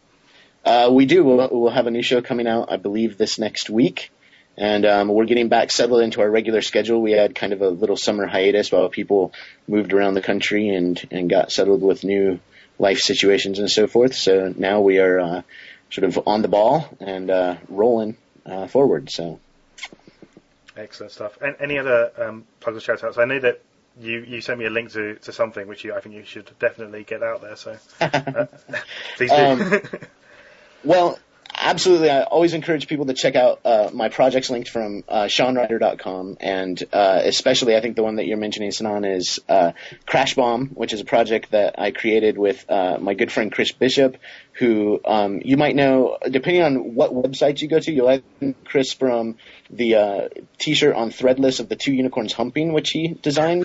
Uh, 0.65 0.91
we 0.93 1.07
do. 1.07 1.25
We'll, 1.25 1.49
we'll 1.51 1.71
have 1.71 1.87
a 1.87 1.91
new 1.91 2.03
show 2.03 2.23
coming 2.23 2.47
out, 2.47 2.71
I 2.71 2.77
believe, 2.77 3.19
this 3.19 3.39
next 3.39 3.69
week. 3.69 4.11
And 4.57 4.87
um, 4.87 5.09
we're 5.09 5.25
getting 5.25 5.49
back 5.49 5.71
settled 5.71 6.03
into 6.03 6.21
our 6.21 6.31
regular 6.31 6.63
schedule. 6.63 7.03
We 7.03 7.13
had 7.13 7.35
kind 7.35 7.53
of 7.53 7.61
a 7.61 7.69
little 7.69 7.97
summer 7.97 8.27
hiatus 8.27 8.71
while 8.71 8.89
people 8.89 9.33
moved 9.67 9.93
around 9.93 10.15
the 10.15 10.23
country 10.23 10.69
and, 10.69 11.01
and 11.11 11.29
got 11.29 11.51
settled 11.51 11.83
with 11.83 12.05
new 12.05 12.39
life 12.79 12.99
situations 12.99 13.59
and 13.59 13.71
so 13.71 13.87
forth. 13.87 14.15
So 14.15 14.55
now 14.57 14.81
we 14.81 14.99
are 15.01 15.19
uh, 15.19 15.43
sort 15.91 16.05
of 16.05 16.27
on 16.27 16.43
the 16.43 16.49
ball 16.49 16.89
and 17.01 17.31
uh, 17.31 17.57
rolling 17.69 18.17
uh, 18.47 18.69
forward. 18.69 19.11
So 19.11 19.41
Excellent 20.77 21.13
stuff. 21.13 21.39
And 21.41 21.57
any 21.61 21.79
other 21.79 22.11
um, 22.19 22.45
plugs 22.61 22.79
or 22.79 22.81
shout 22.81 23.05
outs? 23.05 23.19
I 23.19 23.25
know 23.25 23.39
that 23.41 23.61
you, 24.01 24.21
you 24.21 24.41
sent 24.41 24.59
me 24.59 24.67
a 24.67 24.71
link 24.71 24.91
to, 24.93 25.15
to 25.17 25.33
something 25.33 25.69
which 25.69 25.85
you, 25.85 25.95
I 25.95 26.01
think 26.01 26.15
you 26.15 26.25
should 26.25 26.51
definitely 26.59 27.05
get 27.05 27.23
out 27.23 27.43
there. 27.43 27.57
So 27.57 27.77
uh, 28.01 28.47
please 29.17 29.31
do. 29.31 29.37
Um, 29.37 29.81
Well, 30.85 31.19
absolutely. 31.65 32.11
I 32.11 32.23
always 32.23 32.55
encourage 32.55 32.87
people 32.87 33.07
to 33.07 33.15
check 33.15 33.35
out 33.35 33.61
uh, 33.65 33.91
my 33.93 34.09
projects 34.09 34.51
linked 34.51 34.69
from 34.69 35.03
uh, 35.09 35.25
ShawnRider.com, 35.25 36.37
and 36.41 36.83
uh, 36.93 37.21
especially 37.25 37.77
I 37.77 37.81
think 37.81 37.97
the 37.97 38.03
one 38.03 38.17
that 38.17 38.27
you're 38.27 38.37
mentioning, 38.37 38.71
Sinan, 38.71 39.05
is 39.05 39.41
uh, 39.49 39.73
Crash 40.07 40.35
Bomb, 40.35 40.69
which 40.69 40.93
is 40.93 41.01
a 41.01 41.05
project 41.05 41.51
that 41.51 41.79
I 41.79 41.91
created 41.91 42.39
with 42.39 42.65
uh, 42.69 42.99
my 43.01 43.15
good 43.15 43.33
friend 43.33 43.51
Chris 43.51 43.73
Bishop, 43.73 44.19
who 44.53 45.01
um, 45.05 45.41
you 45.45 45.57
might 45.57 45.75
know, 45.75 46.19
depending 46.31 46.63
on 46.63 46.95
what 46.95 47.13
website 47.13 47.61
you 47.61 47.69
go 47.69 47.81
to, 47.81 47.93
you'll 47.93 48.09
have 48.09 48.23
Chris 48.65 48.93
from 48.93 49.37
the 49.71 49.95
uh, 49.97 50.29
T-shirt 50.59 50.95
on 50.95 51.11
Threadless 51.11 51.61
of 51.61 51.69
the 51.69 51.77
two 51.77 51.93
unicorns 51.93 52.33
humping, 52.33 52.73
which 52.73 52.91
he 52.91 53.09
designed. 53.09 53.65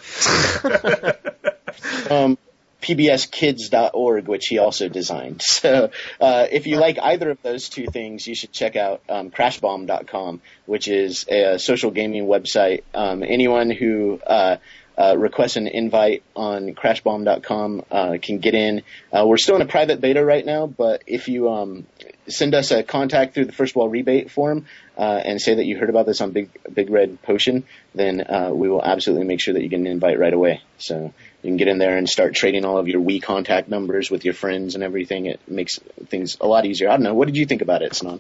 um, 2.10 2.38
pbskids.org, 2.82 4.28
which 4.28 4.46
he 4.48 4.58
also 4.58 4.90
designed. 4.90 5.42
So 5.60 5.92
uh, 6.22 6.48
if 6.50 6.68
you 6.68 6.78
like 6.78 6.98
either 7.00 7.32
of 7.32 7.42
those 7.42 7.68
two 7.68 7.88
things, 7.88 8.26
you 8.26 8.34
should 8.34 8.54
check 8.54 8.78
out 8.78 9.02
um, 9.10 9.30
crashbomb.com, 9.30 10.42
which 10.68 10.88
is 10.88 11.26
a 11.28 11.60
social 11.60 11.92
gaming 11.92 12.28
website. 12.28 12.84
Um, 12.94 13.22
anyone 13.24 13.72
who 13.72 14.22
uh, 14.26 14.56
uh, 15.00 15.18
requests 15.18 15.56
an 15.56 15.68
invite 15.68 16.24
on 16.36 16.76
crashbomb.com 16.76 17.84
uh, 17.90 18.18
can 18.22 18.40
get 18.40 18.54
in. 18.54 18.84
Uh, 19.12 19.26
we're 19.26 19.38
still 19.38 19.56
in 19.56 19.62
a 19.62 19.66
private 19.66 20.02
beta 20.02 20.24
right 20.24 20.46
now, 20.46 20.68
but 20.68 21.04
if 21.08 21.30
you 21.30 21.50
um, 21.50 21.88
send 22.28 22.54
us 22.54 22.72
a 22.72 22.84
contact 22.84 23.34
through 23.34 23.46
the 23.46 23.54
First 23.54 23.76
Wall 23.76 23.88
Rebate 23.88 24.30
form 24.30 24.66
uh, 24.98 25.22
and 25.24 25.42
say 25.42 25.56
that 25.56 25.66
you 25.66 25.78
heard 25.78 25.90
about 25.90 26.06
this 26.06 26.20
on 26.20 26.32
Big 26.32 26.50
Big 26.74 26.90
Red 26.90 27.22
Potion, 27.22 27.64
then 27.96 28.22
uh, 28.22 28.52
we 28.54 28.70
will 28.70 28.84
absolutely 28.84 29.26
make 29.26 29.40
sure 29.40 29.54
that 29.54 29.64
you 29.64 29.70
get 29.70 29.80
an 29.80 29.88
invite 29.88 30.20
right 30.20 30.34
away. 30.34 30.62
So 30.78 31.14
you 31.42 31.50
can 31.50 31.58
get 31.58 31.68
in 31.68 31.78
there 31.78 31.98
and 31.98 32.10
start 32.10 32.36
trading 32.36 32.66
all 32.66 32.78
of 32.78 32.88
your 32.88 33.02
Wii 33.02 33.22
contact 33.22 33.70
numbers 33.70 34.12
with 34.12 34.26
your 34.26 34.34
friends 34.34 34.76
and 34.76 34.84
everything. 34.84 35.26
It 35.26 35.40
makes 35.48 35.80
things 36.08 36.38
a 36.42 36.48
lot 36.48 36.66
easier. 36.66 36.90
I 36.90 36.94
don't 36.94 37.04
know. 37.04 37.14
What 37.14 37.28
did 37.28 37.38
you 37.38 37.46
think 37.46 37.62
about 37.62 37.82
it, 37.82 37.96
Sinan? 37.96 38.20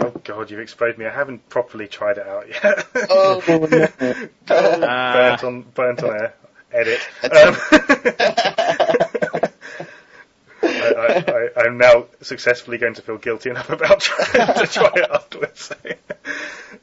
oh 0.00 0.10
God, 0.24 0.50
you've 0.50 0.60
exposed 0.60 0.98
me. 0.98 1.06
I 1.06 1.12
haven't 1.12 1.48
properly 1.48 1.86
tried 1.86 2.18
it 2.18 2.26
out 2.26 2.48
yet. 2.48 2.86
Oh, 3.10 3.68
no. 3.70 3.88
burnt 4.46 5.44
on 5.44 5.62
burnt 5.62 6.02
on 6.02 6.10
air. 6.10 6.34
Edit. 6.72 7.00
Um, 7.24 7.30
I, 10.62 10.62
I, 10.62 11.24
I, 11.26 11.48
I'm 11.64 11.78
now 11.78 12.06
successfully 12.20 12.78
going 12.78 12.94
to 12.94 13.02
feel 13.02 13.18
guilty 13.18 13.50
enough 13.50 13.70
about 13.70 14.00
trying 14.00 14.54
to 14.54 14.66
try 14.66 14.90
it 14.94 15.10
afterwards. 15.10 15.72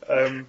um, 0.10 0.48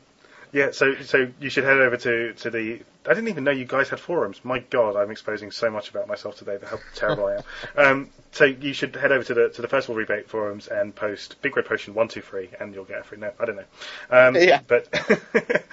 yeah, 0.53 0.71
so 0.73 0.95
so 1.03 1.29
you 1.41 1.51
should 1.51 1.65
head 1.65 1.79
over 1.79 1.97
to, 1.97 2.33
to 2.35 2.51
the. 2.51 2.81
I 3.07 3.15
didn't 3.15 3.29
even 3.29 3.45
know 3.45 3.51
you 3.51 3.65
guys 3.65 3.89
had 3.89 4.01
forums. 4.01 4.41
My 4.45 4.59
God, 4.59 4.97
I'm 4.97 5.11
exposing 5.11 5.51
so 5.51 5.71
much 5.71 5.91
about 5.91 6.09
myself 6.09 6.37
today. 6.37 6.59
How 6.65 6.79
terrible 6.95 7.27
I 7.27 7.35
am. 7.37 7.43
Um, 7.77 8.11
so 8.33 8.45
you 8.45 8.73
should 8.73 8.95
head 8.97 9.13
over 9.13 9.25
to 9.25 9.35
the 9.35 9.49
to 9.51 9.63
the 9.63 9.69
First 9.69 9.89
Wall 9.89 9.97
Rebate 9.97 10.29
forums 10.29 10.67
and 10.69 10.95
post 10.95 11.41
Big 11.43 11.57
Red 11.57 11.67
Potion 11.67 11.95
one 11.95 12.09
two 12.09 12.21
three, 12.21 12.51
and 12.61 12.75
you'll 12.75 12.85
get 12.85 13.01
a 13.01 13.05
free. 13.05 13.19
No, 13.19 13.33
I 13.39 13.45
don't 13.45 13.57
know. 13.57 13.65
Um, 14.11 14.37
Yeah. 14.37 14.61
But 14.67 14.89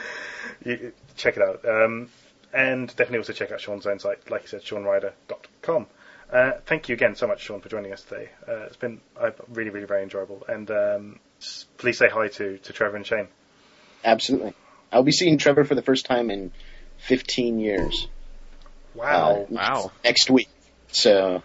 you, 0.65 0.93
check 1.15 1.38
it 1.38 1.43
out. 1.43 1.65
Um, 1.68 2.10
and 2.53 2.88
definitely 2.88 3.18
also 3.18 3.34
check 3.34 3.52
out 3.52 3.60
Shawn's 3.60 3.85
own 3.85 3.99
site, 3.99 4.30
like 4.31 4.43
he 4.43 4.47
said, 4.47 4.61
shawnrider.com. 4.61 5.88
Uh, 6.31 6.53
thank 6.65 6.89
you 6.89 6.93
again 6.93 7.15
so 7.15 7.27
much, 7.27 7.41
Shawn, 7.41 7.60
for 7.61 7.69
joining 7.69 7.93
us 7.93 8.02
today. 8.03 8.30
Uh, 8.47 8.64
it's 8.64 8.77
been 8.77 9.02
uh, 9.19 9.31
really, 9.49 9.69
really 9.69 9.85
very 9.85 10.03
enjoyable. 10.03 10.43
And 10.47 10.72
um, 10.72 11.19
please 11.77 11.97
say 11.97 12.10
hi 12.10 12.30
to, 12.30 12.57
to 12.57 12.73
Trevor 12.73 12.95
and 12.95 13.06
Shane. 13.06 13.27
Absolutely. 14.03 14.53
I'll 14.96 15.04
be 15.04 15.12
seeing 15.12 15.38
Trevor 15.38 15.66
for 15.66 15.76
the 15.76 15.82
first 15.82 16.06
time 16.06 16.32
in 16.32 16.54
15 17.00 17.60
years. 17.60 18.08
Wow. 18.94 19.42
Uh, 19.42 19.46
Wow. 19.50 19.92
Next 20.06 20.30
week. 20.30 20.48
So, 20.88 21.44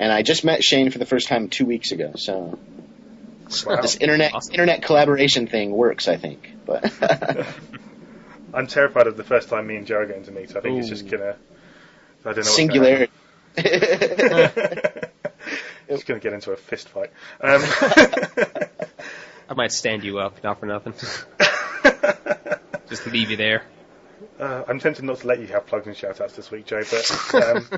and 0.00 0.10
I 0.12 0.22
just 0.22 0.44
met 0.44 0.64
Shane 0.64 0.90
for 0.90 0.98
the 0.98 1.06
first 1.06 1.28
time 1.28 1.48
two 1.48 1.64
weeks 1.64 1.92
ago. 1.92 2.14
So 2.16 2.58
Wow. 3.64 3.80
this 3.82 3.94
internet 3.96 4.34
Awesome. 4.34 4.54
internet 4.54 4.82
collaboration 4.82 5.46
thing 5.46 5.70
works, 5.70 6.08
I 6.08 6.16
think. 6.16 6.50
But 6.66 6.92
I'm 8.52 8.66
terrified 8.66 9.06
of 9.06 9.16
the 9.16 9.22
first 9.22 9.48
time 9.48 9.68
me 9.68 9.76
and 9.76 9.86
Joe 9.86 9.98
are 9.98 10.06
going 10.06 10.24
to 10.24 10.32
meet. 10.32 10.56
I 10.56 10.60
think 10.60 10.80
it's 10.80 10.88
just 10.88 11.08
gonna. 11.08 11.36
I 12.24 12.32
don't 12.32 12.36
know. 12.36 12.40
what's 12.40 12.48
singularity. 12.56 13.12
Gonna 13.56 14.52
just 15.88 16.06
gonna 16.06 16.18
get 16.20 16.32
into 16.32 16.50
a 16.50 16.56
fist 16.56 16.88
fight. 16.88 17.10
Um, 17.40 17.62
I 19.48 19.54
might 19.54 19.70
stand 19.70 20.02
you 20.02 20.18
up, 20.18 20.42
not 20.42 20.58
for 20.58 20.66
nothing. 20.66 20.94
Just 22.88 23.04
to 23.04 23.10
leave 23.10 23.30
you 23.30 23.36
there. 23.36 23.62
uh, 24.40 24.64
I'm 24.68 24.78
tempted 24.78 25.04
not 25.04 25.18
to 25.18 25.26
let 25.26 25.40
you 25.40 25.46
have 25.48 25.66
plugs 25.66 25.86
and 25.86 25.96
shout 25.96 26.20
outs 26.20 26.34
this 26.36 26.50
week, 26.50 26.66
Joe, 26.66 26.82
but 26.90 27.34
um, 27.42 27.68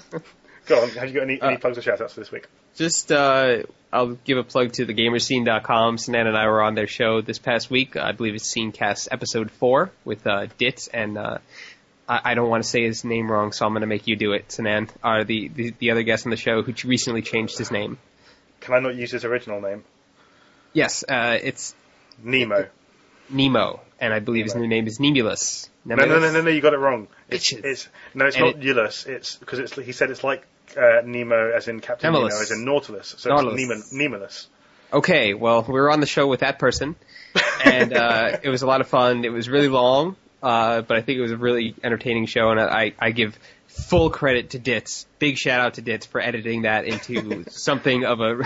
go 0.66 0.83
on. 0.83 0.89
Have 0.91 1.09
you 1.09 1.15
got 1.15 1.23
any, 1.23 1.41
any 1.41 1.57
Uh, 1.57 1.59
plugs 1.59 1.79
or 1.79 1.83
shout 1.83 2.01
outs 2.01 2.15
for 2.15 2.21
this 2.21 2.31
week? 2.31 2.47
Just, 2.77 3.12
uh, 3.12 3.62
I'll 3.93 4.12
give 4.25 4.39
a 4.39 4.43
plug 4.45 4.73
to 4.73 4.87
thegamerscene.com. 4.87 5.99
Sinan 5.99 6.27
and 6.27 6.37
I 6.37 6.47
were 6.47 6.62
on 6.62 6.75
their 6.75 6.87
show 6.89 7.21
this 7.21 7.39
past 7.39 7.71
week. 7.71 7.97
I 7.97 8.12
believe 8.12 8.35
it's 8.35 8.53
Scenecast 8.53 9.09
episode 9.11 9.51
4 9.53 9.91
with, 10.05 10.27
uh, 10.27 10.47
Ditz 10.59 10.89
and, 10.89 11.16
uh, 11.16 11.39
I, 12.09 12.21
I 12.25 12.35
don't 12.35 12.51
want 12.51 12.62
to 12.65 12.69
say 12.69 12.83
his 12.85 13.05
name 13.05 13.31
wrong, 13.31 13.53
so 13.53 13.65
I'm 13.65 13.73
going 13.73 13.81
to 13.83 13.87
make 13.87 14.07
you 14.07 14.16
do 14.16 14.33
it, 14.33 14.51
Sinan. 14.53 14.91
Are 15.03 15.25
the, 15.25 15.49
the, 15.49 15.75
the 15.79 15.91
other 15.93 16.03
guest 16.03 16.27
on 16.27 16.31
the 16.31 16.37
show 16.37 16.62
who 16.62 16.75
recently 16.87 17.23
changed 17.23 17.57
his 17.57 17.71
name. 17.71 17.97
Can 18.61 18.75
I 18.75 18.81
not 18.81 18.95
use 18.95 19.11
his 19.11 19.25
original 19.25 19.61
name? 19.61 19.85
Yes, 20.73 21.05
uh, 21.09 21.39
it's 21.43 21.75
Nemo. 22.23 22.66
Nemo, 23.31 23.81
and 24.01 24.13
I 24.13 24.21
believe 24.21 24.45
his 24.45 24.55
new 24.55 24.67
name 24.67 24.87
is 24.87 24.99
Nemulus. 24.99 25.69
No, 25.85 25.97
no, 25.97 26.07
no, 26.07 26.19
no, 26.19 26.41
no, 26.41 26.51
you 26.51 26.61
got 26.61 26.73
it 26.73 26.79
wrong. 26.79 27.09
It's, 27.29 27.53
it's 27.53 27.89
no, 28.15 28.27
it's 28.27 28.39
not 28.39 28.63
Ulysses. 28.63 29.07
It's 29.07 29.37
because 29.37 29.59
it's 29.59 29.75
he 29.75 29.93
said 29.93 30.11
it's 30.11 30.25
like 30.25 30.47
uh, 30.77 31.03
Nemo, 31.05 31.51
as 31.51 31.69
in 31.69 31.81
Captain. 31.81 32.13
Nemo, 32.13 32.27
as 32.27 32.51
in 32.51 32.65
Nautilus. 32.65 33.15
So 33.19 33.31
Nautilus. 33.31 33.61
it's 33.61 33.93
Nemo, 33.93 34.17
Nemulus. 34.17 34.47
Okay, 34.93 35.35
well, 35.35 35.63
we 35.63 35.75
were 35.75 35.91
on 35.91 36.01
the 36.01 36.07
show 36.07 36.27
with 36.27 36.41
that 36.41 36.59
person, 36.59 36.95
and 37.65 37.93
uh, 37.93 38.39
it 38.43 38.49
was 38.49 38.63
a 38.63 38.67
lot 38.67 38.81
of 38.81 38.89
fun. 38.89 39.25
It 39.25 39.33
was 39.33 39.49
really 39.49 39.69
long, 39.69 40.17
uh, 40.43 40.83
but 40.83 40.97
I 40.97 41.01
think 41.01 41.19
it 41.19 41.23
was 41.23 41.33
a 41.33 41.37
really 41.37 41.75
entertaining 41.83 42.27
show, 42.27 42.51
and 42.51 42.61
I, 42.61 42.93
I 42.99 43.11
give 43.11 43.39
full 43.75 44.11
credit 44.11 44.51
to 44.51 44.59
Ditz. 44.59 45.07
Big 45.19 45.37
shout 45.37 45.61
out 45.61 45.75
to 45.75 45.83
Ditz 45.83 46.07
for 46.07 46.21
editing 46.21 46.63
that 46.63 46.85
into 46.85 47.45
something 47.51 48.05
of 48.05 48.21
a 48.21 48.41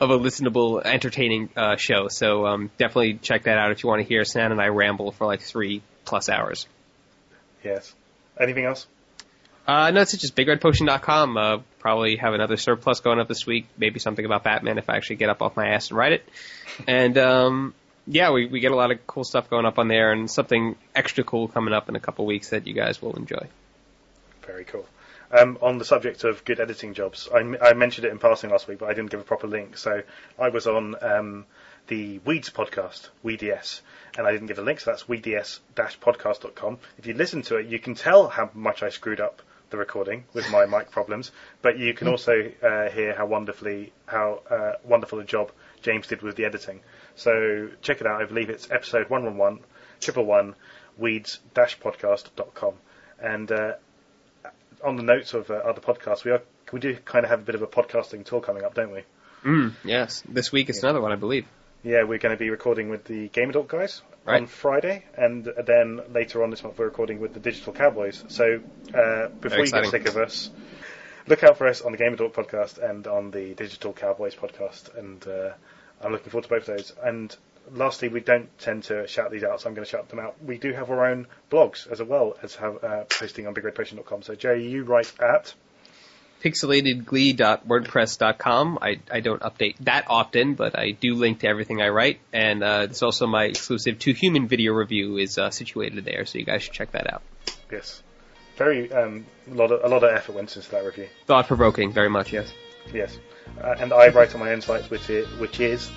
of 0.00 0.10
a 0.10 0.18
listenable, 0.18 0.84
entertaining 0.84 1.48
uh, 1.56 1.76
show. 1.76 2.08
So 2.08 2.46
um, 2.46 2.70
definitely 2.78 3.14
check 3.14 3.44
that 3.44 3.58
out 3.58 3.72
if 3.72 3.82
you 3.82 3.88
want 3.88 4.02
to 4.02 4.08
hear 4.08 4.24
San 4.24 4.52
and 4.52 4.60
I 4.60 4.68
ramble 4.68 5.12
for 5.12 5.26
like 5.26 5.40
three 5.40 5.82
plus 6.04 6.28
hours. 6.28 6.66
Yes. 7.62 7.94
Anything 8.38 8.66
else? 8.66 8.86
Uh, 9.66 9.90
no, 9.90 10.02
it's 10.02 10.14
just 10.14 10.36
BigRedPotion.com. 10.36 11.36
Uh, 11.38 11.58
probably 11.78 12.16
have 12.16 12.34
another 12.34 12.58
surplus 12.58 13.00
going 13.00 13.18
up 13.18 13.28
this 13.28 13.46
week. 13.46 13.66
Maybe 13.78 13.98
something 13.98 14.24
about 14.24 14.44
Batman 14.44 14.76
if 14.76 14.90
I 14.90 14.96
actually 14.96 15.16
get 15.16 15.30
up 15.30 15.40
off 15.40 15.56
my 15.56 15.68
ass 15.68 15.88
and 15.88 15.96
write 15.96 16.12
it. 16.12 16.28
And 16.86 17.16
um, 17.16 17.74
yeah, 18.06 18.30
we 18.32 18.46
we 18.46 18.60
get 18.60 18.72
a 18.72 18.76
lot 18.76 18.90
of 18.90 19.06
cool 19.06 19.24
stuff 19.24 19.48
going 19.48 19.64
up 19.64 19.78
on 19.78 19.88
there, 19.88 20.12
and 20.12 20.30
something 20.30 20.76
extra 20.94 21.24
cool 21.24 21.48
coming 21.48 21.72
up 21.72 21.88
in 21.88 21.96
a 21.96 22.00
couple 22.00 22.26
weeks 22.26 22.50
that 22.50 22.66
you 22.66 22.74
guys 22.74 23.00
will 23.00 23.14
enjoy. 23.16 23.48
Very 24.46 24.64
cool. 24.64 24.86
Um, 25.30 25.58
on 25.62 25.78
the 25.78 25.84
subject 25.84 26.22
of 26.24 26.44
good 26.44 26.60
editing 26.60 26.94
jobs, 26.94 27.28
I, 27.34 27.40
m- 27.40 27.56
I 27.60 27.72
mentioned 27.72 28.06
it 28.06 28.12
in 28.12 28.18
passing 28.18 28.50
last 28.50 28.68
week, 28.68 28.78
but 28.78 28.88
I 28.88 28.94
didn't 28.94 29.10
give 29.10 29.20
a 29.20 29.24
proper 29.24 29.46
link. 29.46 29.76
So 29.76 30.02
I 30.38 30.50
was 30.50 30.66
on 30.66 30.94
um, 31.02 31.46
the 31.88 32.18
Weeds 32.24 32.50
podcast, 32.50 33.08
Weeds, 33.22 33.82
and 34.16 34.26
I 34.26 34.32
didn't 34.32 34.46
give 34.46 34.58
a 34.58 34.62
link, 34.62 34.80
so 34.80 34.90
that's 34.90 35.08
weeds-podcast.com. 35.08 36.78
If 36.98 37.06
you 37.06 37.14
listen 37.14 37.42
to 37.42 37.56
it, 37.56 37.66
you 37.66 37.78
can 37.78 37.94
tell 37.94 38.28
how 38.28 38.50
much 38.54 38.82
I 38.82 38.90
screwed 38.90 39.20
up 39.20 39.42
the 39.70 39.76
recording 39.76 40.24
with 40.34 40.48
my 40.50 40.66
mic 40.66 40.90
problems, 40.90 41.32
but 41.62 41.78
you 41.78 41.94
can 41.94 42.06
also 42.08 42.52
uh, 42.62 42.88
hear 42.90 43.14
how 43.14 43.26
wonderfully 43.26 43.92
how 44.06 44.40
uh, 44.48 44.72
wonderful 44.84 45.18
a 45.18 45.24
job 45.24 45.50
James 45.82 46.06
did 46.06 46.22
with 46.22 46.36
the 46.36 46.44
editing. 46.44 46.80
So 47.16 47.70
check 47.82 48.00
it 48.00 48.06
out. 48.06 48.22
I 48.22 48.26
believe 48.26 48.50
it's 48.50 48.70
episode 48.70 49.10
111, 49.10 49.64
triple 50.00 50.26
one, 50.26 50.54
weeds-podcast.com. 50.98 52.74
And 53.20 53.50
uh, 53.50 53.74
on 54.84 54.96
the 54.96 55.02
notes 55.02 55.34
of 55.34 55.50
uh, 55.50 55.54
other 55.54 55.80
podcasts, 55.80 56.24
we 56.24 56.30
are 56.30 56.42
we 56.72 56.80
do 56.80 56.96
kind 57.04 57.24
of 57.24 57.30
have 57.30 57.40
a 57.40 57.44
bit 57.44 57.54
of 57.54 57.62
a 57.62 57.66
podcasting 57.66 58.24
tour 58.24 58.40
coming 58.40 58.64
up, 58.64 58.74
don't 58.74 58.92
we? 58.92 59.02
Mm, 59.44 59.74
yes, 59.84 60.22
this 60.28 60.50
week 60.50 60.68
it's 60.68 60.82
another 60.82 61.00
one, 61.00 61.12
I 61.12 61.16
believe. 61.16 61.46
Yeah, 61.82 62.04
we're 62.04 62.18
going 62.18 62.34
to 62.34 62.38
be 62.38 62.48
recording 62.48 62.88
with 62.88 63.04
the 63.04 63.28
Game 63.28 63.50
Adult 63.50 63.68
guys 63.68 64.00
on 64.26 64.46
Friday, 64.46 65.04
and 65.16 65.44
then 65.44 66.00
later 66.12 66.42
on 66.42 66.50
this 66.50 66.62
month 66.62 66.78
we're 66.78 66.86
recording 66.86 67.20
with 67.20 67.34
the 67.34 67.40
Digital 67.40 67.74
Cowboys. 67.74 68.24
So 68.28 68.60
uh, 68.94 69.28
before 69.28 69.64
you 69.64 69.70
get 69.70 69.86
sick 69.86 70.08
of 70.08 70.16
us, 70.16 70.50
look 71.26 71.44
out 71.44 71.58
for 71.58 71.68
us 71.68 71.82
on 71.82 71.92
the 71.92 71.98
Game 71.98 72.14
Adult 72.14 72.32
podcast 72.32 72.78
and 72.78 73.06
on 73.06 73.30
the 73.30 73.52
Digital 73.54 73.92
Cowboys 73.92 74.34
podcast, 74.34 74.96
and 74.96 75.26
uh, 75.28 75.50
I'm 76.00 76.12
looking 76.12 76.30
forward 76.30 76.44
to 76.44 76.48
both 76.48 76.68
of 76.68 76.76
those. 76.78 76.94
And 77.02 77.36
lastly, 77.72 78.08
we 78.08 78.20
don't 78.20 78.48
tend 78.58 78.84
to 78.84 79.06
shout 79.06 79.30
these 79.30 79.44
out, 79.44 79.60
so 79.60 79.68
I'm 79.68 79.74
going 79.74 79.84
to 79.84 79.90
shout 79.90 80.08
them 80.08 80.20
out. 80.20 80.36
We 80.44 80.58
do 80.58 80.72
have 80.72 80.90
our 80.90 81.06
own 81.06 81.26
blogs 81.50 81.90
as 81.90 82.02
well 82.02 82.36
as 82.42 82.54
have 82.56 82.82
uh, 82.82 83.04
posting 83.04 83.46
on 83.46 83.54
BigRedPotion.com. 83.54 84.22
So 84.22 84.34
Jerry, 84.34 84.68
you 84.68 84.84
write 84.84 85.12
at 85.20 85.54
pixelatedglee.wordpress.com. 86.42 88.78
I, 88.82 89.00
I 89.10 89.20
don't 89.20 89.40
update 89.40 89.76
that 89.80 90.04
often, 90.08 90.54
but 90.54 90.78
I 90.78 90.90
do 90.90 91.14
link 91.14 91.40
to 91.40 91.48
everything 91.48 91.80
I 91.80 91.88
write, 91.88 92.20
and 92.32 92.62
uh, 92.62 92.86
it's 92.90 93.02
also 93.02 93.26
my 93.26 93.44
exclusive 93.44 93.98
Too 93.98 94.12
Human 94.12 94.46
video 94.46 94.74
review 94.74 95.16
is 95.16 95.38
uh, 95.38 95.50
situated 95.50 96.04
there, 96.04 96.26
so 96.26 96.38
you 96.38 96.44
guys 96.44 96.62
should 96.62 96.74
check 96.74 96.92
that 96.92 97.10
out. 97.12 97.22
yes, 97.72 98.02
very 98.56 98.92
um, 98.92 99.24
a 99.50 99.54
lot 99.54 99.72
of 99.72 99.82
a 99.84 99.88
lot 99.88 100.04
of 100.04 100.14
effort 100.14 100.34
went 100.34 100.54
into 100.54 100.70
that 100.70 100.84
review. 100.84 101.08
Thought 101.26 101.46
provoking, 101.46 101.92
very 101.92 102.10
much, 102.10 102.30
yes. 102.32 102.52
Yes. 102.92 103.18
Uh, 103.60 103.74
and 103.78 103.92
I 103.92 104.08
write 104.08 104.34
on 104.34 104.40
my 104.40 104.52
own 104.52 104.60
site, 104.60 104.90
which 104.90 105.08
is, 105.08 105.26
which 105.38 105.60
is 105.60 105.90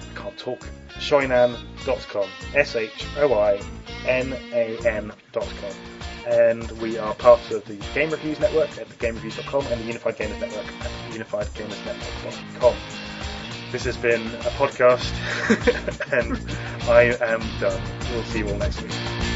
I 0.00 0.18
can't 0.18 0.36
talk, 0.36 0.66
shoinan.com. 0.94 2.28
S-H-O-I-N-A-N.com. 2.54 3.58
And 6.26 6.70
we 6.82 6.98
are 6.98 7.14
part 7.14 7.50
of 7.50 7.64
the 7.64 7.74
Game 7.94 8.10
Reviews 8.10 8.38
Network 8.40 8.76
at 8.78 8.88
thegamereviews.com 8.90 9.66
and 9.66 9.80
the 9.80 9.86
Unified 9.86 10.16
Gamers 10.16 10.38
Network 10.40 10.66
at 10.66 10.90
unifiedgamersnetwork.com. 11.12 12.74
This 13.72 13.84
has 13.84 13.96
been 13.96 14.26
a 14.26 14.50
podcast, 14.58 15.12
and 16.12 16.36
I 16.90 17.16
am 17.24 17.40
done. 17.60 17.80
We'll 18.12 18.24
see 18.24 18.40
you 18.40 18.48
all 18.48 18.56
next 18.56 18.82
week. 18.82 19.29